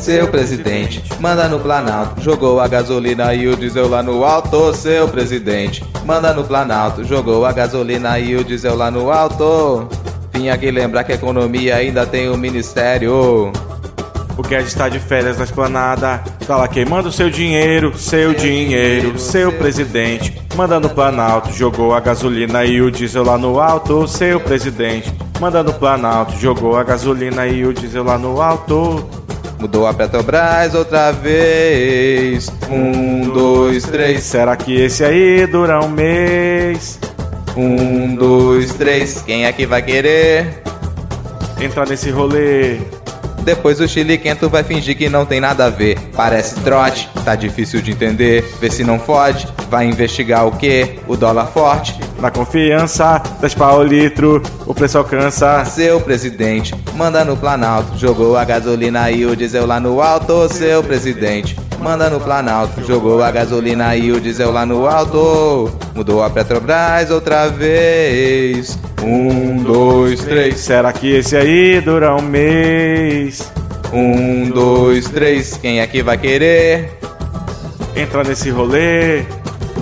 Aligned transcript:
seu 0.00 0.28
presidente. 0.28 1.02
Manda 1.20 1.46
no 1.46 1.60
Planalto, 1.60 2.20
jogou 2.22 2.58
a 2.58 2.66
gasolina 2.66 3.34
e 3.34 3.46
o 3.46 3.56
diesel 3.56 3.88
lá 3.88 4.02
no 4.02 4.24
alto, 4.24 4.74
seu 4.74 5.06
presidente. 5.06 5.84
Manda 6.04 6.32
no 6.32 6.42
Planalto, 6.42 7.04
jogou 7.04 7.44
a 7.44 7.52
gasolina 7.52 8.18
e 8.18 8.34
o 8.34 8.42
diesel 8.42 8.74
lá 8.74 8.90
no 8.90 9.10
alto. 9.10 9.86
Vim 10.32 10.48
aqui 10.48 10.70
lembrar 10.70 11.04
que 11.04 11.12
a 11.12 11.16
economia 11.16 11.76
ainda 11.76 12.06
tem 12.06 12.28
o 12.28 12.34
um 12.34 12.36
ministério. 12.38 13.52
O 14.38 14.42
Guedes 14.42 14.68
está 14.68 14.88
de 14.88 14.98
férias 14.98 15.36
na 15.36 15.44
esplanada, 15.44 16.24
tá 16.46 16.56
lá 16.56 16.66
queimando 16.66 17.12
seu 17.12 17.28
dinheiro, 17.28 17.96
seu 17.98 18.32
dinheiro, 18.32 19.18
seu 19.18 19.52
presidente. 19.52 20.40
Mandando 20.56 20.86
o 20.86 20.94
Planalto, 20.94 21.52
jogou 21.52 21.92
a 21.92 22.00
gasolina 22.00 22.64
e 22.64 22.80
o 22.80 22.90
diesel 22.90 23.22
lá 23.22 23.36
no 23.36 23.60
alto, 23.60 24.08
seu 24.08 24.40
presidente. 24.40 25.12
Mandando 25.38 25.72
o 25.72 25.74
Planalto, 25.74 26.38
jogou 26.38 26.76
a 26.76 26.82
gasolina 26.82 27.46
e 27.46 27.66
o 27.66 27.74
diesel 27.74 28.04
lá 28.04 28.16
no 28.16 28.40
alto. 28.40 29.19
Mudou 29.60 29.86
a 29.86 29.92
Petrobras 29.92 30.74
outra 30.74 31.12
vez. 31.12 32.50
Um, 32.70 33.28
dois, 33.28 33.84
três. 33.84 34.22
Será 34.22 34.56
que 34.56 34.74
esse 34.74 35.04
aí 35.04 35.46
dura 35.46 35.84
um 35.84 35.88
mês? 35.88 36.98
Um, 37.54 38.14
dois, 38.14 38.72
três. 38.72 39.20
Quem 39.20 39.44
é 39.44 39.52
que 39.52 39.66
vai 39.66 39.82
querer? 39.82 40.62
Entrar 41.60 41.86
nesse 41.86 42.08
rolê. 42.10 42.78
Depois 43.42 43.80
o 43.80 43.86
Chile 43.86 44.16
Quento 44.16 44.48
vai 44.48 44.62
fingir 44.62 44.96
que 44.96 45.10
não 45.10 45.26
tem 45.26 45.40
nada 45.40 45.66
a 45.66 45.70
ver. 45.70 45.98
Parece 46.16 46.54
trote, 46.60 47.10
tá 47.22 47.34
difícil 47.34 47.82
de 47.82 47.90
entender. 47.90 48.42
Vê 48.58 48.70
se 48.70 48.82
não 48.82 48.98
fode, 48.98 49.46
vai 49.68 49.84
investigar 49.84 50.46
o 50.46 50.52
que? 50.52 50.98
O 51.06 51.16
dólar 51.16 51.48
forte. 51.48 52.00
Na 52.20 52.30
confiança, 52.30 53.22
10 53.40 53.54
pau 53.54 53.78
o 53.78 53.82
litro, 53.82 54.42
o 54.66 54.74
preço 54.74 54.98
alcança. 54.98 55.64
Seu 55.64 55.98
presidente, 56.02 56.74
manda 56.94 57.24
no 57.24 57.34
Planalto. 57.34 57.96
Jogou 57.96 58.36
a 58.36 58.44
gasolina 58.44 59.10
e 59.10 59.24
o 59.24 59.34
diesel 59.34 59.66
lá 59.66 59.80
no 59.80 60.02
alto, 60.02 60.46
seu 60.52 60.84
presidente. 60.84 61.56
Manda 61.80 62.10
no 62.10 62.20
Planalto, 62.20 62.84
jogou 62.84 63.22
a 63.22 63.30
gasolina 63.30 63.96
e 63.96 64.12
o 64.12 64.20
diesel 64.20 64.52
lá 64.52 64.66
no 64.66 64.86
alto. 64.86 65.72
Mudou 65.94 66.22
a 66.22 66.28
Petrobras 66.28 67.10
outra 67.10 67.48
vez. 67.48 68.78
Um, 69.02 69.62
dois, 69.62 70.20
três. 70.20 70.60
Será 70.60 70.92
que 70.92 71.16
esse 71.16 71.34
aí 71.34 71.80
dura 71.80 72.14
um 72.14 72.20
mês? 72.20 73.50
Um, 73.94 74.50
dois, 74.50 75.08
três. 75.08 75.56
Quem 75.56 75.80
é 75.80 75.86
que 75.86 76.02
vai 76.02 76.18
querer? 76.18 76.98
Entra 77.96 78.22
nesse 78.22 78.50
rolê. 78.50 79.24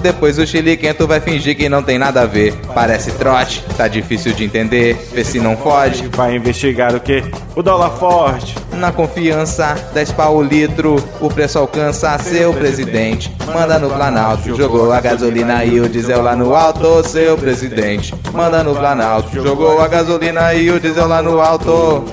Depois 0.02 0.38
o 0.38 0.46
Chile 0.46 0.76
Quento 0.76 1.06
vai 1.06 1.20
fingir 1.20 1.56
que 1.56 1.68
não 1.68 1.82
tem 1.82 1.98
nada 1.98 2.22
a 2.22 2.26
ver. 2.26 2.54
Parece 2.74 3.10
trote, 3.12 3.64
tá 3.76 3.88
difícil 3.88 4.32
de 4.32 4.44
entender. 4.44 4.96
Vê 5.12 5.24
se 5.24 5.40
não 5.40 5.56
fode. 5.56 6.08
Vai 6.08 6.36
investigar 6.36 6.94
o 6.94 7.00
que? 7.00 7.24
O 7.54 7.62
dólar 7.62 7.90
forte. 7.90 8.54
Na 8.72 8.92
confiança, 8.92 9.74
10 9.92 10.12
pau 10.12 10.36
o 10.36 10.42
litro, 10.42 10.96
o 11.20 11.28
preço 11.28 11.58
alcança 11.58 12.16
seu 12.18 12.54
presidente. 12.54 13.34
Manda 13.52 13.78
no 13.78 13.90
Planalto, 13.90 14.54
jogou 14.54 14.92
a 14.92 15.00
gasolina 15.00 15.64
e 15.64 15.80
o 15.80 15.88
diesel 15.88 16.22
lá 16.22 16.36
no 16.36 16.54
alto, 16.54 17.02
seu 17.02 17.36
presidente. 17.36 18.14
Manda 18.32 18.62
no 18.62 18.76
Planalto, 18.76 19.30
jogou 19.42 19.80
a 19.80 19.88
gasolina 19.88 20.54
e 20.54 20.70
o 20.70 20.78
diesel 20.78 21.08
lá 21.08 21.20
no 21.20 21.40
alto. 21.40 22.04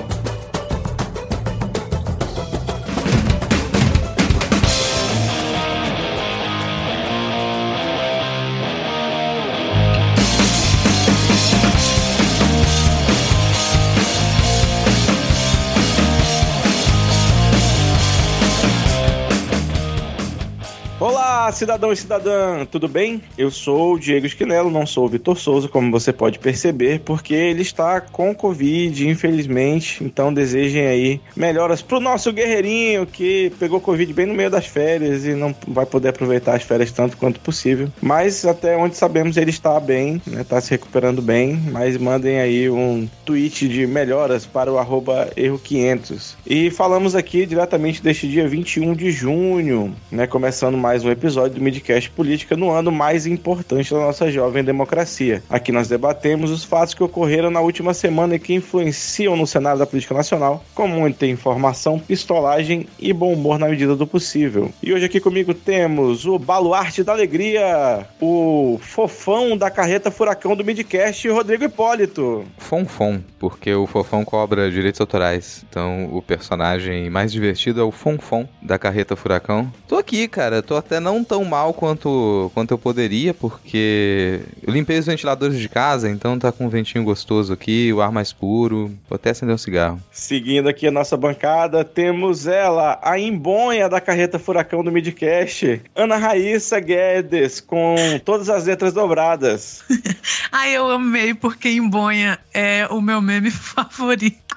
Cidadão 21.56 21.90
e 21.90 21.96
cidadã, 21.96 22.66
tudo 22.66 22.86
bem? 22.86 23.22
Eu 23.38 23.50
sou 23.50 23.94
o 23.94 23.98
Diego 23.98 24.26
Esquinelo, 24.26 24.70
não 24.70 24.86
sou 24.86 25.06
o 25.06 25.08
Vitor 25.08 25.38
Souza, 25.38 25.68
como 25.68 25.90
você 25.90 26.12
pode 26.12 26.38
perceber, 26.38 27.00
porque 27.00 27.32
ele 27.32 27.62
está 27.62 27.98
com 27.98 28.34
Covid, 28.34 29.08
infelizmente. 29.08 30.04
Então 30.04 30.32
desejem 30.32 30.86
aí 30.86 31.20
melhoras 31.34 31.80
pro 31.80 31.98
nosso 31.98 32.30
guerreirinho 32.30 33.06
que 33.06 33.50
pegou 33.58 33.80
Covid 33.80 34.12
bem 34.12 34.26
no 34.26 34.34
meio 34.34 34.50
das 34.50 34.66
férias 34.66 35.24
e 35.24 35.32
não 35.32 35.54
vai 35.66 35.86
poder 35.86 36.08
aproveitar 36.08 36.54
as 36.54 36.62
férias 36.62 36.92
tanto 36.92 37.16
quanto 37.16 37.40
possível. 37.40 37.88
Mas 38.02 38.44
até 38.44 38.76
onde 38.76 38.94
sabemos 38.94 39.38
ele 39.38 39.50
está 39.50 39.80
bem, 39.80 40.20
né? 40.26 40.44
Tá 40.44 40.60
se 40.60 40.70
recuperando 40.70 41.22
bem. 41.22 41.58
Mas 41.72 41.96
mandem 41.96 42.38
aí 42.38 42.68
um 42.68 43.08
tweet 43.24 43.66
de 43.66 43.86
melhoras 43.86 44.44
para 44.44 44.70
o 44.70 44.78
arroba 44.78 45.30
erro500. 45.34 46.34
E 46.46 46.70
falamos 46.70 47.14
aqui 47.14 47.46
diretamente 47.46 48.02
deste 48.02 48.28
dia 48.28 48.46
21 48.46 48.92
de 48.92 49.10
junho, 49.10 49.94
né? 50.10 50.26
Começando 50.26 50.76
mais 50.76 51.02
um 51.02 51.10
episódio 51.10 51.45
do 51.48 51.60
Midcast 51.60 52.10
Política 52.10 52.56
no 52.56 52.70
ano 52.70 52.90
mais 52.90 53.26
importante 53.26 53.92
da 53.92 54.00
nossa 54.00 54.30
jovem 54.30 54.64
democracia. 54.64 55.42
Aqui 55.48 55.72
nós 55.72 55.88
debatemos 55.88 56.50
os 56.50 56.64
fatos 56.64 56.94
que 56.94 57.02
ocorreram 57.02 57.50
na 57.50 57.60
última 57.60 57.92
semana 57.94 58.36
e 58.36 58.38
que 58.38 58.54
influenciam 58.54 59.36
no 59.36 59.46
cenário 59.46 59.78
da 59.78 59.86
política 59.86 60.14
nacional, 60.14 60.64
com 60.74 60.88
muita 60.88 61.26
informação, 61.26 61.98
pistolagem 61.98 62.86
e 62.98 63.12
bom 63.12 63.32
humor 63.32 63.58
na 63.58 63.68
medida 63.68 63.94
do 63.94 64.06
possível. 64.06 64.70
E 64.82 64.92
hoje 64.92 65.04
aqui 65.04 65.20
comigo 65.20 65.52
temos 65.52 66.24
o 66.26 66.38
baluarte 66.38 67.02
da 67.02 67.12
alegria, 67.12 68.06
o 68.20 68.78
fofão 68.82 69.56
da 69.56 69.70
carreta 69.70 70.10
furacão 70.10 70.56
do 70.56 70.64
Midcast, 70.64 71.28
Rodrigo 71.28 71.64
Hipólito. 71.64 72.44
Fonfon, 72.58 73.20
porque 73.38 73.74
o 73.74 73.86
fofão 73.86 74.24
cobra 74.24 74.70
direitos 74.70 75.00
autorais. 75.00 75.64
Então 75.68 76.08
o 76.12 76.22
personagem 76.22 77.10
mais 77.10 77.32
divertido 77.32 77.80
é 77.80 77.84
o 77.84 77.90
Fonfon 77.90 78.48
da 78.62 78.78
carreta 78.78 79.16
furacão. 79.16 79.70
Tô 79.86 79.96
aqui, 79.96 80.26
cara, 80.28 80.62
tô 80.62 80.76
até 80.76 81.00
não 81.00 81.22
tão 81.22 81.35
mal 81.44 81.72
quanto, 81.74 82.50
quanto 82.54 82.72
eu 82.72 82.78
poderia, 82.78 83.32
porque 83.32 84.40
eu 84.66 84.72
limpei 84.72 84.98
os 84.98 85.06
ventiladores 85.06 85.58
de 85.58 85.68
casa, 85.68 86.10
então 86.10 86.38
tá 86.38 86.52
com 86.52 86.66
um 86.66 86.68
ventinho 86.68 87.04
gostoso 87.04 87.52
aqui, 87.52 87.92
o 87.92 88.00
ar 88.00 88.10
mais 88.12 88.32
puro. 88.32 88.88
Vou 89.08 89.16
até 89.16 89.30
acender 89.30 89.54
um 89.54 89.58
cigarro. 89.58 90.00
Seguindo 90.10 90.68
aqui 90.68 90.86
a 90.86 90.90
nossa 90.90 91.16
bancada, 91.16 91.84
temos 91.84 92.46
ela, 92.46 92.98
a 93.02 93.18
embonha 93.18 93.88
da 93.88 94.00
carreta 94.00 94.38
furacão 94.38 94.82
do 94.82 94.92
Midcast, 94.92 95.82
Ana 95.94 96.16
Raíssa 96.16 96.80
Guedes, 96.80 97.60
com 97.60 97.96
todas 98.24 98.48
as 98.48 98.66
letras 98.66 98.92
dobradas. 98.92 99.84
Ai, 100.50 100.76
eu 100.76 100.90
amei, 100.90 101.34
porque 101.34 101.70
embonha 101.70 102.38
é 102.52 102.86
o 102.90 103.00
meu 103.00 103.20
meme 103.20 103.50
favorito. 103.52 104.56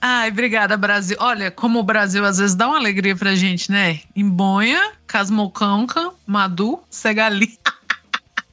Ai, 0.00 0.30
obrigada, 0.30 0.76
Brasil. 0.76 1.16
Olha, 1.20 1.50
como 1.50 1.78
o 1.78 1.82
Brasil 1.82 2.24
às 2.24 2.38
vezes 2.38 2.54
dá 2.54 2.68
uma 2.68 2.76
alegria 2.76 3.16
pra 3.16 3.34
gente, 3.34 3.70
né? 3.70 4.00
Embonha, 4.14 4.92
Casmocanca, 5.16 6.12
Madu, 6.26 6.78
Segali. 6.90 7.58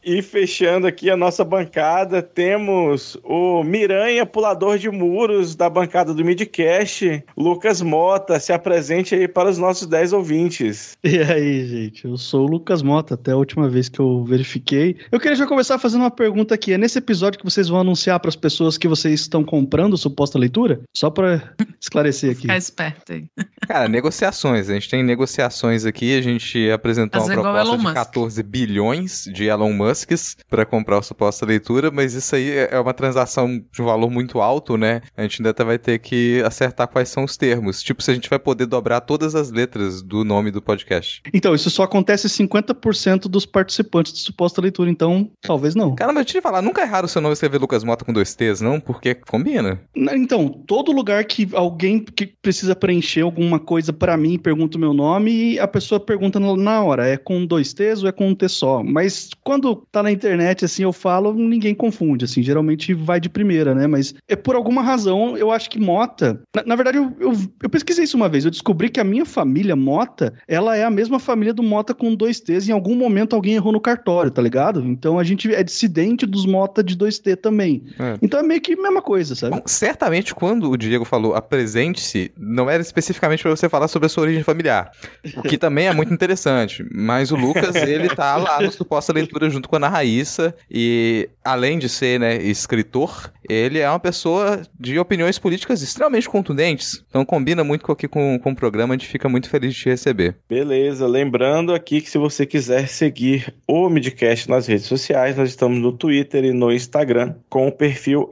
E 0.05 0.21
fechando 0.21 0.85
aqui 0.85 1.09
a 1.09 1.15
nossa 1.15 1.45
bancada, 1.45 2.21
temos 2.21 3.17
o 3.23 3.63
Miranha, 3.63 4.25
pulador 4.25 4.77
de 4.77 4.89
muros 4.89 5.55
da 5.55 5.69
bancada 5.69 6.13
do 6.13 6.25
Midcast, 6.25 7.23
Lucas 7.37 7.81
Mota. 7.81 8.37
Se 8.39 8.51
apresente 8.51 9.15
aí 9.15 9.27
para 9.27 9.49
os 9.49 9.57
nossos 9.57 9.87
10 9.87 10.11
ouvintes. 10.11 10.97
E 11.03 11.19
aí, 11.19 11.65
gente? 11.65 12.05
Eu 12.05 12.17
sou 12.17 12.45
o 12.45 12.49
Lucas 12.49 12.81
Mota, 12.81 13.13
até 13.13 13.31
a 13.31 13.37
última 13.37 13.69
vez 13.69 13.87
que 13.87 13.99
eu 13.99 14.25
verifiquei. 14.25 14.97
Eu 15.09 15.19
queria 15.19 15.37
já 15.37 15.47
começar 15.47 15.79
fazendo 15.79 16.01
uma 16.01 16.11
pergunta 16.11 16.53
aqui. 16.53 16.73
É 16.73 16.77
nesse 16.77 16.97
episódio 16.97 17.39
que 17.39 17.45
vocês 17.45 17.69
vão 17.69 17.79
anunciar 17.79 18.19
para 18.19 18.29
as 18.29 18.35
pessoas 18.35 18.77
que 18.77 18.87
vocês 18.87 19.21
estão 19.21 19.43
comprando 19.43 19.97
suposta 19.97 20.37
leitura? 20.37 20.81
Só 20.93 21.09
para 21.09 21.41
esclarecer 21.79 22.31
aqui. 22.31 22.41
Ficar 22.41 22.57
esperto 22.57 23.13
aí. 23.13 23.25
Cara, 23.67 23.87
negociações. 23.87 24.69
A 24.69 24.73
gente 24.73 24.89
tem 24.89 25.01
negociações 25.01 25.85
aqui. 25.85 26.17
A 26.17 26.21
gente 26.21 26.69
apresentou 26.71 27.21
Fazer 27.21 27.39
uma 27.39 27.43
proposta 27.43 27.77
de 27.77 27.83
Musk. 27.83 27.93
14 27.93 28.43
bilhões 28.43 29.23
de 29.33 29.45
Elon 29.45 29.71
Musks 29.93 30.35
para 30.49 30.65
comprar 30.65 30.97
a 30.97 31.01
suposta 31.01 31.45
leitura, 31.45 31.91
mas 31.91 32.13
isso 32.13 32.35
aí 32.35 32.49
é 32.49 32.79
uma 32.79 32.93
transação 32.93 33.63
de 33.71 33.81
um 33.81 33.85
valor 33.85 34.09
muito 34.09 34.41
alto, 34.41 34.75
né? 34.75 35.01
A 35.15 35.21
gente 35.21 35.41
ainda 35.41 35.53
vai 35.63 35.77
ter 35.77 35.99
que 35.99 36.41
acertar 36.43 36.87
quais 36.87 37.09
são 37.09 37.23
os 37.23 37.37
termos. 37.37 37.81
Tipo, 37.81 38.01
se 38.01 38.09
a 38.09 38.13
gente 38.13 38.29
vai 38.29 38.39
poder 38.39 38.65
dobrar 38.65 39.01
todas 39.01 39.35
as 39.35 39.51
letras 39.51 40.01
do 40.01 40.23
nome 40.23 40.49
do 40.49 40.61
podcast. 40.61 41.21
Então, 41.33 41.53
isso 41.53 41.69
só 41.69 41.83
acontece 41.83 42.27
50% 42.27 43.27
dos 43.27 43.45
participantes 43.45 44.13
de 44.13 44.19
suposta 44.19 44.61
leitura, 44.61 44.89
então 44.89 45.29
talvez 45.41 45.75
não. 45.75 45.95
Cara, 45.95 46.11
mas 46.11 46.21
eu 46.21 46.25
te 46.25 46.41
falar, 46.41 46.61
nunca 46.61 46.81
é 46.81 46.85
raro 46.85 47.05
o 47.05 47.09
seu 47.09 47.21
nome 47.21 47.33
escrever 47.33 47.59
Lucas 47.59 47.83
Mota 47.83 48.03
com 48.03 48.11
dois 48.13 48.33
T's, 48.33 48.61
não? 48.61 48.79
Porque 48.79 49.13
combina. 49.13 49.79
Então, 49.95 50.49
todo 50.49 50.91
lugar 50.91 51.23
que 51.25 51.47
alguém 51.53 51.99
que 52.03 52.25
precisa 52.25 52.75
preencher 52.75 53.21
alguma 53.21 53.59
coisa 53.59 53.93
pra 53.93 54.17
mim 54.17 54.39
pergunta 54.39 54.77
o 54.77 54.81
meu 54.81 54.93
nome 54.93 55.53
e 55.53 55.59
a 55.59 55.67
pessoa 55.67 55.99
pergunta 55.99 56.39
na 56.39 56.83
hora, 56.83 57.07
é 57.07 57.17
com 57.17 57.45
dois 57.45 57.73
T's 57.73 58.01
ou 58.01 58.09
é 58.09 58.11
com 58.11 58.29
um 58.29 58.35
T 58.35 58.47
só? 58.47 58.83
Mas 58.83 59.29
quando 59.43 59.82
quando 59.83 59.87
tá 59.91 60.03
na 60.03 60.11
internet, 60.11 60.65
assim, 60.65 60.83
eu 60.83 60.93
falo, 60.93 61.33
ninguém 61.33 61.75
confunde, 61.75 62.25
assim, 62.25 62.41
geralmente 62.41 62.93
vai 62.93 63.19
de 63.19 63.29
primeira, 63.29 63.75
né? 63.75 63.87
Mas 63.87 64.13
é 64.27 64.35
por 64.35 64.55
alguma 64.55 64.81
razão, 64.81 65.37
eu 65.37 65.51
acho 65.51 65.69
que 65.69 65.79
Mota. 65.79 66.41
Na, 66.55 66.63
na 66.63 66.75
verdade, 66.75 66.97
eu, 66.97 67.11
eu, 67.19 67.33
eu, 67.61 67.69
pesquisei 67.69 68.03
isso 68.03 68.17
uma 68.17 68.29
vez, 68.29 68.45
eu 68.45 68.51
descobri 68.51 68.89
que 68.89 68.99
a 68.99 69.03
minha 69.03 69.25
família 69.25 69.75
Mota, 69.75 70.33
ela 70.47 70.75
é 70.75 70.83
a 70.83 70.89
mesma 70.89 71.19
família 71.19 71.53
do 71.53 71.63
Mota 71.63 71.93
com 71.93 72.15
dois 72.15 72.39
T's, 72.39 72.69
em 72.69 72.71
algum 72.71 72.95
momento 72.95 73.35
alguém 73.35 73.55
errou 73.55 73.71
no 73.71 73.81
cartório, 73.81 74.31
tá 74.31 74.41
ligado? 74.41 74.81
Então 74.85 75.19
a 75.19 75.23
gente 75.23 75.53
é 75.53 75.63
dissidente 75.63 76.25
dos 76.25 76.45
Mota 76.45 76.83
de 76.83 76.95
2T 76.95 77.35
também. 77.37 77.83
É. 77.99 78.17
Então 78.21 78.39
é 78.39 78.43
meio 78.43 78.61
que 78.61 78.73
a 78.73 78.81
mesma 78.81 79.01
coisa, 79.01 79.35
sabe? 79.35 79.55
Bom, 79.55 79.61
certamente 79.65 80.33
quando 80.33 80.69
o 80.69 80.77
Diego 80.77 81.05
falou 81.05 81.35
apresente-se, 81.35 82.31
não 82.37 82.69
era 82.69 82.81
especificamente 82.81 83.41
para 83.41 83.51
você 83.51 83.67
falar 83.67 83.87
sobre 83.87 84.05
a 84.05 84.09
sua 84.09 84.23
origem 84.23 84.43
familiar. 84.43 84.91
O 85.35 85.41
que 85.41 85.57
também 85.57 85.87
é 85.87 85.93
muito 85.93 86.13
interessante. 86.13 86.85
Mas 86.93 87.31
o 87.31 87.35
Lucas, 87.35 87.75
ele 87.75 88.09
tá 88.09 88.35
lá 88.35 88.61
no 88.61 88.71
Suposta 88.71 89.13
Leitura 89.13 89.49
junto 89.49 89.67
com 89.69 89.72
a 89.75 89.77
Ana 89.77 89.89
Raíssa. 89.89 90.55
E 90.69 91.29
além 91.43 91.77
de 91.77 91.89
ser, 91.89 92.19
né, 92.19 92.37
escritor, 92.37 93.31
ele 93.49 93.79
é 93.79 93.89
uma 93.89 93.99
pessoa 93.99 94.61
de 94.79 94.97
opiniões 94.97 95.37
políticas 95.37 95.81
extremamente 95.81 96.29
contundentes. 96.29 97.03
Então 97.09 97.25
combina 97.25 97.63
muito 97.63 97.91
aqui 97.91 98.07
com, 98.07 98.39
com 98.39 98.51
o 98.51 98.55
programa, 98.55 98.93
a 98.93 98.97
gente 98.97 99.09
fica 99.09 99.27
muito 99.27 99.49
feliz 99.49 99.73
de 99.73 99.81
te 99.81 99.89
receber. 99.89 100.35
Beleza, 100.49 101.07
lembrando 101.07 101.73
aqui 101.73 102.01
que 102.01 102.09
se 102.09 102.17
você 102.17 102.45
quiser 102.45 102.87
seguir 102.87 103.53
o 103.67 103.89
Midcast 103.89 104.49
nas 104.49 104.67
redes 104.67 104.85
sociais, 104.85 105.37
nós 105.37 105.49
estamos 105.49 105.79
no 105.79 105.91
Twitter 105.91 106.45
e 106.45 106.53
no 106.53 106.71
Instagram 106.71 107.35
com 107.49 107.67
o 107.67 107.71
perfil 107.71 108.29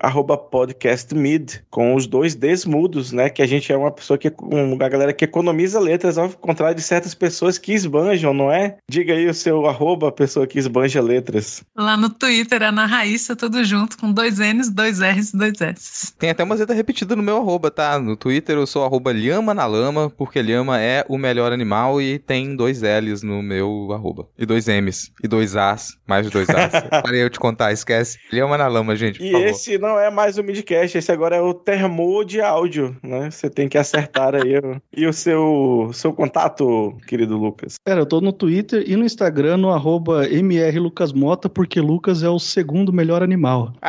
podcastmid, 0.50 1.64
com 1.70 1.96
os 1.96 2.08
dois 2.08 2.36
desmudos, 2.36 3.12
né? 3.12 3.30
Que 3.30 3.42
a 3.42 3.48
gente 3.48 3.72
é 3.72 3.78
uma 3.78 3.92
pessoa 3.92 4.18
que, 4.18 4.32
uma 4.42 4.90
galera 4.90 5.14
que 5.14 5.26
economiza 5.26 5.80
letras, 5.80 6.18
ao 6.18 6.30
contrário 6.30 6.76
de 6.76 6.82
certas 6.82 7.14
pessoas 7.14 7.58
que 7.58 7.74
esbanjam, 7.74 8.34
não 8.34 8.52
é? 8.52 8.78
Diga 8.90 9.14
aí 9.14 9.28
o 9.28 9.34
seu 9.34 9.66
arroba, 9.66 10.12
pessoa 10.12 10.48
que 10.48 10.60
esbanja 10.60 11.02
letras. 11.02 11.31
Lá 11.76 11.98
no 11.98 12.10
Twitter, 12.10 12.62
é 12.62 12.72
na 12.72 12.86
Raíssa, 12.86 13.36
tudo 13.36 13.64
junto, 13.64 13.98
com 13.98 14.12
dois 14.12 14.40
N's, 14.40 14.70
dois 14.70 15.00
R's 15.00 15.34
e 15.34 15.38
dois 15.38 15.62
S. 15.62 16.14
Tem 16.18 16.30
até 16.30 16.44
uma 16.44 16.58
zeta 16.58 16.74
repetida 16.74 17.16
no 17.16 17.24
meu 17.24 17.38
arroba, 17.38 17.72
tá? 17.72 18.00
No 18.00 18.16
Twitter 18.16 18.58
eu 18.58 18.68
sou 18.68 18.84
arroba 18.86 19.12
Lhama 19.12 19.54
na 19.54 19.66
Lama, 19.66 20.10
porque 20.10 20.42
Lhama 20.42 20.80
é 20.80 21.06
o 21.08 21.18
melhor 21.18 21.52
animal 21.52 22.02
e 22.02 22.20
tem 22.20 22.56
dois 22.56 22.82
L's 22.82 23.24
no 23.24 23.42
meu 23.42 23.90
arroba. 23.92 24.28
E 24.38 24.46
dois 24.46 24.68
M's. 24.68 25.12
E 25.24 25.28
dois 25.28 25.56
A's. 25.56 25.98
Mais 26.08 26.26
de 26.26 26.32
dois 26.32 26.50
A's. 26.50 26.72
Parei 27.04 27.24
eu 27.24 27.30
te 27.30 27.40
contar, 27.40 27.72
esquece. 27.72 28.18
Lhama 28.32 28.58
na 28.58 28.68
Lama, 28.68 28.96
gente, 28.96 29.22
E 29.22 29.34
esse 29.36 29.78
não 29.78 30.00
é 30.00 30.10
mais 30.10 30.38
o 30.38 30.44
midcast, 30.44 30.98
esse 30.98 31.12
agora 31.12 31.36
é 31.36 31.42
o 31.42 31.54
termo 31.54 32.24
de 32.24 32.42
áudio, 32.42 32.96
né? 33.04 33.30
Você 33.32 33.50
tem 33.50 33.68
que 33.68 33.78
acertar 33.78 34.36
aí. 34.36 34.52
e 34.96 35.06
o 35.06 35.14
seu, 35.14 35.90
seu 35.94 36.14
contato, 36.14 36.98
querido 37.08 37.38
Lucas? 37.38 37.76
Cara, 37.86 38.02
eu 38.02 38.06
tô 38.06 38.22
no 38.22 38.34
Twitter 38.34 38.84
e 38.86 38.96
no 38.96 39.06
Instagram 39.06 39.58
no 39.58 39.72
arroba 39.72 40.28
mrlucasmota, 41.22 41.48
porque 41.48 41.80
Lucas 41.80 42.24
é 42.24 42.30
o 42.30 42.40
segundo 42.40 42.92
melhor 42.92 43.22
animal. 43.22 43.74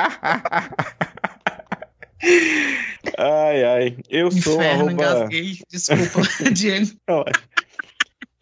ai, 3.19 3.65
ai. 3.65 3.97
Eu 4.09 4.31
sou 4.31 4.55
Inferno, 4.55 4.87
arroba... 4.89 4.93
engasguei. 4.93 5.59
Desculpa, 5.71 6.21
Diego. 6.53 6.91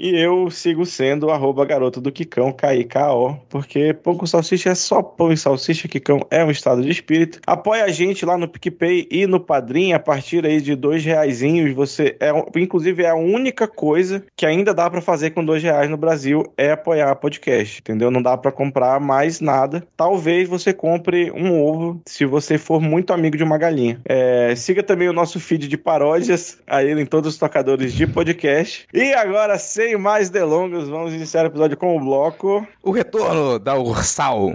E 0.00 0.18
eu 0.18 0.50
sigo 0.50 0.86
sendo 0.86 1.30
arroba 1.30 1.62
garoto 1.66 2.00
do 2.00 2.10
Kikão, 2.10 2.54
K-I-K-O, 2.54 3.36
porque 3.50 3.92
pão 3.92 4.16
com 4.16 4.24
salsicha 4.24 4.70
é 4.70 4.74
só 4.74 5.02
pão 5.02 5.30
e 5.30 5.36
salsicha, 5.36 5.86
Kikão 5.86 6.20
é 6.30 6.42
um 6.42 6.50
estado 6.50 6.80
de 6.80 6.88
espírito. 6.88 7.38
Apoia 7.46 7.84
a 7.84 7.88
gente 7.88 8.24
lá 8.24 8.38
no 8.38 8.48
PicPay 8.48 9.06
e 9.10 9.26
no 9.26 9.38
Padrim, 9.38 9.92
a 9.92 9.98
partir 9.98 10.46
aí 10.46 10.58
de 10.62 10.74
dois 10.74 11.04
reaisinhos, 11.04 11.74
você 11.74 12.16
é, 12.18 12.30
inclusive 12.56 13.02
é 13.02 13.10
a 13.10 13.14
única 13.14 13.68
coisa 13.68 14.24
que 14.34 14.46
ainda 14.46 14.72
dá 14.72 14.88
para 14.88 15.02
fazer 15.02 15.32
com 15.32 15.44
dois 15.44 15.62
reais 15.62 15.90
no 15.90 15.98
Brasil, 15.98 16.50
é 16.56 16.70
apoiar 16.70 17.14
podcast, 17.16 17.80
entendeu? 17.80 18.10
Não 18.10 18.22
dá 18.22 18.38
para 18.38 18.50
comprar 18.50 18.98
mais 18.98 19.38
nada. 19.38 19.86
Talvez 19.98 20.48
você 20.48 20.72
compre 20.72 21.30
um 21.30 21.60
ovo, 21.60 22.00
se 22.06 22.24
você 22.24 22.56
for 22.56 22.80
muito 22.80 23.12
amigo 23.12 23.36
de 23.36 23.44
uma 23.44 23.58
galinha. 23.58 24.00
É, 24.06 24.54
siga 24.56 24.82
também 24.82 25.10
o 25.10 25.12
nosso 25.12 25.38
feed 25.38 25.68
de 25.68 25.76
paródias, 25.76 26.58
aí 26.66 26.90
em 26.90 27.04
todos 27.04 27.34
os 27.34 27.38
tocadores 27.38 27.92
de 27.92 28.06
podcast. 28.06 28.86
E 28.94 29.12
agora, 29.12 29.58
sem 29.58 29.89
sem 29.90 29.96
mais 29.96 30.30
delongas, 30.30 30.88
vamos 30.88 31.12
iniciar 31.12 31.44
o 31.44 31.46
episódio 31.48 31.76
com 31.76 31.96
o 31.96 32.00
bloco. 32.00 32.66
O 32.82 32.92
retorno 32.92 33.58
da 33.58 33.76
Ursal. 33.76 34.52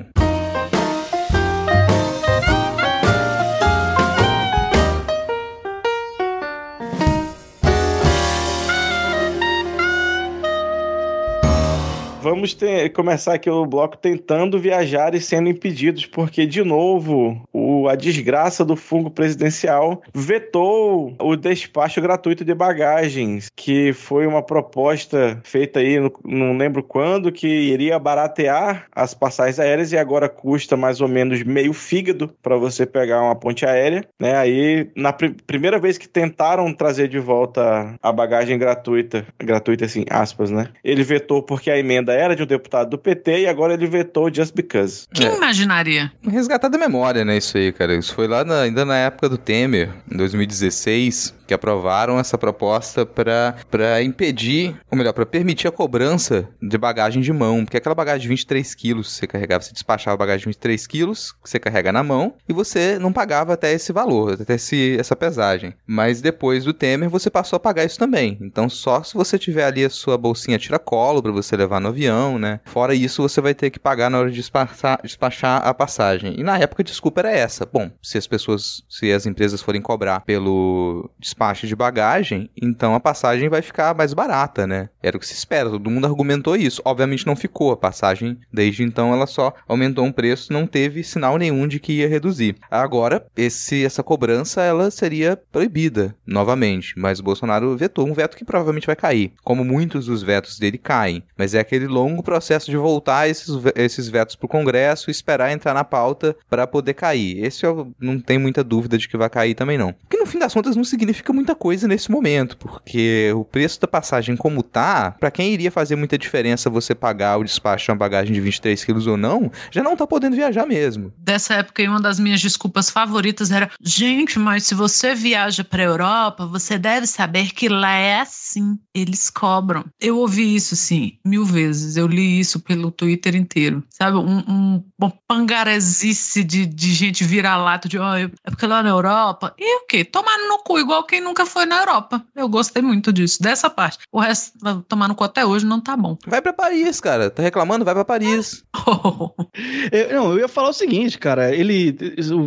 Vamos 12.26 12.56
ter, 12.56 12.90
começar 12.90 13.36
aqui 13.36 13.52
o 13.52 13.68
bloco 13.68 13.98
tentando 13.98 14.60
viajar 14.60 15.14
e 15.14 15.22
sendo 15.22 15.48
impedidos, 15.48 16.08
porque, 16.08 16.48
de 16.48 16.64
novo, 16.64 17.40
o, 17.54 17.88
a 17.88 17.94
desgraça 17.94 18.66
do 18.66 18.76
fungo 18.76 19.12
presidencial 19.12 20.02
vetou 20.12 21.16
o 21.22 21.36
despacho 21.36 22.02
gratuito 22.02 22.44
de 22.44 22.56
bagagens, 22.56 23.52
que 23.56 23.94
foi 23.94 24.26
uma 24.26 24.42
proposta 24.42 25.40
feita 25.44 25.80
aí, 25.80 26.00
no, 26.00 26.12
não 26.26 26.58
lembro 26.58 26.82
quando, 26.82 27.32
que 27.32 27.48
iria 27.48 28.00
baratear 28.00 28.88
as 28.92 29.14
passagens 29.14 29.60
aéreas 29.60 29.92
e 29.92 29.98
agora 29.98 30.28
custa 30.28 30.76
mais 30.76 31.02
ou 31.02 31.08
menos 31.08 31.44
meio 31.44 31.74
fígado 31.74 32.34
para 32.42 32.58
você 32.58 32.88
pegar 32.88 33.22
uma 33.22 33.36
ponte 33.36 33.68
aérea, 33.68 34.04
né? 34.20 34.36
Aí, 34.36 34.90
na 34.96 35.14
pr 35.14 35.36
primeira 35.46 35.78
vez 35.78 35.98
que 36.00 36.08
tentaram 36.08 36.74
trazer 36.74 37.08
de 37.08 37.20
volta 37.20 37.96
a 38.02 38.12
bagagem 38.12 38.58
gratuita, 38.58 39.28
gratuita 39.38 39.86
assim, 39.86 40.06
aspas, 40.10 40.50
né? 40.50 40.70
Ele 40.84 41.04
vetou 41.04 41.44
porque 41.44 41.70
a 41.70 41.78
emenda 41.78 42.15
era 42.16 42.36
de 42.36 42.44
um 42.44 42.46
deputado 42.46 42.90
do 42.90 42.98
PT 42.98 43.42
e 43.42 43.48
agora 43.48 43.74
ele 43.74 43.88
vetou 43.88 44.34
just 44.34 44.54
because. 44.56 45.08
Quem 45.14 45.28
é. 45.28 45.36
imaginaria? 45.36 46.12
Resgatar 46.28 46.70
da 46.70 46.78
memória, 46.78 47.24
né, 47.24 47.38
isso 47.38 47.58
aí, 47.58 47.72
cara. 47.72 47.96
Isso 47.96 48.14
foi 48.14 48.28
lá 48.28 48.44
na, 48.44 48.62
ainda 48.62 48.86
na 48.86 48.98
época 48.98 49.30
do 49.30 49.38
Temer, 49.38 49.90
em 50.12 50.18
2016 50.18 51.34
que 51.46 51.54
aprovaram 51.54 52.20
essa 52.20 52.38
proposta 52.38 53.06
para 53.06 54.02
impedir, 54.04 54.76
ou 54.90 54.98
melhor, 54.98 55.14
para 55.14 55.26
permitir 55.26 55.68
a 55.68 55.72
cobrança 55.72 56.48
de 56.62 56.78
bagagem 56.78 57.22
de 57.22 57.32
mão. 57.32 57.64
Porque 57.64 57.78
aquela 57.78 57.96
bagagem 57.96 58.22
de 58.22 58.28
23 58.28 58.76
quilos 58.76 59.12
você 59.12 59.28
carregava, 59.28 59.64
você 59.64 59.74
despachava 59.74 60.16
a 60.16 60.18
bagagem 60.18 60.42
de 60.42 60.48
23 60.48 60.88
quilos, 60.88 61.32
que 61.32 61.50
você 61.50 61.60
carrega 61.60 61.92
na 61.92 62.04
mão, 62.04 62.36
e 62.48 62.54
você 62.54 62.98
não 63.00 63.14
pagava 63.14 63.54
até 63.54 63.72
esse 63.74 63.92
valor, 63.92 64.38
até 64.42 64.56
esse, 64.56 64.98
essa 65.00 65.16
pesagem. 65.16 65.74
Mas 65.86 66.22
depois 66.22 66.64
do 66.64 66.74
Temer, 66.74 67.10
você 67.10 67.30
passou 67.30 67.58
a 67.58 67.60
pagar 67.60 67.86
isso 67.86 68.00
também. 68.00 68.38
Então, 68.42 68.70
só 68.70 69.04
se 69.04 69.14
você 69.14 69.38
tiver 69.38 69.66
ali 69.66 69.86
a 69.86 69.90
sua 69.90 70.18
bolsinha 70.18 70.60
tiracolo 70.60 71.22
para 71.22 71.32
você 71.32 71.56
levar 71.56 71.80
no 71.80 71.90
avião, 71.90 72.38
né? 72.40 72.60
Fora 72.66 72.94
isso, 72.94 73.22
você 73.22 73.42
vai 73.42 73.54
ter 73.54 73.70
que 73.70 73.80
pagar 73.80 74.10
na 74.10 74.20
hora 74.20 74.30
de 74.30 74.36
despachar, 74.36 75.00
despachar 75.02 75.66
a 75.66 75.74
passagem. 75.74 76.36
E 76.38 76.44
na 76.44 76.58
época, 76.58 76.82
a 76.82 76.86
desculpa 76.86 77.22
era 77.22 77.32
essa. 77.32 77.66
Bom, 77.66 77.90
se 78.02 78.18
as 78.18 78.28
pessoas, 78.28 78.84
se 78.90 79.12
as 79.12 79.26
empresas 79.26 79.62
forem 79.62 79.82
cobrar 79.82 80.22
pelo 80.22 81.10
despacho 81.36 81.68
de 81.68 81.76
bagagem, 81.76 82.50
então 82.56 82.96
a 82.96 83.00
passagem 83.00 83.50
vai 83.50 83.62
ficar 83.62 83.94
mais 83.94 84.14
barata, 84.14 84.66
né? 84.66 84.90
Era 85.04 85.18
o 85.18 85.20
que 85.20 85.28
se 85.28 85.34
espera, 85.34 85.70
todo 85.70 85.90
mundo 85.90 86.08
argumentou 86.08 86.56
isso. 86.56 86.82
Obviamente 86.86 87.28
não 87.28 87.36
ficou, 87.36 87.72
a 87.72 87.78
passagem 87.78 88.38
desde 88.52 88.84
então 88.84 89.14
ela 89.14 89.28
só 89.28 89.54
aumentou 89.68 90.06
um 90.06 90.12
preço, 90.12 90.54
não 90.54 90.66
teve 90.66 91.04
sinal 91.04 91.38
nenhum 91.38 91.68
de 91.68 91.80
que 91.80 91.94
ia 91.94 92.08
reduzir. 92.08 92.56
Agora, 92.72 93.26
esse, 93.36 93.84
essa 93.84 94.02
cobrança 94.02 94.62
ela 94.62 94.90
seria 94.90 95.38
proibida 95.52 96.16
novamente, 96.26 96.98
mas 96.98 97.20
Bolsonaro 97.20 97.76
vetou 97.76 98.08
um 98.08 98.14
veto 98.14 98.38
que 98.38 98.46
provavelmente 98.46 98.88
vai 98.88 98.96
cair, 98.96 99.34
como 99.44 99.66
muitos 99.66 100.06
dos 100.06 100.24
vetos 100.24 100.58
dele 100.58 100.78
caem, 100.78 101.22
mas 101.38 101.54
é 101.54 101.60
aquele 101.60 101.88
longo 101.88 102.24
processo 102.24 102.72
de 102.72 102.78
voltar 102.78 103.28
esses, 103.28 103.50
esses 103.76 104.08
vetos 104.08 104.38
para 104.38 104.46
o 104.46 104.50
Congresso 104.50 105.10
e 105.10 105.12
esperar 105.12 105.52
entrar 105.52 105.74
na 105.74 105.84
pauta 105.84 106.36
para 106.50 106.66
poder 106.66 106.94
cair. 106.94 107.44
Esse 107.44 107.66
eu 107.66 107.94
não 108.00 108.20
tenho 108.22 108.40
muita 108.40 108.64
dúvida 108.64 108.98
de 108.98 109.10
que 109.10 109.18
vai 109.18 109.30
cair 109.30 109.54
também 109.54 109.78
não. 109.78 109.92
Porque 109.92 110.18
no 110.18 110.26
fim 110.26 110.40
das 110.40 110.54
contas 110.54 110.76
não 110.76 110.84
significa 110.84 111.25
muita 111.34 111.56
coisa 111.56 111.88
nesse 111.88 112.12
momento, 112.12 112.58
porque 112.58 113.32
o 113.36 113.44
preço 113.44 113.80
da 113.80 113.88
passagem 113.88 114.36
como 114.36 114.62
tá, 114.62 115.12
para 115.20 115.32
quem 115.32 115.54
iria 115.54 115.72
fazer 115.72 115.96
muita 115.96 116.18
diferença 116.18 116.70
você 116.70 116.94
pagar 116.94 117.38
o 117.38 117.44
despacho 117.44 117.86
de 117.86 117.92
uma 117.92 117.98
bagagem 117.98 118.34
de 118.34 118.42
23 118.42 118.84
quilos 118.84 119.08
ou 119.08 119.18
não, 119.18 119.52
já 119.72 119.82
não 119.82 119.96
tá 119.96 120.06
podendo 120.06 120.36
viajar 120.36 120.66
mesmo. 120.66 121.14
Dessa 121.18 121.56
época, 121.56 121.84
uma 121.84 122.02
das 122.02 122.20
minhas 122.20 122.42
desculpas 122.42 122.90
favoritas 122.90 123.52
era: 123.52 123.70
gente, 123.82 124.40
mas 124.40 124.64
se 124.64 124.76
você 124.76 125.14
viaja 125.16 125.64
pra 125.64 125.84
Europa, 125.84 126.46
você 126.46 126.78
deve 126.78 127.08
saber 127.08 127.54
que 127.54 127.68
lá 127.70 127.94
é 127.94 128.22
assim, 128.22 128.78
eles 128.94 129.30
cobram. 129.30 129.86
Eu 130.00 130.18
ouvi 130.18 130.56
isso, 130.56 130.76
sim, 130.76 131.14
mil 131.26 131.46
vezes. 131.46 131.98
Eu 131.98 132.08
li 132.08 132.40
isso 132.40 132.60
pelo 132.60 132.92
Twitter 132.92 133.36
inteiro. 133.36 133.84
Sabe, 133.90 134.18
um, 134.18 134.40
um, 134.48 134.84
uma 135.00 135.14
pangarezice 135.28 136.44
de, 136.44 136.66
de 136.66 136.94
gente 136.94 137.24
vira-lata 137.24 137.88
de: 137.88 137.98
oh, 137.98 138.16
é 138.16 138.30
porque 138.46 138.66
lá 138.66 138.82
na 138.82 138.90
Europa. 138.90 139.54
E 139.58 139.84
o 139.84 139.86
quê? 139.88 140.04
Tomar 140.04 140.38
no 140.48 140.60
cu 140.60 140.80
igual 140.80 141.04
quem 141.04 141.15
quem 141.16 141.22
nunca 141.22 141.46
foi 141.46 141.66
na 141.66 141.80
Europa. 141.80 142.22
Eu 142.36 142.50
gostei 142.50 142.82
muito 142.82 143.14
disso, 143.14 143.42
dessa 143.42 143.70
parte. 143.70 144.00
O 144.12 144.20
resto, 144.20 144.52
tomar 144.88 145.08
no 145.08 145.16
cu 145.16 145.24
até 145.24 145.46
hoje, 145.46 145.66
não 145.66 145.80
tá 145.80 145.96
bom. 145.96 146.18
Vai 146.28 146.42
pra 146.42 146.52
Paris, 146.52 147.00
cara. 147.00 147.30
Tá 147.30 147.42
reclamando? 147.42 147.86
Vai 147.86 147.94
pra 147.94 148.04
Paris. 148.04 148.66
eu, 149.92 150.14
não, 150.14 150.32
eu 150.34 150.40
ia 150.40 150.48
falar 150.50 150.70
o 150.70 150.74
seguinte, 150.74 151.18
cara. 151.18 151.56
Ele, 151.56 151.98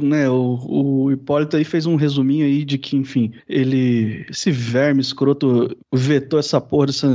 né, 0.03 0.29
o, 0.29 0.59
o 1.07 1.13
Hipólito 1.13 1.57
aí 1.57 1.65
fez 1.65 1.87
um 1.87 1.97
resuminho 1.97 2.45
aí 2.45 2.63
de 2.63 2.77
que, 2.77 2.95
enfim, 2.95 3.33
ele, 3.49 4.27
esse 4.29 4.51
verme 4.51 5.01
escroto 5.01 5.75
vetou 5.91 6.39
essa 6.39 6.61
porra 6.61 6.87
desse, 6.87 7.07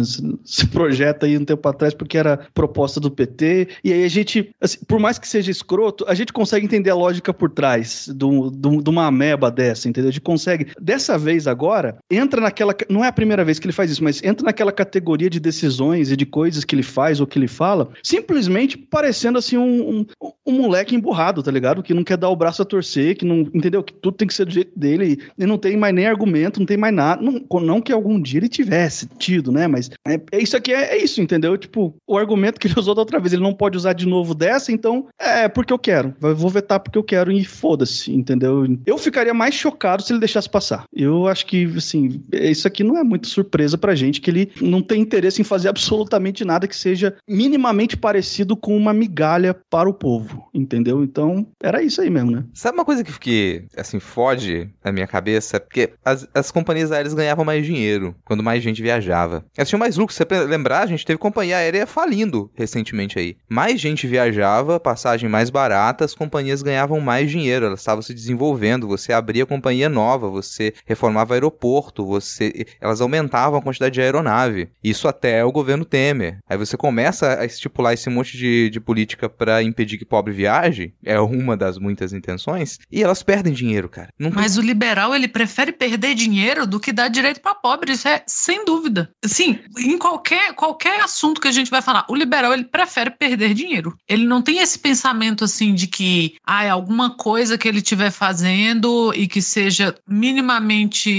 esse 0.44 0.66
projeto 0.68 1.26
aí 1.26 1.38
um 1.38 1.46
tempo 1.46 1.68
atrás 1.70 1.94
porque 1.94 2.18
era 2.18 2.48
proposta 2.52 3.00
do 3.00 3.12
PT. 3.12 3.68
E 3.84 3.94
aí 3.94 4.04
a 4.04 4.10
gente, 4.10 4.50
assim, 4.60 4.80
por 4.88 5.00
mais 5.00 5.20
que 5.20 5.28
seja 5.28 5.52
escroto, 5.52 6.04
a 6.08 6.16
gente 6.16 6.34
consegue 6.34 6.66
entender 6.66 6.90
a 6.90 6.96
lógica 6.96 7.32
por 7.32 7.52
trás 7.52 8.10
de 8.12 8.90
uma 8.90 9.06
ameba 9.06 9.52
dessa, 9.52 9.88
entendeu? 9.88 10.10
A 10.10 10.12
gente 10.12 10.22
consegue. 10.22 10.72
Dessa 10.82 11.16
vez 11.16 11.43
agora, 11.48 11.98
entra 12.10 12.42
naquela. 12.42 12.76
Não 12.90 13.04
é 13.04 13.08
a 13.08 13.14
primeira 13.14 13.44
vez 13.44 13.60
que 13.60 13.66
ele 13.66 13.74
faz 13.74 13.92
isso, 13.92 14.04
mas 14.04 14.24
entra 14.24 14.46
naquela 14.46 14.72
categoria 14.72 15.30
de 15.30 15.40
decisões 15.40 16.12
e 16.12 16.18
de 16.18 16.26
coisas 16.26 16.64
que 16.64 16.76
ele 16.76 16.84
faz 16.84 17.20
ou 17.20 17.28
que 17.28 17.38
ele 17.38 17.48
fala, 17.48 17.90
simplesmente 18.02 18.78
parecendo 18.78 19.38
assim 19.38 19.58
um, 19.58 20.06
um, 20.22 20.32
um 20.46 20.54
moleque 20.54 20.96
emburrado, 20.96 21.44
tá 21.44 21.52
ligado? 21.52 21.84
Que 21.84 21.94
não 21.94 22.04
quer 22.04 22.18
dar 22.18 22.30
o 22.30 22.36
braço 22.36 22.62
a 22.62 22.66
torcer, 22.66 23.16
que 23.16 23.26
não. 23.26 23.42
Entendeu? 23.54 23.84
Que 23.84 23.94
tudo 23.94 24.18
tem 24.18 24.28
que 24.28 24.34
ser 24.34 24.46
do 24.46 24.52
jeito 24.52 24.78
dele 24.78 25.20
e 25.38 25.46
não 25.46 25.58
tem 25.58 25.78
mais 25.78 25.94
nem 25.94 26.08
argumento, 26.08 26.60
não 26.60 26.66
tem 26.66 26.78
mais 26.78 26.94
nada. 26.94 27.22
Não, 27.22 27.42
não 27.62 27.82
que 27.82 27.92
algum 27.92 28.22
dia 28.22 28.40
ele 28.40 28.50
tivesse 28.50 29.08
tido, 29.18 29.52
né? 29.52 29.68
Mas 29.68 29.90
é, 30.08 30.20
é 30.32 30.42
isso 30.42 30.58
aqui, 30.58 30.74
é, 30.74 30.96
é, 30.96 31.04
isso, 31.04 31.22
entendeu? 31.22 31.58
Tipo, 31.58 31.96
o 32.08 32.18
argumento 32.18 32.60
que 32.60 32.68
ele 32.68 32.76
usou 32.80 32.96
da 32.96 33.02
outra 33.02 33.20
vez, 33.20 33.34
ele 33.34 33.44
não 33.44 33.54
pode 33.54 33.78
usar 33.78 33.94
de 33.94 34.08
novo 34.08 34.34
dessa, 34.34 34.72
então 34.72 35.08
é 35.20 35.48
porque 35.48 35.74
eu 35.74 35.80
quero. 35.80 36.14
Vou 36.20 36.50
vetar 36.50 36.80
porque 36.80 36.98
eu 36.98 37.04
quero 37.04 37.32
e 37.32 37.44
foda-se, 37.44 38.14
entendeu? 38.14 38.66
Eu 38.86 38.98
ficaria 38.98 39.34
mais 39.34 39.54
chocado 39.54 40.04
se 40.04 40.12
ele 40.12 40.20
deixasse 40.20 40.50
passar. 40.50 40.86
Eu 40.94 41.28
acho 41.34 41.46
que, 41.46 41.66
assim, 41.76 42.24
isso 42.32 42.68
aqui 42.68 42.84
não 42.84 42.98
é 42.98 43.04
muito 43.04 43.28
surpresa 43.28 43.78
pra 43.78 43.96
gente, 43.96 44.22
que 44.22 44.30
ele 44.30 44.52
não 44.62 44.82
tem 44.82 45.02
interesse 45.02 45.42
em 45.42 45.44
fazer 45.44 45.68
absolutamente 45.68 46.46
nada 46.46 46.68
que 46.68 46.76
seja 46.76 47.16
minimamente 47.28 47.98
parecido 47.98 48.56
com 48.56 48.78
uma 48.78 48.94
migalha 48.94 49.54
para 49.54 49.90
o 49.90 49.94
povo, 49.94 50.48
entendeu? 50.54 51.04
Então, 51.04 51.46
era 51.62 51.84
isso 51.84 52.02
aí 52.02 52.10
mesmo, 52.10 52.32
né? 52.32 52.46
Sabe 52.54 52.78
uma 52.78 52.86
coisa 52.86 53.04
que, 53.04 53.12
que 53.20 53.66
assim, 53.76 54.00
fode 54.00 54.70
na 54.84 54.92
minha 54.92 55.08
cabeça? 55.08 55.60
Porque 55.60 55.92
as, 56.06 56.28
as 56.34 56.52
companhias 56.52 56.92
aéreas 56.92 57.14
ganhavam 57.14 57.44
mais 57.44 57.66
dinheiro 57.66 58.16
quando 58.24 58.44
mais 58.44 58.64
gente 58.64 58.82
viajava. 58.82 59.44
Elas 59.58 59.68
tinham 59.68 59.80
mais 59.80 59.98
lucro. 59.98 60.14
Se 60.14 60.24
você 60.24 60.46
lembrar, 60.46 60.82
a 60.82 60.88
gente 60.88 61.06
teve 61.06 61.18
companhia 61.18 61.58
aérea 61.58 61.88
falindo 61.88 62.52
recentemente 62.54 63.18
aí. 63.18 63.36
Mais 63.50 63.82
gente 63.82 64.08
viajava, 64.08 64.80
passagem 64.80 65.30
mais 65.30 65.50
barata, 65.50 66.06
as 66.06 66.14
companhias 66.14 66.62
ganhavam 66.62 67.00
mais 67.00 67.32
dinheiro, 67.32 67.66
elas 67.66 67.80
estavam 67.80 68.02
se 68.02 68.14
desenvolvendo, 68.14 68.88
você 68.88 69.12
abria 69.14 69.46
companhia 69.46 69.90
nova, 69.90 70.30
você 70.30 70.74
reformava 70.86 71.23
aeroporto, 71.32 72.06
você 72.06 72.66
elas 72.82 73.02
aumentavam 73.02 73.60
a 73.60 73.62
quantidade 73.62 73.94
de 73.94 74.02
aeronave. 74.02 74.70
Isso 74.84 75.08
até 75.08 75.44
o 75.46 75.52
governo 75.52 75.86
Temer. 75.86 76.40
Aí 76.50 76.58
você 76.58 76.76
começa 76.76 77.40
a 77.40 77.46
estipular 77.46 77.94
esse 77.94 78.10
monte 78.10 78.38
de, 78.38 78.70
de 78.70 78.80
política 78.80 79.30
para 79.30 79.64
impedir 79.64 79.98
que 79.98 80.06
pobre 80.06 80.34
viaje, 80.34 80.94
é 81.04 81.20
uma 81.20 81.56
das 81.56 81.78
muitas 81.78 82.14
intenções, 82.14 82.80
e 82.92 83.04
elas 83.04 83.24
perdem 83.24 83.54
dinheiro, 83.54 83.88
cara. 83.88 84.10
Não 84.18 84.32
Mas 84.32 84.58
o 84.58 84.62
liberal, 84.62 85.16
ele 85.16 85.28
prefere 85.28 85.72
perder 85.72 86.16
dinheiro 86.16 86.66
do 86.66 86.80
que 86.80 86.92
dar 86.92 87.08
direito 87.08 87.42
para 87.42 87.56
pobre, 87.56 87.94
isso 87.94 88.08
é 88.08 88.24
sem 88.28 88.66
dúvida. 88.66 89.12
Sim, 89.26 89.60
em 89.78 89.98
qualquer, 89.98 90.54
qualquer 90.54 91.02
assunto 91.02 91.40
que 91.40 91.48
a 91.48 91.52
gente 91.52 91.72
vai 91.72 91.82
falar, 91.82 92.06
o 92.10 92.16
liberal, 92.16 92.54
ele 92.54 92.66
prefere 92.66 93.12
perder 93.12 93.54
dinheiro. 93.54 93.96
Ele 94.08 94.26
não 94.26 94.42
tem 94.42 94.60
esse 94.60 94.80
pensamento 94.80 95.44
assim 95.44 95.74
de 95.74 95.88
que 95.88 96.36
ah, 96.46 96.64
é 96.64 96.70
alguma 96.70 97.16
coisa 97.16 97.58
que 97.58 97.68
ele 97.68 97.78
estiver 97.78 98.12
fazendo 98.12 99.14
e 99.16 99.28
que 99.28 99.42
seja 99.42 99.96
minimamente 100.08 101.13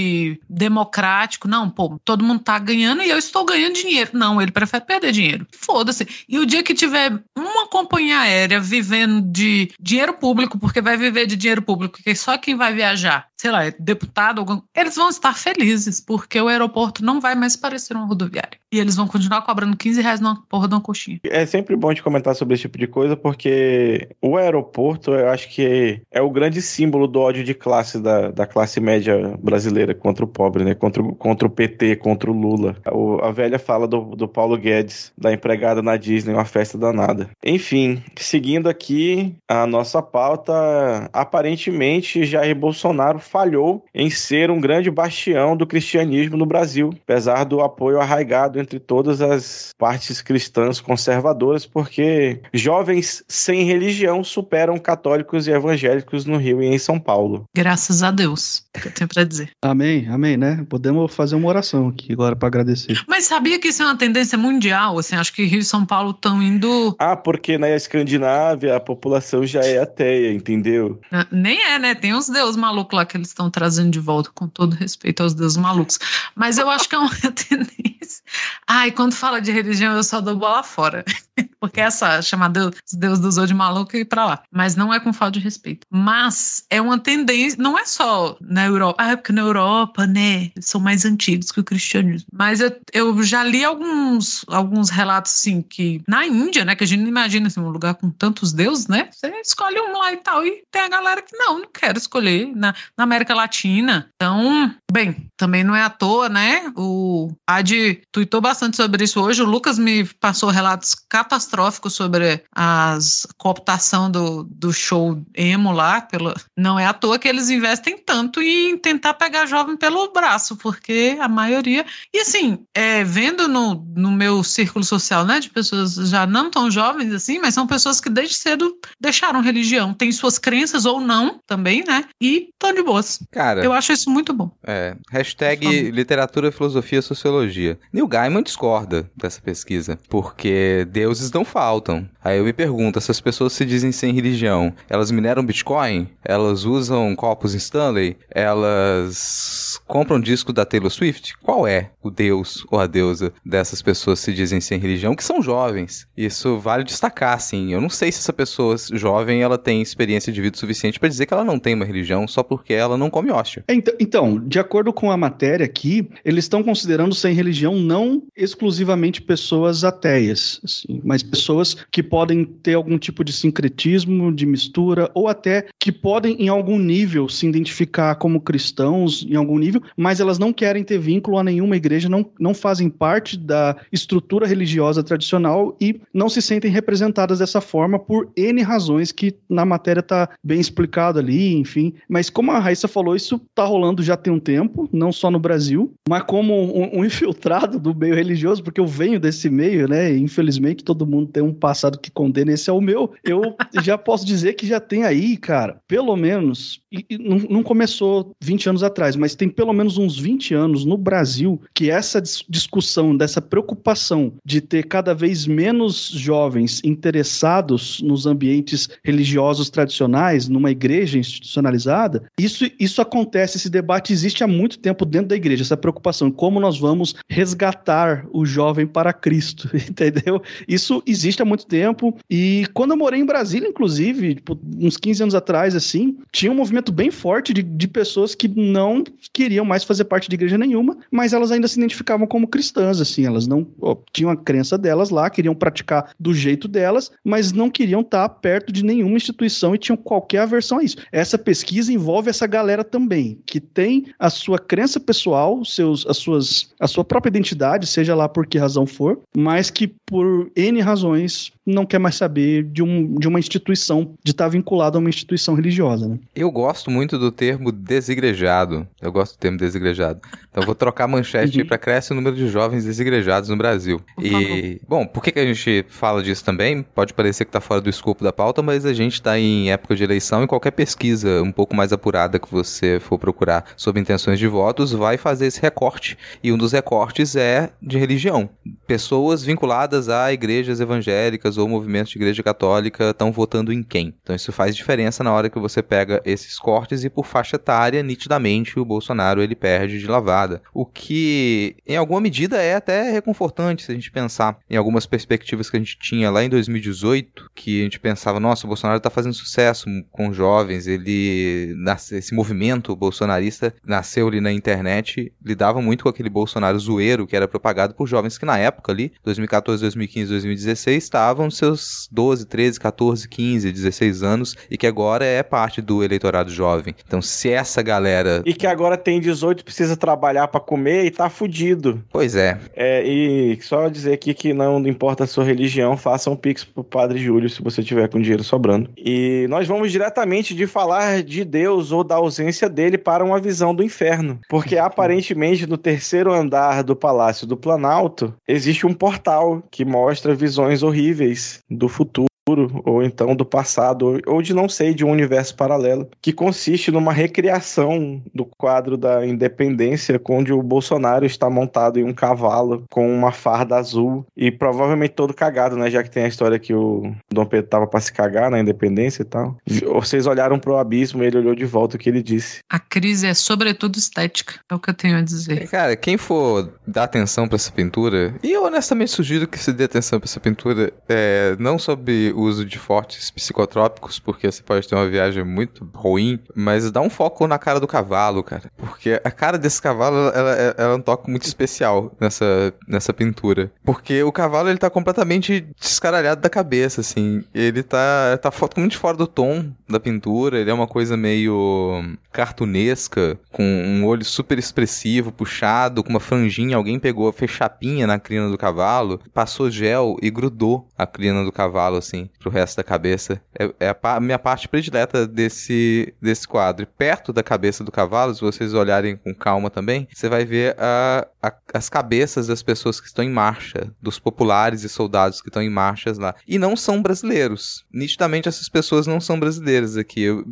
democrático. 0.49 1.47
Não, 1.47 1.69
pô, 1.69 1.99
todo 2.03 2.23
mundo 2.23 2.41
tá 2.41 2.57
ganhando 2.59 3.01
e 3.01 3.09
eu 3.09 3.17
estou 3.17 3.45
ganhando 3.45 3.73
dinheiro. 3.73 4.11
Não, 4.13 4.41
ele 4.41 4.51
prefere 4.51 4.85
perder 4.85 5.11
dinheiro. 5.11 5.47
Foda-se. 5.51 6.07
E 6.27 6.39
o 6.39 6.45
dia 6.45 6.63
que 6.63 6.73
tiver 6.73 7.19
uma 7.37 7.67
companhia 7.67 8.19
aérea 8.19 8.59
vivendo 8.59 9.21
de 9.21 9.71
dinheiro 9.79 10.13
público, 10.13 10.57
porque 10.57 10.81
vai 10.81 10.97
viver 10.97 11.25
de 11.25 11.35
dinheiro 11.35 11.61
público, 11.61 11.99
que 12.01 12.15
só 12.15 12.37
quem 12.37 12.55
vai 12.55 12.73
viajar, 12.73 13.27
sei 13.37 13.51
lá, 13.51 13.65
é 13.65 13.75
deputado, 13.79 14.39
algum... 14.39 14.61
eles 14.75 14.95
vão 14.95 15.09
estar 15.09 15.37
felizes, 15.37 15.99
porque 15.99 16.39
o 16.39 16.47
aeroporto 16.47 17.03
não 17.03 17.19
vai 17.19 17.35
mais 17.35 17.55
parecer 17.55 17.95
uma 17.95 18.05
rodoviária. 18.05 18.59
E 18.75 18.79
eles 18.79 18.97
vão 18.97 19.07
continuar 19.07 19.41
cobrando 19.43 19.77
15 19.77 20.01
reais 20.01 20.19
na 20.19 20.35
porra 20.49 20.67
de 20.67 20.73
uma 20.73 20.81
coxinha. 20.81 21.21
É 21.23 21.45
sempre 21.45 21.77
bom 21.77 21.93
de 21.93 22.03
comentar 22.03 22.35
sobre 22.35 22.55
esse 22.55 22.63
tipo 22.63 22.77
de 22.77 22.87
coisa, 22.87 23.15
porque 23.15 24.09
o 24.21 24.35
aeroporto, 24.35 25.11
eu 25.11 25.29
acho 25.29 25.47
que 25.47 26.01
é 26.11 26.21
o 26.21 26.29
grande 26.29 26.61
símbolo 26.61 27.07
do 27.07 27.21
ódio 27.21 27.41
de 27.41 27.53
classe 27.53 28.01
da, 28.01 28.31
da 28.31 28.45
classe 28.45 28.81
média 28.81 29.37
brasileira 29.41 29.95
contra 29.95 30.25
o 30.25 30.27
pobre, 30.27 30.65
né? 30.65 30.75
Contra, 30.75 31.01
contra 31.01 31.47
o 31.47 31.49
PT, 31.49 31.95
contra 31.95 32.29
o 32.29 32.33
Lula. 32.33 32.75
O, 32.91 33.23
a 33.23 33.31
velha 33.31 33.57
fala 33.57 33.87
do, 33.87 34.13
do 34.13 34.27
Paulo 34.27 34.57
Guedes, 34.57 35.13
da 35.17 35.31
empregada 35.31 35.81
na 35.81 35.95
Disney, 35.95 36.33
uma 36.33 36.43
festa 36.43 36.77
danada. 36.77 37.29
Enfim, 37.45 38.03
seguindo 38.17 38.67
aqui 38.67 39.37
a 39.47 39.65
nossa 39.65 40.01
pauta, 40.01 41.09
aparentemente 41.13 42.25
Jair 42.25 42.53
Bolsonaro 42.53 43.19
falhou 43.19 43.85
em 43.93 44.09
ser 44.09 44.51
um 44.51 44.59
grande 44.59 44.91
bastião 44.91 45.55
do 45.55 45.65
cristianismo 45.65 46.35
no 46.35 46.45
Brasil, 46.45 46.89
apesar 47.03 47.45
do 47.45 47.61
apoio 47.61 48.01
arraigado 48.01 48.64
entre 48.65 48.79
todas 48.79 49.21
as 49.21 49.69
partes 49.77 50.21
cristãs 50.21 50.81
conservadoras, 50.81 51.65
porque 51.65 52.41
jovens 52.51 53.23
sem 53.27 53.63
religião 53.63 54.23
superam 54.23 54.77
católicos 54.79 55.47
e 55.47 55.51
evangélicos 55.51 56.25
no 56.25 56.37
Rio 56.37 56.61
e 56.61 56.65
em 56.65 56.79
São 56.79 56.99
Paulo. 56.99 57.45
Graças 57.55 58.01
a 58.01 58.09
Deus, 58.09 58.65
é 58.73 58.79
que 58.79 58.87
eu 58.87 58.91
tenho 58.91 59.07
para 59.07 59.23
dizer. 59.23 59.51
Amém, 59.61 60.07
amém, 60.09 60.35
né? 60.35 60.65
Podemos 60.67 61.13
fazer 61.13 61.35
uma 61.35 61.47
oração 61.47 61.89
aqui 61.89 62.11
agora 62.11 62.35
para 62.35 62.47
agradecer. 62.47 63.01
Mas 63.07 63.25
sabia 63.25 63.59
que 63.59 63.67
isso 63.67 63.83
é 63.83 63.85
uma 63.85 63.97
tendência 63.97 64.37
mundial? 64.37 64.97
Assim, 64.97 65.15
acho 65.15 65.31
que 65.31 65.45
Rio 65.45 65.59
e 65.59 65.63
São 65.63 65.85
Paulo 65.85 66.09
estão 66.11 66.41
indo. 66.41 66.95
Ah, 66.99 67.15
porque 67.15 67.57
na 67.57 67.69
Escandinávia 67.69 68.75
a 68.75 68.79
população 68.79 69.45
já 69.45 69.61
é 69.61 69.77
ateia, 69.77 70.33
entendeu? 70.33 70.99
Ah, 71.11 71.27
nem 71.31 71.61
é, 71.61 71.77
né? 71.77 71.93
Tem 71.93 72.15
uns 72.15 72.27
deuses 72.27 72.55
malucos 72.55 72.97
lá 72.97 73.05
que 73.05 73.15
eles 73.15 73.27
estão 73.27 73.49
trazendo 73.51 73.91
de 73.91 73.99
volta, 73.99 74.31
com 74.33 74.47
todo 74.47 74.73
respeito 74.73 75.21
aos 75.21 75.35
deuses 75.35 75.57
malucos. 75.57 75.99
Mas 76.35 76.57
eu 76.57 76.69
acho 76.69 76.89
que 76.89 76.95
é 76.95 76.99
uma 76.99 77.09
tendência. 77.31 78.23
Ai, 78.67 78.91
quando 78.91 79.13
fala 79.13 79.41
de 79.41 79.51
religião, 79.51 79.95
eu 79.95 80.03
só 80.03 80.21
dou 80.21 80.35
bola 80.35 80.63
fora. 80.63 81.03
Porque 81.59 81.81
essa 81.81 82.21
chamada 82.21 82.71
Deus 82.93 83.19
dos 83.19 83.35
de 83.47 83.53
maluco 83.53 83.97
e 83.97 84.05
pra 84.05 84.25
lá. 84.25 84.43
Mas 84.51 84.75
não 84.75 84.93
é 84.93 84.99
com 84.99 85.11
falta 85.11 85.33
de 85.33 85.39
respeito. 85.39 85.85
Mas 85.89 86.63
é 86.69 86.81
uma 86.81 86.99
tendência, 86.99 87.61
não 87.61 87.77
é 87.77 87.85
só 87.85 88.37
na 88.39 88.65
Europa. 88.65 89.03
Ah, 89.03 89.11
é 89.11 89.15
porque 89.15 89.33
na 89.33 89.41
Europa, 89.41 90.07
né, 90.07 90.51
são 90.59 90.79
mais 90.79 91.05
antigos 91.05 91.51
que 91.51 91.59
o 91.59 91.63
cristianismo. 91.63 92.27
Mas 92.31 92.61
eu, 92.61 92.71
eu 92.93 93.23
já 93.23 93.43
li 93.43 93.65
alguns, 93.65 94.45
alguns 94.47 94.89
relatos, 94.89 95.33
assim, 95.33 95.61
que 95.61 96.01
na 96.07 96.25
Índia, 96.25 96.63
né, 96.63 96.75
que 96.75 96.83
a 96.83 96.87
gente 96.87 97.01
não 97.01 97.09
imagina 97.09 97.47
assim, 97.47 97.59
um 97.59 97.69
lugar 97.69 97.95
com 97.95 98.09
tantos 98.09 98.53
deuses, 98.53 98.87
né? 98.87 99.09
Você 99.11 99.27
escolhe 99.41 99.79
um 99.79 99.97
lá 99.97 100.13
e 100.13 100.17
tal. 100.17 100.45
E 100.45 100.63
tem 100.71 100.83
a 100.83 100.89
galera 100.89 101.21
que 101.21 101.35
não, 101.35 101.59
não 101.59 101.69
quero 101.73 101.97
escolher. 101.97 102.55
Na, 102.55 102.73
na 102.97 103.03
América 103.03 103.33
Latina. 103.33 104.09
Então, 104.15 104.73
bem, 104.95 105.29
também 105.35 105.61
não 105.61 105.75
é 105.75 105.81
à 105.81 105.89
toa, 105.89 106.29
né? 106.29 106.71
O 106.73 107.29
Ad 107.45 108.01
tweetou 108.13 108.39
bastante 108.39 108.77
sobre 108.77 109.03
isso 109.03 109.21
hoje. 109.21 109.41
O 109.41 109.45
Lucas 109.45 109.77
me 109.77 110.05
passou 110.05 110.49
relatos 110.49 110.95
catastróficos 111.09 111.93
sobre 111.93 112.41
a 112.55 112.97
cooptação 113.37 114.09
do, 114.09 114.45
do 114.45 114.71
show 114.71 115.21
emo 115.35 115.73
lá. 115.73 115.99
Pelo... 115.99 116.33
Não 116.57 116.79
é 116.79 116.85
à 116.85 116.93
toa 116.93 117.19
que 117.19 117.27
eles 117.27 117.49
investem 117.49 117.97
tanto 117.97 118.41
em 118.41 118.77
tentar 118.77 119.15
pegar 119.15 119.45
jovem 119.47 119.75
pelo 119.75 120.13
braço, 120.13 120.55
porque 120.55 121.17
a 121.19 121.27
maioria. 121.27 121.85
E 122.13 122.21
assim, 122.21 122.59
é, 122.73 123.03
vendo 123.03 123.49
no, 123.49 123.85
no 123.97 124.11
meu 124.11 124.45
círculo 124.45 124.85
social, 124.85 125.25
né, 125.25 125.41
de 125.41 125.49
pessoas 125.49 125.95
já 125.95 126.25
não 126.25 126.49
tão 126.49 126.71
jovens 126.71 127.11
assim, 127.11 127.37
mas 127.37 127.53
são 127.53 127.67
pessoas 127.67 127.99
que 127.99 128.09
desde 128.09 128.35
cedo 128.35 128.73
deixaram 128.97 129.41
religião, 129.41 129.93
têm 129.93 130.09
suas 130.13 130.37
crenças 130.37 130.85
ou 130.85 131.01
não 131.01 131.41
também, 131.45 131.83
né? 131.85 132.05
E 132.21 132.47
estão 132.53 132.73
de 132.73 132.81
boas. 132.81 133.19
Cara. 133.29 133.61
Eu 133.61 133.73
acho 133.73 133.91
isso 133.91 134.09
muito 134.09 134.31
bom. 134.31 134.49
É. 134.65 134.84
Hashtag 135.09 135.91
literatura, 135.91 136.51
filosofia, 136.51 137.01
sociologia. 137.01 137.77
Neil 137.91 138.07
Gaiman 138.07 138.43
discorda 138.43 139.09
dessa 139.15 139.41
pesquisa, 139.41 139.97
porque 140.09 140.87
deuses 140.91 141.31
não 141.31 141.45
faltam. 141.45 142.07
Aí 142.23 142.37
eu 142.37 142.43
me 142.43 142.53
pergunto, 142.53 142.97
essas 142.97 143.21
pessoas 143.21 143.53
se 143.53 143.65
dizem 143.65 143.91
sem 143.91 144.13
religião, 144.13 144.73
elas 144.89 145.11
mineram 145.11 145.45
Bitcoin? 145.45 146.09
Elas 146.23 146.65
usam 146.65 147.15
copos 147.15 147.53
Stanley? 147.53 148.17
Elas 148.29 149.79
compram 149.87 150.19
disco 150.19 150.51
da 150.51 150.65
Taylor 150.65 150.89
Swift? 150.89 151.37
Qual 151.39 151.67
é 151.67 151.91
o 152.01 152.09
deus 152.09 152.65
ou 152.69 152.79
a 152.79 152.87
deusa 152.87 153.31
dessas 153.45 153.81
pessoas 153.81 154.19
se 154.19 154.33
dizem 154.33 154.59
sem 154.59 154.79
religião, 154.79 155.15
que 155.15 155.23
são 155.23 155.41
jovens? 155.41 156.07
Isso 156.17 156.57
vale 156.57 156.83
destacar, 156.83 157.35
assim. 157.35 157.73
Eu 157.73 157.81
não 157.81 157.89
sei 157.89 158.11
se 158.11 158.19
essa 158.19 158.33
pessoa 158.33 158.75
jovem 158.93 159.41
ela 159.41 159.57
tem 159.57 159.81
experiência 159.81 160.31
de 160.31 160.41
vida 160.41 160.57
suficiente 160.57 160.99
para 160.99 161.09
dizer 161.09 161.25
que 161.25 161.33
ela 161.33 161.43
não 161.43 161.59
tem 161.59 161.73
uma 161.73 161.85
religião 161.85 162.27
só 162.27 162.43
porque 162.43 162.73
ela 162.73 162.97
não 162.97 163.09
come 163.09 163.31
hóstia. 163.31 163.63
Então, 163.69 163.93
então 163.99 164.39
de 164.39 164.59
acordo 164.59 164.74
acordo 164.75 164.91
com 164.91 165.09
a 165.09 165.15
matéria 165.15 165.65
aqui, 165.65 166.05
eles 166.25 166.43
estão 166.43 166.61
considerando 166.61 167.15
sem 167.15 167.33
religião 167.33 167.77
não 167.77 168.23
exclusivamente 168.35 169.21
pessoas 169.21 169.85
ateias, 169.85 170.59
assim, 170.65 170.99
mas 171.01 171.23
pessoas 171.23 171.77
que 171.89 172.03
podem 172.03 172.43
ter 172.43 172.73
algum 172.73 172.97
tipo 172.97 173.23
de 173.23 173.31
sincretismo, 173.31 174.35
de 174.35 174.45
mistura, 174.45 175.09
ou 175.13 175.29
até 175.29 175.67
que 175.79 175.93
podem, 175.93 176.35
em 176.41 176.49
algum 176.49 176.77
nível, 176.77 177.29
se 177.29 177.47
identificar 177.47 178.15
como 178.15 178.41
cristãos, 178.41 179.25
em 179.29 179.35
algum 179.35 179.57
nível, 179.57 179.81
mas 179.95 180.19
elas 180.19 180.37
não 180.37 180.51
querem 180.51 180.83
ter 180.83 180.97
vínculo 180.97 181.37
a 181.37 181.43
nenhuma 181.43 181.77
igreja, 181.77 182.09
não, 182.09 182.25
não 182.37 182.53
fazem 182.53 182.89
parte 182.89 183.37
da 183.37 183.77
estrutura 183.93 184.45
religiosa 184.45 185.01
tradicional 185.01 185.77
e 185.79 186.01
não 186.13 186.27
se 186.27 186.41
sentem 186.41 186.69
representadas 186.69 187.39
dessa 187.39 187.61
forma 187.61 187.97
por 187.97 188.29
N 188.35 188.61
razões 188.61 189.13
que 189.13 189.35
na 189.49 189.63
matéria 189.63 190.01
está 190.01 190.27
bem 190.43 190.59
explicado 190.59 191.17
ali, 191.17 191.55
enfim. 191.55 191.93
Mas 192.09 192.29
como 192.29 192.51
a 192.51 192.59
Raíssa 192.59 192.89
falou, 192.89 193.15
isso 193.15 193.39
está 193.49 193.63
rolando 193.63 194.03
já 194.03 194.17
tem 194.17 194.33
um 194.33 194.39
tempo, 194.39 194.64
não 194.91 195.11
só 195.11 195.29
no 195.31 195.39
Brasil, 195.39 195.93
mas 196.07 196.23
como 196.23 196.53
um, 196.53 196.99
um 196.99 197.05
infiltrado 197.05 197.79
do 197.79 197.95
meio 197.95 198.15
religioso, 198.15 198.63
porque 198.63 198.79
eu 198.79 198.87
venho 198.87 199.19
desse 199.19 199.49
meio, 199.49 199.87
né? 199.87 200.13
E 200.13 200.19
infelizmente 200.19 200.83
todo 200.83 201.07
mundo 201.07 201.31
tem 201.31 201.43
um 201.43 201.53
passado 201.53 201.99
que 201.99 202.11
condena, 202.11 202.51
esse 202.51 202.69
é 202.69 202.73
o 202.73 202.81
meu. 202.81 203.13
Eu 203.23 203.55
já 203.83 203.97
posso 203.97 204.25
dizer 204.25 204.53
que 204.53 204.67
já 204.67 204.79
tem 204.79 205.03
aí, 205.03 205.37
cara, 205.37 205.77
pelo 205.87 206.15
menos, 206.15 206.81
e, 206.91 207.05
e 207.09 207.17
não, 207.17 207.37
não, 207.49 207.63
começou 207.63 208.31
20 208.41 208.69
anos 208.69 208.83
atrás, 208.83 209.15
mas 209.15 209.35
tem 209.35 209.49
pelo 209.49 209.73
menos 209.73 209.97
uns 209.97 210.17
20 210.17 210.53
anos 210.53 210.85
no 210.85 210.97
Brasil 210.97 211.61
que 211.73 211.89
essa 211.89 212.21
discussão, 212.21 213.15
dessa 213.15 213.41
preocupação 213.41 214.33
de 214.45 214.61
ter 214.61 214.83
cada 214.83 215.13
vez 215.13 215.45
menos 215.47 216.09
jovens 216.09 216.81
interessados 216.83 218.01
nos 218.01 218.25
ambientes 218.25 218.89
religiosos 219.03 219.69
tradicionais, 219.69 220.47
numa 220.47 220.71
igreja 220.71 221.17
institucionalizada, 221.17 222.23
isso, 222.39 222.65
isso 222.79 223.01
acontece, 223.01 223.57
esse 223.57 223.69
debate 223.69 224.13
existe 224.13 224.43
há 224.45 224.47
muito 224.47 224.79
tempo 224.79 225.05
dentro 225.05 225.29
da 225.29 225.35
igreja, 225.35 225.63
essa 225.63 225.77
preocupação, 225.77 226.31
como 226.31 226.59
nós 226.59 226.79
vamos 226.79 227.15
resgatar 227.29 228.25
o 228.31 228.45
jovem 228.45 228.87
para 228.87 229.11
Cristo, 229.13 229.69
entendeu? 229.75 230.41
Isso 230.67 231.03
existe 231.05 231.41
há 231.41 231.45
muito 231.45 231.65
tempo 231.65 232.15
e 232.29 232.65
quando 232.73 232.91
eu 232.91 232.97
morei 232.97 233.19
em 233.19 233.25
Brasília, 233.25 233.67
inclusive, 233.67 234.35
tipo, 234.35 234.57
uns 234.79 234.97
15 234.97 235.23
anos 235.23 235.35
atrás, 235.35 235.75
assim, 235.75 236.17
tinha 236.31 236.51
um 236.51 236.55
movimento 236.55 236.91
bem 236.91 237.11
forte 237.11 237.53
de, 237.53 237.61
de 237.61 237.87
pessoas 237.87 238.35
que 238.35 238.47
não 238.47 239.03
queriam 239.33 239.65
mais 239.65 239.83
fazer 239.83 240.05
parte 240.05 240.29
de 240.29 240.35
igreja 240.35 240.57
nenhuma, 240.57 240.97
mas 241.11 241.33
elas 241.33 241.51
ainda 241.51 241.67
se 241.67 241.77
identificavam 241.77 242.27
como 242.27 242.47
cristãs, 242.47 243.01
assim, 243.01 243.25
elas 243.25 243.47
não 243.47 243.67
ó, 243.81 243.95
tinham 244.13 244.31
a 244.31 244.35
crença 244.35 244.77
delas 244.77 245.09
lá, 245.09 245.29
queriam 245.29 245.55
praticar 245.55 246.11
do 246.19 246.33
jeito 246.33 246.67
delas, 246.67 247.11
mas 247.23 247.51
não 247.51 247.69
queriam 247.69 248.01
estar 248.01 248.27
perto 248.29 248.71
de 248.71 248.83
nenhuma 248.83 249.17
instituição 249.17 249.73
e 249.73 249.77
tinham 249.77 249.97
qualquer 249.97 250.39
aversão 250.39 250.79
a 250.79 250.83
isso. 250.83 250.97
Essa 251.11 251.37
pesquisa 251.37 251.91
envolve 251.91 252.29
essa 252.29 252.47
galera 252.47 252.83
também, 252.83 253.39
que 253.45 253.59
tem 253.59 254.05
a 254.19 254.29
sua 254.35 254.59
crença 254.59 254.99
pessoal, 254.99 255.63
seus, 255.65 256.05
as 256.05 256.17
suas, 256.17 256.69
a 256.79 256.87
sua 256.87 257.03
própria 257.03 257.29
identidade, 257.29 257.87
seja 257.87 258.15
lá 258.15 258.27
por 258.27 258.45
que 258.45 258.57
razão 258.57 258.85
for, 258.85 259.19
mas 259.35 259.69
que 259.69 259.87
por 259.87 260.51
N 260.55 260.81
razões 260.81 261.51
não 261.65 261.85
quer 261.85 261.99
mais 261.99 262.15
saber 262.15 262.63
de, 262.63 262.83
um, 262.83 263.15
de 263.15 263.27
uma 263.27 263.39
instituição, 263.39 264.15
de 264.23 264.31
estar 264.31 264.47
vinculado 264.47 264.97
a 264.97 264.99
uma 264.99 265.09
instituição 265.09 265.55
religiosa. 265.55 266.07
Né? 266.07 266.19
Eu 266.35 266.51
gosto 266.51 266.91
muito 266.91 267.17
do 267.17 267.31
termo 267.31 267.71
desigrejado. 267.71 268.87
Eu 269.01 269.11
gosto 269.11 269.35
do 269.35 269.39
termo 269.39 269.57
desigrejado. 269.57 270.21
Então 270.51 270.63
vou 270.63 270.75
trocar 270.75 271.05
a 271.05 271.07
manchete 271.07 271.61
uhum. 271.61 271.67
para 271.67 271.77
cresce 271.77 272.11
o 272.11 272.15
número 272.15 272.35
de 272.35 272.47
jovens 272.47 272.85
desigrejados 272.85 273.49
no 273.49 273.57
Brasil. 273.57 273.99
E, 274.21 274.79
bom, 274.87 275.05
por 275.05 275.23
que, 275.23 275.31
que 275.31 275.39
a 275.39 275.45
gente 275.45 275.85
fala 275.89 276.21
disso 276.21 276.45
também? 276.45 276.83
Pode 276.83 277.13
parecer 277.13 277.45
que 277.45 277.49
está 277.49 277.59
fora 277.59 277.81
do 277.81 277.89
escopo 277.89 278.23
da 278.23 278.31
pauta, 278.31 278.61
mas 278.61 278.85
a 278.85 278.93
gente 278.93 279.13
está 279.13 279.37
em 279.39 279.71
época 279.71 279.95
de 279.95 280.03
eleição 280.03 280.43
e 280.43 280.47
qualquer 280.47 280.71
pesquisa 280.71 281.41
um 281.41 281.51
pouco 281.51 281.75
mais 281.75 281.91
apurada 281.91 282.39
que 282.39 282.51
você 282.51 282.99
for 282.99 283.17
procurar 283.17 283.65
sobre 283.75 284.01
intenções 284.01 284.39
de 284.39 284.47
votos 284.47 284.91
vai 284.91 285.17
fazer 285.17 285.47
esse 285.47 285.61
recorte. 285.61 286.17
E 286.43 286.51
um 286.51 286.57
dos 286.57 286.71
recortes 286.71 287.35
é 287.35 287.71
de 287.81 287.97
religião. 287.97 288.49
Pessoas 288.87 289.43
vinculadas 289.43 290.09
a 290.09 290.31
igrejas 290.31 290.79
evangélicas 290.79 291.54
ou 291.57 291.67
movimentos 291.67 292.11
de 292.11 292.17
igreja 292.17 292.43
católica 292.43 293.11
estão 293.11 293.31
votando 293.31 293.71
em 293.71 293.83
quem. 293.83 294.15
Então 294.21 294.35
isso 294.35 294.51
faz 294.51 294.75
diferença 294.75 295.23
na 295.23 295.31
hora 295.31 295.49
que 295.49 295.59
você 295.59 295.81
pega 295.81 296.21
esses 296.25 296.57
cortes 296.57 297.03
e 297.03 297.09
por 297.09 297.25
faixa 297.25 297.55
etária, 297.55 298.03
nitidamente 298.03 298.79
o 298.79 298.85
Bolsonaro 298.85 299.41
ele 299.41 299.55
perde 299.55 299.99
de 299.99 300.07
lavada. 300.07 300.61
O 300.73 300.85
que 300.85 301.75
em 301.87 301.97
alguma 301.97 302.21
medida 302.21 302.61
é 302.61 302.75
até 302.75 303.11
reconfortante 303.11 303.83
se 303.83 303.91
a 303.91 303.95
gente 303.95 304.11
pensar 304.11 304.57
em 304.69 304.75
algumas 304.75 305.05
perspectivas 305.05 305.69
que 305.69 305.77
a 305.77 305.79
gente 305.79 305.97
tinha 305.99 306.29
lá 306.29 306.43
em 306.43 306.49
2018, 306.49 307.51
que 307.53 307.81
a 307.81 307.83
gente 307.83 307.99
pensava, 307.99 308.39
nossa, 308.39 308.65
o 308.65 308.67
Bolsonaro 308.67 308.97
está 308.97 309.09
fazendo 309.09 309.33
sucesso 309.33 309.85
com 310.11 310.33
jovens, 310.33 310.87
ele 310.87 311.75
esse 312.11 312.33
movimento 312.33 312.95
bolsonarista 312.95 313.73
nasceu 313.85 314.27
ali 314.27 314.41
na 314.41 314.51
internet, 314.51 315.31
lidava 315.43 315.81
muito 315.81 316.03
com 316.03 316.09
aquele 316.09 316.29
Bolsonaro 316.29 316.77
zoeiro 316.79 317.27
que 317.27 317.35
era 317.35 317.47
propagado 317.47 317.93
por 317.93 318.07
jovens 318.07 318.37
que 318.37 318.45
na 318.45 318.57
época 318.57 318.91
ali, 318.91 319.13
2014, 319.23 319.81
2015, 319.81 320.29
2016, 320.29 321.03
estavam 321.03 321.44
nos 321.45 321.57
seus 321.57 322.07
12, 322.11 322.45
13, 322.45 322.79
14, 322.79 323.27
15, 323.27 323.71
16 323.71 324.23
anos 324.23 324.55
e 324.69 324.77
que 324.77 324.87
agora 324.87 325.25
é 325.25 325.41
parte 325.43 325.81
do 325.81 326.03
eleitorado 326.03 326.51
jovem. 326.51 326.95
Então, 327.05 327.21
se 327.21 327.49
essa 327.49 327.81
galera. 327.81 328.41
E 328.45 328.53
que 328.53 328.67
agora 328.67 328.97
tem 328.97 329.19
18 329.19 329.63
precisa 329.63 329.95
trabalhar 329.95 330.47
para 330.47 330.59
comer 330.59 331.05
e 331.05 331.11
tá 331.11 331.29
fudido. 331.29 332.03
Pois 332.11 332.35
é. 332.35 332.59
é. 332.75 333.03
E 333.05 333.57
só 333.61 333.87
dizer 333.87 334.13
aqui 334.13 334.33
que 334.33 334.53
não 334.53 334.85
importa 334.87 335.23
a 335.23 335.27
sua 335.27 335.43
religião, 335.43 335.97
faça 335.97 336.29
um 336.29 336.35
pix 336.35 336.63
pro 336.63 336.83
Padre 336.83 337.19
Júlio 337.19 337.49
se 337.49 337.61
você 337.61 337.83
tiver 337.83 338.07
com 338.09 338.19
dinheiro 338.19 338.43
sobrando. 338.43 338.89
E 338.97 339.45
nós 339.49 339.67
vamos 339.67 339.91
diretamente 339.91 340.55
de 340.55 340.67
falar 340.67 341.23
de 341.23 341.43
Deus 341.43 341.91
ou 341.91 342.03
da 342.03 342.15
ausência 342.15 342.69
dele 342.69 342.97
para 342.97 343.23
uma 343.23 343.39
visão 343.39 343.73
do 343.73 343.83
inferno. 343.83 344.39
Porque 344.49 344.77
aparentemente 344.77 345.67
no 345.67 345.77
terceiro 345.77 346.31
andar 346.31 346.83
do 346.83 346.95
Palácio 346.95 347.47
do 347.47 347.57
Planalto 347.57 348.33
existe 348.47 348.85
um 348.85 348.93
portal 348.93 349.63
que 349.71 349.85
mostra 349.85 350.35
visões 350.35 350.83
horríveis 350.83 351.34
do 351.69 351.87
futuro 351.87 352.27
ou 352.47 353.03
então 353.03 353.35
do 353.35 353.45
passado, 353.45 354.19
ou 354.25 354.41
de 354.41 354.53
não 354.53 354.69
sei, 354.69 354.93
de 354.93 355.03
um 355.03 355.09
universo 355.09 355.55
paralelo, 355.55 356.07
que 356.21 356.31
consiste 356.31 356.91
numa 356.91 357.11
recriação 357.11 358.21
do 358.33 358.45
quadro 358.45 358.97
da 358.97 359.25
independência, 359.25 360.21
onde 360.29 360.53
o 360.53 360.61
Bolsonaro 360.61 361.25
está 361.25 361.49
montado 361.49 361.99
em 361.99 362.03
um 362.03 362.13
cavalo 362.13 362.83
com 362.89 363.11
uma 363.11 363.31
farda 363.31 363.77
azul 363.77 364.25
e 364.35 364.51
provavelmente 364.51 365.13
todo 365.13 365.33
cagado, 365.33 365.75
né? 365.75 365.89
Já 365.89 366.03
que 366.03 366.09
tem 366.09 366.23
a 366.23 366.27
história 366.27 366.59
que 366.59 366.73
o 366.73 367.11
Dom 367.31 367.45
Pedro 367.45 367.69
tava 367.69 367.87
para 367.87 367.99
se 367.99 368.11
cagar 368.11 368.51
na 368.51 368.59
independência 368.59 369.23
e 369.23 369.25
tal. 369.25 369.57
Vocês 369.93 370.27
olharam 370.27 370.59
pro 370.59 370.77
abismo 370.77 371.23
e 371.23 371.27
ele 371.27 371.37
olhou 371.37 371.55
de 371.55 371.65
volta 371.65 371.95
o 371.95 371.99
que 371.99 372.09
ele 372.09 372.21
disse. 372.21 372.59
A 372.69 372.79
crise 372.79 373.27
é 373.27 373.33
sobretudo 373.33 373.97
estética, 373.97 374.59
é 374.69 374.75
o 374.75 374.79
que 374.79 374.89
eu 374.89 374.93
tenho 374.93 375.17
a 375.17 375.21
dizer. 375.21 375.67
Cara, 375.69 375.95
quem 375.95 376.17
for 376.17 376.73
dar 376.85 377.03
atenção 377.03 377.47
para 377.47 377.55
essa 377.55 377.71
pintura, 377.71 378.35
e 378.43 378.51
eu 378.51 378.63
honestamente 378.63 379.11
sugiro 379.11 379.47
que 379.47 379.57
se 379.57 379.73
dê 379.73 379.85
atenção 379.85 380.19
para 380.19 380.27
essa 380.27 380.39
pintura, 380.39 380.93
é, 381.07 381.55
não 381.59 381.79
sobre 381.79 382.34
uso 382.35 382.65
de 382.65 382.77
fortes 382.77 383.31
psicotrópicos, 383.31 384.19
porque 384.19 384.51
você 384.51 384.61
pode 384.61 384.87
ter 384.87 384.95
uma 384.95 385.09
viagem 385.09 385.43
muito 385.43 385.87
ruim, 385.93 386.39
mas 386.55 386.91
dá 386.91 387.01
um 387.01 387.09
foco 387.09 387.47
na 387.47 387.57
cara 387.57 387.79
do 387.79 387.87
cavalo, 387.87 388.43
cara. 388.43 388.71
Porque 388.77 389.19
a 389.23 389.31
cara 389.31 389.57
desse 389.57 389.81
cavalo, 389.81 390.31
ela, 390.33 390.51
ela 390.51 390.93
é 390.93 390.95
um 390.95 391.01
toque 391.01 391.29
muito 391.29 391.43
especial 391.43 392.11
nessa, 392.19 392.73
nessa 392.87 393.13
pintura. 393.13 393.71
Porque 393.83 394.23
o 394.23 394.31
cavalo, 394.31 394.69
ele 394.69 394.77
tá 394.77 394.89
completamente 394.89 395.67
descaralhado 395.79 396.41
da 396.41 396.49
cabeça, 396.49 397.01
assim. 397.01 397.43
Ele 397.53 397.83
tá, 397.83 398.37
tá 398.41 398.51
totalmente 398.51 398.97
fora 398.97 399.17
do 399.17 399.27
tom 399.27 399.71
da 399.87 399.99
pintura, 399.99 400.59
ele 400.59 400.69
é 400.69 400.73
uma 400.73 400.87
coisa 400.87 401.15
meio 401.15 402.03
cartunesca, 402.31 403.39
com 403.51 403.63
um 403.63 404.05
olho 404.05 404.25
super 404.25 404.59
expressivo, 404.59 405.31
puxado, 405.31 406.03
com 406.03 406.09
uma 406.09 406.19
franjinha. 406.19 406.75
Alguém 406.75 406.99
pegou, 406.99 407.31
fez 407.31 407.51
chapinha 407.51 408.05
na 408.05 408.19
crina 408.19 408.49
do 408.49 408.57
cavalo, 408.57 409.19
passou 409.33 409.69
gel 409.69 410.17
e 410.21 410.29
grudou 410.29 410.87
a 410.97 411.07
crina 411.07 411.43
do 411.43 411.51
cavalo, 411.51 411.97
assim 411.97 412.24
pro 412.39 412.49
resto 412.49 412.77
da 412.77 412.83
cabeça. 412.83 413.41
É, 413.57 413.73
é 413.79 413.89
a, 413.89 414.15
a, 414.15 414.19
minha 414.19 414.39
parte 414.39 414.67
predileta 414.67 415.27
desse, 415.27 416.13
desse 416.21 416.47
quadro. 416.47 416.87
Perto 416.97 417.31
da 417.33 417.43
cabeça 417.43 417.83
do 417.83 417.91
cavalo, 417.91 418.33
se 418.33 418.41
vocês 418.41 418.73
olharem 418.73 419.17
com 419.17 419.33
calma 419.33 419.69
também, 419.69 420.07
você 420.13 420.29
vai 420.29 420.45
ver 420.45 420.75
a, 420.79 421.27
a, 421.41 421.53
as 421.73 421.89
cabeças 421.89 422.47
das 422.47 422.63
pessoas 422.63 422.99
que 422.99 423.07
estão 423.07 423.23
em 423.23 423.29
marcha, 423.29 423.91
dos 424.01 424.19
populares 424.19 424.83
e 424.83 424.89
soldados 424.89 425.41
que 425.41 425.49
estão 425.49 425.61
em 425.61 425.69
marchas 425.69 426.17
lá. 426.17 426.35
E 426.47 426.57
não 426.57 426.75
são 426.75 427.01
brasileiros. 427.01 427.85
Nitidamente 427.93 428.47
essas 428.47 428.69
pessoas 428.69 429.07
não 429.07 429.19
são 429.19 429.39
brasileiras 429.39 429.97
aqui. 429.97 430.21
Eu 430.21 430.45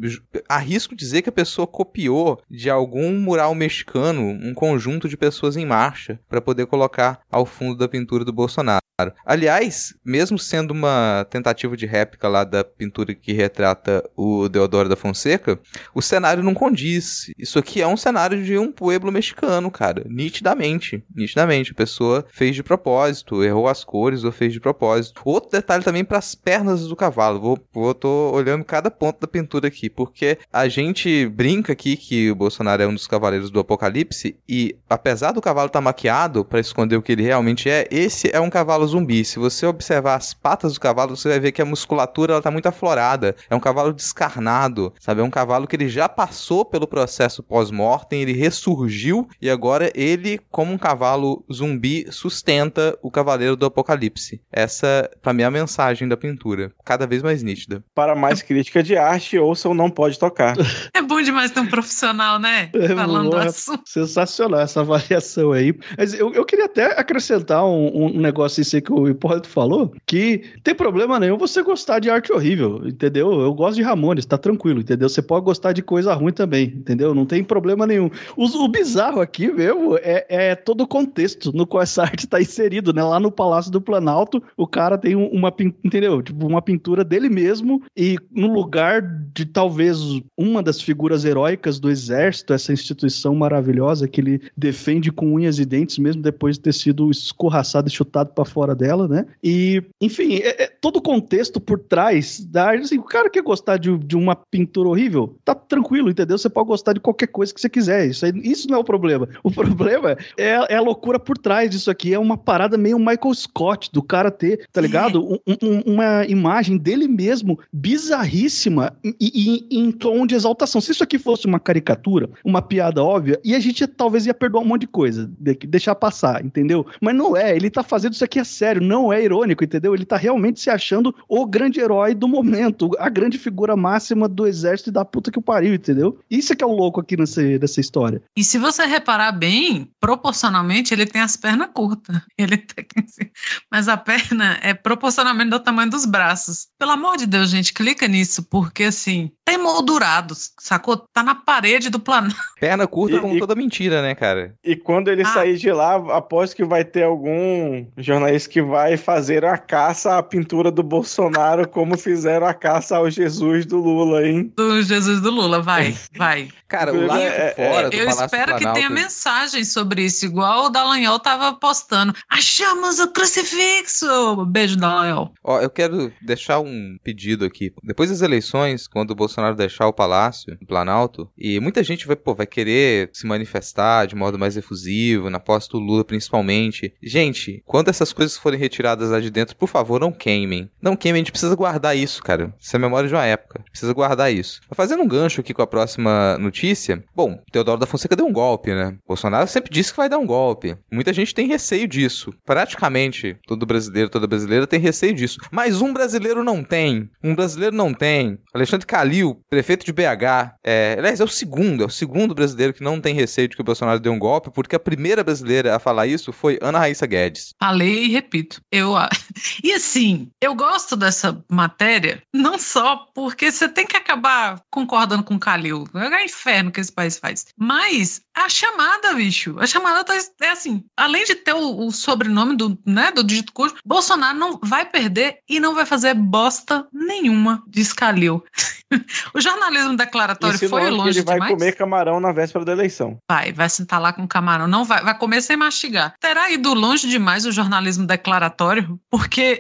arrisco 0.48 0.96
dizer 0.96 1.22
que 1.22 1.30
a 1.30 1.34
pessoa 1.34 1.68
copiou 1.68 2.42
de 2.50 2.70
algum 2.70 3.14
mural 3.14 3.56
mexicano 3.56 4.22
um 4.22 4.54
conjunto 4.54 5.08
de 5.08 5.18
pessoas 5.18 5.58
em 5.58 5.66
marcha 5.66 6.20
para 6.30 6.42
poder 6.42 6.66
colocar 6.66 7.20
ao 7.32 7.46
fundo 7.46 7.78
da 7.78 7.88
pintura 7.88 8.26
do 8.26 8.34
Bolsonaro. 8.34 8.83
Aliás, 9.26 9.96
mesmo 10.06 10.38
sendo 10.38 10.70
uma 10.70 11.26
tentativa 11.28 11.76
de 11.76 11.88
réplica 11.88 12.28
lá 12.28 12.44
da 12.44 12.64
pintura 12.64 13.16
que 13.16 13.34
retrata 13.34 14.08
o 14.16 14.48
Deodoro 14.48 14.88
da 14.88 14.96
Fonseca, 14.96 15.60
o 15.96 16.02
cenário 16.02 16.44
não 16.44 16.54
condiz. 16.54 17.32
Isso 17.36 17.58
aqui 17.58 17.82
é 17.82 17.88
um 17.88 17.98
cenário 17.98 18.44
de 18.44 18.56
um 18.56 18.72
pueblo 18.72 19.12
mexicano, 19.12 19.72
cara. 19.72 20.06
Nitidamente. 20.08 21.04
Nitidamente. 21.14 21.72
A 21.72 21.76
pessoa 21.76 22.24
fez 22.30 22.56
de 22.56 22.62
propósito, 22.62 23.44
errou 23.44 23.68
as 23.68 23.84
cores 23.84 24.24
ou 24.24 24.32
fez 24.32 24.54
de 24.54 24.60
propósito. 24.60 25.24
Outro 25.26 25.50
detalhe 25.50 25.84
também 25.84 26.06
para 26.06 26.20
as 26.20 26.36
pernas 26.36 26.88
do 26.88 26.96
cavalo. 26.96 27.40
Vou, 27.40 27.60
vou 27.74 27.96
tô 27.96 28.32
olhando 28.32 28.64
cada 28.64 28.92
ponto 28.92 29.20
da 29.22 29.28
pintura 29.28 29.70
aqui, 29.70 29.90
porque 29.90 30.38
a 30.52 30.68
gente 30.68 31.26
brinca 31.30 31.74
aqui 31.74 31.98
que 31.98 32.30
o 32.30 32.36
Bolsonaro 32.36 32.84
é 32.84 32.88
um 32.88 32.94
dos 32.94 33.08
cavaleiros 33.08 33.50
do 33.50 33.60
apocalipse 33.60 34.38
e 34.48 34.76
apesar 34.88 35.32
do 35.32 35.42
cavalo 35.42 35.68
estar 35.68 35.80
tá 35.80 35.84
maquiado 35.84 36.46
para 36.46 36.60
esconder 36.60 36.96
o 36.96 37.02
que 37.02 37.12
ele 37.12 37.24
realmente 37.24 37.68
é, 37.70 37.88
esse 37.90 38.30
é 38.32 38.40
um 38.40 38.52
cavalo 38.52 38.83
zumbi. 38.88 39.24
Se 39.24 39.40
você 39.40 39.66
observar 39.66 40.16
as 40.16 40.34
patas 40.34 40.74
do 40.74 40.80
cavalo, 40.80 41.16
você 41.16 41.30
vai 41.30 41.40
ver 41.40 41.52
que 41.52 41.62
a 41.62 41.66
musculatura 41.66 42.34
ela 42.34 42.42
tá 42.42 42.52
muito 42.52 42.68
aflorada. 42.68 43.36
É 43.50 43.56
um 43.56 43.60
cavalo 43.60 43.94
descarnado, 43.94 44.94
sabe? 45.00 45.22
É 45.22 45.24
um 45.24 45.30
cavalo 45.30 45.68
que 45.68 45.76
ele 45.76 45.90
já 45.90 46.08
passou 46.08 46.66
pelo 46.66 46.88
processo 46.88 47.44
pós-mortem, 47.44 48.22
ele 48.22 48.34
ressurgiu 48.34 49.28
e 49.42 49.50
agora 49.50 49.92
ele, 49.96 50.40
como 50.50 50.74
um 50.74 50.78
cavalo 50.78 51.44
zumbi, 51.52 52.06
sustenta 52.12 52.98
o 53.02 53.12
cavaleiro 53.12 53.56
do 53.56 53.66
apocalipse. 53.66 54.42
Essa, 54.52 55.10
para 55.22 55.34
mim, 55.34 55.44
é 55.44 55.46
a 55.46 55.52
mensagem 55.52 56.08
da 56.08 56.18
pintura. 56.18 56.72
Cada 56.84 57.06
vez 57.08 57.22
mais 57.22 57.44
nítida. 57.44 57.84
Para 57.94 58.16
mais 58.16 58.42
crítica 58.42 58.82
de 58.84 58.98
arte, 58.98 59.38
ouçam 59.38 59.74
Não 59.74 59.90
Pode 59.90 60.20
Tocar. 60.20 60.56
É 60.94 61.02
bom 61.02 61.22
demais 61.22 61.52
ter 61.52 61.60
um 61.60 61.68
profissional, 61.68 62.40
né? 62.40 62.70
É, 62.84 62.96
Falando 62.96 63.32
boa. 63.32 63.46
assim. 63.46 63.78
Sensacional 63.86 64.60
essa 64.60 64.82
avaliação 64.82 65.52
aí. 65.52 65.74
Mas 65.98 66.14
eu, 66.14 66.34
eu 66.34 66.44
queria 66.44 66.66
até 66.66 67.00
acrescentar 67.00 67.64
um, 67.66 68.08
um 68.08 68.20
negócio 68.20 68.62
que 68.82 68.92
o 68.92 69.08
Hipólito 69.08 69.48
falou, 69.48 69.94
que 70.06 70.42
tem 70.64 70.74
problema 70.76 71.20
nenhum 71.20 71.38
você 71.38 71.62
gostar 71.64 72.00
de 72.00 72.10
arte 72.10 72.32
horrível, 72.32 72.82
entendeu? 72.88 73.32
Eu 73.42 73.54
gosto 73.54 73.76
de 73.76 73.82
Ramones, 73.84 74.26
tá 74.26 74.38
tranquilo, 74.38 74.82
entendeu? 74.82 75.10
Você 75.10 75.22
pode 75.22 75.46
gostar 75.46 75.74
de 75.74 75.82
coisa 75.82 76.14
ruim 76.14 76.32
também, 76.32 76.66
entendeu? 76.66 77.14
Não 77.14 77.26
tem 77.26 77.44
problema 77.44 77.86
nenhum. 77.86 78.10
O, 78.38 78.46
o 78.46 78.68
bizarro 78.68 79.20
aqui 79.22 79.52
mesmo 79.52 79.98
é, 79.98 80.26
é 80.30 80.56
todo 80.56 80.82
o 80.82 80.88
contexto 80.88 81.52
no 81.54 81.66
qual 81.68 81.84
essa 81.84 82.04
arte 82.04 82.28
tá 82.28 82.40
inserido, 82.42 82.94
né? 82.94 83.04
Lá 83.04 83.20
no 83.20 83.32
Palácio 83.32 83.72
do 83.72 83.82
Planalto, 83.82 84.42
o 84.56 84.66
cara 84.68 84.98
tem 84.98 85.16
um- 85.16 85.28
uma, 85.28 85.54
entendeu? 85.84 86.22
Tipo, 86.22 86.48
uma 86.48 86.62
pintura 86.62 87.04
dele 87.04 87.30
mesmo 87.30 87.82
e 87.98 88.18
no 88.32 88.54
lugar 88.54 89.02
de 89.34 89.46
talvez 89.46 89.98
uma 90.38 90.62
das 90.64 90.80
figuras 90.82 91.26
heróicas 91.26 91.80
do 91.80 91.90
exército, 91.90 92.54
essa 92.54 92.72
instituição 92.72 93.36
maravilhosa 93.36 94.08
que 94.08 94.22
ele 94.22 94.42
defende 94.56 95.12
com 95.12 95.34
unhas 95.34 95.60
e 95.60 95.66
dentes, 95.66 95.98
mesmo 95.98 96.22
depois 96.22 96.56
de 96.56 96.62
ter 96.62 96.74
sido 96.74 97.10
escorraçado 97.12 97.88
e 97.88 97.92
chutado 97.92 98.32
pra 98.34 98.46
fora 98.46 98.63
dela, 98.74 99.06
né? 99.10 99.26
E, 99.44 99.84
enfim, 100.00 100.36
é- 100.38 100.64
é 100.64 100.68
todo 100.80 100.96
o 100.98 101.02
contexto 101.02 101.60
por 101.60 101.78
trás 101.78 102.40
da 102.40 102.68
arte, 102.68 102.84
assim, 102.86 102.98
o 102.98 103.04
cara 103.04 103.30
quer 103.30 103.44
gostar 103.44 103.76
de, 103.76 103.98
de 103.98 104.16
uma 104.16 104.34
pintura 104.36 104.88
horrível, 104.88 105.36
tá 105.44 105.54
tranquilo, 105.54 106.10
entendeu? 106.10 106.38
Você 106.38 106.50
pode 106.50 106.68
gostar 106.70 106.94
de 106.94 107.02
qualquer 107.02 107.28
coisa 107.28 107.54
que 107.54 107.60
você 107.60 107.68
quiser, 107.70 108.08
isso, 108.08 108.26
aí- 108.26 108.32
isso 108.44 108.70
não 108.70 108.78
é 108.78 108.80
o 108.80 108.84
problema. 108.86 109.28
O 109.44 109.52
problema 109.92 110.16
é, 110.38 110.74
é 110.74 110.76
a 110.78 110.82
loucura 110.82 111.20
por 111.20 111.38
trás 111.38 111.70
disso 111.70 111.92
aqui, 111.92 112.14
é 112.14 112.20
uma 112.20 112.38
parada 112.38 112.78
meio 112.78 112.98
Michael 112.98 113.34
Scott, 113.34 113.90
do 113.92 114.02
cara 114.02 114.32
ter, 114.32 114.66
tá 114.72 114.80
ligado? 114.80 115.22
Um- 115.24 115.40
um- 115.62 115.94
uma 115.94 116.26
imagem 116.26 116.78
dele 116.78 117.08
mesmo 117.08 117.60
bizarríssima 117.74 118.96
e, 119.04 119.16
e- 119.20 119.80
em 119.80 119.92
tom 119.92 120.26
de 120.26 120.36
exaltação. 120.36 120.80
Se 120.80 120.92
isso 120.92 121.04
aqui 121.04 121.18
fosse 121.18 121.46
uma 121.48 121.60
caricatura, 121.60 122.30
uma 122.44 122.62
piada 122.62 123.04
óbvia, 123.04 123.40
e 123.44 123.56
a 123.56 123.60
gente 123.60 123.86
talvez 123.88 124.26
ia 124.26 124.34
perdoar 124.34 124.62
um 124.62 124.66
monte 124.68 124.82
de 124.82 124.88
coisa, 124.88 125.30
de- 125.40 125.56
deixar 125.68 125.96
passar, 125.96 126.44
entendeu? 126.46 126.86
Mas 127.02 127.16
não 127.16 127.36
é, 127.36 127.56
ele 127.56 127.70
tá 127.70 127.84
fazendo 127.84 128.14
isso 128.14 128.24
aqui 128.24 128.40
a 128.40 128.44
sério, 128.54 128.82
não 128.82 129.12
é 129.12 129.24
irônico, 129.24 129.64
entendeu? 129.64 129.94
Ele 129.94 130.06
tá 130.06 130.16
realmente 130.18 130.60
se 130.60 130.70
achando 130.70 131.14
o 131.28 131.46
grande 131.46 131.80
herói 131.80 132.14
do 132.14 132.28
momento, 132.28 132.92
a 133.00 133.10
grande 133.10 133.38
figura 133.38 133.76
máxima 133.76 134.28
do 134.28 134.46
exército 134.48 134.90
e 134.90 134.94
da 134.94 135.04
puta 135.06 135.32
que 135.32 135.40
o 135.40 135.42
pariu, 135.42 135.74
entendeu? 135.74 136.20
Isso 136.30 136.54
é 136.54 136.56
que 136.56 136.64
é 136.64 136.68
o 136.68 136.72
louco 136.72 137.00
aqui 137.02 137.18
nessa, 137.18 137.42
nessa 137.42 137.80
história. 137.82 138.22
E 138.36 138.44
se 138.44 138.58
você 138.58 138.86
reparar 138.86 139.32
bem, 139.32 139.90
proporcionalmente, 140.00 140.94
ele 140.94 141.06
tem 141.06 141.22
as 141.22 141.36
pernas 141.36 141.70
curtas. 141.74 142.16
Ele 142.38 142.58
tem 142.58 142.86
assim, 142.98 143.30
Mas 143.72 143.88
a 143.88 143.96
perna 143.98 144.58
é 144.62 144.74
proporcionalmente 144.74 145.50
do 145.50 145.60
tamanho 145.60 145.90
dos 145.90 146.06
braços. 146.06 146.68
Pelo 146.78 146.92
amor 146.92 147.18
de 147.18 147.26
Deus, 147.26 147.50
gente, 147.50 147.74
clica 147.74 148.08
nisso, 148.08 148.44
porque 148.50 148.84
assim, 148.86 149.32
tem 149.46 149.58
moldurados, 149.58 150.52
sacou? 150.60 150.98
Tá 151.14 151.24
na 151.24 151.36
parede 151.36 151.90
do 151.90 152.00
planeta. 152.00 152.36
Perna 152.60 152.88
curta 152.88 153.18
E- 153.18 153.20
como 153.20 153.36
e- 153.36 153.40
toda 153.40 153.56
mentira, 153.56 154.02
né, 154.02 154.14
cara? 154.16 154.56
E 154.64 154.76
quando 154.76 155.10
ele 155.10 155.22
Ah. 155.24 155.26
sair 155.34 155.58
de 155.58 155.72
lá, 155.72 155.96
aposto 156.16 156.56
que 156.56 156.64
vai 156.66 156.84
ter 156.84 157.04
algum 157.04 157.86
jornalista 157.98 158.43
que 158.48 158.62
vai 158.62 158.98
fazer 158.98 159.44
a 159.46 159.58
caça 159.58 160.18
à 160.18 160.24
pintura 160.24 160.72
do 160.72 160.84
Bolsonaro, 160.84 161.68
como 161.68 161.98
fizeram 161.98 162.46
a 162.48 162.54
caça 162.54 162.98
ao 162.98 163.10
Jesus 163.10 163.66
do 163.66 163.78
Lula, 163.78 164.26
hein? 164.28 164.52
Do 164.56 164.82
Jesus 164.82 165.22
do 165.22 165.32
Lula, 165.32 165.62
vai, 165.62 165.96
vai. 166.16 166.50
Cara, 166.68 166.94
o 166.94 167.06
lado 167.06 167.22
É, 167.22 167.50
de 167.50 167.56
fora 167.56 167.90
do 167.90 167.96
Eu 167.96 168.06
Palácio 168.06 168.26
espero 168.26 168.52
do 168.52 168.58
que 168.58 168.64
Planalto... 168.64 168.80
tenha 168.80 168.90
mensagem 168.90 169.64
sobre 169.64 170.04
isso, 170.06 170.26
igual 170.26 170.66
o 170.66 170.70
Dallagnol 170.70 171.20
tava 171.20 171.54
postando. 171.54 172.14
Achamos 172.30 173.00
o 173.00 173.12
crucifixo! 173.12 174.46
Beijo, 174.48 174.78
Dallagnol. 174.78 175.34
Ó, 175.44 175.62
eu 175.62 175.70
quero 175.70 176.12
deixar 176.22 176.60
um 176.60 176.98
pedido 177.04 177.46
aqui. 177.46 177.72
Depois 177.84 178.10
das 178.10 178.22
eleições, 178.22 178.88
quando 178.88 179.12
o 179.12 179.16
Bolsonaro 179.16 179.56
deixar 179.56 179.88
o 179.88 179.94
Palácio, 179.94 180.58
o 180.62 180.66
Planalto, 180.66 181.30
e 181.38 181.60
muita 181.60 181.84
gente 181.84 182.08
vai, 182.08 182.16
pô, 182.16 182.34
vai 182.34 182.46
querer 182.48 183.10
se 183.14 183.26
manifestar 183.26 184.08
de 184.08 184.16
modo 184.16 184.40
mais 184.40 184.58
efusivo, 184.58 185.30
na 185.30 185.40
posse 185.40 185.70
do 185.70 185.80
Lula 185.80 186.04
principalmente. 186.04 186.94
Gente, 187.02 187.62
quando 187.66 187.90
essas 187.90 188.12
coisas 188.12 188.33
forem 188.40 188.60
retiradas 188.60 189.10
lá 189.10 189.20
de 189.20 189.30
dentro, 189.30 189.56
por 189.56 189.68
favor, 189.68 190.00
não 190.00 190.12
queimem. 190.12 190.70
Não 190.82 190.96
queimem, 190.96 191.22
a 191.22 191.24
gente 191.24 191.32
precisa 191.32 191.56
guardar 191.56 191.96
isso, 191.96 192.22
cara. 192.24 192.54
Isso 192.60 192.76
é 192.76 192.80
memória 192.80 193.08
de 193.08 193.16
uma 193.16 193.26
época. 193.26 193.60
A 193.60 193.62
gente 193.62 193.72
precisa 193.72 193.94
guardar 193.94 194.32
isso. 194.32 194.62
Fazendo 194.72 195.04
um 195.04 195.08
gancho 195.08 195.42
aqui 195.42 195.54
com 195.54 195.62
a 195.62 195.68
próxima 195.68 196.38
notícia, 196.38 197.04
bom, 197.16 197.40
Teodoro 197.52 197.80
da 197.80 197.86
Fonseca 197.86 198.16
deu 198.16 198.26
um 198.26 198.34
golpe, 198.34 198.74
né? 198.74 198.96
Bolsonaro 199.08 199.48
sempre 199.48 199.72
disse 199.72 199.92
que 199.92 199.98
vai 199.98 200.10
dar 200.10 200.18
um 200.18 200.26
golpe. 200.26 200.78
Muita 200.92 201.14
gente 201.14 201.34
tem 201.34 201.48
receio 201.48 201.88
disso. 201.88 202.34
Praticamente 202.46 203.38
todo 203.48 203.66
brasileiro, 203.66 204.10
toda 204.10 204.28
brasileira 204.28 204.68
tem 204.68 204.80
receio 204.80 205.14
disso. 205.14 205.40
Mas 205.52 205.82
um 205.82 205.94
brasileiro 205.94 206.44
não 206.44 206.64
tem. 206.64 207.10
Um 207.24 207.36
brasileiro 207.36 207.76
não 207.76 207.94
tem. 207.94 208.38
Alexandre 208.54 208.86
Calil, 208.86 209.42
prefeito 209.50 209.86
de 209.86 209.94
BH, 209.94 210.56
é, 210.64 210.96
aliás, 210.98 211.20
é 211.20 211.24
o 211.24 211.28
segundo, 211.28 211.84
é 211.84 211.86
o 211.86 211.90
segundo 211.90 212.34
brasileiro 212.34 212.74
que 212.74 212.84
não 212.84 213.00
tem 213.00 213.14
receio 213.14 213.48
de 213.48 213.56
que 213.56 213.62
o 213.62 213.66
Bolsonaro 213.66 214.00
dê 214.00 214.10
um 214.10 214.20
golpe, 214.20 214.52
porque 214.52 214.76
a 214.76 214.80
primeira 214.80 215.24
brasileira 215.24 215.76
a 215.76 215.80
falar 215.80 216.08
isso 216.08 216.32
foi 216.32 216.58
Ana 216.62 216.80
Raíssa 216.80 217.06
Guedes. 217.06 217.54
Falei 217.60 218.06
e 218.06 218.10
repito. 218.24 218.62
Eu, 218.72 218.94
e 219.64 219.74
assim, 219.74 220.30
eu 220.42 220.56
gosto 220.56 220.96
dessa 220.96 221.44
matéria, 221.50 222.22
não 222.34 222.58
só 222.58 223.08
porque 223.14 223.52
você 223.52 223.68
tem 223.68 223.86
que 223.86 223.98
acabar 223.98 224.60
concordando 224.72 225.24
com 225.24 225.36
o 225.36 225.40
Calil. 225.40 225.86
É 225.94 226.26
inferno 226.26 226.72
que 226.72 226.80
esse 226.80 226.92
país 226.92 227.18
faz. 227.18 227.46
Mas 227.58 228.22
a 228.36 228.48
chamada, 228.50 229.14
bicho, 229.14 229.56
a 229.60 229.68
chamada 229.68 230.04
tá, 230.04 230.16
é 230.42 230.50
assim: 230.50 230.84
além 230.98 231.26
de 231.26 231.36
ter 231.36 231.54
o, 231.54 231.86
o 231.86 231.92
sobrenome 231.92 232.56
do, 232.56 232.78
né, 232.86 233.12
do 233.12 233.24
dígito 233.24 233.54
cujo, 233.54 233.76
Bolsonaro 233.86 234.38
não 234.38 234.60
vai 234.64 234.86
perder 234.86 235.40
e 235.48 235.60
não 235.60 235.76
vai 235.76 235.86
fazer 235.86 236.14
bosta 236.14 236.88
nenhuma, 236.92 237.64
diz 237.68 237.94
Calil. 237.94 238.44
o 239.34 239.42
jornalismo 239.42 239.96
declaratório 239.96 240.58
foi 240.58 240.68
Insinuando 240.68 240.90
que 240.90 240.98
longe 240.98 241.20
ele 241.20 241.26
vai 241.26 241.36
demais. 241.36 241.52
comer 241.54 241.76
camarão 241.76 242.20
na 242.20 242.32
véspera 242.32 242.66
da 242.66 242.72
eleição. 242.72 243.18
Vai, 243.30 243.52
vai 243.52 243.70
sentar 243.70 244.02
lá 244.02 244.14
com 244.14 244.28
camarão. 244.28 244.68
Não 244.68 244.86
vai, 244.86 245.04
vai 245.04 245.18
comer 245.18 245.42
sem 245.42 245.58
mastigar. 245.58 246.14
Terá 246.20 246.50
ido 246.50 246.74
longe 246.74 247.08
demais 247.08 247.46
o 247.46 247.52
jornalismo 247.52 248.06
declaratório, 248.18 249.00
porque 249.10 249.60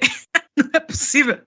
não 0.58 0.70
é 0.74 0.80
possível. 0.80 1.40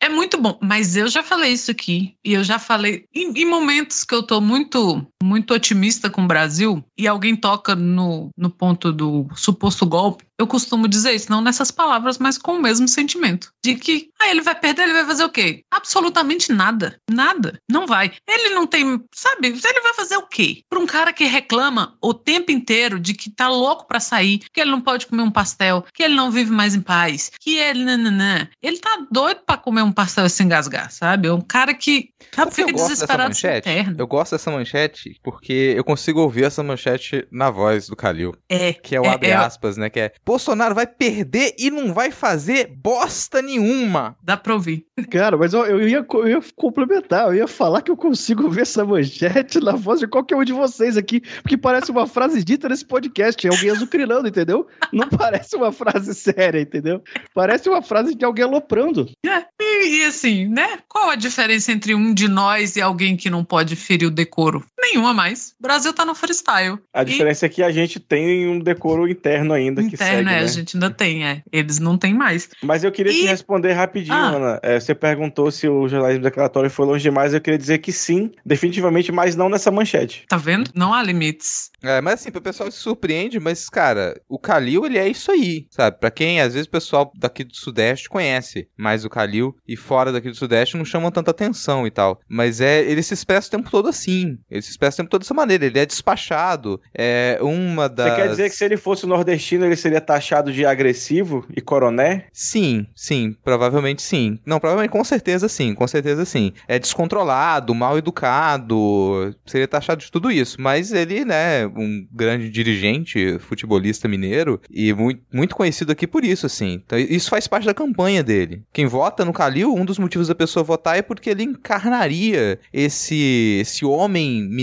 É 0.00 0.08
muito 0.08 0.40
bom, 0.40 0.58
mas 0.62 0.96
eu 0.96 1.08
já 1.08 1.22
falei 1.22 1.52
isso 1.52 1.70
aqui 1.70 2.16
e 2.24 2.34
eu 2.34 2.44
já 2.44 2.58
falei 2.58 3.06
em, 3.14 3.32
em 3.32 3.44
momentos 3.44 4.04
que 4.04 4.14
eu 4.14 4.22
tô 4.22 4.40
muito 4.40 5.06
muito 5.22 5.54
otimista 5.54 6.10
com 6.10 6.24
o 6.24 6.26
Brasil 6.26 6.84
e 6.98 7.06
alguém 7.06 7.36
toca 7.36 7.74
no, 7.74 8.30
no 8.36 8.50
ponto 8.50 8.92
do 8.92 9.28
suposto 9.34 9.86
golpe. 9.86 10.24
Eu 10.38 10.46
costumo 10.46 10.88
dizer 10.88 11.14
isso, 11.14 11.30
não 11.30 11.40
nessas 11.40 11.70
palavras, 11.70 12.18
mas 12.18 12.36
com 12.36 12.56
o 12.56 12.60
mesmo 12.60 12.88
sentimento. 12.88 13.52
De 13.64 13.76
que, 13.76 14.10
ah, 14.20 14.28
ele 14.28 14.42
vai 14.42 14.58
perder, 14.58 14.82
ele 14.82 14.92
vai 14.92 15.06
fazer 15.06 15.24
o 15.24 15.30
quê? 15.30 15.62
Absolutamente 15.70 16.52
nada. 16.52 16.98
Nada. 17.08 17.60
Não 17.70 17.86
vai. 17.86 18.12
Ele 18.26 18.48
não 18.48 18.66
tem, 18.66 19.00
sabe? 19.14 19.48
Ele 19.48 19.80
vai 19.80 19.94
fazer 19.94 20.16
o 20.16 20.26
quê? 20.26 20.62
Para 20.68 20.80
um 20.80 20.86
cara 20.86 21.12
que 21.12 21.24
reclama 21.24 21.96
o 22.02 22.12
tempo 22.12 22.50
inteiro 22.50 22.98
de 22.98 23.14
que 23.14 23.30
tá 23.30 23.48
louco 23.48 23.86
para 23.86 24.00
sair, 24.00 24.40
que 24.52 24.60
ele 24.60 24.72
não 24.72 24.80
pode 24.80 25.06
comer 25.06 25.22
um 25.22 25.30
pastel, 25.30 25.84
que 25.94 26.02
ele 26.02 26.14
não 26.14 26.30
vive 26.30 26.50
mais 26.50 26.74
em 26.74 26.80
paz, 26.80 27.30
que 27.38 27.56
ele 27.56 27.84
nananã. 27.84 28.41
Ele 28.62 28.78
tá 28.78 29.06
doido 29.10 29.40
pra 29.46 29.56
comer 29.56 29.82
um 29.82 29.92
pastel 29.92 30.28
sem 30.28 30.46
engasgar, 30.46 30.90
sabe? 30.90 31.28
É 31.28 31.32
um 31.32 31.40
cara 31.40 31.74
que 31.74 32.10
sabe, 32.34 32.34
Sabe 32.34 32.54
fica 32.54 32.70
eu 32.70 32.72
gosto 32.72 32.88
dessa 32.88 32.94
desesperado 32.94 33.28
manchete? 33.30 33.64
terno. 33.64 33.96
Eu 33.98 34.06
gosto 34.06 34.32
dessa 34.32 34.50
manchete 34.50 35.18
porque 35.22 35.74
eu 35.76 35.84
consigo 35.84 36.20
ouvir 36.20 36.44
essa 36.44 36.62
manchete 36.62 37.26
na 37.30 37.50
voz 37.50 37.88
do 37.88 37.96
Calil. 37.96 38.34
É, 38.48 38.72
Que 38.72 38.96
é 38.96 39.00
o 39.00 39.04
É, 39.04 39.08
abre 39.08 39.28
é- 39.30 39.34
aspas, 39.34 39.76
né? 39.76 39.88
Que 39.90 40.00
é 40.00 40.12
Bolsonaro 40.24 40.74
vai 40.74 40.86
perder 40.86 41.54
e 41.58 41.70
não 41.70 41.92
vai 41.92 42.10
fazer 42.10 42.72
bosta 42.76 43.40
nenhuma. 43.42 44.16
dá 44.22 44.36
pra 44.36 44.54
ouvir. 44.54 44.86
Cara, 45.10 45.38
mas 45.38 45.54
eu, 45.54 45.64
eu, 45.64 45.88
ia, 45.88 46.06
eu 46.12 46.28
ia 46.28 46.40
complementar, 46.54 47.28
eu 47.28 47.34
ia 47.34 47.48
falar 47.48 47.80
que 47.80 47.90
eu 47.90 47.96
consigo 47.96 48.50
ver 48.50 48.62
essa 48.62 48.84
manchete 48.84 49.58
na 49.58 49.72
voz 49.72 50.00
de 50.00 50.06
qualquer 50.06 50.36
um 50.36 50.44
de 50.44 50.52
vocês 50.52 50.98
aqui, 50.98 51.20
porque 51.40 51.56
parece 51.56 51.90
uma 51.90 52.06
frase 52.06 52.44
dita 52.44 52.68
nesse 52.68 52.84
podcast, 52.84 53.46
é 53.46 53.50
alguém 53.50 53.70
azucrinando, 53.70 54.28
entendeu? 54.28 54.66
Não 54.92 55.08
parece 55.08 55.56
uma 55.56 55.72
frase 55.72 56.14
séria, 56.14 56.60
entendeu? 56.60 57.02
Parece 57.34 57.70
uma 57.70 57.80
frase 57.80 58.14
de 58.14 58.24
alguém 58.24 58.44
aloprando. 58.44 59.10
É, 59.24 59.46
E, 59.58 60.00
e 60.00 60.04
assim, 60.04 60.46
né? 60.46 60.78
Qual 60.86 61.08
a 61.08 61.16
diferença 61.16 61.72
entre 61.72 61.94
um 61.94 62.12
de 62.12 62.28
nós 62.28 62.76
e 62.76 62.82
alguém 62.82 63.16
que 63.16 63.30
não 63.30 63.42
pode 63.42 63.74
ferir 63.76 64.06
o 64.06 64.10
decoro? 64.10 64.62
Nenhuma 64.82 65.14
mais. 65.14 65.54
O 65.58 65.62
Brasil 65.62 65.92
tá 65.92 66.04
no 66.04 66.14
freestyle. 66.14 66.78
A 66.92 67.02
E- 67.02 67.04
diferença 67.04 67.46
é 67.46 67.48
que 67.48 67.62
a 67.62 67.70
gente 67.70 68.00
tem 68.00 68.48
um 68.48 68.58
decoro 68.58 69.08
interno 69.08 69.54
ainda 69.54 69.80
que 69.82 69.94
Interno, 69.94 70.18
segue, 70.18 70.28
é, 70.28 70.32
né? 70.32 70.38
a 70.40 70.46
gente 70.46 70.76
ainda 70.76 70.90
tem, 70.90 71.24
é. 71.26 71.42
Eles 71.52 71.78
não 71.78 71.96
têm 71.96 72.12
mais. 72.12 72.48
Mas 72.62 72.82
eu 72.84 72.90
queria 72.92 73.12
te 73.12 73.20
E- 73.22 73.26
responder 73.26 73.72
rapidinho, 73.72 74.14
Ah. 74.14 74.28
Ana. 74.30 74.60
É, 74.62 74.78
você 74.80 74.94
perguntou 74.94 75.50
se 75.50 75.68
o 75.68 75.88
jornalismo 75.88 76.24
declaratório 76.24 76.68
foi 76.68 76.84
longe 76.86 77.02
demais. 77.02 77.32
Eu 77.32 77.40
queria 77.40 77.58
dizer 77.58 77.78
que 77.78 77.92
sim, 77.92 78.32
definitivamente, 78.44 79.12
mas 79.12 79.36
não 79.36 79.48
nessa 79.48 79.70
manchete. 79.70 80.24
Tá 80.28 80.36
vendo? 80.36 80.70
Não 80.74 80.92
há 80.92 81.02
limites. 81.02 81.70
É, 81.82 82.00
mas 82.00 82.14
assim, 82.14 82.30
o 82.34 82.40
pessoal 82.40 82.70
se 82.70 82.78
surpreende, 82.78 83.38
mas, 83.40 83.68
cara, 83.68 84.20
o 84.28 84.38
Calil, 84.38 84.84
ele 84.86 84.98
é 84.98 85.08
isso 85.08 85.30
aí, 85.30 85.66
sabe? 85.70 85.98
Pra 85.98 86.10
quem, 86.10 86.40
às 86.40 86.54
vezes, 86.54 86.66
o 86.66 86.70
pessoal 86.70 87.12
daqui 87.16 87.44
do 87.44 87.54
Sudeste 87.56 88.08
conhece 88.08 88.68
mais 88.76 89.04
o 89.04 89.10
Calil 89.10 89.54
e 89.66 89.76
fora 89.76 90.10
daqui 90.12 90.28
do 90.28 90.36
Sudeste 90.36 90.76
não 90.76 90.84
chamam 90.84 91.10
tanta 91.10 91.30
atenção 91.30 91.86
e 91.86 91.90
tal. 91.90 92.20
Mas 92.28 92.60
é, 92.60 92.80
ele 92.82 93.02
se 93.02 93.14
expressa 93.14 93.48
o 93.48 93.50
tempo 93.50 93.70
todo 93.70 93.88
assim. 93.88 94.38
Ele 94.50 94.62
se 94.62 94.70
expressa 94.72 94.96
o 94.96 94.98
tempo 94.98 95.10
todo 95.10 95.22
dessa 95.22 95.34
maneira. 95.34 95.66
Ele 95.66 95.78
é 95.78 95.86
despachado. 95.86 96.80
É 96.94 97.38
uma 97.40 97.88
das. 97.88 98.10
Você 98.10 98.16
quer 98.16 98.28
dizer 98.28 98.50
que 98.50 98.56
se 98.56 98.64
ele 98.64 98.76
fosse 98.76 99.06
nordestino, 99.06 99.64
ele 99.64 99.76
seria 99.76 100.00
taxado 100.00 100.52
de 100.52 100.64
agressivo 100.66 101.46
e 101.54 101.60
coroné? 101.60 102.26
Sim, 102.32 102.86
sim, 102.94 103.36
provavelmente 103.44 104.02
sim. 104.02 104.38
Não, 104.44 104.58
provavelmente 104.58 104.90
com 104.90 105.04
certeza 105.04 105.48
sim, 105.48 105.74
com 105.74 105.86
certeza 105.86 106.24
sim. 106.24 106.52
É 106.66 106.78
descontrolado, 106.78 107.74
mal 107.74 107.96
educado, 107.98 109.34
seria 109.46 109.68
taxado 109.68 110.02
de 110.02 110.10
tudo 110.10 110.30
isso. 110.30 110.60
Mas 110.60 110.92
ele, 110.92 111.24
né, 111.24 111.66
um 111.66 112.06
grande 112.12 112.50
dirigente, 112.50 113.38
futebolista 113.38 114.08
mineiro 114.08 114.60
e 114.70 114.92
muito, 114.92 115.22
muito 115.32 115.54
conhecido 115.54 115.92
aqui 115.92 116.06
por 116.06 116.24
isso, 116.24 116.46
assim. 116.46 116.82
Então, 116.84 116.98
isso 116.98 117.30
faz 117.30 117.46
parte 117.46 117.66
da 117.66 117.74
campanha 117.74 118.22
dele. 118.22 118.62
Quem 118.72 118.86
vota 118.86 119.24
no 119.24 119.32
Calil, 119.32 119.74
um 119.74 119.84
dos 119.84 119.98
motivos 119.98 120.28
da 120.28 120.34
pessoa 120.34 120.64
votar 120.64 120.96
é 120.96 121.02
porque 121.02 121.30
ele 121.30 121.42
encarnaria 121.42 122.58
esse, 122.72 123.58
esse 123.60 123.84
homem 123.84 124.42
mineiro, 124.42 124.61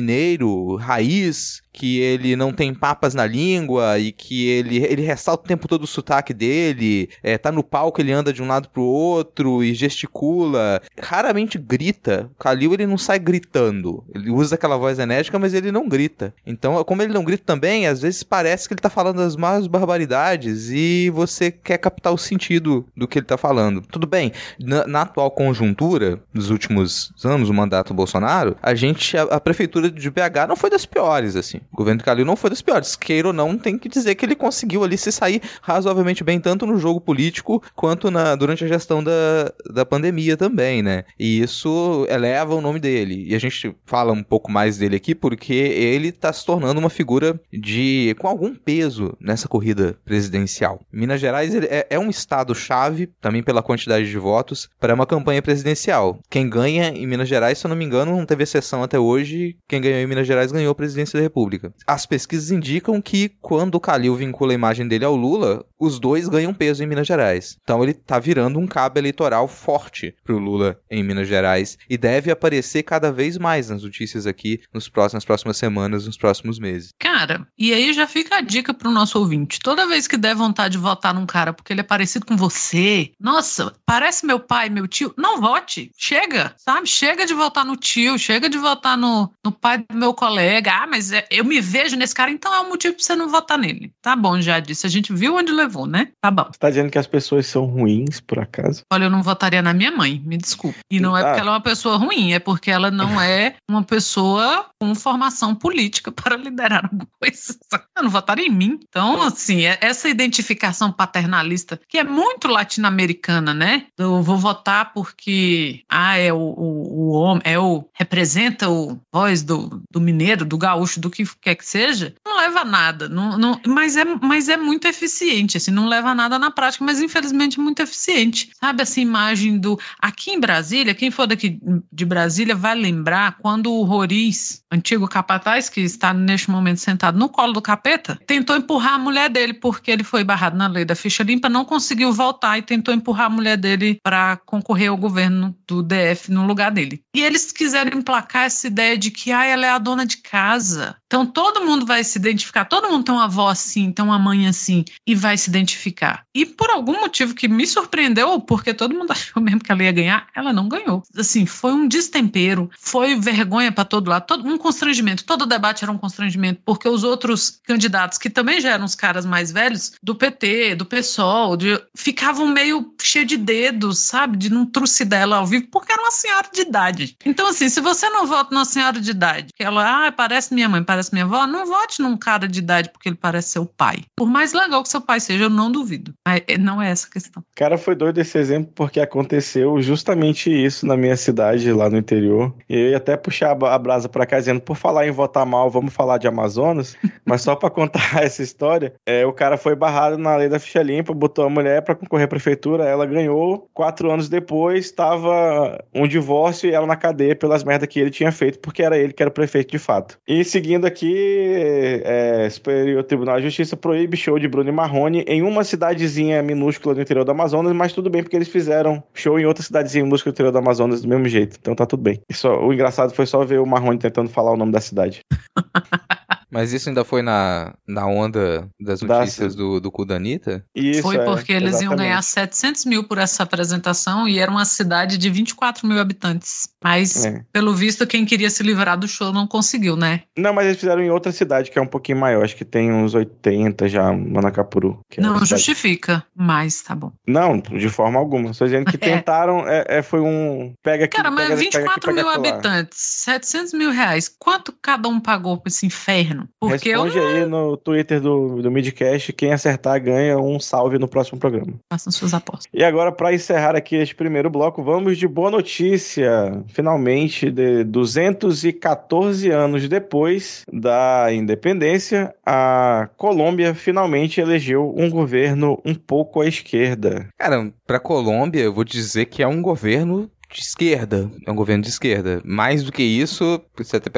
raiz, 0.77 1.61
que 1.79 2.01
ele 2.01 2.35
não 2.35 2.51
tem 2.51 2.73
papas 2.73 3.15
na 3.15 3.25
língua 3.25 3.97
e 3.97 4.11
que 4.11 4.49
ele, 4.49 4.83
ele 4.83 5.01
ressalta 5.01 5.45
o 5.45 5.47
tempo 5.47 5.65
todo 5.65 5.83
o 5.83 5.87
sotaque 5.87 6.33
dele, 6.33 7.09
é, 7.23 7.37
tá 7.37 7.53
no 7.53 7.63
palco, 7.63 8.01
ele 8.01 8.11
anda 8.11 8.33
de 8.33 8.43
um 8.43 8.47
lado 8.47 8.67
pro 8.67 8.83
outro 8.83 9.63
e 9.63 9.73
gesticula, 9.73 10.81
raramente 11.01 11.57
grita. 11.57 12.29
O 12.35 12.37
Kalil, 12.37 12.73
ele 12.73 12.85
não 12.85 12.97
sai 12.97 13.17
gritando. 13.17 14.03
Ele 14.13 14.29
usa 14.29 14.55
aquela 14.55 14.75
voz 14.75 14.99
enérgica, 14.99 15.39
mas 15.39 15.53
ele 15.53 15.71
não 15.71 15.87
grita. 15.87 16.33
Então, 16.45 16.83
como 16.83 17.01
ele 17.01 17.13
não 17.13 17.23
grita 17.23 17.43
também, 17.45 17.87
às 17.87 18.01
vezes 18.01 18.23
parece 18.23 18.67
que 18.67 18.73
ele 18.73 18.81
tá 18.81 18.89
falando 18.89 19.21
as 19.21 19.37
maiores 19.37 19.67
barbaridades 19.67 20.69
e 20.69 21.09
você 21.11 21.49
quer 21.49 21.77
captar 21.77 22.11
o 22.11 22.17
sentido 22.17 22.85
do 22.93 23.07
que 23.07 23.19
ele 23.19 23.25
tá 23.25 23.37
falando. 23.37 23.81
Tudo 23.89 24.05
bem, 24.05 24.33
na, 24.59 24.85
na 24.85 25.01
atual 25.03 25.31
conjuntura, 25.31 26.19
dos 26.33 26.49
últimos 26.49 27.13
anos, 27.23 27.49
o 27.49 27.53
mandato 27.53 27.93
Bolsonaro, 27.93 28.57
a 28.61 28.75
gente, 28.75 29.15
a, 29.15 29.23
a 29.23 29.39
prefeitura 29.39 29.89
de 29.89 30.09
BH 30.09 30.45
não 30.49 30.57
foi 30.57 30.69
das 30.69 30.85
piores, 30.85 31.37
assim. 31.37 31.61
O 31.71 31.77
governo 31.77 32.03
Calil 32.03 32.25
não 32.25 32.35
foi 32.35 32.49
das 32.49 32.61
piores. 32.61 32.95
Queira 32.95 33.27
ou 33.27 33.33
não, 33.33 33.57
tem 33.57 33.77
que 33.77 33.87
dizer 33.87 34.15
que 34.15 34.25
ele 34.25 34.35
conseguiu 34.35 34.83
ali 34.83 34.97
se 34.97 35.11
sair 35.11 35.41
razoavelmente 35.61 36.23
bem, 36.23 36.39
tanto 36.39 36.65
no 36.65 36.77
jogo 36.77 36.99
político 36.99 37.61
quanto 37.75 38.09
na, 38.09 38.35
durante 38.35 38.63
a 38.63 38.67
gestão 38.67 39.03
da, 39.03 39.51
da 39.71 39.85
pandemia 39.85 40.35
também, 40.35 40.81
né? 40.81 41.03
E 41.17 41.41
isso 41.41 42.05
eleva 42.09 42.55
o 42.55 42.61
nome 42.61 42.79
dele. 42.79 43.25
E 43.27 43.35
a 43.35 43.39
gente 43.39 43.75
fala 43.85 44.11
um 44.11 44.23
pouco 44.23 44.51
mais 44.51 44.77
dele 44.77 44.95
aqui 44.95 45.13
porque 45.13 45.53
ele 45.53 46.11
tá 46.11 46.33
se 46.33 46.45
tornando 46.45 46.79
uma 46.79 46.89
figura 46.89 47.39
de 47.51 48.15
com 48.19 48.27
algum 48.27 48.53
peso 48.55 49.15
nessa 49.19 49.47
corrida 49.47 49.97
presidencial. 50.03 50.81
Minas 50.91 51.21
Gerais 51.21 51.53
é, 51.55 51.87
é 51.89 51.99
um 51.99 52.09
estado-chave, 52.09 53.11
também 53.21 53.43
pela 53.43 53.61
quantidade 53.61 54.09
de 54.09 54.17
votos, 54.17 54.69
para 54.79 54.93
uma 54.93 55.05
campanha 55.05 55.41
presidencial. 55.41 56.19
Quem 56.29 56.49
ganha 56.49 56.89
em 56.89 57.05
Minas 57.05 57.27
Gerais, 57.27 57.57
se 57.57 57.65
eu 57.65 57.69
não 57.69 57.75
me 57.75 57.85
engano, 57.85 58.15
não 58.15 58.25
teve 58.25 58.43
exceção 58.43 58.83
até 58.83 58.97
hoje, 58.99 59.57
quem 59.67 59.81
ganhou 59.81 59.99
em 59.99 60.07
Minas 60.07 60.27
Gerais 60.27 60.51
ganhou 60.51 60.71
a 60.71 60.75
presidência 60.75 61.17
da 61.17 61.23
República. 61.23 61.48
As 61.87 62.05
pesquisas 62.05 62.51
indicam 62.51 63.01
que 63.01 63.29
quando 63.41 63.75
o 63.75 63.79
Calil 63.79 64.15
vincula 64.15 64.51
a 64.51 64.55
imagem 64.55 64.87
dele 64.87 65.05
ao 65.05 65.15
Lula, 65.15 65.65
os 65.79 65.99
dois 65.99 66.27
ganham 66.27 66.53
peso 66.53 66.83
em 66.83 66.87
Minas 66.87 67.07
Gerais. 67.07 67.57
Então 67.63 67.81
ele 67.83 67.93
tá 67.93 68.19
virando 68.19 68.59
um 68.59 68.67
cabo 68.67 68.99
eleitoral 68.99 69.47
forte 69.47 70.13
pro 70.23 70.37
Lula 70.37 70.79
em 70.89 71.03
Minas 71.03 71.27
Gerais 71.27 71.77
e 71.89 71.97
deve 71.97 72.31
aparecer 72.31 72.83
cada 72.83 73.11
vez 73.11 73.37
mais 73.37 73.69
nas 73.69 73.83
notícias 73.83 74.27
aqui 74.27 74.61
nos 74.73 74.89
próximos, 74.89 75.13
nas 75.13 75.25
próximas 75.25 75.57
semanas, 75.57 76.05
nos 76.05 76.17
próximos 76.17 76.59
meses. 76.59 76.93
Cara, 76.99 77.47
e 77.57 77.73
aí 77.73 77.93
já 77.93 78.05
fica 78.05 78.37
a 78.37 78.41
dica 78.41 78.73
pro 78.73 78.91
nosso 78.91 79.17
ouvinte. 79.19 79.59
Toda 79.59 79.87
vez 79.87 80.07
que 80.07 80.17
der 80.17 80.35
vontade 80.35 80.73
de 80.73 80.77
votar 80.77 81.13
num 81.13 81.25
cara 81.25 81.53
porque 81.53 81.73
ele 81.73 81.81
é 81.81 81.83
parecido 81.83 82.25
com 82.25 82.35
você, 82.37 83.11
nossa, 83.19 83.73
parece 83.85 84.25
meu 84.25 84.39
pai, 84.39 84.69
meu 84.69 84.87
tio, 84.87 85.13
não 85.17 85.39
vote. 85.39 85.91
Chega, 85.97 86.53
sabe? 86.57 86.87
Chega 86.87 87.25
de 87.25 87.33
votar 87.33 87.65
no 87.65 87.75
tio, 87.75 88.17
chega 88.17 88.49
de 88.49 88.57
votar 88.57 88.97
no, 88.97 89.31
no 89.43 89.51
pai 89.51 89.79
do 89.79 89.95
meu 89.95 90.13
colega. 90.13 90.71
Ah, 90.73 90.87
mas 90.87 91.11
é- 91.11 91.27
eu 91.39 91.45
me 91.45 91.59
vejo 91.61 91.95
nesse 91.95 92.13
cara, 92.13 92.29
então 92.31 92.53
é 92.53 92.59
um 92.59 92.69
motivo 92.69 92.95
pra 92.95 93.03
você 93.03 93.15
não 93.15 93.29
votar 93.29 93.57
nele. 93.57 93.91
Tá 94.01 94.15
bom, 94.15 94.39
já 94.41 94.59
disse. 94.59 94.85
A 94.85 94.89
gente 94.89 95.13
viu 95.13 95.35
onde 95.35 95.51
levou, 95.51 95.85
né? 95.87 96.09
Tá 96.21 96.29
bom. 96.29 96.45
Você 96.45 96.59
tá 96.59 96.69
dizendo 96.69 96.89
que 96.91 96.97
as 96.97 97.07
pessoas 97.07 97.45
são 97.47 97.65
ruins, 97.65 98.19
por 98.19 98.39
acaso? 98.39 98.81
Olha, 98.91 99.05
eu 99.05 99.09
não 99.09 99.23
votaria 99.23 99.61
na 99.61 99.73
minha 99.73 99.91
mãe, 99.91 100.21
me 100.25 100.37
desculpe. 100.37 100.77
E 100.91 100.99
não 100.99 101.15
é 101.17 101.21
Ah. 101.21 101.25
porque 101.25 101.39
ela 101.41 101.49
é 101.49 101.53
uma 101.53 101.61
pessoa 101.61 101.97
ruim, 101.97 102.33
é 102.33 102.39
porque 102.39 102.69
ela 102.71 102.91
não 102.91 103.09
é 103.21 103.55
uma 103.69 103.83
pessoa 103.83 104.65
com 104.81 104.93
formação 104.95 105.53
política 105.55 106.11
para 106.11 106.35
liderar 106.37 106.83
alguma 106.85 107.07
coisa. 107.21 107.55
Eu 107.97 108.03
não 108.03 108.09
votaria 108.09 108.45
em 108.45 108.51
mim. 108.51 108.79
Então, 108.87 109.21
assim, 109.21 109.65
é- 109.65 109.77
essa 109.81 110.07
identificação 110.09 110.91
paternalista, 110.91 111.79
que 111.87 111.97
é 111.97 112.03
muito 112.03 112.47
latino-americana, 112.47 113.53
né? 113.53 113.85
Eu 113.97 114.21
vou 114.23 114.37
votar 114.37 114.93
porque, 114.93 115.81
ah, 115.89 116.17
é 116.17 116.31
o, 116.33 116.37
o, 116.37 117.09
o 117.09 117.11
homem, 117.11 117.41
é 117.45 117.59
o, 117.59 117.85
representa 117.93 118.69
o 118.69 118.99
voz 119.13 119.43
do, 119.43 119.81
do 119.91 119.99
mineiro, 120.01 120.45
do 120.45 120.57
gaúcho, 120.57 120.99
do 120.99 121.09
que 121.09 121.23
quer 121.41 121.55
que 121.55 121.65
seja, 121.65 122.13
não 122.25 122.37
leva 122.37 122.61
a 122.61 122.65
nada. 122.65 123.09
Não, 123.09 123.37
não, 123.37 123.59
mas, 123.65 123.97
é, 123.97 124.05
mas 124.05 124.49
é 124.49 124.57
muito 124.57 124.87
eficiente, 124.87 125.57
assim, 125.57 125.71
não 125.71 125.87
leva 125.87 126.09
a 126.09 126.15
nada 126.15 126.39
na 126.39 126.51
prática, 126.51 126.83
mas 126.83 127.01
infelizmente 127.01 127.59
é 127.59 127.63
muito 127.63 127.81
eficiente. 127.81 128.49
Sabe 128.59 128.81
essa 128.81 128.99
imagem 128.99 129.57
do. 129.59 129.79
Aqui 129.99 130.31
em 130.31 130.39
Brasília, 130.39 130.95
quem 130.95 131.11
for 131.11 131.27
daqui 131.27 131.59
de 131.91 132.05
Brasília 132.05 132.55
vai 132.55 132.75
lembrar 132.75 133.37
quando 133.39 133.71
o 133.71 133.83
Roriz, 133.83 134.63
antigo 134.71 135.07
capataz, 135.07 135.69
que 135.69 135.81
está 135.81 136.13
neste 136.13 136.49
momento 136.49 136.79
sentado 136.79 137.17
no 137.17 137.29
colo 137.29 137.53
do 137.53 137.61
capeta, 137.61 138.19
tentou 138.25 138.55
empurrar 138.55 138.93
a 138.93 138.99
mulher 138.99 139.29
dele 139.29 139.53
porque 139.53 139.91
ele 139.91 140.03
foi 140.03 140.23
barrado 140.23 140.57
na 140.57 140.67
lei 140.67 140.85
da 140.85 140.95
ficha 140.95 141.23
limpa, 141.23 141.49
não 141.49 141.65
conseguiu 141.65 142.11
voltar 142.13 142.57
e 142.57 142.61
tentou 142.61 142.93
empurrar 142.93 143.27
a 143.27 143.29
mulher 143.29 143.57
dele 143.57 143.99
para 144.03 144.37
concorrer 144.45 144.89
ao 144.89 144.97
governo 144.97 145.55
do 145.67 145.83
DF 145.83 146.31
no 146.31 146.45
lugar 146.45 146.71
dele. 146.71 147.01
E 147.15 147.21
eles 147.21 147.51
quiseram 147.51 147.97
emplacar 147.97 148.45
essa 148.45 148.67
ideia 148.67 148.97
de 148.97 149.11
que 149.11 149.31
ah, 149.31 149.45
ela 149.45 149.65
é 149.65 149.69
a 149.69 149.77
dona 149.77 150.05
de 150.05 150.17
casa. 150.17 150.95
Então 151.05 151.18
todo 151.25 151.65
mundo 151.65 151.85
vai 151.85 152.03
se 152.03 152.17
identificar, 152.17 152.65
todo 152.65 152.89
mundo 152.89 153.03
tem 153.05 153.15
uma 153.15 153.25
avó 153.25 153.49
assim, 153.49 153.91
tem 153.91 154.03
uma 154.03 154.19
mãe 154.19 154.47
assim, 154.47 154.85
e 155.05 155.15
vai 155.15 155.37
se 155.37 155.49
identificar. 155.49 156.25
E 156.33 156.45
por 156.45 156.69
algum 156.69 156.99
motivo 156.99 157.33
que 157.33 157.47
me 157.47 157.65
surpreendeu, 157.65 158.39
porque 158.41 158.73
todo 158.73 158.95
mundo 158.95 159.11
achou 159.11 159.41
mesmo 159.41 159.61
que 159.61 159.71
ela 159.71 159.83
ia 159.83 159.91
ganhar, 159.91 160.27
ela 160.35 160.53
não 160.53 160.67
ganhou. 160.67 161.03
Assim, 161.17 161.45
foi 161.45 161.71
um 161.71 161.87
destempero, 161.87 162.69
foi 162.79 163.15
vergonha 163.15 163.71
para 163.71 163.85
todo 163.85 164.09
lado, 164.09 164.25
todo, 164.25 164.47
um 164.47 164.57
constrangimento. 164.57 165.23
Todo 165.23 165.45
debate 165.45 165.83
era 165.83 165.91
um 165.91 165.97
constrangimento, 165.97 166.61
porque 166.65 166.87
os 166.87 167.03
outros 167.03 167.59
candidatos, 167.65 168.17
que 168.17 168.29
também 168.29 168.61
já 168.61 168.71
eram 168.71 168.85
os 168.85 168.95
caras 168.95 169.25
mais 169.25 169.51
velhos, 169.51 169.93
do 170.01 170.15
PT, 170.15 170.75
do 170.75 170.85
PSOL, 170.85 171.55
de, 171.57 171.81
ficavam 171.95 172.47
meio 172.47 172.93
cheio 173.01 173.25
de 173.25 173.37
dedos, 173.37 173.99
sabe? 173.99 174.37
De 174.37 174.49
não 174.49 174.65
trucidar 174.65 175.21
ela 175.21 175.37
ao 175.37 175.45
vivo, 175.45 175.67
porque 175.71 175.91
era 175.91 176.01
uma 176.01 176.11
senhora 176.11 176.49
de 176.53 176.61
idade. 176.61 177.17
Então, 177.25 177.47
assim, 177.47 177.69
se 177.69 177.81
você 177.81 178.09
não 178.09 178.25
vota 178.25 178.53
numa 178.53 178.65
senhora 178.65 178.99
de 178.99 179.11
idade, 179.11 179.49
que 179.55 179.63
ela, 179.63 180.07
ah, 180.07 180.11
parece 180.11 180.53
minha 180.53 180.69
mãe, 180.69 180.83
parece 180.83 181.08
minha 181.11 181.25
avó, 181.25 181.45
não 181.47 181.65
vote 181.65 182.01
num 182.01 182.17
cara 182.17 182.47
de 182.47 182.59
idade 182.59 182.89
porque 182.89 183.09
ele 183.09 183.15
parece 183.15 183.49
seu 183.49 183.65
pai. 183.65 184.03
Por 184.15 184.27
mais 184.27 184.53
legal 184.53 184.83
que 184.83 184.89
seu 184.89 185.01
pai 185.01 185.19
seja, 185.19 185.45
eu 185.45 185.49
não 185.49 185.71
duvido. 185.71 186.13
Mas 186.25 186.41
eh, 186.47 186.57
não 186.57 186.81
é 186.81 186.89
essa 186.89 187.07
a 187.07 187.11
questão. 187.11 187.43
Cara, 187.55 187.77
foi 187.77 187.95
doido 187.95 188.19
esse 188.19 188.37
exemplo 188.37 188.71
porque 188.75 188.99
aconteceu 188.99 189.81
justamente 189.81 190.49
isso 190.49 190.85
na 190.85 190.95
minha 190.95 191.15
cidade, 191.15 191.71
lá 191.71 191.89
no 191.89 191.97
interior. 191.97 192.53
E 192.69 192.75
eu 192.75 192.89
ia 192.91 192.97
até 192.97 193.17
puxar 193.17 193.51
a 193.51 193.77
brasa 193.77 194.09
pra 194.09 194.25
cá 194.25 194.39
dizendo, 194.39 194.61
por 194.61 194.75
falar 194.75 195.07
em 195.07 195.11
votar 195.11 195.45
mal, 195.45 195.69
vamos 195.69 195.93
falar 195.93 196.17
de 196.17 196.27
Amazonas. 196.27 196.95
Mas 197.25 197.41
só 197.41 197.55
pra 197.55 197.69
contar 197.69 197.99
essa 198.23 198.41
história, 198.41 198.93
é, 199.05 199.25
o 199.25 199.33
cara 199.33 199.57
foi 199.57 199.75
barrado 199.75 200.17
na 200.17 200.35
lei 200.35 200.49
da 200.49 200.59
ficha 200.59 200.81
limpa, 200.81 201.13
botou 201.13 201.45
a 201.45 201.49
mulher 201.49 201.81
pra 201.81 201.95
concorrer 201.95 202.25
à 202.25 202.27
prefeitura, 202.27 202.85
ela 202.85 203.05
ganhou. 203.05 203.69
Quatro 203.73 204.11
anos 204.11 204.29
depois, 204.29 204.85
estava 204.85 205.83
um 205.93 206.07
divórcio 206.07 206.69
e 206.69 206.73
ela 206.73 206.85
na 206.85 206.95
cadeia 206.95 207.35
pelas 207.35 207.63
merdas 207.63 207.87
que 207.87 207.99
ele 207.99 208.11
tinha 208.11 208.31
feito, 208.31 208.59
porque 208.59 208.83
era 208.83 208.97
ele 208.97 209.13
que 209.13 209.21
era 209.21 209.29
o 209.29 209.33
prefeito 209.33 209.71
de 209.71 209.79
fato. 209.79 210.17
E 210.27 210.43
seguindo 210.43 210.85
aqui, 210.85 210.98
é, 211.05 212.49
Superior 212.49 213.03
Tribunal 213.03 213.37
de 213.37 213.43
Justiça 213.43 213.77
proíbe 213.77 214.17
show 214.17 214.39
de 214.39 214.47
Bruno 214.47 214.69
e 214.69 214.71
Marrone 214.71 215.23
em 215.27 215.41
uma 215.41 215.63
cidadezinha 215.63 216.41
minúscula 216.41 216.95
do 216.95 217.01
interior 217.01 217.23
do 217.23 217.31
Amazonas, 217.31 217.73
mas 217.73 217.93
tudo 217.93 218.09
bem 218.09 218.23
porque 218.23 218.35
eles 218.35 218.47
fizeram 218.47 219.03
show 219.13 219.39
em 219.39 219.45
outra 219.45 219.63
cidadezinha 219.63 220.03
minúscula 220.03 220.31
do 220.31 220.35
interior 220.35 220.51
do 220.51 220.57
Amazonas 220.57 221.01
do 221.01 221.07
mesmo 221.07 221.27
jeito. 221.27 221.57
Então 221.59 221.75
tá 221.75 221.85
tudo 221.85 222.03
bem. 222.03 222.21
Só, 222.31 222.59
o 222.65 222.73
engraçado 222.73 223.13
foi 223.13 223.25
só 223.25 223.43
ver 223.43 223.59
o 223.59 223.65
Marrone 223.65 223.99
tentando 223.99 224.29
falar 224.29 224.51
o 224.51 224.57
nome 224.57 224.71
da 224.71 224.81
cidade. 224.81 225.21
Mas 226.51 226.73
isso 226.73 226.89
ainda 226.89 227.05
foi 227.05 227.21
na, 227.21 227.75
na 227.87 228.07
onda 228.07 228.67
das 228.79 229.01
notícias 229.01 229.55
da... 229.55 229.61
do, 229.61 229.79
do 229.79 229.91
cu 229.91 230.03
da 230.03 230.15
Anitta? 230.15 230.65
Isso, 230.73 231.03
foi 231.03 231.17
é, 231.17 231.23
porque 231.23 231.53
é, 231.53 231.57
eles 231.57 231.75
exatamente. 231.75 231.91
iam 231.91 231.97
ganhar 231.97 232.21
700 232.23 232.85
mil 232.85 233.03
por 233.03 233.19
essa 233.19 233.43
apresentação 233.43 234.27
e 234.27 234.39
era 234.39 234.49
uma 234.49 234.65
cidade 234.65 235.17
de 235.17 235.29
24 235.29 235.87
mil 235.87 235.99
habitantes. 235.99 236.67
Mas, 236.83 237.25
é. 237.25 237.43
pelo 237.51 237.73
visto, 237.73 238.07
quem 238.07 238.25
queria 238.25 238.49
se 238.49 238.63
livrar 238.63 238.97
do 238.97 239.07
show 239.07 239.33
não 239.33 239.45
conseguiu, 239.45 239.95
né? 239.95 240.23
Não, 240.37 240.53
mas 240.53 240.65
eles 240.65 240.79
fizeram 240.79 241.01
em 241.01 241.09
outra 241.09 241.31
cidade 241.31 241.69
que 241.69 241.77
é 241.77 241.81
um 241.81 241.87
pouquinho 241.87 242.17
maior. 242.17 242.43
Acho 242.43 242.55
que 242.55 242.65
tem 242.65 242.91
uns 242.91 243.13
80 243.13 243.89
já, 243.89 244.11
Manacapuru. 244.11 244.99
É 245.15 245.21
não, 245.21 245.45
justifica, 245.45 246.23
mas 246.35 246.81
tá 246.81 246.95
bom. 246.95 247.11
não, 247.27 247.59
de 247.59 247.89
forma 247.89 248.19
alguma. 248.19 248.53
Só 248.53 248.65
dizendo 248.65 248.85
que 248.85 248.95
é. 249.05 249.15
tentaram, 249.17 249.65
é, 249.67 250.01
foi 250.01 250.21
um... 250.21 250.73
Pega 250.81 251.05
aqui, 251.05 251.17
Cara, 251.17 251.31
mas 251.31 251.49
pega, 251.49 251.55
24 251.57 252.01
pega 252.01 252.13
mil 252.13 252.29
habitantes, 252.29 252.97
700 252.99 253.73
mil 253.73 253.91
reais. 253.91 254.29
Quanto 254.39 254.73
cada 254.81 255.09
um 255.09 255.19
pagou 255.19 255.57
por 255.57 255.67
esse 255.67 255.85
inferno? 255.85 256.47
Porque 256.59 256.89
Responde 256.89 257.17
eu... 257.17 257.27
aí 257.27 257.45
no 257.45 257.75
Twitter 257.77 258.21
do, 258.21 258.61
do 258.61 258.71
Midcast. 258.71 259.33
Quem 259.33 259.51
acertar 259.51 260.01
ganha 260.01 260.37
um 260.37 260.59
salve 260.59 260.97
no 260.97 261.07
próximo 261.07 261.39
programa. 261.39 261.73
Façam 261.91 262.11
suas 262.11 262.33
apostas. 262.33 262.67
E 262.73 262.83
agora, 262.83 263.11
para 263.11 263.33
encerrar 263.33 263.75
aqui 263.75 263.95
este 263.95 264.15
primeiro 264.15 264.49
bloco, 264.49 264.83
vamos 264.83 265.17
de 265.17 265.27
boa 265.27 265.51
notícia. 265.51 266.63
Finalmente, 266.69 267.51
de 267.51 267.83
214 267.83 269.49
anos 269.49 269.87
depois 269.87 270.63
da 270.71 271.27
independência, 271.33 272.33
a 272.45 273.09
Colômbia 273.17 273.73
finalmente 273.73 274.39
elegeu 274.39 274.93
um 274.97 275.09
governo 275.09 275.81
um 275.85 275.95
pouco 275.95 276.41
à 276.41 276.47
esquerda. 276.47 277.27
Cara, 277.37 277.71
para 277.85 277.99
Colômbia, 277.99 278.61
eu 278.61 278.73
vou 278.73 278.83
dizer 278.83 279.25
que 279.25 279.43
é 279.43 279.47
um 279.47 279.61
governo 279.61 280.29
de 280.51 280.61
esquerda, 280.61 281.29
é 281.45 281.51
um 281.51 281.55
governo 281.55 281.83
de 281.83 281.89
esquerda. 281.89 282.41
Mais 282.43 282.83
do 282.83 282.91
que 282.91 283.03
isso, 283.03 283.61
você 283.77 283.97
até 283.97 284.09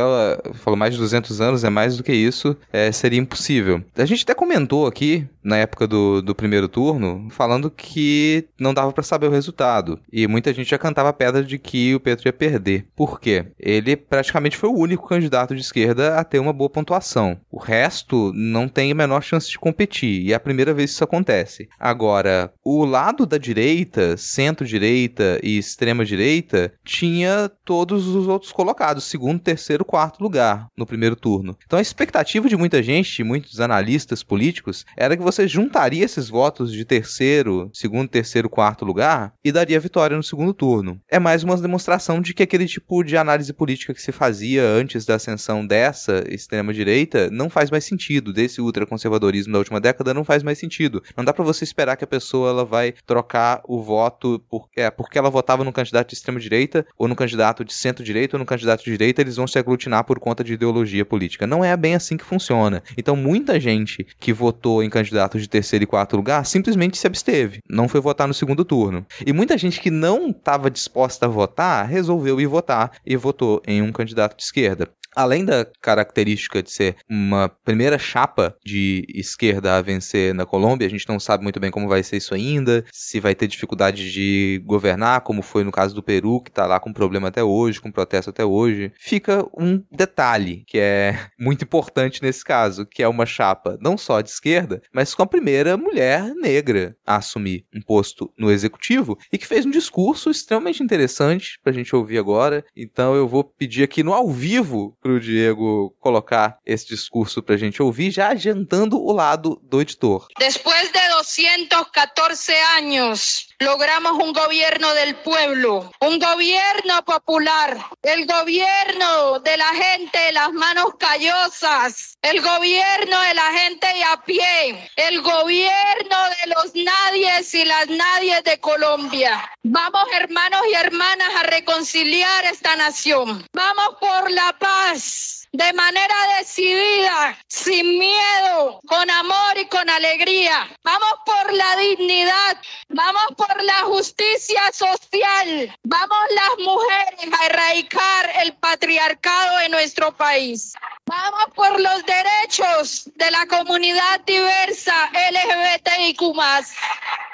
falou 0.55 0.77
mais 0.77 0.93
de 0.93 0.99
200 0.99 1.41
anos, 1.41 1.63
é 1.63 1.69
mais 1.69 1.97
do 1.97 2.03
que 2.03 2.13
isso, 2.13 2.55
é, 2.71 2.91
seria 2.91 3.19
impossível. 3.19 3.83
A 3.95 4.05
gente 4.05 4.23
até 4.23 4.33
comentou 4.33 4.87
aqui, 4.87 5.27
na 5.43 5.57
época 5.57 5.87
do, 5.87 6.21
do 6.21 6.35
primeiro 6.35 6.67
turno, 6.67 7.27
falando 7.31 7.69
que 7.69 8.45
não 8.59 8.73
dava 8.73 8.91
para 8.93 9.03
saber 9.03 9.27
o 9.27 9.31
resultado. 9.31 9.99
E 10.11 10.27
muita 10.27 10.53
gente 10.53 10.69
já 10.69 10.77
cantava 10.77 11.09
a 11.09 11.13
pedra 11.13 11.43
de 11.43 11.57
que 11.57 11.95
o 11.95 11.99
Petro 11.99 12.27
ia 12.27 12.33
perder. 12.33 12.85
Por 12.95 13.19
quê? 13.19 13.45
Ele 13.59 13.95
praticamente 13.95 14.57
foi 14.57 14.69
o 14.69 14.77
único 14.77 15.07
candidato 15.07 15.55
de 15.55 15.61
esquerda 15.61 16.17
a 16.17 16.23
ter 16.23 16.39
uma 16.39 16.53
boa 16.53 16.69
pontuação. 16.69 17.37
O 17.51 17.59
resto 17.59 18.31
não 18.35 18.67
tem 18.67 18.91
a 18.91 18.95
menor 18.95 19.21
chance 19.21 19.49
de 19.49 19.59
competir, 19.59 20.21
e 20.21 20.31
é 20.31 20.35
a 20.35 20.39
primeira 20.39 20.73
vez 20.73 20.91
que 20.91 20.95
isso 20.95 21.03
acontece. 21.03 21.67
Agora, 21.79 22.53
o 22.63 22.85
lado 22.85 23.25
da 23.25 23.37
direita, 23.37 24.15
centro-direita 24.17 25.39
e 25.43 25.57
extrema-direita, 25.57 26.20
direita 26.21 26.71
tinha 26.85 27.49
todos 27.65 28.07
os 28.07 28.27
outros 28.27 28.51
colocados, 28.51 29.05
segundo, 29.05 29.39
terceiro, 29.39 29.83
quarto 29.83 30.21
lugar 30.21 30.67
no 30.77 30.85
primeiro 30.85 31.15
turno. 31.15 31.57
Então 31.65 31.79
a 31.79 31.81
expectativa 31.81 32.47
de 32.47 32.55
muita 32.55 32.83
gente, 32.83 33.23
muitos 33.23 33.59
analistas 33.59 34.21
políticos, 34.21 34.85
era 34.95 35.17
que 35.17 35.23
você 35.23 35.47
juntaria 35.47 36.05
esses 36.05 36.29
votos 36.29 36.71
de 36.71 36.85
terceiro, 36.85 37.71
segundo, 37.73 38.07
terceiro, 38.07 38.49
quarto 38.49 38.85
lugar 38.85 39.33
e 39.43 39.51
daria 39.51 39.79
vitória 39.79 40.15
no 40.15 40.23
segundo 40.23 40.53
turno. 40.53 41.01
É 41.09 41.17
mais 41.17 41.43
uma 41.43 41.57
demonstração 41.57 42.21
de 42.21 42.33
que 42.33 42.43
aquele 42.43 42.67
tipo 42.67 43.03
de 43.03 43.17
análise 43.17 43.51
política 43.51 43.93
que 43.93 44.01
se 44.01 44.11
fazia 44.11 44.63
antes 44.63 45.05
da 45.05 45.15
ascensão 45.15 45.65
dessa 45.65 46.23
extrema-direita 46.29 47.29
não 47.31 47.49
faz 47.49 47.71
mais 47.71 47.83
sentido, 47.83 48.31
desse 48.31 48.61
ultraconservadorismo 48.61 49.53
da 49.53 49.59
última 49.59 49.79
década 49.81 50.13
não 50.13 50.23
faz 50.23 50.43
mais 50.43 50.59
sentido. 50.59 51.01
Não 51.17 51.25
dá 51.25 51.33
para 51.33 51.43
você 51.43 51.63
esperar 51.63 51.95
que 51.95 52.03
a 52.03 52.07
pessoa 52.07 52.49
ela 52.49 52.65
vai 52.65 52.93
trocar 53.05 53.61
o 53.65 53.81
voto 53.81 54.39
por, 54.49 54.67
é, 54.75 54.91
porque 54.91 55.17
ela 55.17 55.29
votava 55.29 55.63
no 55.63 55.73
candidato 55.73 56.10
de 56.11 56.17
extrema-direita, 56.17 56.85
ou 56.97 57.07
no 57.07 57.15
candidato 57.15 57.63
de 57.63 57.73
centro-direita, 57.73 58.35
ou 58.35 58.39
no 58.39 58.45
candidato 58.45 58.83
de 58.83 58.91
direita, 58.91 59.21
eles 59.21 59.37
vão 59.37 59.47
se 59.47 59.57
aglutinar 59.57 60.03
por 60.03 60.19
conta 60.19 60.43
de 60.43 60.53
ideologia 60.53 61.05
política. 61.05 61.47
Não 61.47 61.63
é 61.63 61.75
bem 61.75 61.95
assim 61.95 62.17
que 62.17 62.25
funciona. 62.25 62.83
Então, 62.97 63.15
muita 63.15 63.59
gente 63.59 64.05
que 64.19 64.33
votou 64.33 64.83
em 64.83 64.89
candidatos 64.89 65.41
de 65.41 65.49
terceiro 65.49 65.83
e 65.83 65.87
quarto 65.87 66.15
lugar 66.15 66.45
simplesmente 66.45 66.97
se 66.97 67.07
absteve, 67.07 67.61
não 67.69 67.87
foi 67.87 68.01
votar 68.01 68.27
no 68.27 68.33
segundo 68.33 68.65
turno. 68.65 69.05
E 69.25 69.33
muita 69.33 69.57
gente 69.57 69.79
que 69.79 69.89
não 69.89 70.29
estava 70.29 70.69
disposta 70.69 71.25
a 71.25 71.29
votar 71.29 71.87
resolveu 71.87 72.39
ir 72.39 72.47
votar 72.47 72.91
e 73.05 73.15
votou 73.15 73.61
em 73.65 73.81
um 73.81 73.91
candidato 73.91 74.35
de 74.35 74.43
esquerda. 74.43 74.89
Além 75.15 75.43
da 75.43 75.65
característica 75.81 76.63
de 76.63 76.71
ser 76.71 76.95
uma 77.09 77.49
primeira 77.49 77.99
chapa 77.99 78.55
de 78.65 79.05
esquerda 79.13 79.75
a 79.75 79.81
vencer 79.81 80.33
na 80.33 80.45
Colômbia, 80.45 80.87
a 80.87 80.89
gente 80.89 81.07
não 81.07 81.19
sabe 81.19 81.43
muito 81.43 81.59
bem 81.59 81.71
como 81.71 81.87
vai 81.87 82.01
ser 82.01 82.17
isso 82.17 82.33
ainda, 82.33 82.85
se 82.91 83.19
vai 83.19 83.35
ter 83.35 83.47
dificuldade 83.47 84.11
de 84.11 84.61
governar, 84.65 85.21
como 85.21 85.41
foi 85.41 85.63
no 85.63 85.71
caso 85.71 85.93
do 85.93 86.03
Peru, 86.03 86.41
que 86.41 86.49
está 86.49 86.65
lá 86.65 86.79
com 86.79 86.93
problema 86.93 87.27
até 87.27 87.43
hoje, 87.43 87.81
com 87.81 87.91
protesto 87.91 88.29
até 88.29 88.45
hoje. 88.45 88.91
Fica 88.97 89.45
um 89.57 89.83
detalhe 89.91 90.63
que 90.65 90.79
é 90.79 91.19
muito 91.39 91.63
importante 91.63 92.21
nesse 92.21 92.43
caso, 92.43 92.85
que 92.85 93.03
é 93.03 93.07
uma 93.07 93.25
chapa 93.25 93.77
não 93.81 93.97
só 93.97 94.21
de 94.21 94.29
esquerda, 94.29 94.81
mas 94.93 95.13
com 95.13 95.23
a 95.23 95.27
primeira 95.27 95.75
mulher 95.75 96.33
negra 96.35 96.95
a 97.05 97.17
assumir 97.17 97.65
um 97.75 97.81
posto 97.81 98.31
no 98.37 98.49
executivo 98.49 99.17
e 99.31 99.37
que 99.37 99.47
fez 99.47 99.65
um 99.65 99.71
discurso 99.71 100.29
extremamente 100.29 100.81
interessante 100.81 101.59
para 101.63 101.71
a 101.71 101.75
gente 101.75 101.95
ouvir 101.95 102.17
agora. 102.17 102.63
Então 102.75 103.13
eu 103.15 103.27
vou 103.27 103.43
pedir 103.43 103.83
aqui 103.83 104.03
no 104.03 104.13
ao 104.13 104.29
vivo 104.29 104.97
pro 105.01 105.19
Diego 105.19 105.95
colocar 105.99 106.57
esse 106.65 106.87
discurso 106.87 107.41
pra 107.41 107.57
gente 107.57 107.81
ouvir, 107.81 108.11
já 108.11 108.29
adiantando 108.29 109.01
o 109.01 109.11
lado 109.11 109.59
do 109.63 109.81
editor. 109.81 110.27
Depois 110.37 110.91
de 110.91 111.09
214 111.09 112.53
anos, 112.77 113.47
logramos 113.61 114.13
un 114.13 114.33
gobierno 114.33 114.91
del 114.95 115.15
pueblo, 115.17 115.91
un 115.99 116.17
gobierno 116.17 117.05
popular, 117.05 117.77
el 118.01 118.25
gobierno 118.25 119.39
de 119.39 119.55
la 119.55 119.67
gente 119.67 120.17
de 120.17 120.31
las 120.31 120.51
manos 120.51 120.95
callosas, 120.97 122.17
el 122.23 122.41
gobierno 122.41 123.21
de 123.21 123.33
la 123.35 123.51
gente 123.53 123.87
a 124.11 124.23
pie, 124.23 124.89
el 124.95 125.21
gobierno 125.21 126.17
de 126.41 126.53
los 126.55 126.73
nadies 126.73 127.53
y 127.53 127.65
las 127.65 127.87
nadies 127.87 128.43
de 128.43 128.59
Colombia. 128.59 129.47
Vamos 129.61 130.05
hermanos 130.13 130.61
y 130.71 130.73
hermanas 130.73 131.29
a 131.37 131.43
reconciliar 131.43 132.45
esta 132.45 132.75
nación. 132.75 133.45
Vamos 133.53 133.97
por 133.99 134.31
la 134.31 134.57
paz 134.57 135.40
de 135.53 135.73
manera 135.73 136.15
decidida, 136.39 137.37
sin 137.47 137.99
miedo, 137.99 138.79
con 138.87 139.09
amor 139.09 139.57
y 139.57 139.65
con 139.65 139.89
alegría. 139.89 140.69
Vamos 140.83 141.13
por 141.25 141.53
la 141.53 141.75
dignidad, 141.75 142.57
vamos 142.87 143.25
por 143.35 143.63
la 143.63 143.81
justicia 143.81 144.61
social, 144.71 145.75
vamos 145.83 146.19
las 146.31 146.65
mujeres 146.65 147.39
a 147.39 147.45
erradicar 147.47 148.31
el 148.43 148.53
patriarcado 148.53 149.59
en 149.61 149.71
nuestro 149.71 150.15
país. 150.15 150.73
Vamos 151.07 151.45
por 151.55 151.79
los 151.79 152.05
derechos 152.05 153.09
de 153.15 153.31
la 153.31 153.45
comunidad 153.47 154.21
diversa 154.25 154.93
LGBTIQ. 155.11 156.21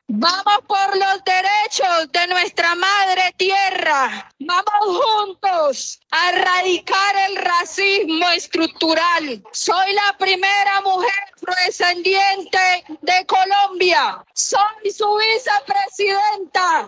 Vamos 0.10 0.60
por 0.68 0.98
los 0.98 1.22
derechos 1.26 2.10
de 2.14 2.28
nuestra 2.28 2.76
madre 2.76 3.34
tierra. 3.36 4.32
Vamos 4.40 5.04
juntos 5.04 6.00
a 6.12 6.30
erradicar 6.30 7.16
el 7.30 7.36
racismo 7.36 8.30
estructural. 8.30 9.44
Soy 9.52 9.94
la 9.94 10.16
primera 10.18 10.80
mujer 10.82 11.12
afrodescendiente 11.36 12.86
de 13.02 13.26
Colômbia. 13.26 14.24
Soy 14.34 14.92
su 14.92 15.18
vice-presidenta. 15.18 16.88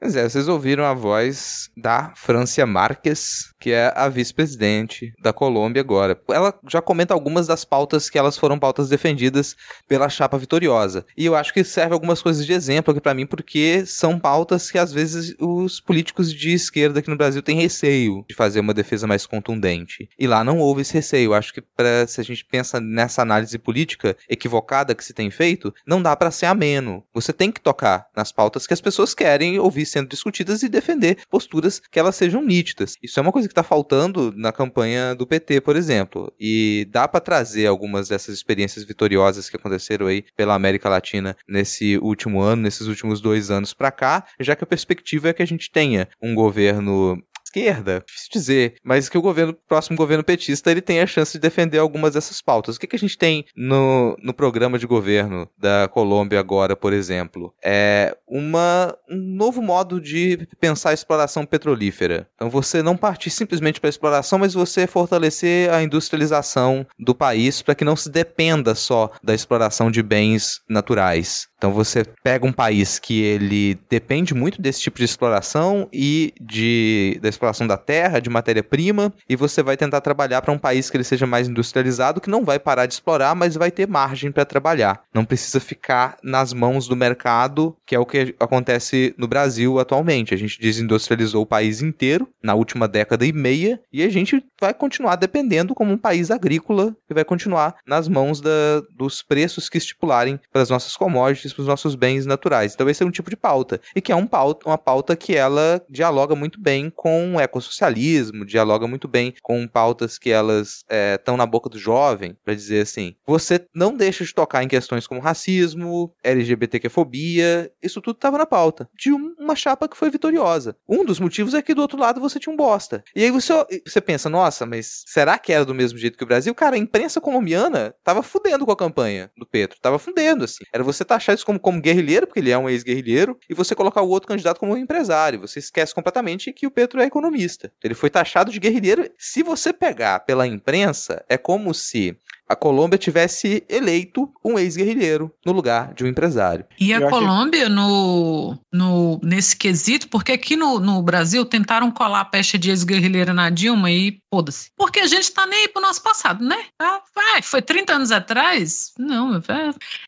Vocês 0.00 0.48
ouviram 0.48 0.86
a 0.86 0.94
voz 0.94 1.70
da 1.76 2.14
Francia 2.16 2.66
Marques, 2.66 3.51
que 3.62 3.70
é 3.70 3.92
a 3.94 4.08
vice-presidente 4.08 5.14
da 5.22 5.32
Colômbia 5.32 5.80
agora. 5.80 6.20
Ela 6.28 6.52
já 6.68 6.82
comenta 6.82 7.14
algumas 7.14 7.46
das 7.46 7.64
pautas 7.64 8.10
que 8.10 8.18
elas 8.18 8.36
foram 8.36 8.58
pautas 8.58 8.88
defendidas 8.88 9.56
pela 9.86 10.08
chapa 10.08 10.36
vitoriosa. 10.36 11.06
E 11.16 11.24
eu 11.24 11.36
acho 11.36 11.54
que 11.54 11.62
serve 11.62 11.94
algumas 11.94 12.20
coisas 12.20 12.44
de 12.44 12.52
exemplo 12.52 12.90
aqui 12.90 13.00
para 13.00 13.14
mim, 13.14 13.24
porque 13.24 13.86
são 13.86 14.18
pautas 14.18 14.68
que 14.68 14.78
às 14.78 14.92
vezes 14.92 15.36
os 15.38 15.78
políticos 15.78 16.34
de 16.34 16.52
esquerda 16.52 16.98
aqui 16.98 17.08
no 17.08 17.16
Brasil 17.16 17.40
têm 17.40 17.60
receio 17.60 18.24
de 18.28 18.34
fazer 18.34 18.58
uma 18.58 18.74
defesa 18.74 19.06
mais 19.06 19.26
contundente. 19.26 20.08
E 20.18 20.26
lá 20.26 20.42
não 20.42 20.58
houve 20.58 20.82
esse 20.82 20.94
receio. 20.94 21.26
Eu 21.26 21.34
acho 21.34 21.54
que 21.54 21.60
pra, 21.60 22.04
se 22.08 22.20
a 22.20 22.24
gente 22.24 22.44
pensa 22.44 22.80
nessa 22.80 23.22
análise 23.22 23.56
política 23.60 24.16
equivocada 24.28 24.92
que 24.92 25.04
se 25.04 25.14
tem 25.14 25.30
feito, 25.30 25.72
não 25.86 26.02
dá 26.02 26.16
para 26.16 26.32
ser 26.32 26.46
ameno. 26.46 27.04
Você 27.14 27.32
tem 27.32 27.52
que 27.52 27.60
tocar 27.60 28.08
nas 28.16 28.32
pautas 28.32 28.66
que 28.66 28.74
as 28.74 28.80
pessoas 28.80 29.14
querem 29.14 29.60
ouvir 29.60 29.86
sendo 29.86 30.08
discutidas 30.08 30.64
e 30.64 30.68
defender 30.68 31.18
posturas 31.30 31.78
que 31.78 32.00
elas 32.00 32.16
sejam 32.16 32.42
nítidas. 32.42 32.96
Isso 33.00 33.20
é 33.20 33.22
uma 33.22 33.30
coisa 33.30 33.46
que 33.46 33.51
está 33.52 33.62
faltando 33.62 34.32
na 34.36 34.52
campanha 34.52 35.14
do 35.14 35.26
PT, 35.26 35.60
por 35.60 35.76
exemplo. 35.76 36.32
E 36.38 36.86
dá 36.90 37.06
para 37.06 37.20
trazer 37.20 37.66
algumas 37.66 38.08
dessas 38.08 38.34
experiências 38.34 38.84
vitoriosas 38.84 39.48
que 39.48 39.56
aconteceram 39.56 40.06
aí 40.06 40.24
pela 40.36 40.54
América 40.54 40.88
Latina 40.88 41.36
nesse 41.48 41.98
último 41.98 42.40
ano, 42.40 42.62
nesses 42.62 42.86
últimos 42.86 43.20
dois 43.20 43.50
anos 43.50 43.72
para 43.72 43.90
cá, 43.90 44.26
já 44.40 44.56
que 44.56 44.64
a 44.64 44.66
perspectiva 44.66 45.28
é 45.28 45.32
que 45.32 45.42
a 45.42 45.46
gente 45.46 45.70
tenha 45.70 46.08
um 46.20 46.34
governo 46.34 47.22
esquerda, 47.52 48.02
difícil 48.06 48.28
dizer, 48.32 48.74
mas 48.82 49.08
que 49.08 49.18
o 49.18 49.22
governo, 49.22 49.54
próximo 49.68 49.96
governo 49.96 50.24
petista, 50.24 50.70
ele 50.70 50.80
tem 50.80 51.00
a 51.00 51.06
chance 51.06 51.32
de 51.32 51.38
defender 51.38 51.78
algumas 51.78 52.14
dessas 52.14 52.40
pautas. 52.40 52.76
O 52.76 52.80
que, 52.80 52.86
que 52.86 52.96
a 52.96 52.98
gente 52.98 53.18
tem 53.18 53.44
no, 53.54 54.16
no 54.22 54.32
programa 54.32 54.78
de 54.78 54.86
governo 54.86 55.48
da 55.58 55.88
Colômbia 55.88 56.40
agora, 56.40 56.74
por 56.74 56.92
exemplo? 56.92 57.54
É 57.62 58.16
uma, 58.26 58.96
um 59.10 59.36
novo 59.36 59.60
modo 59.60 60.00
de 60.00 60.48
pensar 60.58 60.90
a 60.90 60.94
exploração 60.94 61.44
petrolífera. 61.44 62.26
Então 62.34 62.48
você 62.48 62.82
não 62.82 62.96
partir 62.96 63.30
simplesmente 63.30 63.80
para 63.80 63.88
a 63.88 63.90
exploração, 63.90 64.38
mas 64.38 64.54
você 64.54 64.86
fortalecer 64.86 65.72
a 65.72 65.82
industrialização 65.82 66.86
do 66.98 67.14
país 67.14 67.60
para 67.60 67.74
que 67.74 67.84
não 67.84 67.96
se 67.96 68.10
dependa 68.10 68.74
só 68.74 69.10
da 69.22 69.34
exploração 69.34 69.90
de 69.90 70.02
bens 70.02 70.60
naturais. 70.68 71.51
Então 71.62 71.72
você 71.72 72.04
pega 72.24 72.44
um 72.44 72.52
país 72.52 72.98
que 72.98 73.22
ele 73.22 73.78
depende 73.88 74.34
muito 74.34 74.60
desse 74.60 74.80
tipo 74.80 74.98
de 74.98 75.04
exploração 75.04 75.88
e 75.92 76.34
de 76.40 77.20
da 77.22 77.28
exploração 77.28 77.68
da 77.68 77.76
terra, 77.76 78.18
de 78.18 78.28
matéria-prima, 78.28 79.12
e 79.28 79.36
você 79.36 79.62
vai 79.62 79.76
tentar 79.76 80.00
trabalhar 80.00 80.42
para 80.42 80.52
um 80.52 80.58
país 80.58 80.90
que 80.90 80.96
ele 80.96 81.04
seja 81.04 81.24
mais 81.24 81.46
industrializado, 81.46 82.20
que 82.20 82.28
não 82.28 82.44
vai 82.44 82.58
parar 82.58 82.86
de 82.86 82.94
explorar, 82.94 83.36
mas 83.36 83.54
vai 83.54 83.70
ter 83.70 83.86
margem 83.86 84.32
para 84.32 84.44
trabalhar. 84.44 85.04
Não 85.14 85.24
precisa 85.24 85.60
ficar 85.60 86.16
nas 86.20 86.52
mãos 86.52 86.88
do 86.88 86.96
mercado, 86.96 87.76
que 87.86 87.94
é 87.94 87.98
o 87.98 88.04
que 88.04 88.34
acontece 88.40 89.14
no 89.16 89.28
Brasil 89.28 89.78
atualmente. 89.78 90.34
A 90.34 90.36
gente 90.36 90.60
desindustrializou 90.60 91.42
o 91.42 91.46
país 91.46 91.80
inteiro 91.80 92.28
na 92.42 92.54
última 92.54 92.88
década 92.88 93.24
e 93.24 93.32
meia 93.32 93.80
e 93.92 94.02
a 94.02 94.08
gente 94.08 94.44
vai 94.60 94.74
continuar 94.74 95.14
dependendo 95.14 95.76
como 95.76 95.92
um 95.92 95.98
país 95.98 96.28
agrícola 96.32 96.96
que 97.06 97.14
vai 97.14 97.24
continuar 97.24 97.76
nas 97.86 98.08
mãos 98.08 98.40
da, 98.40 98.82
dos 98.96 99.22
preços 99.22 99.68
que 99.68 99.78
estipularem 99.78 100.40
para 100.52 100.62
as 100.62 100.68
nossas 100.68 100.96
commodities 100.96 101.51
para 101.52 101.62
os 101.62 101.68
nossos 101.68 101.94
bens 101.94 102.26
naturais. 102.26 102.74
Então 102.74 102.88
esse 102.88 103.02
é 103.02 103.06
um 103.06 103.10
tipo 103.10 103.30
de 103.30 103.36
pauta 103.36 103.80
e 103.94 104.00
que 104.00 104.12
é 104.12 104.16
um 104.16 104.26
pauta, 104.26 104.68
uma 104.68 104.78
pauta 104.78 105.16
que 105.16 105.34
ela 105.34 105.82
dialoga 105.88 106.34
muito 106.34 106.60
bem 106.60 106.90
com 106.90 107.36
o 107.36 107.40
ecossocialismo, 107.40 108.44
dialoga 108.44 108.86
muito 108.86 109.08
bem 109.08 109.34
com 109.42 109.66
pautas 109.66 110.18
que 110.18 110.30
elas 110.30 110.84
estão 111.14 111.34
é, 111.34 111.38
na 111.38 111.46
boca 111.46 111.68
do 111.68 111.78
jovem, 111.78 112.36
para 112.44 112.54
dizer 112.54 112.82
assim, 112.82 113.14
você 113.26 113.64
não 113.74 113.96
deixa 113.96 114.24
de 114.24 114.34
tocar 114.34 114.62
em 114.62 114.68
questões 114.68 115.06
como 115.06 115.20
racismo, 115.20 116.14
LGBTQ-fobia, 116.22 117.70
isso 117.82 118.00
tudo 118.00 118.16
estava 118.16 118.38
na 118.38 118.46
pauta 118.46 118.88
de 118.96 119.12
um, 119.12 119.34
uma 119.38 119.56
chapa 119.56 119.88
que 119.88 119.96
foi 119.96 120.10
vitoriosa. 120.10 120.76
Um 120.88 121.04
dos 121.04 121.20
motivos 121.20 121.54
é 121.54 121.62
que 121.62 121.74
do 121.74 121.82
outro 121.82 121.98
lado 121.98 122.20
você 122.20 122.38
tinha 122.38 122.52
um 122.52 122.56
bosta. 122.56 123.02
E 123.14 123.24
aí 123.24 123.30
você, 123.30 123.52
você 123.86 124.00
pensa, 124.00 124.28
nossa, 124.28 124.66
mas 124.66 125.04
será 125.06 125.38
que 125.38 125.52
era 125.52 125.64
do 125.64 125.74
mesmo 125.74 125.98
jeito 125.98 126.16
que 126.16 126.24
o 126.24 126.26
Brasil? 126.26 126.54
Cara, 126.54 126.76
a 126.76 126.78
imprensa 126.78 127.20
colombiana 127.20 127.94
tava 128.04 128.22
fudendo 128.22 128.64
com 128.64 128.72
a 128.72 128.76
campanha 128.76 129.30
do 129.36 129.46
Petro, 129.46 129.78
tava 129.80 129.98
fudendo 129.98 130.44
assim. 130.44 130.64
Era 130.72 130.84
você 130.84 131.04
taxar 131.04 131.34
como, 131.44 131.58
como 131.58 131.80
guerrilheiro, 131.80 132.26
porque 132.26 132.40
ele 132.40 132.50
é 132.50 132.58
um 132.58 132.68
ex-guerrilheiro, 132.68 133.38
e 133.48 133.54
você 133.54 133.74
colocar 133.74 134.02
o 134.02 134.08
outro 134.08 134.28
candidato 134.28 134.58
como 134.58 134.76
empresário. 134.76 135.40
Você 135.40 135.58
esquece 135.58 135.94
completamente 135.94 136.52
que 136.52 136.66
o 136.66 136.70
Petro 136.70 137.00
é 137.00 137.04
economista. 137.04 137.72
Ele 137.82 137.94
foi 137.94 138.10
taxado 138.10 138.50
de 138.50 138.58
guerrilheiro. 138.58 139.08
Se 139.18 139.42
você 139.42 139.72
pegar 139.72 140.20
pela 140.20 140.46
imprensa, 140.46 141.24
é 141.28 141.36
como 141.36 141.72
se 141.74 142.16
a 142.52 142.56
Colômbia 142.56 142.98
tivesse 142.98 143.64
eleito 143.66 144.30
um 144.44 144.58
ex-guerrilheiro 144.58 145.32
no 145.44 145.52
lugar 145.52 145.94
de 145.94 146.04
um 146.04 146.06
empresário. 146.06 146.66
E 146.78 146.92
a 146.92 147.00
Eu 147.00 147.08
Colômbia, 147.08 147.62
achei... 147.62 147.74
no, 147.74 148.58
no, 148.70 149.20
nesse 149.22 149.56
quesito, 149.56 150.08
porque 150.08 150.32
aqui 150.32 150.54
no, 150.54 150.78
no 150.78 151.02
Brasil 151.02 151.46
tentaram 151.46 151.90
colar 151.90 152.20
a 152.20 152.24
pecha 152.26 152.58
de 152.58 152.68
ex-guerrilheira 152.68 153.32
na 153.32 153.48
Dilma 153.48 153.90
e 153.90 154.18
foda-se. 154.30 154.70
Porque 154.76 155.00
a 155.00 155.06
gente 155.06 155.32
tá 155.32 155.46
nem 155.46 155.60
aí 155.60 155.68
pro 155.68 155.80
nosso 155.80 156.02
passado, 156.02 156.44
né? 156.44 156.58
Ah, 156.78 157.00
vai, 157.14 157.40
foi 157.42 157.62
30 157.62 157.94
anos 157.94 158.12
atrás? 158.12 158.92
Não, 158.98 159.36
é... 159.36 159.42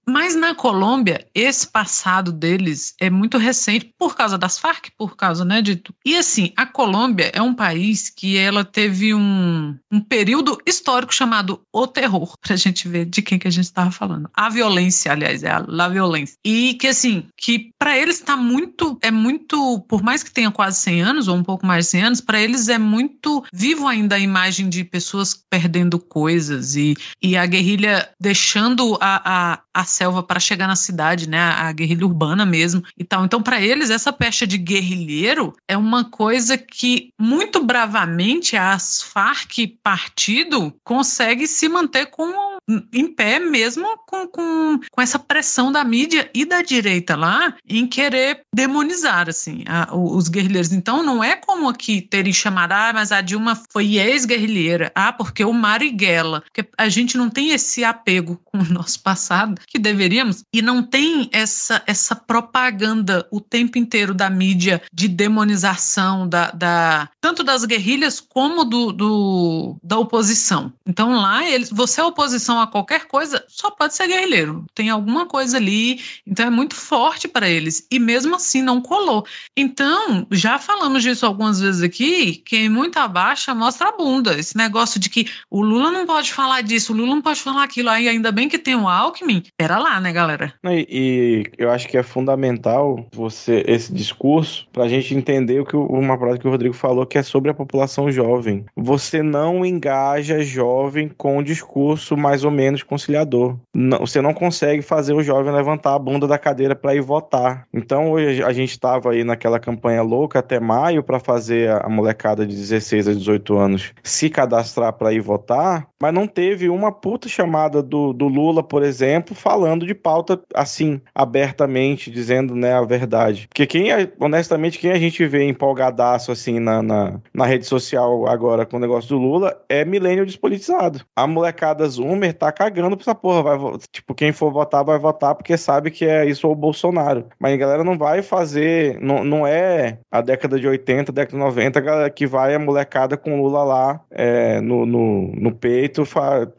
mas 0.07 0.34
na 0.34 0.55
Colômbia, 0.55 1.26
esse 1.34 1.66
passado 1.66 2.30
deles 2.30 2.95
é 3.01 3.09
muito 3.09 3.38
recente 3.38 3.90
por 3.99 4.14
causa 4.14 4.36
das 4.36 4.59
Farc, 4.59 4.90
por 4.99 5.16
causa, 5.16 5.45
né, 5.45 5.62
de... 5.62 5.82
E 6.05 6.14
assim, 6.16 6.53
a 6.57 6.66
Colômbia 6.66 7.30
é 7.34 7.40
um 7.40 7.55
país 7.55 8.11
que 8.11 8.36
ela 8.36 8.64
teve 8.64 9.14
um, 9.14 9.76
um 9.90 10.01
período 10.01 10.59
histórico 10.66 11.14
chamado 11.14 11.62
O 11.72 11.86
Terror 11.86 12.34
para 12.41 12.55
a 12.55 12.57
gente 12.57 12.89
ver 12.89 13.07
de 13.07 13.22
quem 13.22 13.39
que 13.39 13.49
a 13.49 13.51
gente 13.51 13.64
estava 13.64 13.91
falando. 13.91 14.28
A 14.35 14.49
violência, 14.49 15.12
aliás, 15.12 15.43
é 15.43 15.51
a 15.51 15.64
la 15.66 15.89
violência. 15.89 16.37
E 16.45 16.74
que 16.74 16.89
assim, 16.89 17.26
que 17.37 17.70
para 17.78 17.97
eles 17.97 18.18
está 18.18 18.37
muito, 18.37 18.99
é 19.03 19.11
muito, 19.11 19.80
por 19.89 20.03
mais 20.03 20.22
que 20.22 20.30
tenha 20.30 20.51
quase 20.51 20.80
100 20.80 21.03
anos 21.03 21.28
ou 21.28 21.37
um 21.37 21.43
pouco 21.43 21.66
mais 21.66 21.87
de 21.87 21.91
100 21.93 22.03
anos, 22.03 22.20
para 22.20 22.41
eles 22.41 22.68
é 22.68 22.78
muito 22.78 23.45
vivo 23.53 23.87
ainda 23.87 24.16
a 24.16 24.18
imagem 24.18 24.68
de 24.68 24.85
pessoas 24.85 25.35
perdendo 25.51 25.99
coisas 25.99 26.76
e, 26.76 26.97
e 27.22 27.37
a 27.37 27.47
guerrilha 27.47 28.09
deixando 28.20 28.97
a, 29.01 29.53
a, 29.53 29.62
a 29.72 29.85
selva 29.85 30.22
para 30.22 30.41
chegar 30.41 30.66
na 30.66 30.76
cidade, 30.76 31.28
né? 31.28 31.39
A, 31.39 31.68
a 31.68 31.72
guerrilha 31.72 32.07
urbana 32.07 32.45
mesmo 32.47 32.82
e 32.97 33.05
tal. 33.05 33.24
Então, 33.24 33.43
para 33.43 33.61
eles, 33.61 33.91
essa 33.91 34.12
pecha 34.12 34.47
de 34.47 34.59
guerrilheiro 34.59 35.55
é 35.68 35.76
uma 35.76 36.05
coisa 36.05 36.57
que 36.57 37.11
muito 37.18 37.64
bravamente 37.64 38.57
as 38.57 39.03
Farc 39.03 39.66
partido 39.82 40.74
consegue 40.82 41.47
se 41.47 41.68
manter 41.68 42.07
com 42.16 42.53
em 42.92 43.06
pé 43.06 43.38
mesmo 43.38 43.86
com, 44.06 44.26
com, 44.26 44.80
com 44.90 45.00
essa 45.02 45.18
pressão 45.18 45.70
da 45.70 45.84
mídia 45.84 46.30
e 46.34 46.44
da 46.44 46.62
direita 46.62 47.16
lá 47.16 47.54
em 47.68 47.86
querer 47.86 48.40
demonizar 48.54 49.28
assim 49.28 49.64
a, 49.66 49.94
os 49.94 50.28
guerrilheiros. 50.28 50.72
Então 50.72 51.02
não 51.02 51.22
é 51.22 51.36
como 51.36 51.68
aqui 51.68 52.00
terem 52.00 52.32
chamado, 52.32 52.72
ah, 52.72 52.92
mas 52.94 53.12
a 53.12 53.20
Dilma 53.20 53.60
foi 53.70 53.96
ex-guerrilheira, 53.96 54.90
ah, 54.94 55.12
porque 55.12 55.44
o 55.44 55.52
Marighella, 55.52 56.40
porque 56.40 56.68
a 56.78 56.88
gente 56.88 57.16
não 57.16 57.28
tem 57.28 57.50
esse 57.50 57.84
apego 57.84 58.40
com 58.44 58.58
o 58.58 58.72
nosso 58.72 59.02
passado 59.02 59.60
que 59.66 59.78
deveríamos 59.78 60.44
e 60.52 60.62
não 60.62 60.82
tem 60.82 61.28
essa 61.32 61.82
essa 61.86 62.14
propaganda 62.14 63.26
o 63.30 63.40
tempo 63.40 63.78
inteiro 63.78 64.14
da 64.14 64.30
mídia 64.30 64.82
de 64.92 65.08
demonização 65.08 66.28
da, 66.28 66.50
da 66.50 67.08
tanto 67.20 67.42
das 67.42 67.64
guerrilhas 67.64 68.20
como 68.20 68.64
do, 68.64 68.92
do 68.92 69.76
da 69.82 69.98
oposição. 69.98 70.72
Então 70.86 71.12
lá 71.20 71.44
eles, 71.48 71.70
você 71.70 72.00
é 72.00 72.04
oposição 72.04 72.53
a 72.61 72.66
qualquer 72.66 73.07
coisa, 73.07 73.44
só 73.48 73.70
pode 73.70 73.94
ser 73.94 74.07
guerrilheiro. 74.07 74.64
Tem 74.74 74.90
alguma 74.90 75.26
coisa 75.26 75.57
ali, 75.57 76.00
então 76.26 76.46
é 76.46 76.50
muito 76.50 76.74
forte 76.74 77.28
para 77.28 77.48
eles. 77.48 77.86
E 77.90 77.98
mesmo 77.98 78.36
assim 78.36 78.62
não 78.62 78.80
colou. 78.80 79.24
Então, 79.57 80.26
já 80.30 80.59
falamos 80.59 81.02
disso 81.02 81.26
algumas 81.26 81.61
vezes 81.61 81.82
aqui, 81.82 82.36
quem 82.44 82.68
muito 82.68 82.98
abaixa 82.98 83.55
mostra 83.55 83.88
a 83.88 83.92
bunda. 83.92 84.38
Esse 84.38 84.57
negócio 84.57 84.98
de 85.00 85.09
que 85.09 85.26
o 85.50 85.62
Lula 85.62 85.90
não 85.90 86.07
pode 86.07 86.32
falar 86.32 86.62
disso, 86.62 86.92
o 86.92 86.96
Lula 86.96 87.14
não 87.14 87.22
pode 87.22 87.40
falar 87.40 87.64
aquilo, 87.64 87.90
aí 87.90 88.09
ainda 88.09 88.30
bem 88.30 88.48
que 88.48 88.59
tem 88.59 88.74
o 88.74 88.88
Alckmin. 88.88 89.42
Pera 89.57 89.78
lá, 89.78 90.00
né, 90.00 90.12
galera? 90.12 90.55
E, 90.64 90.86
e 90.88 91.44
eu 91.59 91.70
acho 91.70 91.88
que 91.88 91.96
é 91.96 92.02
fundamental 92.02 93.07
você 93.12 93.64
esse 93.66 93.92
discurso 93.92 94.66
para 94.72 94.84
a 94.84 94.88
gente 94.88 95.14
entender 95.14 95.61
o 95.61 95.64
que 95.64 95.76
uma 95.76 96.18
frase 96.18 96.38
que 96.38 96.46
o 96.46 96.50
Rodrigo 96.50 96.74
falou 96.74 97.07
que 97.07 97.18
é 97.18 97.22
sobre 97.22 97.50
a 97.50 97.55
população 97.55 98.11
jovem. 98.11 98.64
Você 98.76 99.22
não 99.22 99.64
engaja 99.64 100.42
jovem 100.42 101.09
com 101.09 101.38
o 101.38 101.42
discurso 101.42 102.16
mais 102.16 102.43
ou 102.45 102.51
menos 102.51 102.82
conciliador. 102.82 103.57
Não, 103.74 103.99
você 103.99 104.20
não 104.20 104.34
consegue 104.34 104.82
fazer 104.82 105.14
o 105.14 105.22
jovem 105.22 105.53
levantar 105.53 105.95
a 105.95 105.99
bunda 105.99 106.26
da 106.26 106.38
cadeira 106.38 106.74
para 106.74 106.95
ir 106.95 107.01
votar. 107.01 107.66
Então 107.72 108.12
hoje 108.12 108.42
a 108.42 108.53
gente 108.53 108.70
estava 108.70 109.12
aí 109.12 109.24
naquela 109.24 109.59
campanha 109.59 110.03
louca 110.03 110.38
até 110.38 110.61
maio 110.61 111.03
para 111.03 111.18
fazer 111.18 111.70
a 111.70 111.88
molecada 111.88 112.47
de 112.47 112.55
16 112.55 113.09
a 113.09 113.14
18 113.14 113.57
anos 113.57 113.92
se 114.03 114.28
cadastrar 114.30 114.92
para 114.92 115.12
ir 115.12 115.20
votar, 115.20 115.88
mas 116.05 116.12
não 116.12 116.26
teve 116.26 116.68
uma 116.68 116.92
puta 116.92 117.30
chamada 117.30 117.82
do, 117.82 118.12
do 118.12 118.28
Lula, 118.28 118.62
por 118.62 118.82
exemplo, 118.82 119.34
falando 119.34 119.86
de 119.86 119.94
pauta 119.94 120.38
assim, 120.55 121.00
abertamente, 121.14 122.11
dizendo 122.11 122.55
né, 122.55 122.74
a 122.74 122.82
verdade. 122.82 123.48
Porque 123.48 123.66
quem, 123.66 123.88
honestamente, 124.20 124.78
quem 124.78 124.92
a 124.92 124.98
gente 124.98 125.26
vê 125.26 125.48
empolgadaço 125.48 126.30
assim 126.30 126.61
na, 126.61 126.82
na, 126.82 127.20
na 127.32 127.46
rede 127.46 127.64
social 127.64 128.26
agora 128.28 128.66
com 128.66 128.76
o 128.76 128.80
negócio 128.80 129.09
do 129.09 129.18
Lula 129.18 129.59
é 129.66 129.82
milênio 129.82 130.26
despolitizado. 130.26 131.00
A 131.16 131.26
molecada 131.26 131.88
Zoomer 131.88 132.34
tá 132.34 132.52
cagando 132.52 132.98
pra 132.98 133.05
essa 133.05 133.14
porra. 133.14 133.57
Vai, 133.57 133.78
tipo, 133.90 134.14
quem 134.14 134.30
for 134.30 134.52
votar, 134.52 134.84
vai 134.84 134.98
votar 134.98 135.34
porque 135.34 135.57
sabe 135.57 135.90
que 135.90 136.05
é 136.05 136.26
isso 136.26 136.46
ou 136.46 136.52
o 136.52 136.57
Bolsonaro. 136.57 137.28
Mas 137.38 137.55
a 137.55 137.57
galera 137.57 137.82
não 137.82 137.96
vai 137.96 138.20
fazer. 138.20 139.00
Não, 139.00 139.24
não 139.24 139.46
é 139.46 140.00
a 140.12 140.20
década 140.20 140.61
de 140.61 140.68
80, 140.68 141.11
década 141.12 141.38
de 141.38 141.42
90 141.42 142.11
que 142.11 142.26
vai 142.26 142.55
a 142.55 142.59
molecada 142.59 143.16
com 143.16 143.40
Lula 143.40 143.64
lá 143.64 144.00
é, 144.11 144.61
no, 144.61 144.84
no, 144.84 145.32
no, 145.34 145.55
peito 145.55 145.93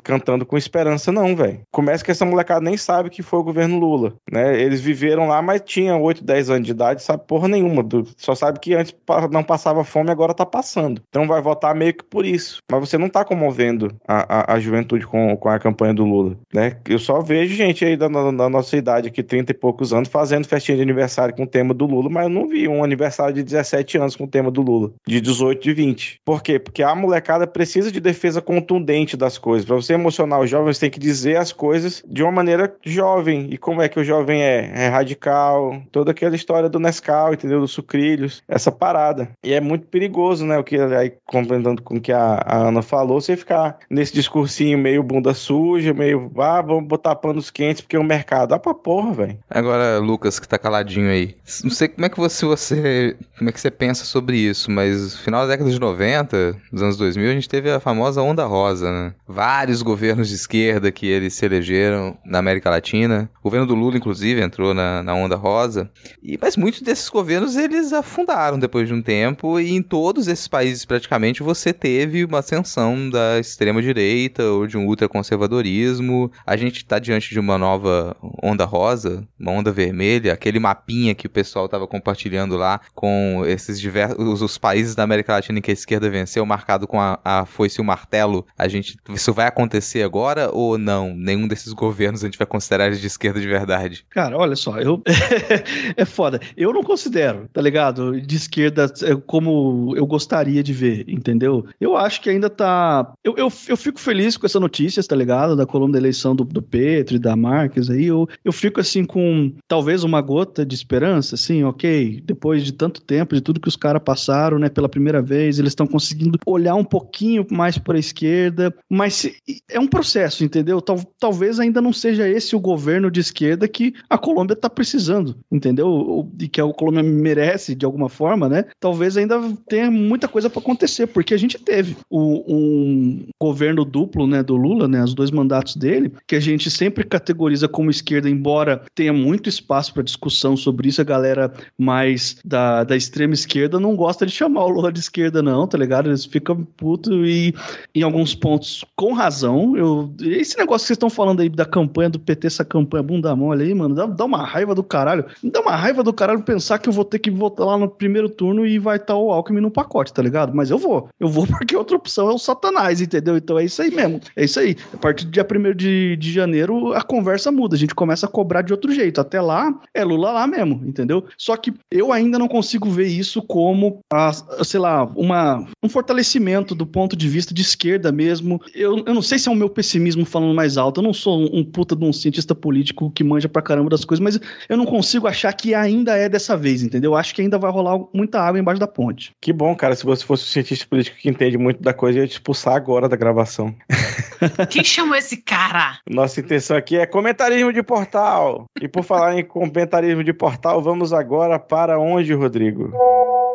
cantando 0.04 0.46
com 0.46 0.58
esperança, 0.58 1.12
não, 1.12 1.36
velho. 1.36 1.62
Começa 1.72 2.04
que 2.04 2.12
essa 2.12 2.26
molecada 2.26 2.62
nem 2.62 2.78
sabe 2.78 3.10
que 3.10 3.22
foi 3.22 3.40
o 3.40 3.44
governo 3.44 3.80
Lula, 3.80 4.14
né? 4.32 4.62
Eles 4.62 4.82
viveram 4.82 5.28
lá, 5.28 5.42
mas 5.42 5.62
tinham 5.66 6.02
8, 6.02 6.24
10 6.24 6.50
anos 6.50 6.66
de 6.66 6.72
idade, 6.72 7.04
sabe 7.04 7.24
porra 7.28 7.48
nenhuma. 7.48 7.86
Só 8.18 8.36
sabe 8.36 8.60
que 8.60 8.74
antes 8.74 8.96
não 9.32 9.44
passava 9.44 9.84
fome, 9.84 10.12
agora 10.12 10.34
tá 10.34 10.46
passando. 10.46 11.02
Então 11.10 11.28
vai 11.28 11.42
votar 11.42 11.76
meio 11.76 11.94
que 11.94 12.04
por 12.04 12.26
isso. 12.26 12.60
Mas 12.72 12.80
você 12.80 12.98
não 12.98 13.10
tá 13.10 13.24
comovendo 13.26 13.96
a, 14.08 14.54
a, 14.54 14.54
a 14.56 14.60
juventude 14.60 15.06
com, 15.06 15.36
com 15.38 15.50
a 15.50 15.60
campanha 15.60 15.94
do 15.94 16.06
Lula, 16.06 16.38
né? 16.54 16.78
Eu 16.88 17.00
só 17.00 17.20
vejo 17.22 17.56
gente 17.56 17.84
aí 17.84 17.98
da, 17.98 18.08
da, 18.08 18.50
nossa 18.50 18.76
idade 18.78 19.08
aqui, 19.08 19.24
30 19.24 19.52
e 19.52 19.56
poucos 19.56 19.94
anos, 19.94 20.10
fazendo 20.10 20.48
festinha 20.48 20.78
de 20.78 20.84
aniversário 20.84 21.36
com 21.36 21.44
o 21.44 21.48
tema 21.48 21.74
do 21.74 21.86
Lula, 21.86 22.10
mas 22.10 22.24
eu 22.24 22.30
não 22.30 22.48
vi 22.48 22.68
um 22.68 22.84
aniversário 22.84 23.34
de 23.34 23.44
17 23.44 23.98
anos 23.98 24.16
com 24.16 24.26
o 24.26 24.28
tema 24.28 24.52
do 24.52 24.62
Lula, 24.62 24.92
de 25.08 25.20
18, 25.22 25.62
de 25.62 25.74
20. 25.74 26.22
Por 26.24 26.42
quê? 26.42 26.60
Porque 26.60 26.84
a 26.84 26.96
molecada 26.96 27.48
precisa 27.48 27.92
de 27.92 28.00
defesa 28.00 28.42
contundente 28.42 29.15
das 29.18 29.38
coisas. 29.38 29.66
Para 29.66 29.76
você 29.76 29.94
emocionar 29.94 30.40
os 30.40 30.50
jovens, 30.50 30.80
tem 30.80 30.90
que 30.90 31.00
dizer 31.00 31.38
as 31.38 31.52
coisas 31.52 32.04
de 32.08 32.24
uma 32.24 32.32
maneira 32.32 32.74
jovem. 32.84 33.48
E 33.52 33.58
como 33.58 33.82
é 33.82 33.90
que 33.90 34.00
o 34.00 34.04
jovem 34.04 34.42
é? 34.42 34.72
É 34.86 34.88
radical, 34.88 35.82
toda 35.92 36.12
aquela 36.12 36.36
história 36.36 36.70
do 36.70 36.80
Nescau, 36.80 37.34
entendeu? 37.34 37.60
Dos 37.60 37.72
sucrilhos, 37.72 38.44
essa 38.48 38.72
parada. 38.72 39.30
E 39.44 39.54
é 39.54 39.62
muito 39.62 39.88
perigoso, 39.88 40.46
né? 40.46 40.58
O 40.58 40.64
que 40.64 40.78
aí, 40.80 41.14
complementando 41.26 41.82
com 41.82 41.98
o 41.98 42.02
que 42.02 42.12
a, 42.12 42.42
a 42.46 42.58
Ana 42.68 42.82
falou, 42.82 43.22
você 43.22 43.36
ficar 43.36 43.78
nesse 43.90 44.14
discursinho 44.14 44.78
meio 44.78 45.04
bunda 45.04 45.34
suja, 45.34 45.94
meio, 45.94 46.32
ah, 46.38 46.62
vamos 46.62 46.88
botar 46.88 47.16
panos 47.16 47.50
quentes 47.50 47.82
porque 47.82 47.98
o 47.98 48.04
mercado. 48.04 48.54
Ah, 48.54 48.60
pra 48.60 48.74
porra, 48.74 49.14
velho. 49.14 49.38
Agora, 49.50 50.00
Lucas, 50.00 50.40
que 50.40 50.48
tá 50.48 50.58
caladinho 50.58 51.10
aí. 51.10 51.36
Não 51.64 51.72
sei 51.72 51.88
como 51.88 52.06
é 52.06 52.10
que 52.10 52.18
você, 52.18 52.46
você, 52.46 53.18
como 53.38 53.50
é 53.50 53.54
que 53.54 53.60
você 53.60 53.72
pensa 53.72 54.06
sobre 54.06 54.38
isso, 54.38 54.70
mas 54.72 55.16
no 55.16 55.20
final 55.20 55.42
da 55.42 55.54
década 55.54 55.70
de 55.70 55.80
90, 55.80 56.56
dos 56.72 56.82
anos 56.82 56.98
2000, 56.98 57.30
a 57.30 57.34
gente 57.34 57.50
teve 57.50 57.70
a 57.72 57.80
famosa 57.80 58.22
onda 58.22 58.46
rosa, 58.46 58.92
né? 58.92 59.05
Vários 59.28 59.82
governos 59.82 60.30
de 60.30 60.36
esquerda 60.36 60.92
que 60.92 61.06
eles 61.06 61.34
se 61.34 61.46
elegeram 61.46 62.18
na 62.26 62.40
América 62.40 62.70
Latina. 62.70 63.30
O 63.40 63.44
governo 63.44 63.68
do 63.68 63.76
Lula, 63.76 63.98
inclusive, 63.98 64.42
entrou 64.42 64.74
na, 64.74 65.04
na 65.04 65.14
onda 65.14 65.36
rosa. 65.36 65.90
E, 66.22 66.38
mas 66.42 66.56
muitos 66.56 66.82
desses 66.82 67.10
governos, 67.10 67.56
eles 67.56 67.94
afundaram 67.94 68.58
depois 68.58 68.88
de 68.88 68.94
um 68.94 69.02
tempo, 69.02 69.60
e 69.60 69.72
em 69.72 69.82
todos 69.82 70.28
esses 70.28 70.48
países, 70.48 70.86
praticamente, 70.86 71.44
você 71.44 71.74
teve 71.74 72.24
uma 72.24 72.40
ascensão 72.40 73.10
da 73.10 73.40
extrema-direita 73.40 74.44
ou 74.44 74.68
de 74.68 74.78
um 74.78 74.86
ultraconservadorismo. 74.86 76.32
A 76.46 76.56
gente 76.56 76.78
está 76.78 77.00
diante 77.00 77.30
de 77.30 77.40
uma 77.40 77.58
nova 77.58 78.16
onda 78.42 78.66
rosa, 78.66 79.28
uma 79.40 79.52
onda 79.52 79.72
vermelha, 79.72 80.34
aquele 80.34 80.60
mapinha 80.60 81.16
que 81.16 81.28
o 81.28 81.30
pessoal 81.30 81.66
estava 81.66 81.88
compartilhando 81.88 82.56
lá 82.56 82.80
com 82.94 83.44
esses 83.46 83.80
diversos 83.80 84.42
os 84.42 84.58
países 84.58 84.96
da 84.96 85.04
América 85.04 85.34
Latina 85.34 85.60
em 85.60 85.62
que 85.62 85.72
a 85.72 85.74
esquerda 85.74 86.10
venceu, 86.10 86.46
marcado 86.46 86.88
com 86.88 87.00
a, 87.00 87.20
a 87.24 87.46
foice 87.46 87.80
e 87.80 87.82
o 87.82 87.86
martelo. 87.86 88.46
A 88.58 88.68
gente 88.68 88.95
isso 89.10 89.34
vai 89.34 89.48
acontecer 89.48 90.04
agora 90.04 90.50
ou 90.52 90.78
não? 90.78 91.14
Nenhum 91.16 91.48
desses 91.48 91.74
governos 91.74 92.24
a 92.24 92.28
gente 92.28 92.38
vai 92.38 92.48
considerar 92.48 92.92
de 92.92 93.06
esquerda 93.06 93.40
de 93.40 93.48
verdade? 93.48 94.06
Cara, 94.10 94.38
olha 94.38 94.56
só, 94.56 94.80
eu 94.80 95.02
é 95.96 96.06
foda. 96.06 96.40
Eu 96.56 96.74
não 96.74 96.84
considero, 96.84 97.48
tá 97.52 97.62
ligado? 97.62 98.20
De 98.20 98.36
esquerda 98.36 98.92
é, 99.04 99.16
como 99.16 99.94
eu 99.96 100.06
gostaria 100.06 100.64
de 100.64 100.74
ver, 100.74 101.06
entendeu? 101.08 101.66
Eu 101.80 101.96
acho 101.96 102.22
que 102.22 102.30
ainda 102.30 102.50
tá. 102.50 103.14
Eu, 103.24 103.36
eu, 103.38 103.52
eu 103.68 103.78
fico 103.78 104.00
feliz 104.00 104.38
com 104.38 104.46
essa 104.46 104.60
notícia, 104.60 105.04
tá 105.04 105.16
ligado? 105.16 105.56
Da 105.56 105.66
coluna 105.66 105.94
da 105.94 106.00
eleição 106.00 106.36
do, 106.36 106.44
do 106.44 106.62
Petro 106.62 107.16
e 107.16 107.20
da 107.20 107.36
Marques 107.36 107.90
aí. 107.90 108.06
Eu, 108.06 108.28
eu 108.44 108.52
fico 108.52 108.80
assim 108.80 109.04
com 109.04 109.54
talvez 109.68 110.04
uma 110.04 110.22
gota 110.22 110.66
de 110.66 110.76
esperança, 110.76 111.36
assim, 111.36 111.64
ok. 111.64 112.22
Depois 112.24 112.64
de 112.64 112.74
tanto 112.74 113.02
tempo, 113.02 113.36
de 113.36 113.42
tudo 113.42 113.60
que 113.60 113.68
os 113.68 113.76
caras 113.76 114.02
passaram, 114.04 114.60
né, 114.60 114.70
pela 114.70 114.90
primeira 114.90 115.22
vez, 115.22 115.60
eles 115.60 115.72
estão 115.72 115.88
conseguindo 115.88 116.40
olhar 116.46 116.76
um 116.76 116.84
pouquinho 116.84 117.46
mais 117.52 117.78
para 117.78 117.98
a 117.98 118.00
esquerda, 118.00 118.74
mas 118.90 119.30
é 119.70 119.80
um 119.80 119.88
processo, 119.88 120.44
entendeu? 120.44 120.80
Tal, 120.82 121.00
talvez 121.20 121.60
ainda 121.60 121.82
não 121.82 121.92
seja 121.92 122.28
esse 122.28 122.56
o 122.56 122.60
governo 122.60 123.10
de 123.10 123.20
esquerda 123.20 123.68
que 123.68 123.94
a 124.10 124.18
Colômbia 124.18 124.54
está 124.54 124.70
precisando, 124.70 125.36
entendeu? 125.52 126.32
E 126.40 126.48
que 126.48 126.62
a 126.62 126.74
Colômbia 126.74 127.04
merece 127.04 127.76
de 127.76 127.86
alguma 127.86 128.10
forma, 128.10 128.48
né? 128.48 128.66
Talvez 128.80 129.18
ainda 129.18 129.40
tenha 129.68 129.90
muita 129.90 130.28
coisa 130.28 130.50
para 130.50 130.60
acontecer, 130.60 131.08
porque 131.08 131.34
a 131.34 131.38
gente 131.38 131.58
teve 131.58 131.96
o, 132.10 132.44
um 132.48 133.28
governo 133.42 133.84
duplo, 133.84 134.28
né, 134.28 134.44
do 134.44 134.56
Lula, 134.56 134.88
né, 134.88 135.04
os 135.04 135.14
dois 135.14 135.32
mandatos 135.32 135.76
dele, 135.76 136.12
que 136.28 136.36
a 136.36 136.40
gente 136.40 136.70
sempre 136.70 137.04
categoriza 137.04 137.68
como 137.68 137.90
esquerda, 137.90 138.30
embora 138.30 138.84
tenha 138.94 139.14
muito 139.14 139.50
espaço 139.50 139.94
para 139.94 140.04
discussão 140.04 140.56
sobre 140.56 140.90
isso, 140.90 141.02
a 141.02 141.06
galera 141.06 141.52
mais 141.78 142.38
da, 142.46 142.84
da 142.84 142.96
extrema 142.96 143.34
esquerda 143.34 143.80
não 143.80 143.96
gosta 143.96 144.26
de 144.26 144.32
chamar 144.32 144.66
o 144.66 144.70
Lula 144.70 144.92
de 144.92 145.00
esquerda, 145.00 145.42
não, 145.42 145.68
tá 145.68 145.78
ligado? 145.78 146.10
Eles 146.10 146.26
ficam 146.26 146.64
putos 146.64 147.14
e, 147.28 147.54
em 147.94 148.04
alguns 148.04 148.36
pontos, 148.36 148.75
com 148.96 149.14
razão. 149.14 149.76
Eu, 149.76 150.14
esse 150.22 150.58
negócio 150.58 150.84
que 150.84 150.88
vocês 150.88 150.96
estão 150.96 151.10
falando 151.10 151.42
aí 151.42 151.50
da 151.50 151.66
campanha 151.66 152.10
do 152.10 152.20
PT, 152.20 152.48
essa 152.48 152.66
campanha 152.66 153.04
bunda 153.04 153.36
mole 153.36 153.64
aí, 153.64 153.74
mano, 153.74 153.96
dá, 153.96 154.06
dá 154.06 154.26
uma 154.26 154.44
raiva 154.44 154.74
do 154.74 154.84
caralho. 154.84 155.26
Dá 155.44 155.62
uma 155.62 155.76
raiva 155.76 156.04
do 156.04 156.14
caralho 156.14 156.44
pensar 156.44 156.80
que 156.80 156.90
eu 156.90 156.94
vou 156.94 157.06
ter 157.06 157.20
que 157.20 157.32
votar 157.32 157.66
lá 157.66 157.78
no 157.78 157.90
primeiro 157.90 158.30
turno 158.30 158.66
e 158.66 158.80
vai 158.80 158.98
estar 158.98 159.16
o 159.16 159.32
Alckmin 159.32 159.62
no 159.62 159.72
pacote, 159.72 160.14
tá 160.14 160.22
ligado? 160.22 160.54
Mas 160.54 160.70
eu 160.70 160.78
vou. 160.78 161.10
Eu 161.20 161.28
vou 161.28 161.46
porque 161.48 161.76
outra 161.76 161.96
opção 161.96 162.30
é 162.30 162.34
o 162.34 162.40
Satanás, 162.40 163.02
entendeu? 163.02 163.38
Então 163.38 163.58
é 163.58 163.66
isso 163.66 163.82
aí 163.82 163.92
mesmo. 163.92 164.20
É 164.36 164.46
isso 164.46 164.60
aí. 164.60 164.76
A 164.94 164.98
partir 164.98 165.26
do 165.26 165.32
dia 165.32 165.46
1 165.46 165.76
de, 165.76 166.16
de 166.18 166.32
janeiro, 166.32 166.94
a 166.94 167.02
conversa 167.02 167.52
muda. 167.52 167.76
A 167.76 167.80
gente 167.80 167.96
começa 167.96 168.26
a 168.26 168.30
cobrar 168.30 168.62
de 168.62 168.74
outro 168.74 168.92
jeito. 168.92 169.20
Até 169.22 169.42
lá, 169.42 169.74
é 169.94 170.04
Lula 170.04 170.32
lá 170.32 170.48
mesmo, 170.48 170.82
entendeu? 170.86 171.26
Só 171.38 171.56
que 171.58 171.74
eu 171.92 172.12
ainda 172.12 172.38
não 172.38 172.48
consigo 172.48 172.90
ver 172.90 173.08
isso 173.08 173.42
como, 173.42 174.00
a, 174.12 174.32
sei 174.64 174.80
lá, 174.80 175.04
uma, 175.16 175.66
um 175.84 175.90
fortalecimento 175.90 176.76
do 176.76 176.86
ponto 176.86 177.16
de 177.16 177.28
vista 177.28 177.54
de 177.54 177.62
esquerda 177.62 178.12
mesmo. 178.12 178.62
Eu, 178.74 179.04
eu 179.06 179.14
não 179.14 179.22
sei 179.22 179.38
se 179.38 179.48
é 179.48 179.52
o 179.52 179.56
meu 179.56 179.70
pessimismo 179.70 180.26
falando 180.26 180.54
mais 180.54 180.78
alto. 180.78 181.00
Eu 181.00 181.04
não 181.04 181.14
sou 181.14 181.40
um, 181.40 181.60
um 181.60 181.64
puta 181.64 181.96
de 181.96 182.04
um 182.04 182.14
cientista 182.14 182.56
político 182.56 183.12
que 183.12 183.24
manja 183.24 183.48
pra 183.48 183.62
caramba 183.62 183.90
das 183.90 184.06
coisas, 184.06 184.24
mas 184.24 184.40
eu 184.68 184.78
não 184.78 184.86
consigo 184.86 185.28
achar 185.28 185.54
que 185.54 185.74
ainda 185.74 186.16
é 186.16 186.28
dessa 186.30 186.58
vez, 186.58 186.84
entendeu? 186.84 187.12
Eu 187.12 187.16
acho 187.16 187.34
que 187.34 187.42
ainda 187.42 187.58
vai 187.58 187.72
rolar 187.72 188.00
muita 188.14 188.40
água 188.40 188.60
embaixo 188.60 188.80
da 188.80 188.88
ponte. 188.88 189.34
Que 189.42 189.54
bom, 189.54 189.76
cara. 189.76 189.96
Se 189.96 190.06
você 190.06 190.26
fosse 190.26 190.44
um 190.44 190.48
cientista 190.48 190.86
político 190.88 191.18
que 191.18 191.30
entende 191.30 191.58
muito 191.58 191.82
da 191.82 191.94
coisa, 191.94 192.20
eu 192.20 192.24
ia 192.24 192.28
te 192.28 192.34
expulsar 192.34 192.76
agora 192.76 193.08
da 193.10 193.16
gravação. 193.16 193.76
Quem 194.70 194.84
chamou 194.84 195.16
esse 195.16 195.38
cara? 195.38 196.00
Nossa 196.10 196.40
intenção 196.40 196.78
aqui 196.78 196.98
é 196.98 197.06
comentarismo 197.06 197.72
de 197.72 197.84
portal. 197.84 198.66
E 198.82 198.88
por 198.88 199.04
falar 199.04 199.38
em 199.38 199.44
comentarismo 199.44 200.24
de 200.24 200.34
portal, 200.34 200.82
vamos 200.82 201.14
agora 201.14 201.60
para 201.60 202.00
onde, 202.00 202.34
Rodrigo? 202.34 202.92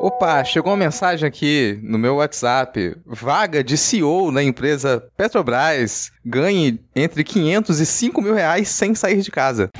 Opa, 0.00 0.42
chegou 0.44 0.72
uma 0.72 0.78
mensagem 0.78 1.28
aqui 1.28 1.78
no 1.82 1.98
meu 1.98 2.16
WhatsApp. 2.16 2.96
Vaga 3.04 3.62
de 3.62 3.76
CEO 3.76 4.32
na 4.32 4.42
empresa 4.42 4.99
Petrobras. 5.16 6.12
Ganhe 6.24 6.78
entre 6.94 7.24
500 7.24 7.80
e 7.80 7.86
5 7.86 8.22
mil 8.22 8.34
reais 8.34 8.68
sem 8.68 8.94
sair 8.94 9.20
de 9.22 9.30
casa. 9.30 9.70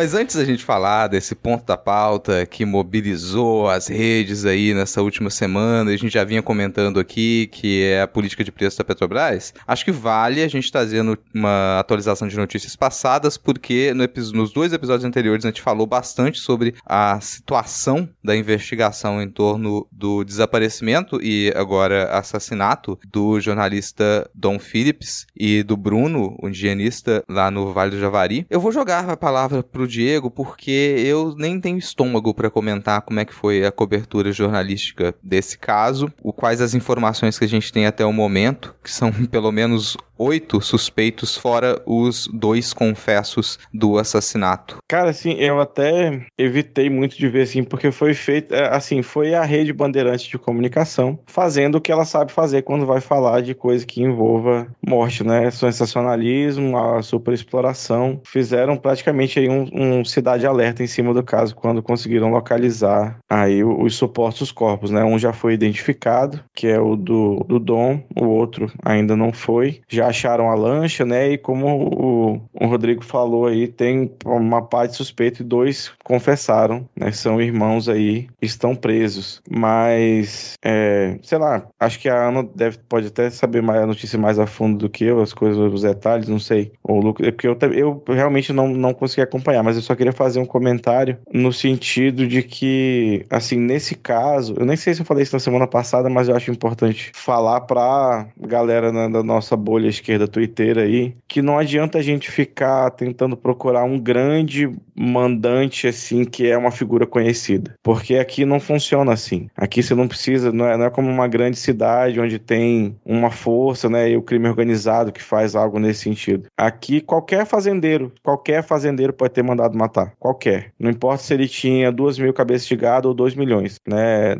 Mas 0.00 0.14
antes 0.14 0.34
da 0.34 0.46
gente 0.46 0.64
falar 0.64 1.08
desse 1.08 1.34
ponto 1.34 1.66
da 1.66 1.76
pauta 1.76 2.46
que 2.46 2.64
mobilizou 2.64 3.68
as 3.68 3.86
redes 3.86 4.46
aí 4.46 4.72
nessa 4.72 5.02
última 5.02 5.28
semana, 5.28 5.90
a 5.90 5.96
gente 5.98 6.14
já 6.14 6.24
vinha 6.24 6.40
comentando 6.40 6.98
aqui 6.98 7.48
que 7.52 7.82
é 7.82 8.00
a 8.00 8.08
política 8.08 8.42
de 8.42 8.50
preço 8.50 8.78
da 8.78 8.84
Petrobras, 8.84 9.52
acho 9.68 9.84
que 9.84 9.92
vale 9.92 10.42
a 10.42 10.48
gente 10.48 10.72
trazer 10.72 11.04
uma 11.34 11.78
atualização 11.78 12.26
de 12.26 12.34
notícias 12.34 12.74
passadas, 12.74 13.36
porque 13.36 13.92
no 13.92 14.08
nos 14.32 14.54
dois 14.54 14.72
episódios 14.72 15.04
anteriores 15.04 15.44
a 15.44 15.48
gente 15.48 15.60
falou 15.60 15.86
bastante 15.86 16.38
sobre 16.38 16.74
a 16.86 17.20
situação 17.20 18.08
da 18.24 18.34
investigação 18.34 19.20
em 19.20 19.28
torno 19.28 19.86
do 19.92 20.24
desaparecimento 20.24 21.20
e 21.22 21.52
agora 21.54 22.10
assassinato 22.10 22.98
do 23.06 23.38
jornalista 23.38 24.26
Dom 24.34 24.58
Phillips 24.58 25.26
e 25.36 25.62
do 25.62 25.76
Bruno, 25.76 26.38
um 26.42 26.48
higienista 26.48 27.22
lá 27.28 27.50
no 27.50 27.70
Vale 27.74 27.90
do 27.90 28.00
Javari. 28.00 28.46
Eu 28.48 28.62
vou 28.62 28.72
jogar 28.72 29.06
a 29.06 29.14
palavra 29.14 29.62
pro 29.62 29.89
Diego, 29.90 30.30
porque 30.30 30.94
eu 30.98 31.34
nem 31.36 31.60
tenho 31.60 31.78
estômago 31.78 32.32
para 32.32 32.50
comentar 32.50 33.02
como 33.02 33.20
é 33.20 33.24
que 33.24 33.34
foi 33.34 33.66
a 33.66 33.72
cobertura 33.72 34.32
jornalística 34.32 35.14
desse 35.22 35.58
caso, 35.58 36.10
o 36.22 36.32
quais 36.32 36.60
as 36.60 36.74
informações 36.74 37.38
que 37.38 37.44
a 37.44 37.48
gente 37.48 37.72
tem 37.72 37.86
até 37.86 38.04
o 38.04 38.12
momento, 38.12 38.74
que 38.82 38.90
são 38.90 39.12
pelo 39.30 39.52
menos 39.52 39.96
oito 40.20 40.60
suspeitos, 40.60 41.34
fora 41.34 41.80
os 41.86 42.28
dois 42.30 42.74
confessos 42.74 43.58
do 43.72 43.98
assassinato. 43.98 44.76
Cara, 44.86 45.08
assim, 45.08 45.32
eu 45.32 45.58
até 45.58 46.26
evitei 46.36 46.90
muito 46.90 47.16
de 47.16 47.26
ver, 47.26 47.42
assim, 47.42 47.64
porque 47.64 47.90
foi 47.90 48.12
feito, 48.12 48.54
é, 48.54 48.68
assim, 48.68 49.00
foi 49.00 49.32
a 49.32 49.42
rede 49.42 49.72
Bandeirantes 49.72 50.26
de 50.26 50.36
comunicação 50.36 51.18
fazendo 51.26 51.76
o 51.76 51.80
que 51.80 51.90
ela 51.90 52.04
sabe 52.04 52.32
fazer 52.32 52.62
quando 52.62 52.84
vai 52.84 53.00
falar 53.00 53.40
de 53.40 53.54
coisa 53.54 53.86
que 53.86 54.02
envolva 54.02 54.66
morte, 54.86 55.24
né? 55.24 55.50
Sensacionalismo, 55.50 56.76
a 56.76 57.02
superexploração. 57.02 58.20
Fizeram 58.26 58.76
praticamente 58.76 59.38
aí 59.38 59.48
um, 59.48 59.68
um 59.80 60.04
cidade 60.04 60.46
alerta 60.46 60.82
em 60.82 60.86
cima 60.86 61.14
do 61.14 61.22
caso 61.22 61.54
quando 61.54 61.82
conseguiram 61.82 62.30
localizar 62.30 63.18
aí 63.28 63.64
os 63.64 63.94
supostos 63.94 64.52
corpos, 64.52 64.90
né? 64.90 65.04
Um 65.04 65.18
já 65.18 65.32
foi 65.32 65.54
identificado, 65.54 66.40
que 66.54 66.66
é 66.66 66.78
o 66.78 66.96
do, 66.96 67.44
do 67.48 67.58
Dom, 67.58 68.02
o 68.20 68.26
outro 68.26 68.70
ainda 68.84 69.16
não 69.16 69.32
foi. 69.32 69.80
Já 69.88 70.08
acharam 70.08 70.50
a 70.50 70.54
lancha, 70.54 71.04
né? 71.04 71.32
E 71.32 71.38
como 71.38 71.66
o, 71.66 72.40
o 72.52 72.66
Rodrigo 72.66 73.04
falou 73.04 73.46
aí, 73.46 73.66
tem 73.66 74.12
uma 74.24 74.62
parte 74.62 74.96
suspeita 74.96 75.42
e 75.42 75.44
dois 75.44 75.92
confessaram, 76.04 76.88
né? 76.96 77.10
São 77.12 77.40
irmãos 77.40 77.88
aí, 77.88 78.28
estão 78.40 78.74
presos. 78.74 79.40
Mas, 79.48 80.56
é, 80.62 81.18
sei 81.22 81.38
lá, 81.38 81.66
acho 81.78 81.98
que 81.98 82.08
a 82.08 82.28
Ana 82.28 82.46
deve, 82.54 82.78
pode 82.88 83.06
até 83.06 83.30
saber 83.30 83.62
mais 83.62 83.82
a 83.82 83.86
notícia 83.86 84.18
mais 84.18 84.38
a 84.38 84.46
fundo 84.46 84.78
do 84.78 84.90
que 84.90 85.04
eu, 85.04 85.20
as 85.20 85.32
coisas, 85.32 85.58
os 85.72 85.82
detalhes, 85.82 86.28
não 86.28 86.38
sei. 86.38 86.72
O 86.82 87.00
Lucas, 87.00 87.26
é 87.26 87.30
porque 87.30 87.48
eu, 87.48 87.56
eu 87.74 88.02
realmente 88.08 88.52
não, 88.52 88.68
não 88.68 88.92
consegui 88.92 89.22
acompanhar, 89.22 89.59
mas 89.62 89.76
eu 89.76 89.82
só 89.82 89.94
queria 89.94 90.12
fazer 90.12 90.40
um 90.40 90.46
comentário 90.46 91.18
no 91.32 91.52
sentido 91.52 92.26
de 92.26 92.42
que, 92.42 93.24
assim, 93.30 93.58
nesse 93.58 93.94
caso, 93.94 94.54
eu 94.58 94.66
nem 94.66 94.76
sei 94.76 94.94
se 94.94 95.02
eu 95.02 95.06
falei 95.06 95.22
isso 95.22 95.34
na 95.34 95.40
semana 95.40 95.66
passada, 95.66 96.08
mas 96.08 96.28
eu 96.28 96.36
acho 96.36 96.50
importante 96.50 97.10
falar 97.14 97.60
pra 97.62 98.26
galera 98.38 98.92
na, 98.92 99.08
da 99.08 99.22
nossa 99.22 99.56
bolha 99.56 99.88
esquerda 99.88 100.28
twitteira 100.28 100.82
aí, 100.82 101.14
que 101.28 101.42
não 101.42 101.58
adianta 101.58 101.98
a 101.98 102.02
gente 102.02 102.30
ficar 102.30 102.90
tentando 102.90 103.36
procurar 103.36 103.84
um 103.84 103.98
grande 103.98 104.70
mandante, 104.94 105.86
assim, 105.86 106.24
que 106.24 106.46
é 106.46 106.56
uma 106.56 106.70
figura 106.70 107.06
conhecida. 107.06 107.74
Porque 107.82 108.16
aqui 108.16 108.44
não 108.44 108.60
funciona 108.60 109.12
assim. 109.12 109.48
Aqui 109.56 109.82
você 109.82 109.94
não 109.94 110.06
precisa, 110.06 110.52
não 110.52 110.66
é, 110.66 110.76
não 110.76 110.84
é 110.84 110.90
como 110.90 111.08
uma 111.08 111.26
grande 111.26 111.58
cidade 111.58 112.20
onde 112.20 112.38
tem 112.38 112.96
uma 113.04 113.30
força, 113.30 113.88
né, 113.88 114.10
e 114.10 114.16
o 114.16 114.22
crime 114.22 114.48
organizado 114.48 115.12
que 115.12 115.22
faz 115.22 115.54
algo 115.54 115.78
nesse 115.78 116.00
sentido. 116.00 116.48
Aqui, 116.56 117.00
qualquer 117.00 117.46
fazendeiro, 117.46 118.12
qualquer 118.22 118.62
fazendeiro 118.62 119.12
pode 119.12 119.32
ter 119.32 119.42
mandado 119.50 119.76
matar. 119.76 120.12
Qualquer. 120.18 120.72
Não 120.78 120.90
importa 120.90 121.22
se 121.22 121.34
ele 121.34 121.48
tinha 121.48 121.92
duas 121.92 122.18
mil 122.18 122.32
cabeças 122.32 122.66
de 122.66 122.76
gado 122.76 123.08
ou 123.08 123.14
dois 123.14 123.34
milhões, 123.34 123.76
né? 123.86 124.34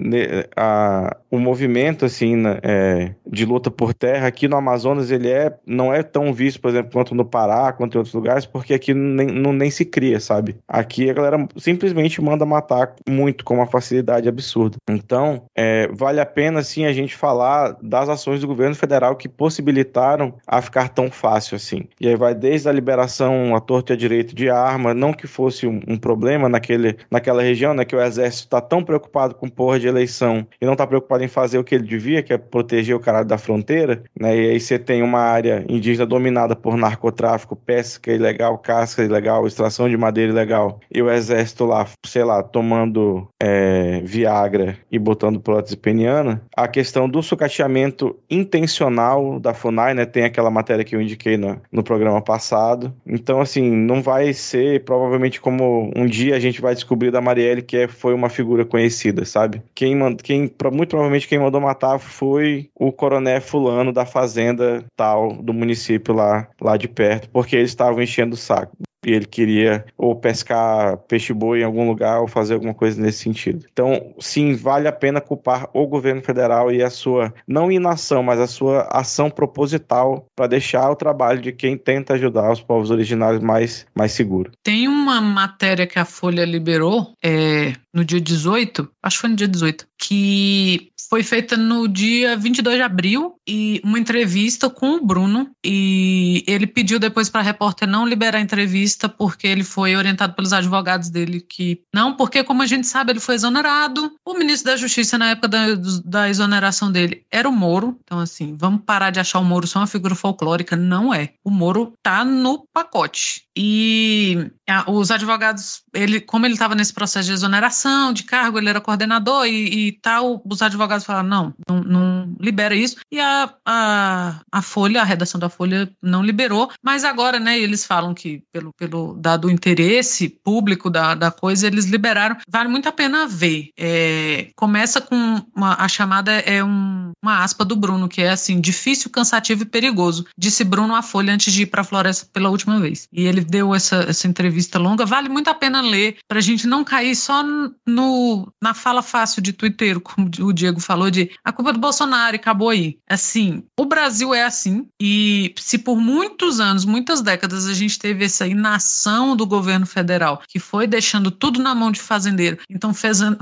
A, 0.56 1.16
o 1.30 1.38
movimento, 1.38 2.04
assim, 2.04 2.36
né, 2.36 2.58
é, 2.62 3.14
de 3.26 3.44
luta 3.44 3.70
por 3.70 3.94
terra 3.94 4.26
aqui 4.26 4.48
no 4.48 4.56
Amazonas, 4.56 5.10
ele 5.10 5.28
é, 5.28 5.54
não 5.66 5.92
é 5.92 6.02
tão 6.02 6.32
visto, 6.32 6.60
por 6.60 6.70
exemplo, 6.70 6.90
quanto 6.92 7.14
no 7.14 7.24
Pará, 7.24 7.72
quanto 7.72 7.94
em 7.94 7.98
outros 7.98 8.14
lugares, 8.14 8.46
porque 8.46 8.74
aqui 8.74 8.92
nem, 8.92 9.26
não, 9.26 9.52
nem 9.52 9.70
se 9.70 9.84
cria, 9.84 10.18
sabe? 10.18 10.56
Aqui 10.68 11.08
a 11.08 11.12
galera 11.12 11.48
simplesmente 11.56 12.20
manda 12.20 12.44
matar 12.44 12.94
muito, 13.08 13.44
com 13.44 13.54
uma 13.54 13.66
facilidade 13.66 14.28
absurda. 14.28 14.76
Então, 14.88 15.44
é, 15.56 15.88
vale 15.88 16.20
a 16.20 16.26
pena, 16.26 16.62
sim, 16.62 16.84
a 16.84 16.92
gente 16.92 17.16
falar 17.16 17.76
das 17.82 18.08
ações 18.08 18.40
do 18.40 18.46
governo 18.46 18.74
federal 18.74 19.16
que 19.16 19.28
possibilitaram 19.28 20.34
a 20.46 20.60
ficar 20.60 20.88
tão 20.88 21.10
fácil 21.10 21.56
assim. 21.56 21.84
E 22.00 22.08
aí 22.08 22.16
vai 22.16 22.34
desde 22.34 22.68
a 22.68 22.72
liberação 22.72 23.54
à 23.54 23.60
torta 23.60 23.92
e 23.92 23.94
à 23.94 23.96
direito 23.96 24.34
de 24.34 24.50
arma, 24.50 24.94
não 25.00 25.12
que 25.12 25.26
fosse 25.26 25.66
um, 25.66 25.80
um 25.88 25.96
problema 25.96 26.48
naquele, 26.48 26.96
naquela 27.10 27.42
região, 27.42 27.72
né, 27.72 27.84
que 27.84 27.96
o 27.96 28.02
exército 28.02 28.44
está 28.44 28.60
tão 28.60 28.84
preocupado 28.84 29.34
com 29.34 29.48
porra 29.48 29.80
de 29.80 29.88
eleição 29.88 30.46
e 30.60 30.66
não 30.66 30.74
está 30.74 30.86
preocupado 30.86 31.24
em 31.24 31.28
fazer 31.28 31.58
o 31.58 31.64
que 31.64 31.74
ele 31.74 31.86
devia, 31.86 32.22
que 32.22 32.32
é 32.32 32.38
proteger 32.38 32.94
o 32.94 33.00
caralho 33.00 33.26
da 33.26 33.38
fronteira, 33.38 34.02
né, 34.18 34.36
e 34.36 34.50
aí 34.50 34.60
você 34.60 34.78
tem 34.78 35.02
uma 35.02 35.20
área 35.20 35.64
indígena 35.68 36.06
dominada 36.06 36.54
por 36.54 36.76
narcotráfico, 36.76 37.56
pesca 37.56 38.12
ilegal, 38.12 38.58
casca 38.58 39.02
ilegal, 39.02 39.46
extração 39.46 39.88
de 39.88 39.96
madeira 39.96 40.30
ilegal, 40.30 40.78
e 40.92 41.00
o 41.00 41.10
exército 41.10 41.64
lá, 41.64 41.86
sei 42.04 42.22
lá, 42.22 42.42
tomando 42.42 43.26
é, 43.42 44.00
Viagra 44.04 44.76
e 44.92 44.98
botando 44.98 45.40
prótese 45.40 45.76
peniana, 45.76 46.42
a 46.54 46.68
questão 46.68 47.08
do 47.08 47.22
sucateamento 47.22 48.16
intencional 48.30 49.40
da 49.40 49.54
FUNAI, 49.54 49.94
né, 49.94 50.04
tem 50.04 50.24
aquela 50.24 50.50
matéria 50.50 50.84
que 50.84 50.94
eu 50.94 51.00
indiquei 51.00 51.36
no, 51.38 51.60
no 51.72 51.82
programa 51.82 52.20
passado, 52.20 52.92
então 53.06 53.40
assim, 53.40 53.70
não 53.70 54.02
vai 54.02 54.32
ser 54.32 54.84
provavelmente 54.90 55.40
como 55.40 55.92
um 55.94 56.04
dia 56.04 56.34
a 56.34 56.40
gente 56.40 56.60
vai 56.60 56.74
descobrir 56.74 57.12
da 57.12 57.20
Marielle 57.20 57.62
que 57.62 57.76
é, 57.76 57.86
foi 57.86 58.12
uma 58.12 58.28
figura 58.28 58.64
conhecida, 58.64 59.24
sabe? 59.24 59.62
Quem, 59.72 59.96
quem 60.16 60.50
muito 60.72 60.90
provavelmente 60.90 61.28
quem 61.28 61.38
mandou 61.38 61.60
matar 61.60 62.00
foi 62.00 62.68
o 62.74 62.90
coronel 62.90 63.40
fulano 63.40 63.92
da 63.92 64.04
fazenda 64.04 64.84
tal 64.96 65.32
do 65.34 65.54
município 65.54 66.12
lá, 66.12 66.48
lá 66.60 66.76
de 66.76 66.88
perto, 66.88 67.30
porque 67.30 67.54
eles 67.54 67.70
estavam 67.70 68.02
enchendo 68.02 68.34
o 68.34 68.36
saco 68.36 68.76
e 69.04 69.12
ele 69.12 69.26
queria 69.26 69.84
ou 69.96 70.14
pescar 70.14 70.98
peixe-boi 71.08 71.60
em 71.60 71.64
algum 71.64 71.86
lugar 71.86 72.20
ou 72.20 72.28
fazer 72.28 72.54
alguma 72.54 72.74
coisa 72.74 73.00
nesse 73.00 73.18
sentido. 73.18 73.66
Então, 73.72 74.14
sim, 74.18 74.54
vale 74.54 74.88
a 74.88 74.92
pena 74.92 75.20
culpar 75.20 75.68
o 75.72 75.86
governo 75.86 76.22
federal 76.22 76.70
e 76.70 76.82
a 76.82 76.90
sua, 76.90 77.32
não 77.46 77.70
inação, 77.70 78.22
mas 78.22 78.40
a 78.40 78.46
sua 78.46 78.88
ação 78.90 79.30
proposital 79.30 80.26
para 80.36 80.46
deixar 80.46 80.90
o 80.90 80.96
trabalho 80.96 81.40
de 81.40 81.52
quem 81.52 81.76
tenta 81.76 82.14
ajudar 82.14 82.52
os 82.52 82.60
povos 82.60 82.90
originários 82.90 83.42
mais, 83.42 83.86
mais 83.94 84.12
seguro. 84.12 84.50
Tem 84.62 84.88
uma 84.88 85.20
matéria 85.20 85.86
que 85.86 85.98
a 85.98 86.04
Folha 86.04 86.44
liberou 86.44 87.12
é, 87.22 87.72
no 87.94 88.04
dia 88.04 88.20
18, 88.20 88.88
acho 89.02 89.16
que 89.16 89.20
foi 89.20 89.30
no 89.30 89.36
dia 89.36 89.48
18, 89.48 89.86
que 90.00 90.90
foi 91.10 91.24
feita 91.24 91.56
no 91.56 91.88
dia 91.88 92.36
22 92.36 92.76
de 92.76 92.82
abril 92.82 93.34
e 93.46 93.80
uma 93.82 93.98
entrevista 93.98 94.70
com 94.70 94.92
o 94.94 95.04
Bruno 95.04 95.50
e 95.64 96.44
ele 96.46 96.68
pediu 96.68 97.00
depois 97.00 97.28
para 97.28 97.40
a 97.40 97.44
repórter 97.44 97.88
não 97.88 98.06
liberar 98.06 98.38
a 98.38 98.40
entrevista 98.40 99.08
porque 99.08 99.48
ele 99.48 99.64
foi 99.64 99.96
orientado 99.96 100.34
pelos 100.34 100.52
advogados 100.52 101.10
dele 101.10 101.40
que 101.40 101.82
não, 101.92 102.14
porque 102.14 102.44
como 102.44 102.62
a 102.62 102.66
gente 102.66 102.86
sabe 102.86 103.10
ele 103.10 103.18
foi 103.18 103.34
exonerado. 103.34 104.12
O 104.24 104.34
ministro 104.34 104.70
da 104.70 104.76
Justiça 104.76 105.18
na 105.18 105.30
época 105.30 105.48
da, 105.48 105.66
da 106.04 106.28
exoneração 106.28 106.92
dele 106.92 107.24
era 107.28 107.48
o 107.48 107.52
Moro, 107.52 107.98
então 108.04 108.20
assim, 108.20 108.56
vamos 108.56 108.82
parar 108.86 109.10
de 109.10 109.18
achar 109.18 109.40
o 109.40 109.44
Moro 109.44 109.66
só 109.66 109.80
uma 109.80 109.88
figura 109.88 110.14
folclórica, 110.14 110.76
não 110.76 111.12
é. 111.12 111.30
O 111.44 111.50
Moro 111.50 111.92
tá 112.04 112.24
no 112.24 112.64
pacote. 112.72 113.42
E 113.62 114.50
a, 114.66 114.90
os 114.90 115.10
advogados, 115.10 115.82
ele, 115.92 116.18
como 116.18 116.46
ele 116.46 116.54
estava 116.54 116.74
nesse 116.74 116.94
processo 116.94 117.26
de 117.26 117.34
exoneração 117.34 118.10
de 118.10 118.22
cargo, 118.22 118.56
ele 118.56 118.70
era 118.70 118.80
coordenador 118.80 119.44
e, 119.44 119.88
e 119.88 119.92
tal, 120.00 120.42
os 120.50 120.62
advogados 120.62 121.04
falaram, 121.04 121.28
não, 121.28 121.54
não, 121.68 121.82
não 121.82 122.36
libera 122.40 122.74
isso. 122.74 122.96
E 123.12 123.20
a, 123.20 123.52
a, 123.66 124.40
a 124.50 124.62
Folha, 124.62 125.02
a 125.02 125.04
redação 125.04 125.38
da 125.38 125.50
Folha 125.50 125.92
não 126.02 126.22
liberou, 126.22 126.70
mas 126.82 127.04
agora, 127.04 127.38
né, 127.38 127.58
eles 127.58 127.84
falam 127.84 128.14
que 128.14 128.42
pelo, 128.50 128.72
pelo 128.72 129.12
dado 129.20 129.48
o 129.48 129.50
interesse 129.50 130.30
público 130.42 130.88
da, 130.88 131.14
da 131.14 131.30
coisa, 131.30 131.66
eles 131.66 131.84
liberaram. 131.84 132.38
Vale 132.48 132.70
muito 132.70 132.88
a 132.88 132.92
pena 132.92 133.26
ver. 133.26 133.68
É, 133.76 134.48
começa 134.56 135.02
com 135.02 135.44
uma, 135.54 135.74
a 135.74 135.86
chamada 135.86 136.32
é 136.32 136.64
um, 136.64 137.12
uma 137.22 137.44
aspa 137.44 137.62
do 137.62 137.76
Bruno, 137.76 138.08
que 138.08 138.22
é 138.22 138.30
assim, 138.30 138.58
difícil, 138.58 139.10
cansativo 139.10 139.64
e 139.64 139.66
perigoso. 139.66 140.24
Disse 140.38 140.64
Bruno 140.64 140.94
à 140.94 141.02
Folha 141.02 141.34
antes 141.34 141.52
de 141.52 141.64
ir 141.64 141.66
para 141.66 141.82
a 141.82 141.84
floresta 141.84 142.26
pela 142.32 142.48
última 142.48 142.80
vez. 142.80 143.06
E 143.12 143.26
ele 143.26 143.49
deu 143.50 143.74
essa, 143.74 144.06
essa 144.08 144.28
entrevista 144.28 144.78
longa, 144.78 145.04
vale 145.04 145.28
muito 145.28 145.48
a 145.48 145.54
pena 145.54 145.80
ler, 145.80 146.18
para 146.28 146.38
a 146.38 146.42
gente 146.42 146.66
não 146.66 146.84
cair 146.84 147.16
só 147.16 147.42
no, 147.86 148.52
na 148.62 148.72
fala 148.72 149.02
fácil 149.02 149.42
de 149.42 149.52
Twitter, 149.52 149.98
como 149.98 150.30
o 150.40 150.52
Diego 150.52 150.80
falou, 150.80 151.10
de 151.10 151.30
a 151.44 151.52
culpa 151.52 151.70
é 151.70 151.72
do 151.72 151.80
Bolsonaro 151.80 152.36
e 152.36 152.38
acabou 152.38 152.70
aí. 152.70 152.98
Assim, 153.08 153.64
o 153.78 153.84
Brasil 153.84 154.32
é 154.32 154.44
assim, 154.44 154.86
e 155.00 155.52
se 155.58 155.78
por 155.78 155.96
muitos 155.96 156.60
anos, 156.60 156.84
muitas 156.84 157.20
décadas, 157.20 157.66
a 157.66 157.74
gente 157.74 157.98
teve 157.98 158.24
essa 158.24 158.46
inação 158.46 159.34
do 159.34 159.46
governo 159.46 159.86
federal, 159.86 160.42
que 160.48 160.60
foi 160.60 160.86
deixando 160.86 161.30
tudo 161.30 161.60
na 161.60 161.74
mão 161.74 161.90
de 161.90 162.00
fazendeiro, 162.00 162.58
então 162.70 162.92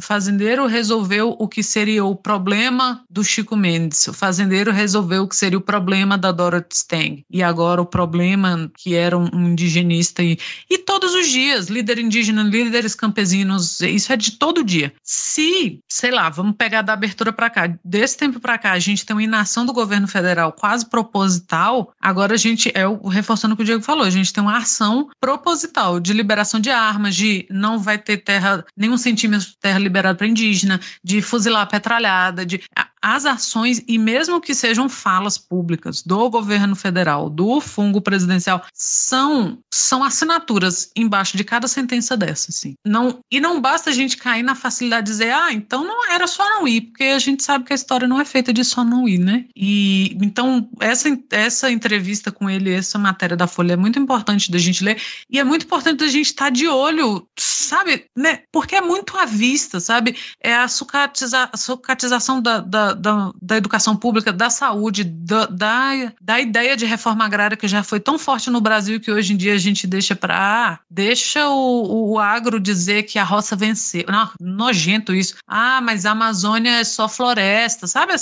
fazendeiro 0.01 0.67
resolveu 0.67 1.37
o 1.39 1.47
que 1.47 1.63
seria 1.63 2.05
o 2.05 2.17
problema 2.17 3.05
do 3.11 3.23
Chico 3.23 3.57
Mendes, 3.57 4.09
o 4.09 4.15
fazendeiro 4.15 4.73
resolveu 4.73 5.25
o 5.25 5.29
que 5.29 5.37
seria 5.37 5.59
o 5.59 5.63
problema 5.63 6.17
da 6.17 6.33
Dorothy 6.33 6.75
Stang, 6.75 7.25
e 7.31 7.43
agora 7.43 7.83
o 7.83 7.87
problema 7.87 8.71
que 8.79 8.95
era 8.95 9.19
um 9.19 9.29
indigenista 9.51 9.88
e, 10.23 10.39
e 10.69 10.79
todos 10.79 11.15
os 11.15 11.29
dias, 11.29 11.69
líder 11.69 11.99
indígena, 11.99 12.43
líderes 12.43 12.95
campesinos, 12.95 13.81
isso 13.81 14.13
é 14.13 14.17
de 14.17 14.33
todo 14.33 14.65
dia. 14.65 14.93
Se, 15.03 15.81
sei 15.89 16.11
lá, 16.11 16.29
vamos 16.29 16.57
pegar 16.57 16.83
da 16.83 16.93
abertura 16.93 17.33
para 17.33 17.51
cá, 17.51 17.73
desse 17.85 18.17
tempo 18.17 18.41
para 18.41 18.59
cá, 18.59 18.73
a 18.73 18.79
gente 18.79 19.05
tem 19.05 19.15
uma 19.15 19.23
inação 19.23 19.65
do 19.65 19.73
governo 19.73 20.09
federal 20.09 20.53
quase 20.53 20.89
proposital, 20.89 21.93
agora 22.01 22.35
a 22.35 22.37
gente, 22.37 22.71
é 22.75 22.87
o 22.87 23.09
reforçando 23.09 23.55
o 23.55 23.57
que 23.57 23.63
o 23.63 23.67
Diego 23.67 23.83
falou, 23.83 24.05
a 24.05 24.11
gente 24.11 24.33
tem 24.33 24.43
uma 24.43 24.59
ação 24.59 25.09
proposital 25.21 26.01
de 26.01 26.13
liberação 26.13 26.61
de 26.61 26.71
armas, 26.71 27.15
de 27.15 27.47
não 27.51 27.79
vai 27.79 27.99
ter 27.99 28.19
terra, 28.19 28.65
nenhum 28.77 28.97
centímetro 28.97 29.49
de 29.49 29.57
terra 29.59 29.79
liberado 29.79 30.19
para 30.19 30.27
indígena, 30.27 30.81
de 31.03 31.23
fuzilar 31.23 31.63
a 31.63 31.67
petralhada, 31.67 32.45
de 32.45 32.61
as 33.03 33.27
ações, 33.27 33.83
e 33.87 33.99
mesmo 33.99 34.41
que 34.41 34.55
sejam 34.55 34.89
falas 34.89 35.39
públicas 35.39 36.03
do 36.03 36.31
governo 36.31 36.75
federal, 36.75 37.31
do 37.31 37.61
fungo 37.61 38.01
presidencial, 38.01 38.65
são, 38.75 39.59
são 39.73 40.03
assinaturas 40.03 40.91
embaixo 40.97 41.37
de 41.37 41.45
cada 41.45 41.69
sentença 41.69 42.17
dessa. 42.17 42.51
Assim. 42.51 42.75
Não, 42.85 43.21
e 43.31 43.41
não 43.41 43.61
basta 43.61 43.91
a 43.91 43.93
gente 43.93 44.17
cair 44.17 44.43
na 44.43 44.55
facilidade 44.55 45.07
de 45.07 45.13
dizer, 45.13 45.33
ah, 45.33 45.53
então 45.53 45.85
não 45.85 46.11
era 46.11 46.27
só 46.27 46.49
não 46.49 46.67
ir, 46.67 46.83
porque 46.83 47.05
a 47.05 47.19
gente 47.19 47.43
sabe 47.43 47.65
que 47.65 47.73
a 47.73 47.77
história 47.77 48.09
não 48.09 48.21
é 48.21 48.25
feita 48.25 48.53
de 48.53 48.65
só 48.65 48.85
não 48.85 49.09
ir, 49.09 49.19
né? 49.19 49.45
E 49.57 50.17
então 50.21 50.69
essa, 50.81 51.09
essa 51.31 51.71
entrevista 51.71 52.31
com 52.31 52.49
ele, 52.49 52.73
essa 52.73 52.99
matéria 52.99 53.37
da 53.37 53.47
Folha 53.47 53.73
é 53.75 53.77
muito 53.77 53.99
importante 53.99 54.51
da 54.51 54.59
gente 54.59 54.85
ler, 54.85 55.01
e 55.31 55.39
é 55.39 55.45
muito 55.45 55.65
importante 55.65 55.99
da 55.99 56.09
gente 56.09 56.27
estar 56.27 56.51
de 56.51 56.67
olho 56.67 57.27
sabe, 57.39 58.07
né? 58.17 58.43
Porque 58.53 58.75
é 58.75 58.81
muito 58.81 59.17
à 59.17 59.25
vista, 59.25 59.81
sabe? 59.81 60.17
É 60.41 60.55
a 60.55 60.69
sucatiza, 60.69 61.51
sucatização 61.55 62.41
da, 62.41 62.61
da, 62.61 62.88
da, 62.95 63.33
da, 63.41 63.57
educação 63.57 63.97
pública, 63.97 64.33
da 64.33 64.51
saúde, 64.51 65.05
da, 65.05 65.47
da, 65.47 66.13
da, 66.21 66.41
ideia 66.41 66.77
de 66.77 66.87
reforma 66.87 67.25
agrária 67.25 67.57
que 67.57 67.69
já 67.69 67.83
foi 67.83 68.01
tão 68.01 68.19
forte 68.19 68.51
no 68.51 68.61
Brasil 68.61 69.01
que 69.01 69.11
hoje 69.11 69.33
em 69.33 69.37
dia 69.37 69.55
a 69.55 69.59
gente 69.59 69.87
deixa 69.87 70.15
para. 70.15 70.37
Ah, 70.39 70.79
deixa 70.91 71.49
o, 71.49 72.13
o 72.13 72.19
agro 72.19 72.61
dizer 72.61 73.05
que 73.05 73.19
a 73.19 73.25
roça 73.25 73.57
venceu. 73.57 74.05
Não, 74.09 74.31
nojento 74.41 75.15
isso. 75.15 75.37
Ah, 75.47 75.81
mas 75.81 76.07
a 76.07 76.13
Amazônia 76.13 76.81
é 76.81 76.85
só 76.85 77.09
floresta, 77.09 77.87
sabe? 77.87 78.13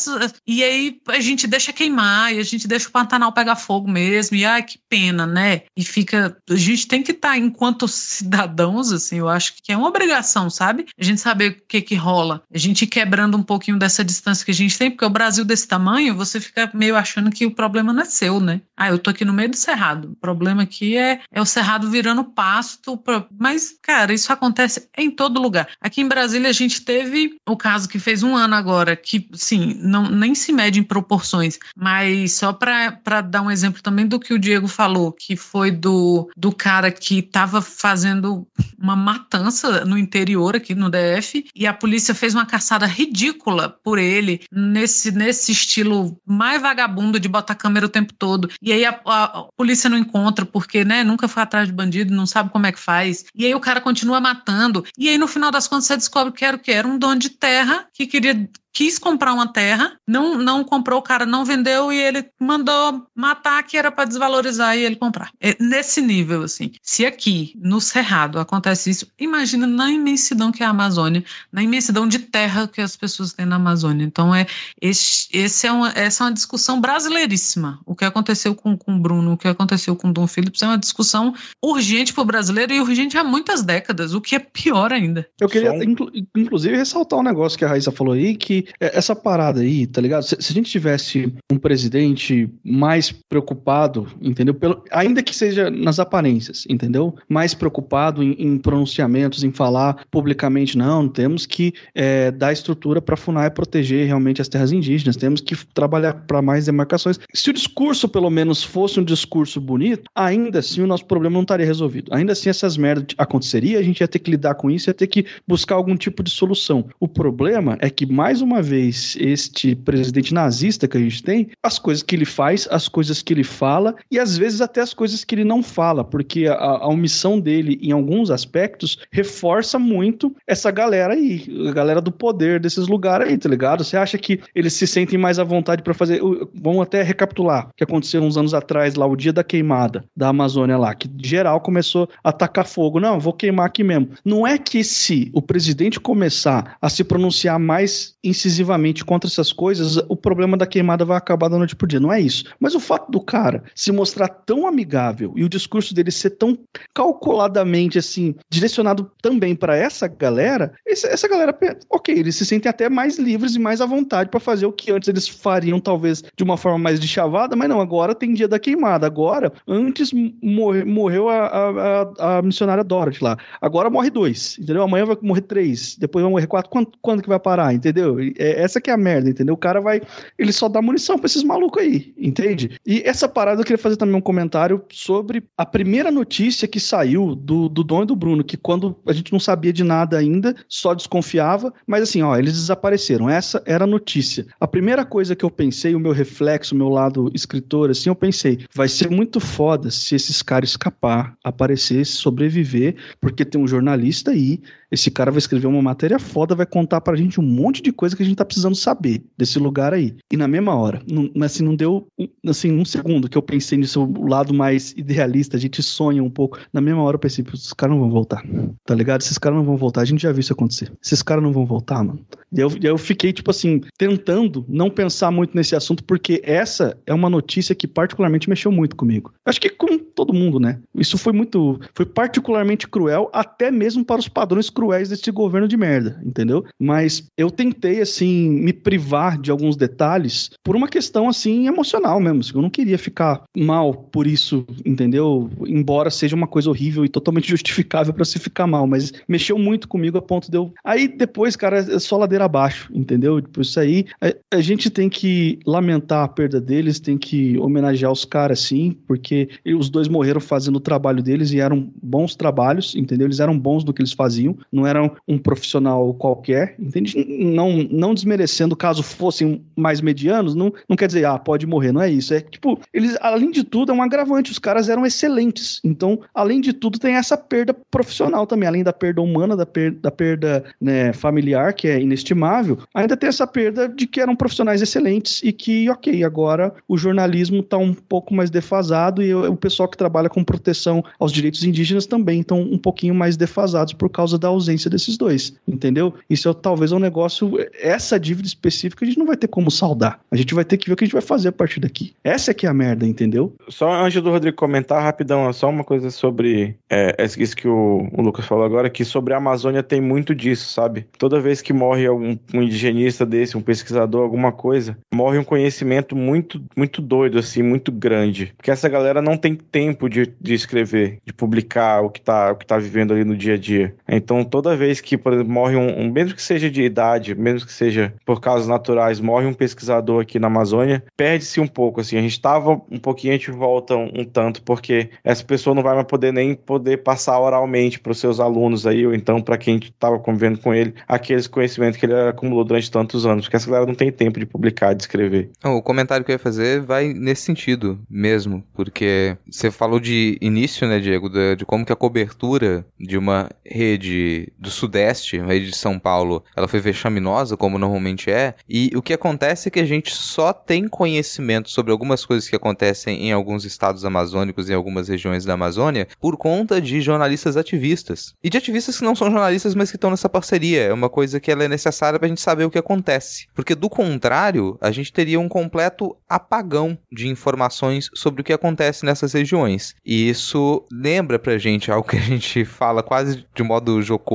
E 0.46 0.62
aí 0.62 1.00
a 1.08 1.20
gente 1.20 1.46
deixa 1.46 1.72
queimar, 1.72 2.34
e 2.34 2.38
a 2.38 2.42
gente 2.42 2.66
deixa 2.66 2.88
o 2.88 2.92
Pantanal 2.92 3.32
pegar 3.32 3.56
fogo 3.56 3.88
mesmo, 3.88 4.36
e 4.36 4.44
ai, 4.44 4.62
que 4.62 4.78
pena, 4.88 5.26
né? 5.26 5.62
E 5.76 5.84
fica. 5.84 6.36
A 6.48 6.56
gente 6.56 6.86
tem 6.86 7.02
que 7.02 7.12
estar, 7.12 7.30
tá, 7.30 7.38
enquanto 7.38 7.88
cidadãos, 7.88 8.92
assim, 8.92 9.18
eu 9.18 9.28
acho 9.28 9.54
que 9.62 9.72
é 9.72 9.76
uma 9.76 9.88
obrigação, 9.88 10.48
sabe? 10.50 10.86
A 10.98 11.04
gente 11.04 11.20
saber 11.20 11.50
o 11.50 11.66
que 11.66 11.80
que 11.82 11.94
rola. 11.94 12.42
A 12.52 12.58
gente 12.58 12.86
quebrando 12.86 13.36
um 13.36 13.42
pouquinho 13.42 13.78
dessa 13.78 14.04
distância 14.04 14.44
que 14.44 14.50
gente 14.56 14.78
tem, 14.78 14.90
porque 14.90 15.04
o 15.04 15.10
Brasil 15.10 15.44
desse 15.44 15.68
tamanho, 15.68 16.16
você 16.16 16.40
fica 16.40 16.70
meio 16.74 16.96
achando 16.96 17.30
que 17.30 17.46
o 17.46 17.54
problema 17.54 17.92
não 17.92 18.02
é 18.02 18.04
seu, 18.04 18.40
né? 18.40 18.60
Ah, 18.76 18.88
eu 18.88 18.98
tô 18.98 19.10
aqui 19.10 19.24
no 19.24 19.32
meio 19.32 19.50
do 19.50 19.56
cerrado. 19.56 20.12
O 20.12 20.16
problema 20.16 20.62
aqui 20.62 20.96
é, 20.96 21.20
é 21.30 21.40
o 21.40 21.46
cerrado 21.46 21.90
virando 21.90 22.24
pasto. 22.24 23.00
Mas, 23.38 23.76
cara, 23.80 24.12
isso 24.12 24.32
acontece 24.32 24.88
em 24.96 25.10
todo 25.10 25.40
lugar. 25.40 25.68
Aqui 25.80 26.00
em 26.00 26.08
Brasília 26.08 26.50
a 26.50 26.52
gente 26.52 26.82
teve 26.82 27.36
o 27.46 27.56
caso 27.56 27.88
que 27.88 27.98
fez 27.98 28.22
um 28.22 28.34
ano 28.34 28.54
agora, 28.54 28.96
que, 28.96 29.28
sim, 29.32 29.76
não, 29.80 30.10
nem 30.10 30.34
se 30.34 30.52
mede 30.52 30.80
em 30.80 30.82
proporções, 30.82 31.58
mas 31.76 32.32
só 32.32 32.52
para 32.52 33.20
dar 33.20 33.42
um 33.42 33.50
exemplo 33.50 33.82
também 33.82 34.06
do 34.06 34.20
que 34.20 34.34
o 34.34 34.38
Diego 34.38 34.68
falou, 34.68 35.12
que 35.12 35.36
foi 35.36 35.70
do, 35.70 36.30
do 36.36 36.52
cara 36.52 36.90
que 36.90 37.18
estava 37.18 37.60
fazendo 37.60 38.46
uma 38.78 38.96
matança 38.96 39.84
no 39.84 39.98
interior 39.98 40.56
aqui 40.56 40.74
no 40.74 40.90
DF 40.90 41.46
e 41.54 41.66
a 41.66 41.72
polícia 41.72 42.14
fez 42.14 42.34
uma 42.34 42.46
caçada 42.46 42.86
ridícula 42.86 43.68
por 43.68 43.98
ele 43.98 44.42
nesse, 44.50 45.10
nesse 45.10 45.52
estilo 45.52 46.20
mais 46.24 46.60
vagabundo 46.60 47.18
de 47.20 47.28
botar 47.28 47.54
câmera 47.54 47.86
o 47.86 47.90
tempo 47.90 48.12
todo. 48.12 48.50
E 48.60 48.72
aí 48.72 48.84
a, 48.84 49.00
a, 49.04 49.24
a 49.24 49.44
polícia 49.56 49.90
não 49.90 49.98
encontra 49.98 50.44
porque, 50.44 50.84
né, 50.84 51.04
nunca 51.04 51.28
foi 51.28 51.42
atrás 51.42 51.66
de 51.66 51.72
bandido, 51.72 52.14
não 52.14 52.26
sabe 52.26 52.50
como 52.50 52.66
é 52.66 52.72
que 52.72 52.80
faz. 52.80 53.24
E 53.34 53.46
aí 53.46 53.54
o 53.54 53.60
cara 53.60 53.80
continua 53.80 54.20
matando. 54.20 54.84
E 54.98 55.08
aí 55.08 55.18
no 55.18 55.28
final 55.28 55.50
das 55.50 55.68
contas 55.68 55.86
você 55.86 55.96
descobre 55.96 56.32
que 56.32 56.44
era 56.44 56.56
o 56.56 56.60
que 56.60 56.70
era 56.70 56.86
um 56.86 56.98
dono 56.98 57.18
de 57.18 57.30
terra 57.30 57.86
que 57.92 58.06
queria 58.06 58.48
quis 58.76 58.98
comprar 58.98 59.32
uma 59.32 59.50
terra, 59.50 59.98
não, 60.06 60.36
não 60.36 60.62
comprou, 60.62 60.98
o 60.98 61.02
cara 61.02 61.24
não 61.24 61.46
vendeu 61.46 61.90
e 61.90 61.98
ele 61.98 62.28
mandou 62.38 63.06
matar 63.14 63.62
que 63.62 63.74
era 63.74 63.90
para 63.90 64.04
desvalorizar 64.04 64.76
e 64.76 64.84
ele 64.84 64.96
comprar. 64.96 65.30
É 65.40 65.56
nesse 65.58 66.02
nível, 66.02 66.42
assim. 66.42 66.72
Se 66.82 67.06
aqui, 67.06 67.54
no 67.56 67.80
Cerrado, 67.80 68.38
acontece 68.38 68.90
isso, 68.90 69.10
imagina 69.18 69.66
na 69.66 69.90
imensidão 69.90 70.52
que 70.52 70.62
é 70.62 70.66
a 70.66 70.68
Amazônia, 70.68 71.24
na 71.50 71.62
imensidão 71.62 72.06
de 72.06 72.18
terra 72.18 72.68
que 72.68 72.82
as 72.82 72.94
pessoas 72.98 73.32
têm 73.32 73.46
na 73.46 73.56
Amazônia. 73.56 74.04
Então, 74.04 74.34
é, 74.34 74.46
esse, 74.78 75.26
esse 75.32 75.66
é 75.66 75.72
uma, 75.72 75.88
essa 75.92 76.24
é 76.24 76.26
uma 76.26 76.34
discussão 76.34 76.78
brasileiríssima. 76.78 77.80
O 77.86 77.96
que 77.96 78.04
aconteceu 78.04 78.54
com, 78.54 78.76
com 78.76 78.94
o 78.94 78.98
Bruno, 78.98 79.32
o 79.32 79.38
que 79.38 79.48
aconteceu 79.48 79.96
com 79.96 80.10
o 80.10 80.12
Dom 80.12 80.26
Phillips 80.26 80.60
é 80.60 80.66
uma 80.66 80.76
discussão 80.76 81.32
urgente 81.64 82.12
para 82.12 82.20
o 82.20 82.26
brasileiro 82.26 82.74
e 82.74 82.80
urgente 82.82 83.16
há 83.16 83.24
muitas 83.24 83.62
décadas, 83.62 84.12
o 84.12 84.20
que 84.20 84.34
é 84.34 84.38
pior 84.38 84.92
ainda. 84.92 85.26
Eu 85.40 85.48
queria, 85.48 85.82
inclu, 85.82 86.10
inclusive, 86.36 86.76
ressaltar 86.76 87.18
um 87.18 87.22
negócio 87.22 87.58
que 87.58 87.64
a 87.64 87.68
Raíssa 87.68 87.90
falou 87.90 88.12
aí, 88.12 88.36
que 88.36 88.65
essa 88.80 89.14
parada 89.14 89.60
aí, 89.60 89.86
tá 89.86 90.00
ligado? 90.00 90.22
Se, 90.22 90.36
se, 90.40 90.52
a 90.52 90.54
gente 90.54 90.70
tivesse 90.70 91.32
um 91.50 91.58
presidente 91.58 92.48
mais 92.64 93.12
preocupado, 93.12 94.08
entendeu? 94.20 94.54
Pelo, 94.54 94.82
ainda 94.90 95.22
que 95.22 95.34
seja 95.34 95.70
nas 95.70 95.98
aparências, 95.98 96.64
entendeu? 96.68 97.14
Mais 97.28 97.54
preocupado 97.54 98.22
em, 98.22 98.32
em 98.38 98.58
pronunciamentos, 98.58 99.44
em 99.44 99.52
falar 99.52 100.04
publicamente, 100.10 100.76
não, 100.76 101.08
temos 101.08 101.46
que 101.46 101.72
é, 101.94 102.30
dar 102.30 102.52
estrutura 102.52 103.00
para 103.00 103.16
FUNAI 103.16 103.50
proteger 103.50 104.06
realmente 104.06 104.40
as 104.40 104.48
terras 104.48 104.72
indígenas, 104.72 105.16
temos 105.16 105.40
que 105.40 105.56
trabalhar 105.74 106.12
para 106.26 106.42
mais 106.42 106.66
demarcações. 106.66 107.18
Se 107.32 107.50
o 107.50 107.52
discurso, 107.52 108.08
pelo 108.08 108.30
menos, 108.30 108.62
fosse 108.62 109.00
um 109.00 109.04
discurso 109.04 109.60
bonito, 109.60 110.10
ainda 110.14 110.58
assim 110.58 110.82
o 110.82 110.86
nosso 110.86 111.06
problema 111.06 111.34
não 111.34 111.42
estaria 111.42 111.66
resolvido. 111.66 112.12
Ainda 112.12 112.32
assim 112.32 112.48
essas 112.48 112.76
merdas 112.76 113.14
aconteceria, 113.18 113.78
a 113.78 113.82
gente 113.82 114.00
ia 114.00 114.08
ter 114.08 114.18
que 114.18 114.30
lidar 114.30 114.54
com 114.54 114.70
isso, 114.70 114.90
ia 114.90 114.94
ter 114.94 115.06
que 115.06 115.26
buscar 115.46 115.74
algum 115.74 115.96
tipo 115.96 116.22
de 116.22 116.30
solução. 116.30 116.88
O 117.00 117.08
problema 117.08 117.76
é 117.80 117.90
que, 117.90 118.06
mais 118.06 118.40
uma 118.40 118.55
vez 118.62 119.16
este 119.18 119.74
presidente 119.74 120.32
nazista 120.32 120.88
que 120.88 120.96
a 120.96 121.00
gente 121.00 121.22
tem, 121.22 121.48
as 121.62 121.78
coisas 121.78 122.02
que 122.02 122.14
ele 122.14 122.24
faz, 122.24 122.68
as 122.70 122.88
coisas 122.88 123.22
que 123.22 123.32
ele 123.32 123.44
fala 123.44 123.94
e 124.10 124.18
às 124.18 124.36
vezes 124.36 124.60
até 124.60 124.80
as 124.80 124.94
coisas 124.94 125.24
que 125.24 125.34
ele 125.34 125.44
não 125.44 125.62
fala, 125.62 126.04
porque 126.04 126.46
a, 126.46 126.54
a 126.54 126.88
omissão 126.88 127.38
dele 127.38 127.78
em 127.82 127.92
alguns 127.92 128.30
aspectos 128.30 128.98
reforça 129.10 129.78
muito 129.78 130.34
essa 130.46 130.70
galera 130.70 131.14
aí, 131.14 131.46
a 131.68 131.72
galera 131.72 132.00
do 132.00 132.12
poder 132.12 132.60
desses 132.60 132.88
lugares 132.88 133.28
aí, 133.28 133.38
tá 133.38 133.48
ligado? 133.48 133.84
Você 133.84 133.96
acha 133.96 134.18
que 134.18 134.40
eles 134.54 134.72
se 134.72 134.86
sentem 134.86 135.18
mais 135.18 135.38
à 135.38 135.44
vontade 135.44 135.82
para 135.82 135.94
fazer. 135.94 136.20
Vamos 136.54 136.82
até 136.82 137.02
recapitular 137.02 137.68
o 137.68 137.74
que 137.76 137.84
aconteceu 137.84 138.22
uns 138.22 138.36
anos 138.36 138.54
atrás 138.54 138.94
lá, 138.94 139.06
o 139.06 139.16
dia 139.16 139.32
da 139.32 139.44
queimada 139.44 140.04
da 140.16 140.28
Amazônia 140.28 140.76
lá, 140.76 140.94
que 140.94 141.10
geral 141.22 141.60
começou 141.60 142.08
a 142.22 142.30
atacar 142.30 142.66
fogo. 142.66 143.00
Não, 143.00 143.18
vou 143.20 143.32
queimar 143.32 143.66
aqui 143.66 143.82
mesmo. 143.82 144.10
Não 144.24 144.46
é 144.46 144.58
que 144.58 144.82
se 144.84 145.30
o 145.32 145.42
presidente 145.42 146.00
começar 146.00 146.76
a 146.80 146.88
se 146.88 147.04
pronunciar 147.04 147.58
mais 147.58 148.15
incisivamente 148.28 149.04
contra 149.04 149.28
essas 149.28 149.52
coisas, 149.52 149.96
o 150.08 150.16
problema 150.16 150.56
da 150.56 150.66
queimada 150.66 151.04
vai 151.04 151.16
acabar 151.16 151.48
da 151.48 151.58
noite 151.58 151.76
pro 151.76 151.86
dia. 151.86 152.00
Não 152.00 152.12
é 152.12 152.20
isso. 152.20 152.44
Mas 152.60 152.74
o 152.74 152.80
fato 152.80 153.10
do 153.10 153.20
cara 153.20 153.62
se 153.74 153.92
mostrar 153.92 154.28
tão 154.28 154.66
amigável 154.66 155.32
e 155.36 155.44
o 155.44 155.48
discurso 155.48 155.94
dele 155.94 156.10
ser 156.10 156.30
tão 156.30 156.58
calculadamente, 156.94 157.98
assim, 157.98 158.34
direcionado 158.50 159.10
também 159.20 159.54
para 159.54 159.76
essa 159.76 160.06
galera, 160.08 160.72
essa, 160.86 161.08
essa 161.08 161.28
galera, 161.28 161.56
ok, 161.90 162.14
eles 162.14 162.36
se 162.36 162.44
sentem 162.44 162.68
até 162.68 162.88
mais 162.88 163.18
livres 163.18 163.54
e 163.54 163.58
mais 163.58 163.80
à 163.80 163.86
vontade 163.86 164.30
para 164.30 164.40
fazer 164.40 164.66
o 164.66 164.72
que 164.72 164.90
antes 164.90 165.08
eles 165.08 165.28
fariam, 165.28 165.80
talvez, 165.80 166.22
de 166.36 166.44
uma 166.44 166.56
forma 166.56 166.78
mais 166.78 167.00
de 167.00 167.08
chavada, 167.08 167.56
mas 167.56 167.68
não, 167.68 167.80
agora 167.80 168.14
tem 168.14 168.34
dia 168.34 168.48
da 168.48 168.58
queimada. 168.58 169.06
Agora, 169.06 169.52
antes 169.66 170.10
morre, 170.42 170.84
morreu 170.84 171.28
a, 171.28 171.46
a, 171.46 172.38
a, 172.38 172.42
missionária 172.42 172.84
Dorothy 172.84 173.22
lá. 173.22 173.36
Agora 173.60 173.90
morre 173.90 174.10
dois, 174.10 174.58
entendeu? 174.58 174.82
Amanhã 174.82 175.04
vai 175.04 175.16
morrer 175.22 175.42
três, 175.42 175.96
depois 175.96 176.22
vai 176.22 176.30
morrer 176.30 176.46
quatro. 176.46 176.70
Quando, 176.70 176.92
quando 177.00 177.22
que 177.22 177.28
vai 177.28 177.38
parar, 177.38 177.74
entendeu? 177.74 178.15
É, 178.20 178.62
essa 178.62 178.80
que 178.80 178.90
é 178.90 178.92
a 178.92 178.96
merda, 178.96 179.30
entendeu? 179.30 179.54
O 179.54 179.58
cara 179.58 179.80
vai. 179.80 180.00
Ele 180.38 180.52
só 180.52 180.68
dá 180.68 180.80
munição 180.80 181.18
pra 181.18 181.26
esses 181.26 181.42
malucos 181.42 181.82
aí, 181.82 182.14
entende? 182.16 182.78
E 182.86 183.02
essa 183.04 183.28
parada 183.28 183.60
eu 183.60 183.64
queria 183.64 183.78
fazer 183.78 183.96
também 183.96 184.16
um 184.16 184.20
comentário 184.20 184.82
sobre 184.90 185.42
a 185.56 185.66
primeira 185.66 186.10
notícia 186.10 186.68
que 186.68 186.80
saiu 186.80 187.34
do, 187.34 187.68
do 187.68 187.82
Dom 187.82 188.02
e 188.02 188.06
do 188.06 188.16
Bruno, 188.16 188.44
que 188.44 188.56
quando 188.56 188.96
a 189.06 189.12
gente 189.12 189.32
não 189.32 189.40
sabia 189.40 189.72
de 189.72 189.84
nada 189.84 190.18
ainda, 190.18 190.54
só 190.68 190.94
desconfiava, 190.94 191.72
mas 191.86 192.02
assim, 192.02 192.22
ó, 192.22 192.36
eles 192.36 192.54
desapareceram. 192.54 193.28
Essa 193.28 193.62
era 193.66 193.84
a 193.84 193.86
notícia. 193.86 194.46
A 194.60 194.66
primeira 194.66 195.04
coisa 195.04 195.36
que 195.36 195.44
eu 195.44 195.50
pensei, 195.50 195.94
o 195.94 196.00
meu 196.00 196.12
reflexo, 196.12 196.74
o 196.74 196.78
meu 196.78 196.88
lado 196.88 197.30
escritor, 197.34 197.90
assim, 197.90 198.08
eu 198.08 198.14
pensei, 198.14 198.60
vai 198.74 198.88
ser 198.88 199.10
muito 199.10 199.40
foda 199.40 199.90
se 199.90 200.14
esses 200.14 200.42
caras 200.42 200.70
escapar, 200.70 201.36
aparecer, 201.42 202.04
sobreviver, 202.04 202.96
porque 203.20 203.44
tem 203.44 203.60
um 203.60 203.66
jornalista 203.66 204.30
aí 204.30 204.60
esse 204.90 205.10
cara 205.10 205.30
vai 205.30 205.38
escrever 205.38 205.66
uma 205.66 205.82
matéria 205.82 206.18
foda, 206.18 206.54
vai 206.54 206.66
contar 206.66 207.00
pra 207.00 207.16
gente 207.16 207.40
um 207.40 207.44
monte 207.44 207.82
de 207.82 207.92
coisa 207.92 208.16
que 208.16 208.22
a 208.22 208.26
gente 208.26 208.36
tá 208.36 208.44
precisando 208.44 208.74
saber 208.74 209.24
desse 209.36 209.58
lugar 209.58 209.92
aí. 209.92 210.14
E 210.30 210.36
na 210.36 210.48
mesma 210.48 210.74
hora, 210.74 211.02
não, 211.10 211.30
assim, 211.44 211.64
não 211.64 211.74
deu 211.74 212.06
assim, 212.46 212.72
um 212.72 212.84
segundo 212.84 213.28
que 213.28 213.36
eu 213.36 213.42
pensei 213.42 213.78
nisso, 213.78 214.02
o 214.02 214.26
lado 214.26 214.54
mais 214.54 214.92
idealista, 214.96 215.56
a 215.56 215.60
gente 215.60 215.82
sonha 215.82 216.22
um 216.22 216.30
pouco. 216.30 216.58
Na 216.72 216.80
mesma 216.80 217.02
hora 217.02 217.16
eu 217.16 217.20
pensei, 217.20 217.44
esses 217.52 217.72
caras 217.72 217.94
não 217.94 218.02
vão 218.02 218.10
voltar, 218.10 218.42
tá 218.84 218.94
ligado? 218.94 219.20
Esses 219.20 219.38
caras 219.38 219.58
não 219.58 219.64
vão 219.64 219.76
voltar, 219.76 220.02
a 220.02 220.04
gente 220.04 220.22
já 220.22 220.32
viu 220.32 220.40
isso 220.40 220.52
acontecer. 220.52 220.92
Esses 221.02 221.22
caras 221.22 221.42
não 221.42 221.52
vão 221.52 221.66
voltar, 221.66 222.02
mano. 222.02 222.20
E 222.52 222.60
eu, 222.60 222.70
eu 222.82 222.96
fiquei, 222.96 223.32
tipo 223.32 223.50
assim, 223.50 223.80
tentando 223.98 224.64
não 224.68 224.88
pensar 224.88 225.30
muito 225.30 225.54
nesse 225.54 225.74
assunto, 225.74 226.04
porque 226.04 226.40
essa 226.44 226.96
é 227.06 227.12
uma 227.12 227.28
notícia 227.28 227.74
que 227.74 227.86
particularmente 227.86 228.48
mexeu 228.48 228.70
muito 228.70 228.96
comigo. 228.96 229.32
Acho 229.44 229.60
que 229.60 229.68
com 229.68 229.98
todo 229.98 230.32
mundo, 230.32 230.58
né? 230.58 230.80
Isso 230.94 231.18
foi 231.18 231.32
muito, 231.32 231.78
foi 231.94 232.06
particularmente 232.06 232.88
cruel, 232.88 233.28
até 233.32 233.70
mesmo 233.70 234.04
para 234.04 234.20
os 234.20 234.28
padrões 234.28 234.70
cruéis 234.76 235.08
desse 235.08 235.30
governo 235.30 235.66
de 235.66 235.74
merda, 235.74 236.20
entendeu? 236.22 236.62
Mas 236.78 237.26
eu 237.34 237.50
tentei, 237.50 238.02
assim, 238.02 238.50
me 238.50 238.74
privar 238.74 239.40
de 239.40 239.50
alguns 239.50 239.74
detalhes 239.74 240.50
por 240.62 240.76
uma 240.76 240.86
questão, 240.86 241.30
assim, 241.30 241.66
emocional 241.66 242.20
mesmo. 242.20 242.40
Assim, 242.40 242.52
eu 242.54 242.60
não 242.60 242.68
queria 242.68 242.98
ficar 242.98 243.44
mal 243.56 243.94
por 243.94 244.26
isso, 244.26 244.66
entendeu? 244.84 245.48
Embora 245.66 246.10
seja 246.10 246.36
uma 246.36 246.46
coisa 246.46 246.68
horrível 246.68 247.06
e 247.06 247.08
totalmente 247.08 247.48
justificável 247.56 248.12
para 248.12 248.26
se 248.26 248.38
ficar 248.38 248.66
mal, 248.66 248.86
mas 248.86 249.12
mexeu 249.26 249.58
muito 249.58 249.88
comigo 249.88 250.18
a 250.18 250.22
ponto 250.22 250.50
de 250.50 250.58
eu. 250.58 250.74
Aí 250.84 251.08
depois, 251.08 251.56
cara, 251.56 251.78
é 251.78 251.98
só 251.98 252.18
ladeira 252.18 252.44
abaixo, 252.44 252.90
entendeu? 252.94 253.40
Tipo, 253.40 253.62
isso 253.62 253.80
aí, 253.80 254.04
a, 254.20 254.56
a 254.58 254.60
gente 254.60 254.90
tem 254.90 255.08
que 255.08 255.58
lamentar 255.66 256.22
a 256.22 256.28
perda 256.28 256.60
deles, 256.60 257.00
tem 257.00 257.16
que 257.16 257.56
homenagear 257.58 258.12
os 258.12 258.26
caras, 258.26 258.60
sim, 258.60 258.94
porque 259.06 259.48
os 259.64 259.88
dois 259.88 260.06
morreram 260.06 260.40
fazendo 260.40 260.76
o 260.76 260.80
trabalho 260.80 261.22
deles 261.22 261.50
e 261.52 261.60
eram 261.60 261.90
bons 262.02 262.36
trabalhos, 262.36 262.94
entendeu? 262.94 263.26
Eles 263.26 263.40
eram 263.40 263.58
bons 263.58 263.82
no 263.82 263.94
que 263.94 264.02
eles 264.02 264.12
faziam. 264.12 264.56
Não 264.72 264.86
era 264.86 265.10
um 265.26 265.38
profissional 265.38 266.12
qualquer, 266.14 266.74
entende? 266.78 267.24
Não, 267.44 267.72
não 267.90 268.14
desmerecendo 268.14 268.76
caso 268.76 269.02
fossem 269.02 269.64
mais 269.76 270.00
medianos, 270.00 270.54
não, 270.54 270.72
não 270.88 270.96
quer 270.96 271.06
dizer, 271.06 271.24
ah, 271.24 271.38
pode 271.38 271.66
morrer, 271.66 271.92
não 271.92 272.02
é 272.02 272.10
isso. 272.10 272.34
É 272.34 272.40
tipo, 272.40 272.80
eles, 272.92 273.16
além 273.20 273.50
de 273.50 273.64
tudo, 273.64 273.92
é 273.92 273.94
um 273.94 274.02
agravante, 274.02 274.50
os 274.50 274.58
caras 274.58 274.88
eram 274.88 275.04
excelentes. 275.06 275.80
Então, 275.84 276.20
além 276.34 276.60
de 276.60 276.72
tudo, 276.72 276.98
tem 276.98 277.14
essa 277.14 277.36
perda 277.36 277.74
profissional 277.90 278.46
também, 278.46 278.68
além 278.68 278.82
da 278.82 278.92
perda 278.92 279.20
humana, 279.20 279.56
da, 279.56 279.66
per, 279.66 279.92
da 279.92 280.10
perda 280.10 280.64
né, 280.80 281.12
familiar, 281.12 281.72
que 281.72 281.88
é 281.88 282.00
inestimável, 282.00 282.78
ainda 282.94 283.16
tem 283.16 283.28
essa 283.28 283.46
perda 283.46 283.88
de 283.88 284.06
que 284.06 284.20
eram 284.20 284.36
profissionais 284.36 284.82
excelentes 284.82 285.40
e 285.42 285.52
que, 285.52 285.88
ok, 285.90 286.24
agora 286.24 286.74
o 286.88 286.96
jornalismo 286.96 287.60
está 287.60 287.76
um 287.76 287.94
pouco 287.94 288.34
mais 288.34 288.50
defasado 288.50 289.22
e 289.22 289.34
o 289.34 289.56
pessoal 289.56 289.88
que 289.88 289.96
trabalha 289.96 290.28
com 290.28 290.44
proteção 290.44 291.04
aos 291.18 291.32
direitos 291.32 291.64
indígenas 291.64 292.06
também 292.06 292.40
estão 292.40 292.60
um 292.60 292.78
pouquinho 292.78 293.14
mais 293.14 293.36
defasados 293.36 293.92
por 293.92 294.08
causa 294.10 294.38
da 294.38 294.50
ausência 294.56 294.90
desses 294.90 295.16
dois, 295.16 295.54
entendeu? 295.66 296.14
Isso 296.28 296.48
é, 296.48 296.54
talvez 296.54 296.92
é 296.92 296.96
um 296.96 297.00
negócio, 297.00 297.52
essa 297.80 298.18
dívida 298.18 298.48
específica 298.48 299.04
a 299.04 299.08
gente 299.08 299.18
não 299.18 299.26
vai 299.26 299.36
ter 299.36 299.48
como 299.48 299.70
saldar. 299.70 300.20
A 300.30 300.36
gente 300.36 300.54
vai 300.54 300.64
ter 300.64 300.76
que 300.76 300.88
ver 300.88 300.94
o 300.94 300.96
que 300.96 301.04
a 301.04 301.06
gente 301.06 301.14
vai 301.14 301.22
fazer 301.22 301.48
a 301.48 301.52
partir 301.52 301.80
daqui. 301.80 302.14
Essa 302.24 302.50
é 302.50 302.54
que 302.54 302.66
é 302.66 302.68
a 302.68 302.74
merda, 302.74 303.06
entendeu? 303.06 303.54
Só 303.68 303.92
antes 303.92 304.20
do 304.22 304.30
Rodrigo 304.30 304.56
comentar 304.56 305.02
rapidão, 305.02 305.52
só 305.52 305.68
uma 305.68 305.84
coisa 305.84 306.10
sobre 306.10 306.76
é, 306.90 307.14
isso 307.38 307.56
que 307.56 307.68
o, 307.68 308.08
o, 308.12 308.22
Lucas 308.22 308.44
falou 308.44 308.64
agora, 308.64 308.90
que 308.90 309.04
sobre 309.04 309.34
a 309.34 309.36
Amazônia 309.36 309.82
tem 309.82 310.00
muito 310.00 310.34
disso, 310.34 310.72
sabe? 310.72 311.06
Toda 311.18 311.40
vez 311.40 311.60
que 311.60 311.72
morre 311.72 312.06
algum 312.06 312.36
um 312.52 312.62
indigenista 312.62 313.24
desse, 313.24 313.56
um 313.56 313.62
pesquisador, 313.62 314.22
alguma 314.22 314.52
coisa, 314.52 314.96
morre 315.12 315.38
um 315.38 315.44
conhecimento 315.44 316.16
muito, 316.16 316.62
muito 316.76 317.00
doido, 317.00 317.38
assim, 317.38 317.62
muito 317.62 317.92
grande. 317.92 318.52
Porque 318.56 318.70
essa 318.70 318.88
galera 318.88 319.20
não 319.20 319.36
tem 319.36 319.54
tempo 319.54 320.08
de, 320.08 320.32
de 320.40 320.54
escrever, 320.54 321.18
de 321.24 321.32
publicar 321.32 322.00
o 322.02 322.10
que, 322.10 322.20
tá, 322.20 322.52
o 322.52 322.56
que 322.56 322.66
tá 322.66 322.78
vivendo 322.78 323.12
ali 323.12 323.24
no 323.24 323.36
dia 323.36 323.54
a 323.54 323.58
dia. 323.58 323.94
Então, 324.08 324.44
toda 324.46 324.76
vez 324.76 325.00
que, 325.00 325.16
por 325.16 325.32
exemplo, 325.32 325.52
morre 325.52 325.76
um, 325.76 326.00
um 326.00 326.10
mesmo 326.10 326.34
que 326.34 326.42
seja 326.42 326.70
de 326.70 326.82
idade, 326.82 327.34
mesmo 327.34 327.66
que 327.66 327.72
seja 327.72 328.14
por 328.24 328.40
causas 328.40 328.68
naturais, 328.68 329.20
morre 329.20 329.46
um 329.46 329.54
pesquisador 329.54 330.22
aqui 330.22 330.38
na 330.38 330.46
Amazônia, 330.46 331.02
perde-se 331.16 331.60
um 331.60 331.66
pouco, 331.66 332.00
assim. 332.00 332.16
A 332.16 332.22
gente 332.22 332.40
tava 332.40 332.80
um 332.90 332.98
pouquinho, 332.98 333.34
a 333.34 333.36
gente 333.36 333.50
volta 333.50 333.96
um, 333.96 334.10
um 334.20 334.24
tanto, 334.24 334.62
porque 334.62 335.10
essa 335.24 335.44
pessoa 335.44 335.74
não 335.74 335.82
vai 335.82 335.94
mais 335.94 336.06
poder 336.06 336.32
nem 336.32 336.54
poder 336.54 336.98
passar 336.98 337.38
oralmente 337.38 337.98
para 337.98 338.12
os 338.12 338.18
seus 338.18 338.40
alunos 338.40 338.86
aí, 338.86 339.06
ou 339.06 339.14
então 339.14 339.40
para 339.40 339.58
quem 339.58 339.76
estava 339.76 340.18
convivendo 340.18 340.58
com 340.58 340.74
ele, 340.74 340.94
aqueles 341.06 341.46
conhecimentos 341.46 341.98
que 341.98 342.06
ele 342.06 342.14
acumulou 342.14 342.64
durante 342.64 342.90
tantos 342.90 343.26
anos, 343.26 343.44
porque 343.44 343.56
essa 343.56 343.66
galera 343.66 343.86
não 343.86 343.94
tem 343.94 344.10
tempo 344.10 344.38
de 344.38 344.46
publicar, 344.46 344.94
de 344.94 345.02
escrever. 345.02 345.50
o 345.64 345.82
comentário 345.82 346.24
que 346.24 346.30
eu 346.30 346.34
ia 346.34 346.38
fazer 346.38 346.80
vai 346.80 347.12
nesse 347.12 347.42
sentido 347.42 347.98
mesmo, 348.08 348.62
porque 348.74 349.36
você 349.50 349.70
falou 349.70 350.00
de 350.00 350.38
início, 350.40 350.86
né, 350.86 350.98
Diego, 350.98 351.28
de, 351.28 351.56
de 351.56 351.64
como 351.64 351.84
que 351.84 351.92
a 351.92 351.96
cobertura 351.96 352.84
de 352.98 353.18
uma 353.18 353.50
rede 353.64 354.35
do 354.58 354.70
Sudeste, 354.70 355.38
uma 355.38 355.52
rede 355.52 355.70
de 355.70 355.76
São 355.76 355.98
Paulo, 355.98 356.44
ela 356.54 356.68
foi 356.68 356.80
vexaminosa, 356.80 357.56
como 357.56 357.78
normalmente 357.78 358.30
é, 358.30 358.54
e 358.68 358.90
o 358.94 359.02
que 359.02 359.12
acontece 359.12 359.68
é 359.68 359.70
que 359.70 359.80
a 359.80 359.84
gente 359.84 360.14
só 360.14 360.52
tem 360.52 360.88
conhecimento 360.88 361.70
sobre 361.70 361.92
algumas 361.92 362.24
coisas 362.24 362.48
que 362.48 362.56
acontecem 362.56 363.28
em 363.28 363.32
alguns 363.32 363.64
estados 363.64 364.04
amazônicos, 364.04 364.68
em 364.68 364.74
algumas 364.74 365.08
regiões 365.08 365.44
da 365.44 365.54
Amazônia, 365.54 366.08
por 366.20 366.36
conta 366.36 366.80
de 366.80 367.00
jornalistas 367.00 367.56
ativistas. 367.56 368.34
E 368.42 368.50
de 368.50 368.58
ativistas 368.58 368.98
que 368.98 369.04
não 369.04 369.14
são 369.14 369.30
jornalistas, 369.30 369.74
mas 369.74 369.90
que 369.90 369.96
estão 369.96 370.10
nessa 370.10 370.28
parceria. 370.28 370.82
É 370.82 370.92
uma 370.92 371.08
coisa 371.08 371.40
que 371.40 371.50
ela 371.50 371.64
é 371.64 371.68
necessária 371.68 372.18
pra 372.18 372.28
gente 372.28 372.40
saber 372.40 372.64
o 372.64 372.70
que 372.70 372.78
acontece. 372.78 373.46
Porque 373.54 373.74
do 373.74 373.88
contrário, 373.88 374.76
a 374.80 374.90
gente 374.90 375.12
teria 375.12 375.40
um 375.40 375.48
completo 375.48 376.16
apagão 376.28 376.98
de 377.10 377.28
informações 377.28 378.10
sobre 378.14 378.40
o 378.40 378.44
que 378.44 378.52
acontece 378.52 379.04
nessas 379.04 379.32
regiões. 379.32 379.94
E 380.04 380.28
isso 380.28 380.84
lembra 380.92 381.38
pra 381.38 381.58
gente 381.58 381.90
algo 381.90 382.08
que 382.08 382.16
a 382.16 382.20
gente 382.20 382.64
fala 382.64 383.02
quase 383.02 383.44
de 383.54 383.62
modo 383.62 384.02
jocoso 384.02 384.25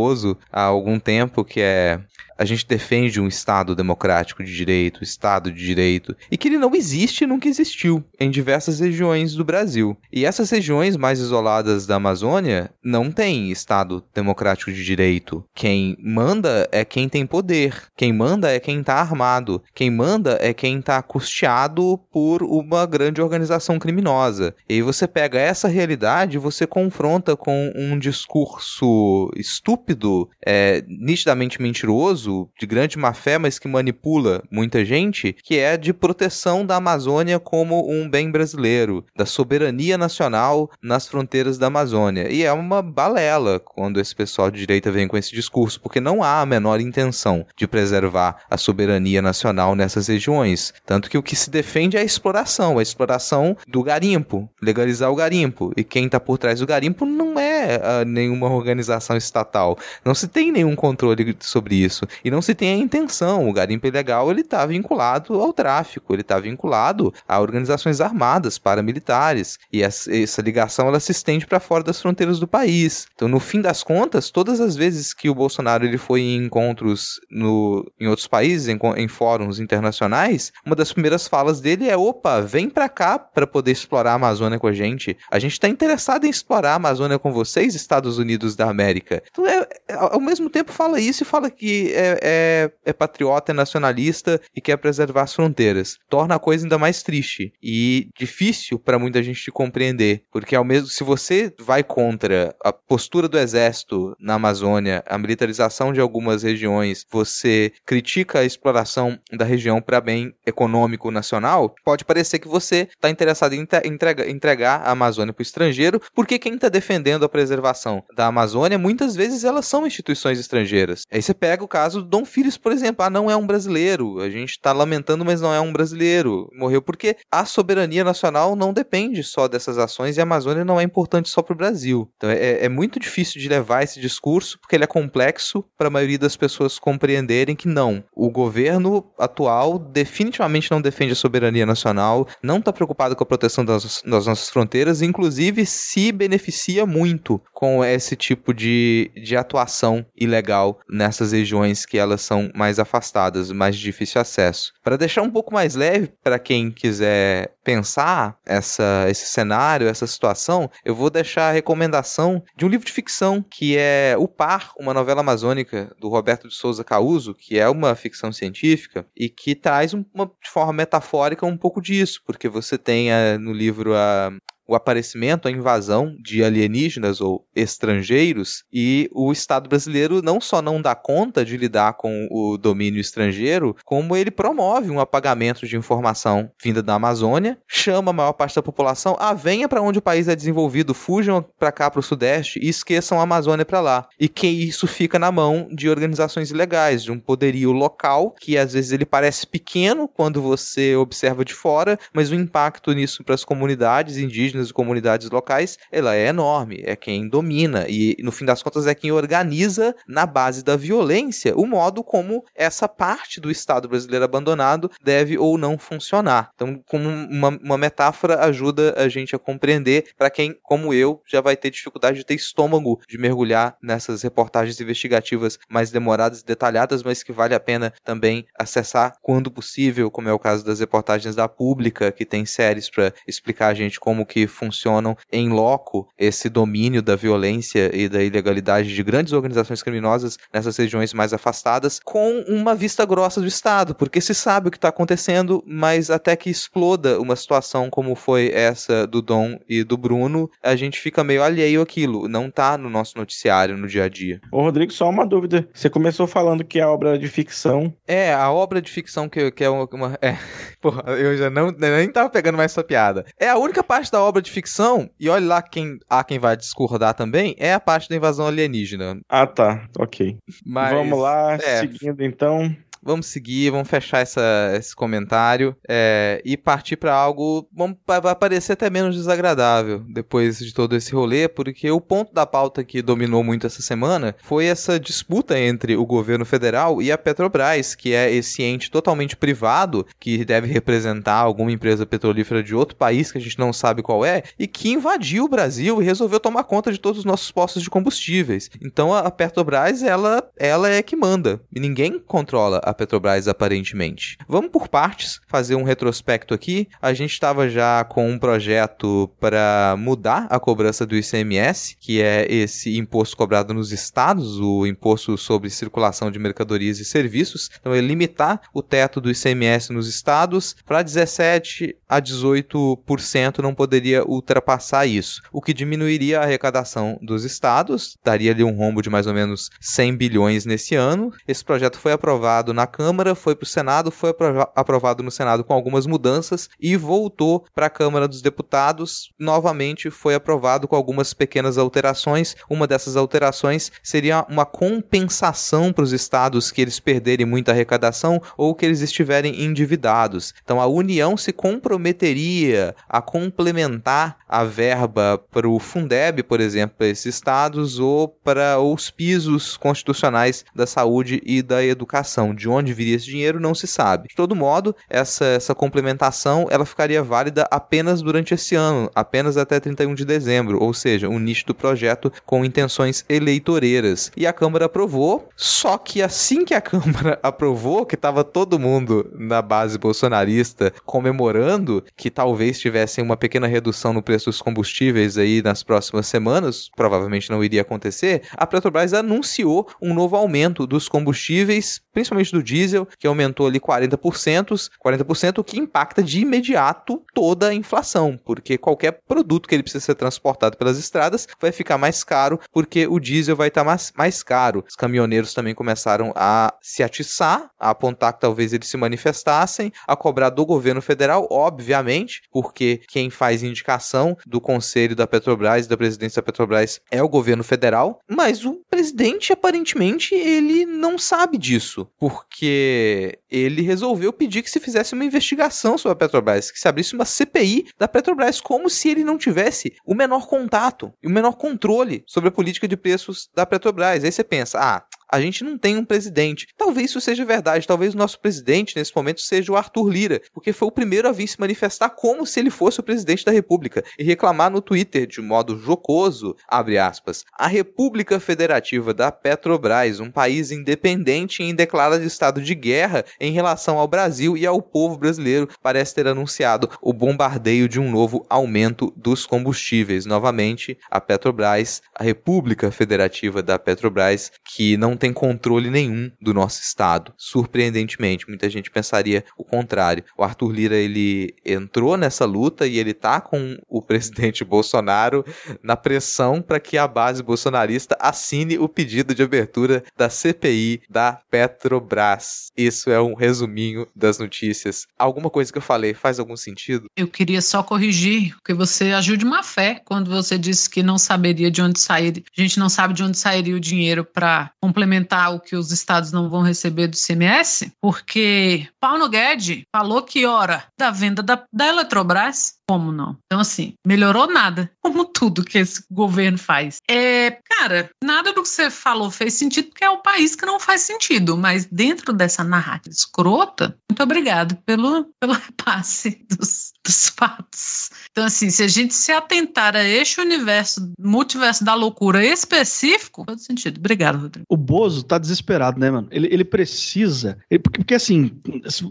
há 0.52 0.64
algum 0.64 1.00
tempo, 1.00 1.44
que 1.44 1.62
é 1.62 2.00
a 2.42 2.44
gente 2.44 2.66
defende 2.66 3.22
um 3.22 3.28
Estado 3.28 3.76
democrático 3.76 4.44
de 4.44 4.52
direito, 4.52 5.04
Estado 5.04 5.52
de 5.52 5.64
direito, 5.64 6.16
e 6.32 6.36
que 6.36 6.48
ele 6.48 6.58
não 6.58 6.74
existe 6.74 7.24
e 7.24 7.28
nunca 7.28 7.48
existiu 7.48 8.04
em 8.20 8.32
diversas 8.32 8.80
regiões 8.80 9.36
do 9.36 9.46
Brasil. 9.46 9.96
E 10.12 10.26
essas 10.26 10.50
regiões 10.50 10.98
mais 10.98 11.20
isoladas 11.20 11.86
da 11.86 11.98
Amazônia 11.98 12.72
não 12.84 13.12
têm 13.12 13.52
Estado 13.52 14.04
democrático 14.12 14.72
de 14.72 14.84
direito. 14.84 15.46
Quem 15.54 15.96
manda 16.02 16.68
é 16.72 16.84
quem 16.84 17.08
tem 17.08 17.28
poder, 17.28 17.80
quem 17.96 18.12
manda 18.12 18.52
é 18.52 18.60
quem 18.60 18.80
está 18.80 18.96
armado, 18.96 19.62
quem 19.76 19.92
manda 19.92 20.40
é 20.42 20.52
quem 20.52 20.80
está 20.80 21.00
custeado 21.04 22.00
por 22.12 22.42
uma 22.42 22.88
grande 22.88 23.22
organização 23.22 23.78
criminosa. 23.78 24.56
E 24.68 24.74
aí 24.74 24.82
você 24.82 25.08
pega 25.08 25.40
essa 25.40 25.68
realidade 25.68 26.38
e 26.38 26.40
você 26.40 26.66
confronta 26.66 27.36
com 27.36 27.72
um 27.76 28.00
discurso 28.00 29.30
estúpido, 29.36 30.28
é, 30.44 30.84
nitidamente 30.88 31.62
mentiroso 31.62 32.31
de 32.60 32.66
grande 32.66 32.98
má 32.98 33.14
fé, 33.14 33.38
mas 33.38 33.60
que 33.60 33.68
manipula 33.68 34.44
muita 34.52 34.84
gente, 34.86 35.34
que 35.44 35.58
é 35.58 35.78
de 35.78 35.94
proteção 35.94 36.66
da 36.66 36.76
Amazônia 36.76 37.40
como 37.40 37.90
um 37.90 38.10
bem 38.10 38.32
brasileiro, 38.32 39.06
da 39.16 39.26
soberania 39.26 39.98
nacional 39.98 40.70
nas 40.82 41.08
fronteiras 41.08 41.58
da 41.58 41.68
Amazônia. 41.68 42.32
E 42.32 42.44
é 42.44 42.52
uma 42.52 42.82
balela 42.82 43.60
quando 43.60 44.00
esse 44.00 44.16
pessoal 44.16 44.50
de 44.50 44.60
direita 44.60 44.92
vem 44.92 45.08
com 45.08 45.18
esse 45.18 45.32
discurso, 45.32 45.80
porque 45.80 46.00
não 46.00 46.24
há 46.24 46.42
a 46.42 46.46
menor 46.46 46.80
intenção 46.80 47.46
de 47.56 47.68
preservar 47.68 48.38
a 48.50 48.58
soberania 48.58 49.22
nacional 49.22 49.76
nessas 49.76 50.08
regiões. 50.08 50.74
Tanto 50.86 51.10
que 51.10 51.18
o 51.18 51.24
que 51.24 51.36
se 51.36 51.50
defende 51.50 51.98
é 51.98 52.02
a 52.02 52.04
exploração, 52.04 52.78
a 52.78 52.82
exploração 52.82 53.56
do 53.68 53.84
garimpo, 53.84 54.50
legalizar 54.62 55.12
o 55.12 55.16
garimpo. 55.16 55.72
E 55.76 55.84
quem 55.84 56.06
está 56.06 56.20
por 56.20 56.38
trás 56.38 56.60
do 56.60 56.68
garimpo 56.68 57.06
não 57.06 57.40
é 57.40 57.78
uh, 57.78 58.06
nenhuma 58.06 58.50
organização 58.50 59.18
estatal. 59.18 59.78
Não 60.04 60.14
se 60.14 60.28
tem 60.28 60.52
nenhum 60.52 60.76
controle 60.76 61.36
sobre 61.40 61.76
isso. 61.76 62.06
E 62.24 62.32
não 62.32 62.42
se 62.42 62.54
tem 62.54 62.74
a 62.74 62.78
intenção. 62.78 63.50
O 63.50 63.54
garimpo 63.54 63.88
ilegal 63.88 64.30
ele 64.32 64.42
está 64.42 64.66
vinculado 64.66 65.40
ao 65.42 65.54
tráfico, 65.54 66.14
ele 66.14 66.22
está 66.22 66.40
vinculado 66.40 67.14
a 67.28 67.40
organizações 67.40 68.02
armadas, 68.02 68.58
paramilitares. 68.58 69.58
E 69.72 69.82
essa 69.82 70.42
ligação 70.42 70.88
ela 70.88 71.00
se 71.00 71.12
estende 71.12 71.46
para 71.46 71.60
fora 71.60 71.84
das 71.84 72.02
fronteiras 72.02 72.40
do 72.40 72.48
país. 72.48 73.08
Então, 73.16 73.28
no 73.28 73.40
fim 73.40 73.62
das 73.62 73.84
contas, 73.84 74.30
todas 74.30 74.60
as 74.60 74.76
vezes 74.76 75.14
que 75.14 75.30
o 75.30 75.36
Bolsonaro 75.36 75.86
ele 75.86 75.98
foi 75.98 76.22
em 76.22 76.46
encontros 76.46 77.20
no, 77.30 77.86
em 78.00 78.08
outros 78.08 78.28
países, 78.28 78.68
em, 78.68 78.80
em 78.98 79.08
fóruns 79.08 79.60
internacionais, 79.60 80.52
uma 80.66 80.76
das 80.76 80.92
primeiras 80.94 81.28
falas 81.28 81.62
dele 81.62 81.90
é: 81.90 81.98
opa, 81.98 82.42
vem 82.42 82.70
para 82.70 82.90
cá 82.90 83.18
para 83.18 83.48
poder 83.48 83.72
explorar 83.72 84.12
a 84.12 84.16
Amazônia 84.16 84.60
com 84.60 84.68
a 84.68 84.74
gente. 84.74 85.18
A 85.30 85.40
gente 85.40 85.54
está 85.54 85.68
interessado 85.68 86.26
em 86.26 86.30
explorar 86.30 86.74
a 86.74 86.76
Amazônia 86.76 87.20
com 87.20 87.32
vocês, 87.32 87.76
Estados 87.76 88.18
Unidos 88.18 88.56
da 88.56 88.70
América. 88.70 89.24
Então, 89.32 89.46
é, 89.48 89.68
ao 89.90 90.20
mesmo 90.20 90.50
tempo, 90.50 90.72
fala 90.72 91.00
isso 91.00 91.24
e 91.24 91.26
fala 91.26 91.50
que 91.50 91.92
é, 92.02 92.20
é, 92.22 92.72
é 92.86 92.94
patriota, 92.94 93.52
é 93.52 93.56
nacionalista 93.56 94.42
e 94.56 94.62
quer 94.62 94.78
preservar 94.78 95.24
as 95.24 95.34
fronteiras. 95.34 95.98
Torna 96.10 96.36
a 96.36 96.40
coisa 96.40 96.66
ainda 96.66 96.78
mais 96.78 97.04
triste 97.04 97.54
e 97.62 98.10
difícil 98.18 98.80
para 98.80 99.00
muita 99.00 99.22
gente 99.22 99.44
de 99.44 99.52
compreender, 99.52 100.24
porque 100.32 100.56
ao 100.56 100.64
mesmo 100.64 100.88
se 100.88 101.04
você 101.04 101.54
vai 101.60 101.84
contra 101.84 102.56
a 102.64 102.72
postura 102.72 103.28
do 103.28 103.38
exército 103.38 104.16
na 104.20 104.36
Amazônia, 104.36 105.04
a 105.08 105.18
militarização 105.18 105.94
de 105.94 106.00
algumas 106.00 106.44
regiões, 106.44 107.06
você 107.12 107.72
critica 107.86 108.40
a 108.40 108.46
exploração 108.46 109.20
da 109.32 109.46
região 109.46 109.82
para 109.82 110.02
bem 110.02 110.34
econômico 110.46 111.12
nacional, 111.12 111.74
pode 111.84 112.06
parecer 112.06 112.40
que 112.40 112.48
você 112.48 112.88
está 112.94 113.10
interessado 113.10 113.54
em 113.54 113.68
entregar, 113.86 114.28
entregar 114.28 114.82
a 114.82 114.92
Amazônia 114.92 115.34
para 115.34 115.42
o 115.42 115.44
estrangeiro, 115.44 116.02
porque 116.14 116.40
quem 116.40 116.56
está 116.56 116.70
defendendo 116.70 117.26
a 117.26 117.30
preservação 117.30 118.04
da 118.16 118.28
Amazônia, 118.28 118.78
muitas 118.78 119.16
vezes 119.16 119.44
elas 119.44 119.66
são 119.66 119.86
instituições 119.86 120.40
estrangeiras. 120.40 121.04
Aí 121.12 121.22
você 121.22 121.34
pega 121.34 121.64
o 121.64 121.68
caso 121.68 121.91
caso 121.92 122.02
do 122.02 122.08
Dom 122.08 122.24
Phillips, 122.24 122.58
por 122.58 122.72
exemplo, 122.72 123.04
ah, 123.04 123.10
não 123.10 123.30
é 123.30 123.36
um 123.36 123.46
brasileiro. 123.46 124.20
A 124.20 124.30
gente 124.30 124.52
está 124.52 124.72
lamentando, 124.72 125.26
mas 125.26 125.42
não 125.42 125.54
é 125.54 125.60
um 125.60 125.74
brasileiro. 125.74 126.50
Morreu 126.54 126.82
porque 126.82 127.18
a 127.30 127.44
soberania 127.44 128.04
nacional 128.04 128.56
não 128.56 128.72
depende 128.74 129.24
só 129.24 129.48
dessas 129.48 129.78
ações 129.78 130.16
e 130.16 130.20
a 130.20 130.24
Amazônia 130.24 130.64
não 130.64 130.80
é 130.80 130.84
importante 130.84 131.30
só 131.30 131.42
para 131.42 131.54
o 131.54 131.58
Brasil. 131.58 132.10
Então 132.16 132.30
é, 132.30 132.66
é, 132.66 132.70
muito 132.70 133.00
difícil 133.00 133.42
de 133.42 133.50
levar 133.50 133.84
esse 133.84 134.00
discurso 134.00 134.60
porque 134.60 134.76
ele 134.76 134.84
é 134.84 134.88
complexo 134.88 135.64
para 135.78 135.88
a 135.88 135.92
maioria 135.92 136.18
das 136.18 136.38
pessoas 136.38 136.80
compreenderem 136.80 137.56
que 137.56 137.68
não. 137.68 138.04
O 138.16 138.30
governo 138.30 139.06
atual 139.18 139.78
definitivamente 139.78 140.72
não 140.72 140.82
defende 140.82 141.12
a 141.12 141.16
soberania 141.16 141.66
nacional, 141.66 142.28
não 142.42 142.60
está 142.60 142.72
preocupado 142.72 143.16
com 143.16 143.24
a 143.24 143.28
proteção 143.28 143.66
das, 143.66 144.02
das 144.06 144.26
nossas 144.26 144.50
fronteiras, 144.50 145.02
inclusive 145.02 145.66
se 145.66 146.12
beneficia 146.12 146.86
muito 146.86 147.42
com 147.54 147.84
esse 147.84 148.16
tipo 148.16 148.54
de, 148.54 149.12
de 149.16 149.36
atuação 149.36 150.06
ilegal 150.16 150.80
nessas 150.90 151.32
regiões 151.32 151.81
que 151.86 151.98
elas 151.98 152.22
são 152.22 152.50
mais 152.56 152.80
afastadas, 152.80 153.52
mais 153.52 153.76
de 153.76 153.82
difícil 153.82 154.22
acesso. 154.22 154.74
Para 154.84 154.98
deixar 154.98 155.22
um 155.22 155.30
pouco 155.30 155.54
mais 155.54 155.76
leve 155.76 156.14
para 156.24 156.40
quem 156.40 156.72
quiser 156.72 157.56
pensar 157.64 158.38
essa, 158.46 159.06
esse 159.10 159.28
cenário, 159.28 159.88
essa 159.88 160.08
situação, 160.08 160.70
eu 160.84 160.96
vou 160.96 161.10
deixar 161.10 161.50
a 161.50 161.54
recomendação 161.54 162.44
de 162.56 162.66
um 162.66 162.70
livro 162.70 162.86
de 162.86 162.92
ficção 162.92 163.44
que 163.44 163.78
é 163.78 164.16
O 164.18 164.28
Par, 164.28 164.72
uma 164.80 164.94
novela 164.94 165.22
amazônica 165.22 165.96
do 166.00 166.10
Roberto 166.10 166.48
de 166.48 166.56
Souza 166.56 166.84
Causo, 166.84 167.34
que 167.36 167.60
é 167.60 167.70
uma 167.70 167.96
ficção 167.96 168.32
científica 168.32 169.06
e 169.16 169.30
que 169.30 169.56
traz 169.56 169.94
uma, 169.94 170.26
de 170.26 170.50
forma 170.50 170.74
metafórica 170.74 171.46
um 171.46 171.58
pouco 171.58 171.82
disso, 171.82 172.22
porque 172.26 172.50
você 172.50 172.78
tem 172.78 173.12
a, 173.12 173.38
no 173.38 173.54
livro 173.54 173.96
a, 173.96 174.32
o 174.72 174.76
aparecimento, 174.76 175.48
a 175.48 175.52
invasão 175.52 176.16
de 176.20 176.44
alienígenas 176.44 177.20
ou 177.20 177.46
estrangeiros, 177.56 178.64
e 178.72 179.10
o 179.14 179.32
Estado 179.32 179.68
brasileiro 179.68 180.22
não 180.22 180.40
só 180.40 180.62
não 180.62 180.82
dá 180.82 180.96
conta 180.96 181.44
de 181.44 181.58
lidar 181.58 181.94
com 181.94 182.28
o 182.32 182.58
domínio 182.58 183.02
estrangeiro, 183.02 183.76
como 183.84 184.16
ele 184.16 184.32
promove 184.32 184.90
um 184.90 185.00
apagamento 185.00 185.68
de 185.68 185.76
informação 185.76 186.50
vinda 186.62 186.82
da 186.82 186.96
Amazônia, 186.96 187.58
chama 187.68 188.12
a 188.12 188.14
maior 188.14 188.34
parte 188.34 188.56
da 188.56 188.64
população, 188.64 189.18
ah, 189.20 189.34
venha 189.34 189.68
para 189.68 189.82
onde 189.82 190.00
o 190.00 190.02
país 190.02 190.28
é 190.28 190.36
desenvolvido, 190.36 190.94
fujam 190.94 191.44
para 191.60 191.72
cá 191.72 191.90
para 191.90 192.00
o 192.00 192.04
Sudeste 192.04 192.60
e 192.62 192.70
esqueçam 192.70 193.20
a 193.20 193.24
Amazônia 193.24 193.66
para 193.66 193.82
lá. 193.82 194.08
E 194.20 194.30
que 194.30 194.48
isso 194.48 194.88
fica 194.88 195.20
na 195.20 195.32
mão 195.32 195.68
de 195.72 195.90
organizações 195.90 196.50
ilegais, 196.50 197.04
de 197.04 197.12
um 197.12 197.20
poderio 197.20 197.72
local 197.72 198.32
que 198.40 198.58
às 198.58 198.74
vezes 198.74 198.92
ele 198.92 199.06
parece 199.06 199.46
pequeno 199.46 200.08
quando 200.08 200.42
você 200.42 200.96
observa 200.96 201.44
de 201.44 201.54
fora, 201.54 202.00
mas 202.14 202.32
o 202.32 202.36
impacto 202.36 202.94
nisso 202.94 203.24
para 203.24 203.36
as 203.36 203.44
comunidades 203.44 204.18
indígenas 204.18 204.61
e 204.70 204.74
comunidades 204.74 205.30
locais, 205.30 205.78
ela 205.92 206.16
é 206.16 206.28
enorme, 206.28 206.82
é 206.86 206.96
quem 206.96 207.28
domina 207.28 207.86
e 207.88 208.16
no 208.20 208.32
fim 208.32 208.46
das 208.46 208.62
contas 208.62 208.88
é 208.88 208.96
quem 208.96 209.12
organiza 209.12 209.96
na 210.08 210.26
base 210.26 210.64
da 210.64 210.76
violência 210.76 211.54
o 211.56 211.66
modo 211.66 212.04
como 212.04 212.44
essa 212.56 212.88
parte 212.88 213.40
do 213.40 213.50
Estado 213.50 213.88
brasileiro 213.88 214.26
abandonado 214.26 214.90
deve 215.04 215.38
ou 215.38 215.58
não 215.58 215.78
funcionar. 215.78 216.52
Então, 216.56 216.82
como 216.88 217.10
uma, 217.10 217.50
uma 217.50 217.78
metáfora 217.78 218.44
ajuda 218.46 218.94
a 218.98 219.08
gente 219.08 219.36
a 219.36 219.40
compreender 219.40 220.06
para 220.18 220.30
quem, 220.30 220.56
como 220.64 220.94
eu, 220.94 221.22
já 221.26 221.42
vai 221.42 221.56
ter 221.56 221.70
dificuldade 221.70 222.18
de 222.18 222.26
ter 222.26 222.36
estômago 222.36 223.00
de 223.08 223.18
mergulhar 223.18 223.78
nessas 223.82 224.22
reportagens 224.22 224.80
investigativas 224.80 225.58
mais 225.70 225.92
demoradas 225.92 226.42
e 226.42 226.46
detalhadas, 226.46 227.04
mas 227.04 227.24
que 227.24 227.32
vale 227.32 227.56
a 227.56 227.60
pena 227.60 227.94
também 228.04 228.46
acessar 228.58 229.16
quando 229.22 229.52
possível, 229.52 230.12
como 230.12 230.30
é 230.30 230.34
o 230.34 230.40
caso 230.40 230.66
das 230.66 230.80
reportagens 230.80 231.36
da 231.36 231.48
Pública, 231.48 232.12
que 232.12 232.26
tem 232.26 232.46
séries 232.46 232.90
para 232.90 233.14
explicar 233.28 233.68
a 233.68 233.74
gente 233.74 234.00
como 234.00 234.26
que 234.26 234.41
funcionam 234.48 235.16
em 235.32 235.50
loco 235.50 236.08
esse 236.18 236.50
domínio 236.50 237.02
da 237.02 237.16
violência 237.16 237.92
e 237.96 238.08
da 238.08 238.24
ilegalidade 238.24 238.94
de 238.94 239.04
grandes 239.04 239.34
organizações 239.34 239.84
criminosas 239.84 240.38
nessas 240.54 240.78
regiões 240.78 241.14
mais 241.14 241.34
afastadas, 241.34 242.00
com 242.04 242.44
uma 242.48 242.76
vista 242.76 243.06
grossa 243.06 243.42
do 243.42 243.48
Estado, 243.48 243.96
porque 243.96 244.22
se 244.22 244.34
sabe 244.34 244.68
o 244.68 244.72
que 244.72 244.78
está 244.78 244.90
acontecendo, 244.90 245.64
mas 245.66 246.10
até 246.10 246.36
que 246.36 246.50
exploda 246.50 247.20
uma 247.20 247.36
situação 247.36 247.90
como 247.90 248.16
foi 248.16 248.52
essa 248.54 249.06
do 249.08 249.22
Dom 249.22 249.60
e 249.68 249.84
do 249.84 249.98
Bruno, 249.98 250.50
a 250.64 250.76
gente 250.76 251.00
fica 251.00 251.24
meio 251.24 251.44
alheio 251.44 251.82
àquilo, 251.82 252.28
não 252.28 252.50
tá 252.50 252.78
no 252.78 252.90
nosso 252.90 253.18
noticiário 253.18 253.78
no 253.78 253.88
dia 253.88 254.06
a 254.06 254.10
dia. 254.10 254.40
Ô 254.52 254.62
Rodrigo, 254.62 254.92
só 254.92 255.10
uma 255.10 255.26
dúvida. 255.26 255.68
Você 255.74 255.90
começou 255.90 256.28
falando 256.28 256.64
que 256.64 256.80
é 256.80 256.86
obra 256.86 257.18
de 257.18 257.28
ficção. 257.28 257.94
É, 258.08 258.34
a 258.34 258.52
obra 258.52 258.82
de 258.82 258.92
ficção 258.92 259.28
que, 259.28 259.52
que 259.52 259.64
é 259.64 259.70
uma, 259.70 259.88
uma 259.92 260.18
é, 260.22 260.38
porra, 260.82 261.04
eu 261.12 261.36
já 261.38 261.50
não 261.50 261.72
nem 261.72 262.12
tava 262.12 262.30
pegando 262.30 262.58
mais 262.58 262.72
essa 262.72 262.84
piada. 262.84 263.26
É 263.40 263.50
a 263.50 263.58
única 263.58 263.84
parte 263.84 264.12
da 264.12 264.22
obra 264.22 264.31
de 264.40 264.52
ficção, 264.52 265.10
e 265.20 265.28
olha 265.28 265.48
lá 265.48 265.62
quem 265.64 265.98
há 266.08 266.24
quem 266.24 266.38
vai 266.38 266.56
discordar 266.56 267.16
também, 267.16 267.56
é 267.58 267.74
a 267.74 267.80
parte 267.80 268.08
da 268.08 268.16
invasão 268.16 268.46
alienígena. 268.46 269.20
Ah, 269.28 269.48
tá. 269.48 269.90
OK. 269.98 270.38
Mas, 270.64 270.94
Vamos 270.94 271.18
lá, 271.20 271.56
é, 271.56 271.80
seguindo 271.80 272.24
então. 272.24 272.76
Vamos 273.04 273.26
seguir, 273.28 273.72
vamos 273.72 273.90
fechar 273.90 274.20
essa, 274.20 274.74
esse 274.76 274.96
comentário 274.96 275.76
é, 275.88 276.42
e 276.46 276.56
partir 276.56 276.98
para 276.98 277.14
algo 277.14 277.68
vai 278.08 278.36
parecer 278.36 278.74
até 278.74 278.90
menos 278.90 279.16
desagradável 279.16 280.04
depois 280.08 280.60
de 280.60 280.74
todo 280.74 280.96
esse 280.96 281.14
rolê, 281.14 281.48
porque 281.48 281.90
o 281.90 282.00
ponto 282.00 282.34
da 282.34 282.46
pauta 282.46 282.84
que 282.84 283.02
dominou 283.02 283.44
muito 283.44 283.66
essa 283.66 283.82
semana 283.82 284.36
foi 284.44 284.66
essa 284.66 285.00
disputa 285.00 285.60
entre 285.60 285.96
o 285.96 286.06
governo 286.06 286.46
federal 286.46 287.02
e 287.02 287.12
a 287.12 287.18
Petrobras, 287.18 287.96
que 287.96 288.14
é 288.14 288.32
esse 288.32 288.62
ente 288.62 288.92
totalmente 288.92 289.36
privado 289.36 290.06
que 290.20 290.46
deve 290.46 290.68
representar 290.68 291.38
alguma 291.38 291.72
empresa 291.72 292.06
petrolífera 292.06 292.62
de 292.62 292.76
outro 292.76 292.96
país 292.96 293.32
que 293.32 293.38
a 293.38 293.42
gente 293.42 293.58
não 293.58 293.74
sabe 293.74 294.02
qual 294.04 294.24
é 294.24 294.44
e 294.60 294.68
que 294.68 294.92
invadiu 294.92 295.46
o 295.46 295.50
Brasil 295.50 296.02
e 296.02 296.06
resolveu 296.06 296.40
tomar 296.40 296.64
conta 296.66 296.92
de 296.92 297.00
todos 297.00 297.20
os 297.20 297.26
nossos 297.26 297.52
postos 297.52 297.82
de 297.82 297.90
combustíveis. 297.90 298.70
Então 298.82 299.14
a 299.14 299.32
Petrobras 299.32 300.04
ela, 300.04 300.48
ela 300.58 300.90
é 300.90 301.02
que 301.02 301.16
manda 301.16 301.62
e 301.74 301.80
ninguém 301.80 302.20
controla 302.20 302.78
a 302.84 302.91
Petrobras 302.94 303.48
aparentemente. 303.48 304.38
Vamos 304.48 304.72
por 304.72 304.88
partes, 304.88 305.40
fazer 305.48 305.76
um 305.76 305.84
retrospecto 305.84 306.54
aqui. 306.54 306.88
A 307.02 307.14
gente 307.14 307.32
estava 307.32 307.70
já 307.70 308.04
com 308.04 308.30
um 308.30 308.40
projeto 308.40 309.30
para 309.40 309.96
mudar 309.98 310.48
a 310.50 310.60
cobrança 310.60 311.06
do 311.06 311.16
ICMS, 311.16 311.96
que 312.00 312.22
é 312.22 312.46
esse 312.52 312.98
imposto 312.98 313.38
cobrado 313.38 313.74
nos 313.74 313.92
estados, 313.92 314.60
o 314.60 314.86
imposto 314.86 315.38
sobre 315.38 315.70
circulação 315.70 316.32
de 316.32 316.40
mercadorias 316.40 317.00
e 317.00 317.06
serviços. 317.06 317.70
Então, 317.80 317.94
é 317.94 318.02
limitar 318.02 318.62
o 318.74 318.82
teto 318.82 319.22
do 319.22 319.32
ICMS 319.32 319.92
nos 319.92 320.08
estados 320.08 320.76
para 320.86 321.02
17 321.02 321.96
a 322.08 322.22
18% 322.22 323.60
não 323.60 323.74
poderia 323.74 324.26
ultrapassar 324.26 325.06
isso, 325.06 325.42
o 325.52 325.62
que 325.62 325.74
diminuiria 325.74 326.40
a 326.40 326.44
arrecadação 326.44 327.18
dos 327.22 327.46
estados, 327.46 328.18
daria 328.24 328.52
ali 328.52 328.64
um 328.64 328.76
rombo 328.76 329.02
de 329.02 329.10
mais 329.10 329.28
ou 329.28 329.34
menos 329.34 329.70
100 329.80 330.18
bilhões 330.18 330.66
nesse 330.66 330.94
ano. 330.96 331.32
Esse 331.48 331.64
projeto 331.64 331.98
foi 331.98 332.12
aprovado 332.12 332.74
na 332.74 332.81
Câmara, 332.88 333.36
foi 333.36 333.56
para 333.56 333.64
o 333.64 333.68
Senado, 333.68 334.12
foi 334.12 334.34
aprovado 334.76 335.24
no 335.24 335.32
Senado 335.32 335.64
com 335.64 335.74
algumas 335.74 336.06
mudanças 336.06 336.70
e 336.80 336.96
voltou 336.96 337.66
para 337.74 337.88
a 337.88 337.90
Câmara 337.90 338.28
dos 338.28 338.42
Deputados. 338.42 339.32
Novamente 339.40 340.10
foi 340.10 340.36
aprovado 340.36 340.88
com 340.88 340.96
algumas 340.96 341.34
pequenas 341.34 341.78
alterações. 341.78 342.56
Uma 342.70 342.88
dessas 342.88 343.16
alterações 343.16 343.92
seria 344.04 344.46
uma 344.50 344.66
compensação 344.66 345.94
para 345.94 346.04
os 346.04 346.12
estados 346.12 346.72
que 346.72 346.82
eles 346.82 347.00
perderem 347.00 347.46
muita 347.46 347.72
arrecadação 347.72 348.42
ou 348.58 348.76
que 348.76 348.86
eles 348.86 349.02
estiverem 349.02 349.64
endividados. 349.64 350.54
Então 350.64 350.80
a 350.80 350.88
União 350.88 351.38
se 351.38 351.52
comprometeria 351.52 352.96
a 353.08 353.22
complementar 353.22 354.38
a 354.52 354.66
verba 354.66 355.42
para 355.50 355.68
o 355.68 355.80
Fundeb, 355.80 356.44
por 356.44 356.60
exemplo, 356.60 356.98
para 356.98 357.08
esses 357.08 357.26
estados 357.26 358.00
ou 358.00 358.28
para 358.28 358.78
os 358.80 359.10
pisos 359.10 359.78
constitucionais 359.78 360.66
da 360.76 360.86
saúde 360.86 361.42
e 361.46 361.62
da 361.62 361.84
educação, 361.84 362.54
de 362.54 362.68
onde 362.68 362.94
viria 362.94 363.16
esse 363.16 363.26
dinheiro 363.26 363.60
não 363.60 363.74
se 363.74 363.88
sabe. 363.88 364.28
De 364.28 364.36
todo 364.36 364.56
modo, 364.56 364.94
essa, 365.10 365.46
essa 365.46 365.74
complementação 365.74 366.68
ela 366.70 366.86
ficaria 366.86 367.24
válida 367.24 367.66
apenas 367.72 368.22
durante 368.22 368.54
esse 368.54 368.76
ano, 368.76 369.10
apenas 369.16 369.56
até 369.56 369.80
31 369.80 370.14
de 370.14 370.26
dezembro, 370.26 370.84
ou 370.84 370.94
seja, 370.94 371.30
um 371.30 371.40
nicho 371.40 371.66
do 371.66 371.74
projeto 371.74 372.32
com 372.46 372.66
intenções 372.66 373.24
eleitoreiras. 373.30 374.32
E 374.36 374.46
a 374.46 374.52
Câmara 374.52 374.86
aprovou, 374.86 375.48
só 375.56 375.98
que 375.98 376.22
assim 376.22 376.66
que 376.66 376.74
a 376.74 376.82
Câmara 376.82 377.40
aprovou, 377.42 378.06
que 378.06 378.16
estava 378.16 378.44
todo 378.44 378.80
mundo 378.80 379.32
na 379.34 379.62
base 379.62 379.98
bolsonarista 379.98 380.94
comemorando 381.06 382.04
que 382.18 382.30
talvez 382.30 382.80
tivessem 382.80 383.24
uma 383.24 383.38
pequena 383.38 383.68
redução 383.68 384.12
no 384.12 384.22
preço 384.22 384.41
dos 384.46 384.62
combustíveis 384.62 385.38
aí 385.38 385.62
nas 385.62 385.84
próximas 385.84 386.28
semanas, 386.28 386.90
provavelmente 386.96 387.50
não 387.50 387.64
iria 387.64 387.82
acontecer, 387.82 388.44
a 388.54 388.66
Petrobras 388.66 389.14
anunciou 389.14 389.88
um 390.02 390.14
novo 390.14 390.36
aumento 390.36 390.86
dos 390.88 391.08
combustíveis, 391.08 392.02
principalmente 392.14 392.52
do 392.52 392.64
diesel, 392.64 393.08
que 393.18 393.28
aumentou 393.28 393.68
ali 393.68 393.80
40%, 393.80 394.90
40%, 395.04 395.58
o 395.58 395.64
que 395.64 395.80
impacta 395.80 396.24
de 396.24 396.42
imediato 396.42 397.22
toda 397.34 397.70
a 397.70 397.74
inflação, 397.74 398.40
porque 398.44 398.78
qualquer 398.78 399.20
produto 399.28 399.68
que 399.68 399.76
ele 399.76 399.84
precisa 399.84 400.06
ser 400.06 400.16
transportado 400.16 400.78
pelas 400.78 400.98
estradas 400.98 401.48
vai 401.60 401.72
ficar 401.72 401.98
mais 401.98 402.24
caro, 402.24 402.60
porque 402.72 403.08
o 403.08 403.20
diesel 403.20 403.56
vai 403.56 403.68
estar 403.68 403.84
mais, 403.84 404.12
mais 404.16 404.44
caro. 404.44 404.84
Os 404.88 404.96
caminhoneiros 404.96 405.54
também 405.54 405.74
começaram 405.74 406.32
a 406.36 406.74
se 406.82 407.04
atiçar, 407.04 407.70
a 407.80 407.90
apontar 407.90 408.34
que 408.34 408.42
talvez 408.42 408.74
eles 408.74 408.88
se 408.88 408.98
manifestassem, 408.98 409.92
a 410.08 410.16
cobrar 410.16 410.50
do 410.50 410.66
governo 410.66 411.02
federal, 411.02 411.48
obviamente, 411.50 412.42
porque 412.52 413.02
quem 413.08 413.30
faz 413.30 413.64
indicação 413.64 414.31
do 414.46 414.62
conselho 414.62 415.16
da 415.16 415.28
Petrobras, 415.28 415.88
da 415.88 415.98
presidência 415.98 416.42
da 416.42 416.46
Petrobras, 416.46 417.02
é 417.10 417.22
o 417.22 417.30
governo 417.30 417.64
federal, 417.64 418.20
mas 418.30 418.66
o 418.66 418.82
presidente 418.90 419.54
aparentemente 419.54 420.36
ele 420.36 420.86
não 420.86 421.18
sabe 421.18 421.58
disso, 421.58 422.08
porque 422.18 423.40
ele 423.50 423.82
resolveu 423.82 424.32
pedir 424.32 424.62
que 424.62 424.70
se 424.70 424.80
fizesse 424.80 425.14
uma 425.14 425.26
investigação 425.26 425.98
sobre 425.98 426.14
a 426.14 426.28
Petrobras, 426.28 426.72
que 426.72 426.80
se 426.80 426.88
abrisse 426.88 427.14
uma 427.14 427.26
CPI 427.26 427.88
da 427.98 428.08
Petrobras, 428.08 428.62
como 428.62 428.90
se 428.90 429.10
ele 429.10 429.24
não 429.24 429.38
tivesse 429.38 429.94
o 430.06 430.16
menor 430.16 430.48
contato 430.48 431.14
e 431.22 431.28
o 431.28 431.32
menor 431.32 431.54
controle 431.54 432.24
sobre 432.28 432.50
a 432.50 432.52
política 432.52 432.88
de 432.88 432.98
preços 432.98 433.50
da 433.54 433.66
Petrobras. 433.66 434.24
Aí 434.24 434.32
você 434.32 434.44
pensa, 434.44 434.80
ah, 434.80 435.04
a 435.32 435.40
gente 435.40 435.64
não 435.64 435.78
tem 435.78 435.98
um 435.98 436.06
presidente. 436.06 436.68
Talvez 436.78 437.10
isso 437.10 437.22
seja 437.22 437.46
verdade, 437.46 437.88
talvez 437.88 438.14
o 438.14 438.18
nosso 438.18 438.40
presidente 438.40 438.96
nesse 438.96 439.16
momento 439.16 439.42
seja 439.42 439.72
o 439.72 439.78
Arthur 439.78 440.10
Lira, 440.10 440.42
porque 440.54 440.74
foi 440.74 440.88
o 440.90 440.92
primeiro 440.92 441.28
a 441.28 441.32
vir 441.32 441.48
se 441.48 441.60
manifestar 441.60 442.10
como 442.10 442.46
se 442.46 442.60
ele 442.60 442.70
fosse 442.70 443.00
o 443.00 443.04
presidente 443.04 443.46
da 443.46 443.52
República 443.52 444.04
e 444.20 444.24
reclamar 444.24 444.70
no 444.70 444.82
Twitter 444.82 445.26
de 445.26 445.42
modo 445.42 445.78
jocoso, 445.78 446.56
abre 446.68 446.98
aspas, 446.98 447.46
a 447.58 447.68
República 447.68 448.40
Federativa 448.40 449.14
da 449.14 449.32
Petrobras, 449.32 450.20
um 450.20 450.30
país 450.30 450.72
independente 450.72 451.64
em 451.64 451.74
declara 451.74 452.20
de 452.20 452.28
estado 452.28 452.62
de 452.62 452.76
guerra 452.76 453.24
em 453.40 453.52
relação 453.52 453.98
ao 453.98 454.08
Brasil 454.08 454.58
e 454.58 454.66
ao 454.66 454.82
povo 454.82 455.18
brasileiro, 455.18 455.70
parece 455.82 456.16
ter 456.16 456.28
anunciado 456.28 456.90
o 457.02 457.14
bombardeio 457.14 457.88
de 457.88 458.00
um 458.00 458.12
novo 458.12 458.46
aumento 458.50 459.14
dos 459.16 459.46
combustíveis. 459.46 460.26
Novamente, 460.26 460.98
a 461.10 461.22
Petrobras, 461.22 462.02
a 462.16 462.24
República 462.24 462.92
Federativa 462.92 463.62
da 463.64 463.80
Petrobras, 463.80 464.52
que 464.74 464.98
não 464.98 465.16
tem 465.22 465.32
controle 465.32 465.92
nenhum 465.92 466.32
do 466.42 466.52
nosso 466.52 466.82
Estado. 466.82 467.32
Surpreendentemente, 467.38 468.50
muita 468.50 468.68
gente 468.72 468.90
pensaria 468.90 469.46
o 469.56 469.64
contrário. 469.64 470.24
O 470.36 470.44
Arthur 470.44 470.72
Lira, 470.72 470.96
ele 470.96 471.54
entrou 471.64 472.18
nessa 472.18 472.44
luta 472.44 472.88
e 472.88 472.98
ele 472.98 473.14
tá 473.14 473.40
com 473.40 473.78
o 473.88 474.02
presidente 474.02 474.66
Bolsonaro 474.66 475.46
na 475.84 475.96
pressão 475.96 476.60
para 476.60 476.80
que 476.80 476.98
a 476.98 477.08
base 477.08 477.44
bolsonarista 477.44 478.18
assine 478.20 478.80
o 478.80 478.90
pedido 478.90 479.36
de 479.36 479.44
abertura 479.44 480.04
da 480.18 480.28
CPI 480.28 481.04
da 481.08 481.40
Petrobras. 481.52 482.72
Isso 482.76 483.12
é 483.12 483.22
um 483.22 483.36
resuminho 483.36 484.08
das 484.16 484.40
notícias. 484.40 485.06
Alguma 485.20 485.52
coisa 485.52 485.72
que 485.72 485.78
eu 485.78 485.84
falei 485.84 486.16
faz 486.16 486.40
algum 486.40 486.58
sentido? 486.58 487.06
Eu 487.16 487.28
queria 487.28 487.62
só 487.62 487.84
corrigir, 487.84 488.56
porque 488.56 488.74
você 488.74 489.12
agiu 489.12 489.38
de 489.38 489.46
má 489.46 489.62
fé 489.62 490.02
quando 490.04 490.32
você 490.32 490.58
disse 490.58 490.90
que 490.90 491.04
não 491.04 491.20
saberia 491.20 491.70
de 491.70 491.80
onde 491.80 492.00
sair. 492.00 492.44
A 492.58 492.62
gente 492.62 492.80
não 492.80 492.90
sabe 492.90 493.14
de 493.14 493.22
onde 493.22 493.38
sairia 493.38 493.76
o 493.76 493.80
dinheiro 493.80 494.26
para 494.26 494.72
complementar 494.82 495.11
o 495.52 495.60
que 495.60 495.76
os 495.76 495.92
estados 495.92 496.32
não 496.32 496.50
vão 496.50 496.62
receber 496.62 497.08
do 497.08 497.18
CMS, 497.18 497.92
porque 498.02 498.88
Paulo 499.00 499.28
Guedes 499.28 499.84
falou 499.94 500.22
que, 500.22 500.46
ora, 500.46 500.86
da 500.98 501.12
venda 501.12 501.44
da, 501.44 501.64
da 501.72 501.88
Eletrobras, 501.88 502.76
como 502.88 503.12
não? 503.12 503.38
Então, 503.46 503.60
assim, 503.60 503.94
melhorou 504.06 504.52
nada, 504.52 504.92
como 505.02 505.26
tudo 505.26 505.64
que 505.64 505.78
esse 505.78 506.04
governo 506.12 506.58
faz. 506.58 506.98
É, 507.10 507.58
cara, 507.70 508.10
nada 508.24 508.54
do 508.54 508.62
que 508.64 508.70
você 508.70 508.90
falou 508.90 509.32
fez 509.32 509.54
sentido, 509.54 509.90
porque 509.90 510.04
é 510.04 510.10
o 510.10 510.22
país 510.22 510.56
que 510.56 510.66
não 510.66 510.80
faz 510.80 511.02
sentido, 511.02 511.58
mas 511.58 511.86
dentro 511.86 512.34
dessa 512.34 512.64
narrativa 512.64 513.14
escrota, 513.14 513.98
muito 514.10 514.22
obrigado 514.24 514.76
pelo, 514.86 515.30
pelo 515.40 515.54
repasse 515.56 516.46
dos, 516.50 516.92
dos 517.06 517.30
fatos. 517.30 518.10
Então, 518.32 518.46
assim, 518.46 518.70
se 518.70 518.84
a 518.84 518.88
gente 518.88 519.14
se 519.14 519.32
atentar 519.32 519.96
a 519.96 520.04
este 520.04 520.40
universo, 520.40 521.12
multiverso 521.20 521.84
da 521.84 521.96
loucura 521.96 522.46
específico, 522.46 523.44
faz 523.46 523.64
sentido. 523.64 523.98
Obrigado, 523.98 524.40
Rodrigo. 524.40 524.66
O 524.70 524.78
Bozo 524.78 525.24
tá 525.24 525.38
desesperado, 525.38 526.00
né, 526.00 526.12
mano? 526.12 526.28
Ele, 526.32 526.48
ele 526.52 526.64
precisa. 526.64 527.58
Ele, 527.70 527.80
porque, 527.80 528.00
porque, 528.00 528.14
assim, 528.14 528.52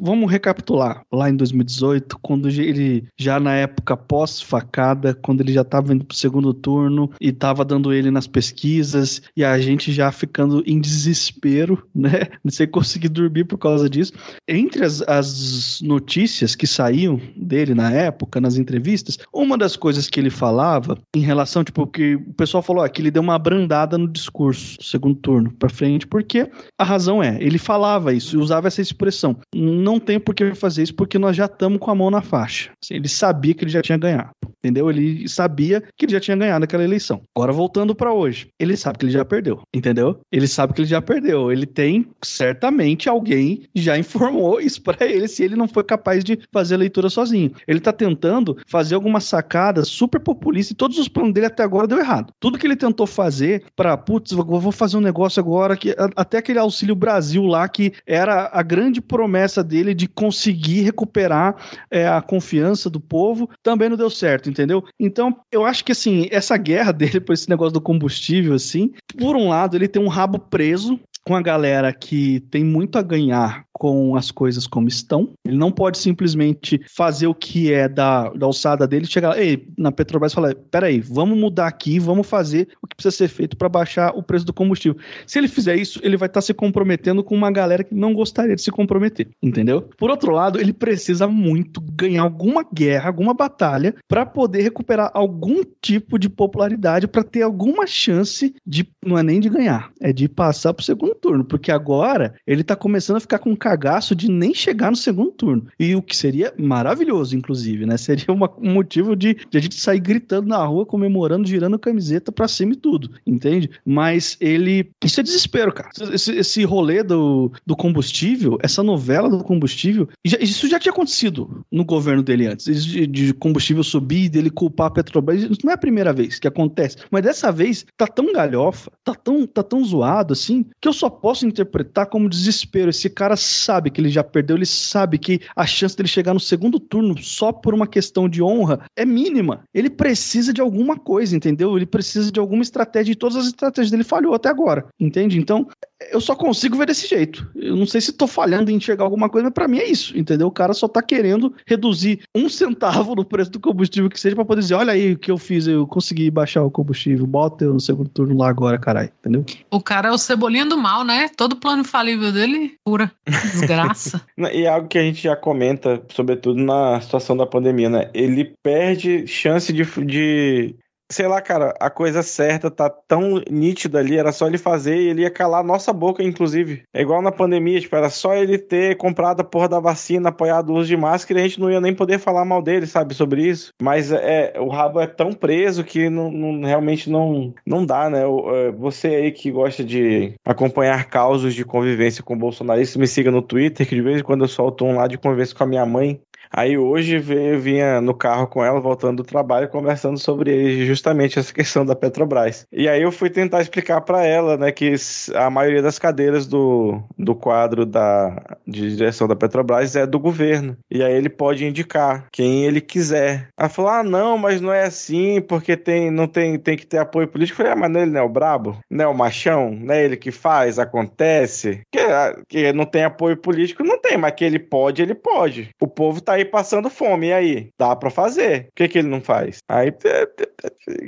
vamos 0.00 0.30
recapitular. 0.30 1.02
Lá 1.12 1.28
em 1.28 1.36
2018, 1.36 2.18
quando 2.22 2.48
ele, 2.48 3.06
já 3.18 3.40
na 3.40 3.54
época 3.54 3.96
pós-facada, 3.96 5.14
quando 5.14 5.40
ele 5.40 5.52
já 5.52 5.64
tava 5.64 5.92
indo 5.92 6.04
pro 6.04 6.16
segundo 6.16 6.54
turno 6.54 7.10
e 7.20 7.32
tava 7.32 7.64
dando 7.64 7.92
ele 7.92 8.10
nas 8.10 8.26
pesquisas, 8.26 9.22
e 9.36 9.44
a 9.44 9.58
gente 9.58 9.92
já 9.92 10.10
ficando 10.12 10.62
em 10.66 10.80
desespero, 10.80 11.86
né? 11.94 12.28
Sem 12.48 12.68
conseguir 12.68 13.08
dormir 13.08 13.44
por 13.44 13.58
causa 13.58 13.88
disso. 13.90 14.12
Entre 14.46 14.84
as, 14.84 15.02
as 15.02 15.80
notícias 15.82 16.54
que 16.54 16.66
saíam 16.66 17.20
dele 17.36 17.74
na 17.80 17.90
época, 17.90 18.40
nas 18.40 18.56
entrevistas, 18.56 19.18
uma 19.32 19.56
das 19.56 19.74
coisas 19.74 20.08
que 20.08 20.20
ele 20.20 20.28
falava 20.28 20.98
em 21.16 21.20
relação, 21.20 21.64
tipo, 21.64 21.86
que 21.86 22.16
o 22.16 22.34
pessoal 22.34 22.62
falou 22.62 22.84
ó, 22.84 22.88
que 22.88 23.00
ele 23.00 23.10
deu 23.10 23.22
uma 23.22 23.34
abrandada 23.34 23.96
no 23.96 24.06
discurso, 24.06 24.76
segundo 24.82 25.14
turno, 25.14 25.50
para 25.52 25.70
frente, 25.70 26.06
porque 26.06 26.50
a 26.78 26.84
razão 26.84 27.22
é, 27.22 27.38
ele 27.40 27.56
falava 27.56 28.12
isso, 28.12 28.38
usava 28.38 28.68
essa 28.68 28.82
expressão. 28.82 29.36
Não 29.54 29.98
tem 29.98 30.20
por 30.20 30.34
que 30.34 30.54
fazer 30.54 30.82
isso 30.82 30.94
porque 30.94 31.18
nós 31.18 31.36
já 31.36 31.46
estamos 31.46 31.78
com 31.78 31.90
a 31.90 31.94
mão 31.94 32.10
na 32.10 32.20
faixa. 32.20 32.70
Assim, 32.82 32.94
ele 32.94 33.08
sabia 33.08 33.54
que 33.54 33.64
ele 33.64 33.70
já 33.70 33.80
tinha 33.80 33.96
ganhado. 33.96 34.30
Entendeu? 34.62 34.90
Ele 34.90 35.26
sabia 35.26 35.82
que 35.96 36.04
ele 36.04 36.12
já 36.12 36.20
tinha 36.20 36.36
ganhado 36.36 36.64
aquela 36.64 36.84
eleição. 36.84 37.22
Agora, 37.34 37.50
voltando 37.50 37.94
para 37.94 38.12
hoje, 38.12 38.48
ele 38.58 38.76
sabe 38.76 38.98
que 38.98 39.06
ele 39.06 39.12
já 39.12 39.24
perdeu. 39.24 39.62
Entendeu? 39.74 40.20
Ele 40.30 40.46
sabe 40.46 40.74
que 40.74 40.82
ele 40.82 40.88
já 40.88 41.00
perdeu. 41.00 41.50
Ele 41.50 41.64
tem, 41.64 42.06
certamente, 42.22 43.08
alguém 43.08 43.62
já 43.74 43.96
informou 43.98 44.60
isso 44.60 44.82
para 44.82 45.06
ele 45.06 45.26
se 45.28 45.42
ele 45.42 45.56
não 45.56 45.66
foi 45.66 45.82
capaz 45.82 46.22
de 46.22 46.38
fazer 46.52 46.74
a 46.74 46.78
leitura 46.78 47.08
sozinho. 47.08 47.52
Ele 47.70 47.80
tá 47.80 47.92
tentando 47.92 48.56
fazer 48.66 48.96
alguma 48.96 49.20
sacada 49.20 49.84
super 49.84 50.20
populista 50.20 50.72
e 50.72 50.76
todos 50.76 50.98
os 50.98 51.06
planos 51.06 51.32
dele 51.32 51.46
até 51.46 51.62
agora 51.62 51.86
deu 51.86 51.98
errado. 51.98 52.32
Tudo 52.40 52.58
que 52.58 52.66
ele 52.66 52.74
tentou 52.74 53.06
fazer 53.06 53.64
para, 53.76 53.96
putz, 53.96 54.32
vou 54.32 54.72
fazer 54.72 54.96
um 54.96 55.00
negócio 55.00 55.38
agora 55.38 55.76
que 55.76 55.94
até 56.16 56.38
aquele 56.38 56.58
Auxílio 56.58 56.96
Brasil 56.96 57.44
lá 57.44 57.68
que 57.68 57.92
era 58.04 58.50
a 58.52 58.62
grande 58.62 59.00
promessa 59.00 59.62
dele 59.62 59.94
de 59.94 60.08
conseguir 60.08 60.82
recuperar 60.82 61.54
é, 61.88 62.08
a 62.08 62.20
confiança 62.20 62.90
do 62.90 62.98
povo, 62.98 63.48
também 63.62 63.88
não 63.88 63.96
deu 63.96 64.10
certo 64.10 64.50
entendeu? 64.50 64.84
Então, 64.98 65.36
eu 65.52 65.64
acho 65.64 65.84
que 65.84 65.92
assim, 65.92 66.26
essa 66.30 66.56
guerra 66.56 66.90
dele 66.92 67.20
por 67.20 67.32
esse 67.32 67.48
negócio 67.48 67.72
do 67.72 67.80
combustível, 67.80 68.54
assim, 68.54 68.90
por 69.16 69.36
um 69.36 69.48
lado, 69.48 69.76
ele 69.76 69.86
tem 69.86 70.02
um 70.02 70.08
rabo 70.08 70.38
preso 70.38 70.98
com 71.24 71.36
a 71.36 71.42
galera 71.42 71.92
que 71.92 72.40
tem 72.50 72.64
muito 72.64 72.98
a 72.98 73.02
ganhar 73.02 73.64
com 73.80 74.14
as 74.14 74.30
coisas 74.30 74.66
como 74.66 74.88
estão. 74.88 75.30
Ele 75.42 75.56
não 75.56 75.72
pode 75.72 75.96
simplesmente 75.96 76.78
fazer 76.94 77.26
o 77.26 77.34
que 77.34 77.72
é 77.72 77.88
da, 77.88 78.28
da 78.28 78.44
alçada 78.44 78.86
dele, 78.86 79.06
chegar 79.06 79.40
ei, 79.40 79.66
na 79.78 79.90
Petrobras 79.90 80.32
e 80.32 80.34
falar: 80.34 80.54
peraí, 80.70 81.00
vamos 81.00 81.38
mudar 81.38 81.66
aqui, 81.66 81.98
vamos 81.98 82.28
fazer 82.28 82.68
o 82.82 82.86
que 82.86 82.94
precisa 82.94 83.16
ser 83.16 83.28
feito 83.28 83.56
para 83.56 83.70
baixar 83.70 84.12
o 84.14 84.22
preço 84.22 84.44
do 84.44 84.52
combustível. 84.52 85.00
Se 85.26 85.38
ele 85.38 85.48
fizer 85.48 85.76
isso, 85.76 85.98
ele 86.02 86.18
vai 86.18 86.26
estar 86.26 86.42
tá 86.42 86.46
se 86.46 86.52
comprometendo 86.52 87.24
com 87.24 87.34
uma 87.34 87.50
galera 87.50 87.82
que 87.82 87.94
não 87.94 88.12
gostaria 88.12 88.54
de 88.54 88.60
se 88.60 88.70
comprometer, 88.70 89.28
entendeu? 89.42 89.88
Por 89.96 90.10
outro 90.10 90.30
lado, 90.30 90.60
ele 90.60 90.74
precisa 90.74 91.26
muito 91.26 91.80
ganhar 91.80 92.22
alguma 92.22 92.62
guerra, 92.62 93.08
alguma 93.08 93.32
batalha, 93.32 93.94
para 94.06 94.26
poder 94.26 94.60
recuperar 94.60 95.10
algum 95.14 95.62
tipo 95.80 96.18
de 96.18 96.28
popularidade, 96.28 97.08
para 97.08 97.24
ter 97.24 97.40
alguma 97.40 97.86
chance 97.86 98.54
de, 98.66 98.86
não 99.02 99.16
é 99.16 99.22
nem 99.22 99.40
de 99.40 99.48
ganhar, 99.48 99.90
é 100.02 100.12
de 100.12 100.28
passar 100.28 100.74
para 100.74 100.82
o 100.82 100.84
segundo 100.84 101.14
turno, 101.14 101.44
porque 101.44 101.72
agora 101.72 102.34
ele 102.46 102.62
tá 102.62 102.76
começando 102.76 103.16
a 103.16 103.20
ficar 103.20 103.38
com 103.38 103.56
cagaço 103.70 104.16
de 104.16 104.28
nem 104.28 104.52
chegar 104.52 104.90
no 104.90 104.96
segundo 104.96 105.30
turno. 105.30 105.66
E 105.78 105.94
o 105.94 106.02
que 106.02 106.16
seria 106.16 106.52
maravilhoso, 106.58 107.36
inclusive, 107.36 107.86
né? 107.86 107.96
Seria 107.96 108.24
uma, 108.28 108.50
um 108.58 108.72
motivo 108.72 109.14
de, 109.14 109.36
de, 109.48 109.58
a 109.58 109.60
gente 109.60 109.76
sair 109.76 110.00
gritando 110.00 110.48
na 110.48 110.64
rua, 110.64 110.84
comemorando, 110.84 111.46
girando 111.46 111.78
camiseta 111.78 112.32
pra 112.32 112.48
cima 112.48 112.72
e 112.72 112.76
tudo, 112.76 113.10
entende? 113.26 113.70
Mas 113.84 114.36
ele. 114.40 114.90
Isso 115.04 115.20
é 115.20 115.22
desespero, 115.22 115.72
cara. 115.72 115.90
Esse, 116.12 116.32
esse 116.32 116.64
rolê 116.64 117.02
do, 117.02 117.52
do 117.64 117.76
combustível, 117.76 118.58
essa 118.60 118.82
novela 118.82 119.28
do 119.28 119.44
combustível, 119.44 120.08
isso 120.24 120.68
já 120.68 120.78
tinha 120.78 120.92
acontecido 120.92 121.64
no 121.70 121.84
governo 121.84 122.22
dele 122.22 122.46
antes. 122.46 122.84
De, 122.84 123.06
de 123.06 123.34
combustível 123.34 123.84
subir, 123.84 124.28
dele 124.28 124.50
culpar 124.50 124.88
a 124.88 124.90
Petrobras. 124.90 125.42
Isso 125.42 125.60
não 125.64 125.70
é 125.70 125.74
a 125.74 125.78
primeira 125.78 126.12
vez 126.12 126.38
que 126.38 126.48
acontece. 126.48 126.96
Mas 127.10 127.22
dessa 127.22 127.52
vez 127.52 127.86
tá 127.96 128.06
tão 128.06 128.32
galhofa, 128.32 128.90
tá 129.04 129.14
tão, 129.14 129.46
tá 129.46 129.62
tão 129.62 129.84
zoado 129.84 130.32
assim, 130.32 130.64
que 130.80 130.88
eu 130.88 130.92
só 130.92 131.08
posso 131.08 131.46
interpretar 131.46 132.06
como 132.06 132.28
desespero. 132.28 132.90
Esse 132.90 133.08
cara 133.08 133.36
sabe 133.60 133.90
que 133.90 134.00
ele 134.00 134.08
já 134.08 134.24
perdeu, 134.24 134.56
ele 134.56 134.66
sabe 134.66 135.18
que 135.18 135.40
a 135.54 135.66
chance 135.66 135.96
dele 135.96 136.08
chegar 136.08 136.34
no 136.34 136.40
segundo 136.40 136.80
turno 136.80 137.16
só 137.22 137.52
por 137.52 137.74
uma 137.74 137.86
questão 137.86 138.28
de 138.28 138.42
honra 138.42 138.80
é 138.96 139.04
mínima. 139.04 139.64
Ele 139.74 139.90
precisa 139.90 140.52
de 140.52 140.60
alguma 140.60 140.96
coisa, 140.96 141.36
entendeu? 141.36 141.76
Ele 141.76 141.86
precisa 141.86 142.30
de 142.30 142.40
alguma 142.40 142.62
estratégia 142.62 143.12
e 143.12 143.16
todas 143.16 143.36
as 143.36 143.46
estratégias 143.46 143.90
dele 143.90 144.04
falhou 144.04 144.34
até 144.34 144.48
agora, 144.48 144.86
entende? 144.98 145.38
Então, 145.38 145.68
eu 146.10 146.20
só 146.20 146.34
consigo 146.34 146.76
ver 146.76 146.86
desse 146.86 147.06
jeito. 147.06 147.48
Eu 147.54 147.76
não 147.76 147.86
sei 147.86 148.00
se 148.00 148.12
tô 148.12 148.26
falhando 148.26 148.70
em 148.70 148.76
enxergar 148.76 149.04
alguma 149.04 149.28
coisa, 149.28 149.44
mas 149.44 149.54
pra 149.54 149.68
mim 149.68 149.78
é 149.78 149.88
isso, 149.88 150.16
entendeu? 150.16 150.46
O 150.46 150.52
cara 150.52 150.72
só 150.72 150.88
tá 150.88 151.02
querendo 151.02 151.54
reduzir 151.66 152.20
um 152.34 152.48
centavo 152.48 153.14
no 153.14 153.24
preço 153.24 153.50
do 153.50 153.60
combustível 153.60 154.08
que 154.08 154.18
seja 154.18 154.34
pra 154.34 154.44
poder 154.44 154.62
dizer, 154.62 154.74
olha 154.74 154.92
aí 154.92 155.12
o 155.12 155.18
que 155.18 155.30
eu 155.30 155.38
fiz, 155.38 155.66
eu 155.66 155.86
consegui 155.86 156.30
baixar 156.30 156.62
o 156.62 156.70
combustível, 156.70 157.26
bota 157.26 157.64
eu 157.64 157.74
no 157.74 157.80
segundo 157.80 158.08
turno 158.08 158.36
lá 158.36 158.48
agora, 158.48 158.78
caralho, 158.78 159.10
entendeu? 159.20 159.44
O 159.70 159.80
cara 159.80 160.08
é 160.08 160.12
o 160.12 160.18
cebolinha 160.18 160.64
do 160.64 160.76
mal, 160.76 161.04
né? 161.04 161.28
Todo 161.36 161.56
plano 161.56 161.82
infalível 161.82 162.32
dele, 162.32 162.74
pura 162.84 163.12
desgraça. 163.50 164.24
e 164.52 164.64
é 164.64 164.68
algo 164.68 164.88
que 164.88 164.98
a 164.98 165.02
gente 165.02 165.22
já 165.22 165.36
comenta, 165.36 166.02
sobretudo 166.10 166.62
na 166.62 167.00
situação 167.00 167.36
da 167.36 167.46
pandemia, 167.46 167.88
né? 167.88 168.10
Ele 168.14 168.54
perde 168.62 169.26
chance 169.26 169.72
de, 169.72 169.84
de 170.04 170.74
sei 171.10 171.26
lá, 171.26 171.40
cara, 171.42 171.74
a 171.80 171.90
coisa 171.90 172.22
certa 172.22 172.70
tá 172.70 172.88
tão 172.88 173.42
nítida 173.50 173.98
ali, 173.98 174.16
era 174.16 174.32
só 174.32 174.46
ele 174.46 174.58
fazer 174.58 174.96
e 174.96 175.08
ele 175.08 175.22
ia 175.22 175.30
calar 175.30 175.64
nossa 175.64 175.92
boca, 175.92 176.22
inclusive. 176.22 176.82
É 176.94 177.02
igual 177.02 177.20
na 177.20 177.32
pandemia, 177.32 177.80
tipo, 177.80 177.94
era 177.96 178.08
só 178.08 178.34
ele 178.34 178.56
ter 178.56 178.96
comprado 178.96 179.40
a 179.40 179.44
porra 179.44 179.68
da 179.68 179.80
vacina, 179.80 180.28
apoiado 180.28 180.70
o 180.70 180.76
uso 180.76 180.88
de 180.88 180.96
máscara 180.96 181.40
e 181.40 181.42
a 181.42 181.46
gente 181.46 181.60
não 181.60 181.70
ia 181.70 181.80
nem 181.80 181.94
poder 181.94 182.18
falar 182.18 182.44
mal 182.44 182.62
dele, 182.62 182.86
sabe, 182.86 183.14
sobre 183.14 183.42
isso. 183.42 183.72
Mas 183.82 184.12
é, 184.12 184.54
o 184.58 184.68
rabo 184.68 185.00
é 185.00 185.06
tão 185.06 185.32
preso 185.32 185.82
que 185.82 186.08
não, 186.08 186.30
não 186.30 186.66
realmente 186.66 187.10
não, 187.10 187.52
não 187.66 187.84
dá, 187.84 188.08
né? 188.08 188.22
É, 188.22 188.70
você 188.70 189.08
aí 189.08 189.32
que 189.32 189.50
gosta 189.50 189.82
de 189.82 190.34
acompanhar 190.44 191.06
causos 191.06 191.54
de 191.54 191.64
convivência 191.64 192.22
com 192.22 192.38
bolsonaristas, 192.38 192.96
me 192.96 193.06
siga 193.06 193.30
no 193.30 193.42
Twitter, 193.42 193.86
que 193.86 193.94
de 193.94 194.02
vez 194.02 194.20
em 194.20 194.24
quando 194.24 194.44
eu 194.44 194.48
solto 194.48 194.84
um 194.84 194.94
lá 194.94 195.08
de 195.08 195.18
convivência 195.18 195.56
com 195.56 195.64
a 195.64 195.66
minha 195.66 195.84
mãe, 195.84 196.20
Aí 196.52 196.76
hoje 196.76 197.16
eu 197.16 197.60
vinha 197.60 198.00
no 198.00 198.14
carro 198.14 198.46
com 198.46 198.64
ela, 198.64 198.80
voltando 198.80 199.18
do 199.18 199.24
trabalho, 199.24 199.68
conversando 199.68 200.18
sobre 200.18 200.84
justamente 200.84 201.38
essa 201.38 201.52
questão 201.54 201.84
da 201.84 201.94
Petrobras. 201.94 202.66
E 202.72 202.88
aí 202.88 203.02
eu 203.02 203.12
fui 203.12 203.30
tentar 203.30 203.60
explicar 203.60 204.00
para 204.00 204.24
ela, 204.24 204.56
né, 204.56 204.72
que 204.72 204.94
a 205.34 205.48
maioria 205.48 205.82
das 205.82 205.98
cadeiras 205.98 206.46
do, 206.46 207.02
do 207.16 207.34
quadro 207.34 207.86
da, 207.86 208.58
de 208.66 208.96
direção 208.96 209.28
da 209.28 209.36
Petrobras 209.36 209.94
é 209.94 210.06
do 210.06 210.18
governo. 210.18 210.76
E 210.90 211.02
aí 211.02 211.12
ele 211.12 211.28
pode 211.28 211.64
indicar 211.64 212.26
quem 212.32 212.64
ele 212.64 212.80
quiser. 212.80 213.48
Ela 213.56 213.68
falou: 213.68 213.90
ah, 213.90 214.02
não, 214.02 214.36
mas 214.36 214.60
não 214.60 214.72
é 214.72 214.84
assim, 214.84 215.40
porque 215.40 215.76
tem, 215.76 216.10
não 216.10 216.26
tem, 216.26 216.58
tem 216.58 216.76
que 216.76 216.86
ter 216.86 216.98
apoio 216.98 217.28
político. 217.28 217.62
Eu 217.62 217.66
falei, 217.66 217.72
ah, 217.72 217.88
mas 217.88 218.02
ele 218.02 218.10
não 218.10 218.20
é 218.20 218.24
o 218.24 218.28
brabo? 218.28 218.78
Não 218.90 219.04
é 219.04 219.08
o 219.08 219.14
machão? 219.14 219.70
Não 219.70 219.94
é 219.94 220.04
ele 220.04 220.16
que 220.16 220.30
faz, 220.30 220.78
acontece? 220.78 221.82
Que, 221.90 222.00
que 222.48 222.72
não 222.72 222.84
tem 222.84 223.04
apoio 223.04 223.36
político, 223.36 223.84
não 223.84 224.00
tem, 224.00 224.16
mas 224.16 224.32
que 224.32 224.44
ele 224.44 224.58
pode, 224.58 225.02
ele 225.02 225.14
pode. 225.14 225.70
O 225.80 225.86
povo 225.86 226.20
tá 226.20 226.34
aí 226.34 226.39
passando 226.44 226.90
fome. 226.90 227.28
E 227.28 227.32
aí? 227.32 227.68
Dá 227.78 227.94
pra 227.94 228.10
fazer. 228.10 228.64
Por 228.64 228.74
que, 228.76 228.88
que 228.88 228.98
ele 228.98 229.08
não 229.08 229.20
faz? 229.20 229.58
Aí, 229.68 229.92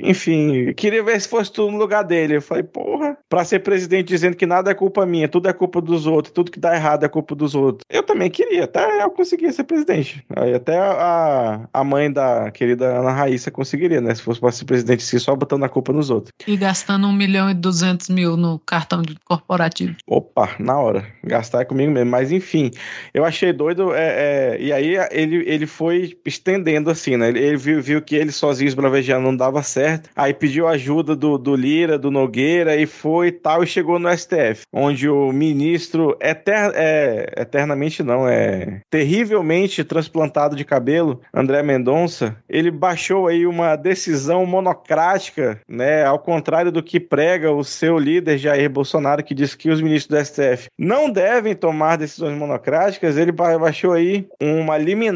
enfim, 0.01 0.73
queria 0.73 1.03
ver 1.03 1.19
se 1.19 1.27
fosse 1.27 1.51
tudo 1.51 1.71
no 1.71 1.77
lugar 1.77 2.03
dele. 2.03 2.37
Eu 2.37 2.41
falei, 2.41 2.63
porra, 2.63 3.17
pra 3.29 3.43
ser 3.43 3.59
presidente 3.59 4.07
dizendo 4.07 4.35
que 4.35 4.45
nada 4.45 4.71
é 4.71 4.73
culpa 4.73 5.05
minha, 5.05 5.27
tudo 5.27 5.49
é 5.49 5.53
culpa 5.53 5.81
dos 5.81 6.05
outros, 6.05 6.33
tudo 6.33 6.51
que 6.51 6.59
dá 6.59 6.75
errado 6.75 7.03
é 7.03 7.09
culpa 7.09 7.35
dos 7.35 7.55
outros. 7.55 7.83
Eu 7.89 8.03
também 8.03 8.29
queria, 8.29 8.65
até 8.65 9.03
eu 9.03 9.11
conseguia 9.11 9.51
ser 9.51 9.63
presidente. 9.63 10.23
Aí 10.35 10.53
até 10.53 10.77
a, 10.77 11.67
a 11.73 11.83
mãe 11.83 12.11
da 12.11 12.51
querida 12.51 12.99
Ana 12.99 13.11
Raíssa 13.11 13.51
conseguiria, 13.51 14.01
né? 14.01 14.13
Se 14.15 14.21
fosse 14.21 14.39
pra 14.39 14.51
ser 14.51 14.65
presidente, 14.65 15.03
se 15.03 15.19
só 15.19 15.35
botando 15.35 15.63
a 15.63 15.69
culpa 15.69 15.93
nos 15.93 16.09
outros. 16.09 16.31
E 16.47 16.55
gastando 16.55 17.07
um 17.07 17.13
milhão 17.13 17.49
e 17.49 17.53
duzentos 17.53 18.09
mil 18.09 18.37
no 18.37 18.59
cartão 18.59 19.01
corporativo. 19.25 19.95
Opa, 20.07 20.55
na 20.59 20.79
hora. 20.79 21.05
Gastar 21.23 21.61
é 21.61 21.65
comigo 21.65 21.91
mesmo. 21.91 22.09
Mas 22.09 22.31
enfim, 22.31 22.71
eu 23.13 23.25
achei 23.25 23.53
doido. 23.53 23.93
É, 23.93 24.55
é, 24.55 24.61
e 24.61 24.71
aí 24.71 24.95
ele, 25.23 25.43
ele 25.47 25.65
foi 25.65 26.17
estendendo 26.25 26.89
assim, 26.89 27.17
né? 27.17 27.29
Ele, 27.29 27.39
ele 27.39 27.57
viu, 27.57 27.81
viu 27.81 28.01
que 28.01 28.15
ele 28.15 28.31
sozinho 28.31 28.67
esbravejando 28.67 29.23
não 29.23 29.35
dava 29.35 29.63
certo. 29.63 30.09
Aí 30.15 30.33
pediu 30.33 30.67
ajuda 30.67 31.15
do, 31.15 31.37
do 31.37 31.55
Lira, 31.55 31.97
do 31.97 32.11
Nogueira 32.11 32.75
e 32.75 32.85
foi 32.85 33.31
tal. 33.31 33.63
E 33.63 33.67
chegou 33.67 33.99
no 33.99 34.15
STF, 34.15 34.63
onde 34.71 35.09
o 35.09 35.31
ministro 35.31 36.17
eter, 36.19 36.71
é, 36.75 37.33
eternamente 37.37 38.03
não, 38.03 38.27
é 38.27 38.81
terrivelmente 38.89 39.83
transplantado 39.83 40.55
de 40.55 40.65
cabelo, 40.65 41.21
André 41.33 41.63
Mendonça, 41.63 42.35
ele 42.49 42.71
baixou 42.71 43.27
aí 43.27 43.45
uma 43.45 43.75
decisão 43.75 44.45
monocrática, 44.45 45.59
né? 45.67 46.03
Ao 46.03 46.19
contrário 46.19 46.71
do 46.71 46.83
que 46.83 46.99
prega 46.99 47.51
o 47.51 47.63
seu 47.63 47.97
líder 47.97 48.37
Jair 48.37 48.69
Bolsonaro, 48.69 49.23
que 49.23 49.33
diz 49.33 49.55
que 49.55 49.69
os 49.69 49.81
ministros 49.81 50.19
do 50.19 50.25
STF 50.25 50.67
não 50.77 51.09
devem 51.09 51.55
tomar 51.55 51.97
decisões 51.97 52.37
monocráticas, 52.37 53.17
ele 53.17 53.31
baixou 53.31 53.93
aí 53.93 54.27
uma 54.41 54.77
liminar 54.77 55.12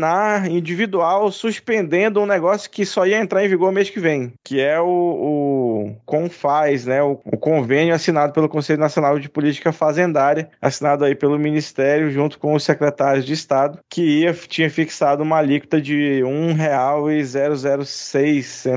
individual 0.47 1.31
suspendendo 1.31 2.21
um 2.21 2.25
negócio 2.25 2.69
que 2.69 2.85
só 2.85 3.05
ia 3.05 3.19
entrar 3.19 3.43
em 3.43 3.49
vigor 3.49 3.71
mês 3.71 3.89
que 3.89 3.99
vem, 3.99 4.33
que 4.43 4.59
é 4.59 4.79
o, 4.79 4.85
o 4.85 5.66
CONFAS, 6.05 6.85
né? 6.85 7.01
O, 7.01 7.19
o 7.25 7.37
convênio 7.37 7.93
assinado 7.93 8.33
pelo 8.33 8.49
Conselho 8.49 8.79
Nacional 8.79 9.19
de 9.19 9.29
Política 9.29 9.71
Fazendária, 9.71 10.49
assinado 10.61 11.05
aí 11.05 11.15
pelo 11.15 11.39
Ministério 11.39 12.11
junto 12.11 12.37
com 12.39 12.53
os 12.53 12.63
secretários 12.63 13.25
de 13.25 13.33
Estado, 13.33 13.79
que 13.89 14.21
ia, 14.21 14.33
tinha 14.33 14.69
fixado 14.69 15.23
uma 15.23 15.37
alíquota 15.37 15.81
de 15.81 16.21
R$ 16.21 16.23
1,006 16.23 18.67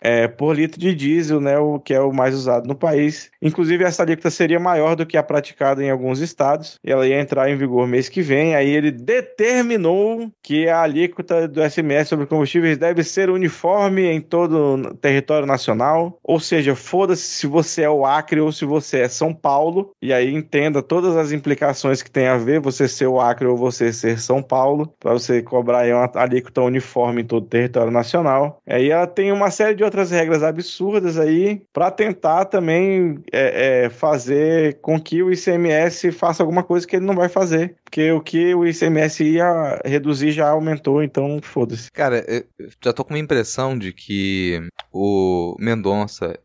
é, 0.00 0.28
por 0.28 0.56
litro 0.56 0.80
de 0.80 0.94
diesel, 0.94 1.40
né? 1.40 1.58
O 1.58 1.78
que 1.78 1.94
é 1.94 2.00
o 2.00 2.12
mais 2.12 2.34
usado 2.34 2.66
no 2.66 2.74
país. 2.74 3.30
Inclusive, 3.42 3.84
essa 3.84 4.02
alíquota 4.02 4.30
seria 4.30 4.58
maior 4.58 4.96
do 4.96 5.06
que 5.06 5.16
a 5.16 5.22
praticada 5.22 5.82
em 5.82 5.90
alguns 5.90 6.20
estados. 6.20 6.78
Ela 6.84 7.06
ia 7.06 7.20
entrar 7.20 7.50
em 7.50 7.56
vigor 7.56 7.86
mês 7.86 8.08
que 8.08 8.22
vem. 8.22 8.54
Aí 8.54 8.70
ele 8.70 8.90
determinou 8.90 10.30
que 10.42 10.68
a 10.68 10.82
alíquota 10.82 11.48
do 11.48 11.62
SMS 11.62 12.08
sobre 12.08 12.26
combustíveis 12.26 12.78
deve 12.78 13.02
ser 13.02 13.30
uniforme 13.30 14.04
em 14.04 14.20
todo 14.20 14.76
o 14.76 14.94
território 14.94 15.46
nacional. 15.46 16.09
Ou 16.22 16.40
seja, 16.40 16.74
foda-se 16.74 17.22
se 17.22 17.46
você 17.46 17.82
é 17.82 17.90
o 17.90 18.04
Acre 18.04 18.40
ou 18.40 18.52
se 18.52 18.64
você 18.64 19.00
é 19.00 19.08
São 19.08 19.34
Paulo. 19.34 19.90
E 20.00 20.12
aí 20.12 20.32
entenda 20.32 20.82
todas 20.82 21.16
as 21.16 21.32
implicações 21.32 22.02
que 22.02 22.10
tem 22.10 22.26
a 22.26 22.36
ver 22.36 22.60
você 22.60 22.88
ser 22.88 23.06
o 23.06 23.20
Acre 23.20 23.46
ou 23.46 23.56
você 23.56 23.92
ser 23.92 24.18
São 24.18 24.42
Paulo, 24.42 24.92
para 24.98 25.12
você 25.12 25.42
cobrar 25.42 25.80
aí 25.80 25.92
uma 25.92 26.10
alíquota 26.14 26.62
uniforme 26.62 27.22
em 27.22 27.26
todo 27.26 27.44
o 27.44 27.48
território 27.48 27.92
nacional. 27.92 28.60
Aí 28.66 28.90
ela 28.90 29.06
tem 29.06 29.32
uma 29.32 29.50
série 29.50 29.74
de 29.74 29.84
outras 29.84 30.10
regras 30.10 30.42
absurdas 30.42 31.18
aí 31.18 31.62
para 31.72 31.90
tentar 31.90 32.46
também 32.46 33.18
é, 33.32 33.84
é, 33.84 33.90
fazer 33.90 34.78
com 34.80 35.00
que 35.00 35.22
o 35.22 35.32
ICMS 35.32 36.12
faça 36.12 36.42
alguma 36.42 36.62
coisa 36.62 36.86
que 36.86 36.96
ele 36.96 37.06
não 37.06 37.14
vai 37.14 37.28
fazer. 37.28 37.76
Porque 37.84 38.12
o 38.12 38.20
que 38.20 38.54
o 38.54 38.64
ICMS 38.64 39.24
ia 39.24 39.80
reduzir 39.84 40.30
já 40.30 40.48
aumentou, 40.48 41.02
então 41.02 41.40
foda-se. 41.42 41.90
Cara, 41.90 42.24
eu 42.28 42.44
já 42.82 42.92
tô 42.92 43.04
com 43.04 43.14
uma 43.14 43.18
impressão 43.18 43.76
de 43.76 43.92
que 43.92 44.60
o 44.92 45.56
Mendonça 45.58 45.99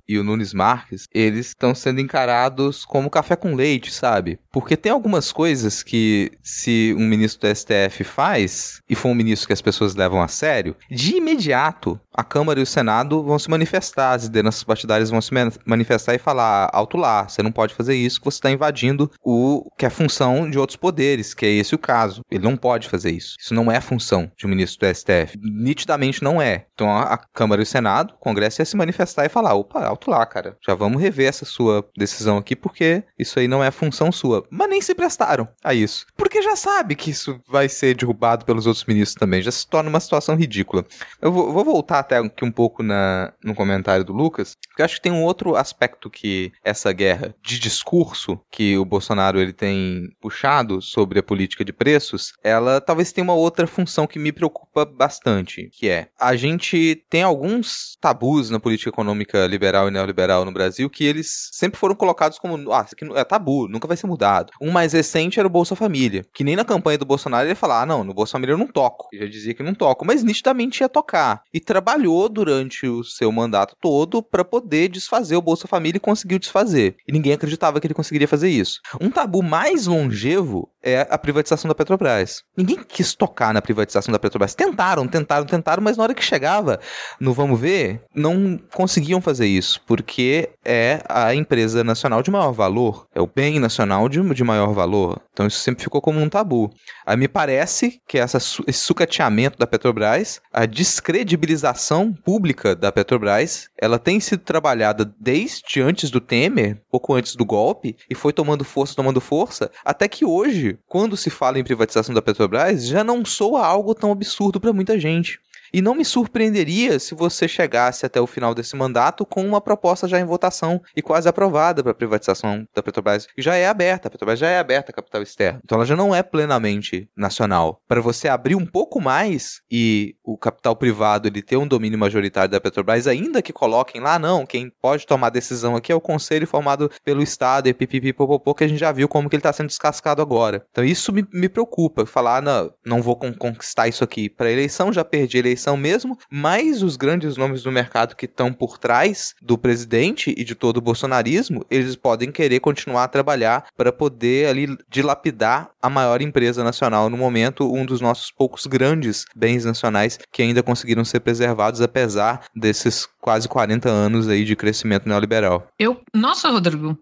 e 0.07 0.17
o 0.17 0.23
Nunes 0.23 0.53
Marques, 0.53 1.07
eles 1.13 1.47
estão 1.47 1.75
sendo 1.75 1.99
encarados 1.99 2.85
como 2.85 3.09
café 3.09 3.35
com 3.35 3.55
leite, 3.55 3.91
sabe? 3.91 4.39
Porque 4.55 4.77
tem 4.77 4.89
algumas 4.89 5.33
coisas 5.33 5.83
que, 5.83 6.31
se 6.41 6.95
um 6.97 7.05
ministro 7.05 7.41
do 7.45 7.53
STF 7.53 8.05
faz, 8.05 8.81
e 8.89 8.95
for 8.95 9.09
um 9.09 9.13
ministro 9.13 9.47
que 9.47 9.51
as 9.51 9.61
pessoas 9.61 9.95
levam 9.95 10.23
a 10.23 10.29
sério, 10.29 10.77
de 10.89 11.17
imediato 11.17 11.99
a 12.15 12.23
Câmara 12.23 12.59
e 12.59 12.63
o 12.63 12.65
Senado 12.65 13.21
vão 13.21 13.37
se 13.37 13.49
manifestar, 13.49 14.13
as 14.13 14.23
lideranças 14.23 14.63
partidárias 14.63 15.09
vão 15.09 15.19
se 15.19 15.31
manifestar 15.65 16.15
e 16.15 16.17
falar: 16.17 16.69
alto 16.71 16.95
lá, 16.95 17.27
você 17.27 17.43
não 17.43 17.51
pode 17.51 17.73
fazer 17.73 17.95
isso, 17.95 18.19
que 18.19 18.25
você 18.25 18.37
está 18.37 18.49
invadindo 18.49 19.11
o 19.21 19.69
que 19.77 19.85
é 19.85 19.89
função 19.89 20.49
de 20.49 20.57
outros 20.57 20.77
poderes, 20.77 21.33
que 21.33 21.45
é 21.45 21.49
esse 21.49 21.75
o 21.75 21.77
caso. 21.77 22.21
Ele 22.31 22.43
não 22.43 22.55
pode 22.55 22.87
fazer 22.87 23.11
isso. 23.11 23.35
Isso 23.37 23.53
não 23.53 23.69
é 23.69 23.81
função 23.81 24.31
de 24.37 24.45
um 24.45 24.49
ministro 24.49 24.87
do 24.87 24.95
STF. 24.95 25.37
Nitidamente 25.41 26.23
não 26.23 26.41
é. 26.41 26.65
Então 26.73 26.89
a, 26.89 27.17
Câmara 27.17 27.61
e 27.61 27.63
o 27.63 27.65
Senado, 27.65 28.13
o 28.13 28.17
Congresso 28.17 28.61
ia 28.61 28.65
se 28.65 28.77
manifestar 28.77 29.25
e 29.25 29.29
falar: 29.29 29.53
opa, 29.53 29.85
alto 29.85 30.09
lá, 30.09 30.25
cara, 30.25 30.57
já 30.65 30.73
vamos 30.73 31.01
rever 31.01 31.27
essa 31.27 31.43
sua 31.43 31.85
decisão 31.97 32.37
aqui, 32.37 32.55
porque 32.55 33.03
isso 33.19 33.37
aí 33.39 33.47
não 33.47 33.61
é 33.61 33.71
função 33.71 34.11
sua. 34.11 34.44
Mas 34.49 34.69
nem 34.69 34.81
se 34.81 34.95
prestaram 34.95 35.47
a 35.63 35.73
isso. 35.73 36.05
Porque 36.15 36.41
já 36.41 36.55
sabe 36.55 36.95
que 36.95 37.11
isso 37.11 37.39
vai 37.47 37.69
ser 37.69 37.95
derrubado 37.95 38.45
pelos 38.45 38.65
outros 38.65 38.85
ministros 38.85 39.19
também. 39.19 39.41
Já 39.41 39.51
se 39.51 39.67
torna 39.67 39.89
uma 39.89 39.99
situação 39.99 40.35
ridícula. 40.35 40.85
Eu 41.21 41.31
vou, 41.31 41.51
vou 41.51 41.63
voltar 41.63 41.99
até 41.99 42.17
aqui 42.17 42.45
um 42.45 42.51
pouco 42.51 42.83
na, 42.83 43.33
no 43.43 43.55
comentário 43.55 44.03
do 44.03 44.13
Lucas, 44.13 44.55
porque 44.67 44.81
eu 44.81 44.85
acho 44.85 44.95
que 44.95 45.01
tem 45.01 45.11
um 45.11 45.23
outro 45.23 45.55
aspecto 45.55 46.09
que 46.09 46.51
essa 46.63 46.91
guerra 46.91 47.33
de 47.41 47.59
discurso 47.59 48.39
que 48.51 48.77
o 48.77 48.85
Bolsonaro 48.85 49.39
ele 49.39 49.53
tem 49.53 50.09
puxado 50.21 50.81
sobre 50.81 51.19
a 51.19 51.23
política 51.23 51.63
de 51.63 51.73
preços, 51.73 52.33
ela 52.43 52.81
talvez 52.81 53.11
tenha 53.11 53.23
uma 53.23 53.33
outra 53.33 53.67
função 53.67 54.07
que 54.07 54.19
me 54.19 54.31
preocupa 54.31 54.85
bastante, 54.85 55.69
que 55.71 55.89
é 55.89 56.07
a 56.19 56.35
gente 56.35 57.03
tem 57.09 57.23
alguns 57.23 57.97
tabus 57.99 58.49
na 58.49 58.59
política 58.59 58.89
econômica 58.89 59.47
liberal 59.47 59.87
e 59.87 59.91
neoliberal 59.91 60.45
no 60.45 60.51
Brasil 60.51 60.89
que 60.89 61.03
eles 61.03 61.49
sempre 61.51 61.79
foram 61.79 61.95
colocados 61.95 62.39
como, 62.39 62.71
ah, 62.71 62.83
isso 62.85 62.95
aqui 62.95 63.05
é 63.17 63.23
tabu, 63.23 63.67
nunca 63.67 63.87
vai 63.87 63.97
ser 63.97 64.07
mudado. 64.07 64.34
Um 64.61 64.71
mais 64.71 64.93
recente 64.93 65.39
era 65.39 65.47
o 65.47 65.51
Bolsa 65.51 65.75
Família, 65.75 66.25
que 66.33 66.43
nem 66.43 66.55
na 66.55 66.65
campanha 66.65 66.97
do 66.97 67.05
Bolsonaro 67.05 67.43
ele 67.43 67.51
ia 67.51 67.55
falar, 67.55 67.81
ah, 67.81 67.85
não, 67.85 68.03
no 68.03 68.13
Bolsa 68.13 68.33
Família 68.33 68.53
eu 68.53 68.57
não 68.57 68.67
toco. 68.67 69.07
Ele 69.11 69.25
já 69.25 69.31
dizia 69.31 69.53
que 69.53 69.63
não 69.63 69.73
toco, 69.73 70.05
mas 70.05 70.23
nitidamente 70.23 70.81
ia 70.81 70.89
tocar. 70.89 71.41
E 71.53 71.59
trabalhou 71.59 72.27
durante 72.27 72.87
o 72.87 73.03
seu 73.03 73.31
mandato 73.31 73.75
todo 73.81 74.21
para 74.21 74.43
poder 74.43 74.89
desfazer 74.89 75.35
o 75.35 75.41
Bolsa 75.41 75.67
Família 75.67 75.97
e 75.97 75.99
conseguiu 75.99 76.39
desfazer. 76.39 76.95
E 77.07 77.11
ninguém 77.11 77.33
acreditava 77.33 77.79
que 77.79 77.87
ele 77.87 77.93
conseguiria 77.93 78.27
fazer 78.27 78.49
isso. 78.49 78.79
Um 78.99 79.09
tabu 79.09 79.41
mais 79.41 79.87
longevo 79.87 80.69
é 80.81 81.07
a 81.09 81.17
privatização 81.17 81.67
da 81.67 81.75
Petrobras. 81.75 82.43
Ninguém 82.55 82.83
quis 82.83 83.15
tocar 83.15 83.53
na 83.53 83.61
privatização 83.61 84.11
da 84.11 84.19
Petrobras. 84.19 84.53
Tentaram, 84.53 85.07
tentaram, 85.07 85.45
tentaram, 85.45 85.83
mas 85.83 85.97
na 85.97 86.03
hora 86.03 86.13
que 86.13 86.23
chegava 86.23 86.79
no 87.19 87.33
vamos 87.33 87.59
ver, 87.59 88.01
não 88.13 88.59
conseguiam 88.73 89.19
fazer 89.19 89.47
isso, 89.47 89.81
porque 89.85 90.49
é 90.63 91.01
a 91.09 91.33
empresa 91.33 91.83
nacional 91.83 92.21
de 92.21 92.31
maior 92.31 92.51
valor, 92.51 93.07
é 93.13 93.21
o 93.21 93.27
bem 93.27 93.59
nacional 93.59 94.07
de, 94.07 94.19
de 94.33 94.43
maior 94.43 94.73
valor. 94.73 95.21
Então 95.31 95.45
isso 95.45 95.59
sempre 95.59 95.83
ficou 95.83 96.01
como 96.01 96.19
um 96.19 96.29
tabu. 96.29 96.71
Aí 97.05 97.17
me 97.17 97.27
parece 97.27 98.01
que 98.07 98.17
essa, 98.17 98.37
esse 98.37 98.79
sucateamento 98.79 99.57
da 99.57 99.67
Petrobras, 99.67 100.41
a 100.51 100.65
descredibilização 100.65 102.13
pública 102.13 102.75
da 102.75 102.91
Petrobras, 102.91 103.69
ela 103.77 103.99
tem 103.99 104.19
sido 104.19 104.43
trabalhada 104.43 105.13
desde 105.19 105.81
antes 105.81 106.09
do 106.09 106.21
Temer, 106.21 106.81
pouco 106.89 107.13
antes 107.13 107.35
do 107.35 107.45
golpe, 107.45 107.95
e 108.09 108.15
foi 108.15 108.33
tomando 108.33 108.63
força, 108.63 108.95
tomando 108.95 109.21
força, 109.21 109.69
até 109.83 110.07
que 110.07 110.25
hoje, 110.25 110.79
quando 110.87 111.17
se 111.17 111.29
fala 111.29 111.59
em 111.59 111.63
privatização 111.63 112.15
da 112.15 112.21
Petrobras, 112.21 112.87
já 112.87 113.03
não 113.03 113.25
soa 113.25 113.65
algo 113.65 113.93
tão 113.93 114.11
absurdo 114.11 114.59
para 114.59 114.73
muita 114.73 114.99
gente. 114.99 115.39
E 115.75 115.81
não 115.81 115.93
me 115.93 116.05
surpreenderia 116.05 116.97
se 116.99 117.13
você 117.13 117.49
chegasse 117.49 118.05
até 118.05 118.21
o 118.21 118.25
final 118.25 118.55
desse 118.55 118.77
mandato 118.77 119.25
com 119.25 119.45
uma 119.45 119.59
proposta 119.59 120.07
já 120.07 120.17
em 120.17 120.23
votação 120.23 120.81
e 120.95 121.01
quase 121.01 121.27
aprovada 121.27 121.83
para 121.83 121.91
a 121.91 121.95
privatização 121.95 122.65
da 122.73 122.81
Petrobras, 122.81 123.25
que 123.25 123.41
já 123.41 123.55
é 123.55 123.67
aberta, 123.67 124.07
a 124.07 124.11
Petrobras 124.11 124.39
já 124.39 124.47
é 124.47 124.57
aberta 124.57 124.93
a 124.93 124.95
capital 124.95 125.21
externo. 125.21 125.59
Então 125.65 125.75
ela 125.75 125.85
já 125.85 125.93
não 125.93 126.15
é 126.15 126.23
plenamente 126.23 127.09
nacional. 127.13 127.81
Para 127.89 127.99
você 127.99 128.29
abrir 128.29 128.55
um 128.55 128.65
pouco 128.65 129.01
mais 129.01 129.59
e 129.69 130.15
o 130.23 130.37
capital 130.37 130.77
privado 130.77 131.27
ele 131.27 131.41
ter 131.41 131.57
um 131.57 131.67
domínio 131.67 131.99
majoritário 131.99 132.49
da 132.49 132.61
Petrobras, 132.61 133.05
ainda 133.05 133.41
que 133.41 133.51
coloquem 133.51 133.99
lá, 133.99 134.17
não, 134.17 134.45
quem 134.45 134.71
pode 134.81 135.05
tomar 135.05 135.29
decisão 135.29 135.75
aqui 135.75 135.91
é 135.91 135.95
o 135.95 135.99
conselho 135.99 136.47
formado 136.47 136.89
pelo 137.03 137.21
Estado 137.21 137.67
e 137.67 137.73
que 137.73 138.63
a 138.63 138.67
gente 138.69 138.79
já 138.79 138.93
viu 138.93 139.09
como 139.09 139.29
que 139.29 139.35
ele 139.35 139.41
está 139.41 139.51
sendo 139.51 139.67
descascado 139.67 140.21
agora. 140.21 140.65
Então 140.71 140.85
isso 140.85 141.11
me, 141.11 141.27
me 141.33 141.49
preocupa, 141.49 142.05
falar, 142.05 142.41
não, 142.41 142.71
não 142.85 143.01
vou 143.01 143.17
conquistar 143.17 143.89
isso 143.89 144.05
aqui. 144.05 144.29
Para 144.29 144.49
eleição 144.49 144.93
já 144.93 145.03
perdi 145.03 145.35
a 145.35 145.39
eleição 145.41 145.64
eleição 145.65 145.77
mesmo, 145.77 146.17
mas 146.29 146.83
os 146.83 146.95
grandes 146.95 147.35
nomes 147.35 147.63
do 147.63 147.71
mercado 147.71 148.15
que 148.15 148.25
estão 148.25 148.53
por 148.53 148.77
trás 148.77 149.33
do 149.41 149.57
presidente 149.57 150.33
e 150.37 150.43
de 150.43 150.53
todo 150.53 150.77
o 150.77 150.81
bolsonarismo, 150.81 151.65
eles 151.69 151.95
podem 151.95 152.31
querer 152.31 152.59
continuar 152.59 153.05
a 153.05 153.07
trabalhar 153.07 153.65
para 153.75 153.91
poder 153.91 154.47
ali 154.47 154.77
dilapidar 154.89 155.71
a 155.81 155.89
maior 155.89 156.21
empresa 156.21 156.63
nacional 156.63 157.09
no 157.09 157.17
momento, 157.17 157.73
um 157.73 157.85
dos 157.85 158.01
nossos 158.01 158.31
poucos 158.31 158.65
grandes 158.67 159.25
bens 159.35 159.65
nacionais 159.65 160.19
que 160.31 160.41
ainda 160.41 160.61
conseguiram 160.61 161.03
ser 161.03 161.19
preservados 161.21 161.81
apesar 161.81 162.45
desses 162.55 163.07
quase 163.19 163.47
40 163.47 163.89
anos 163.89 164.27
aí 164.27 164.43
de 164.43 164.55
crescimento 164.55 165.07
neoliberal. 165.07 165.67
Eu, 165.79 166.01
nossa, 166.13 166.49
Rodrigo, 166.49 166.97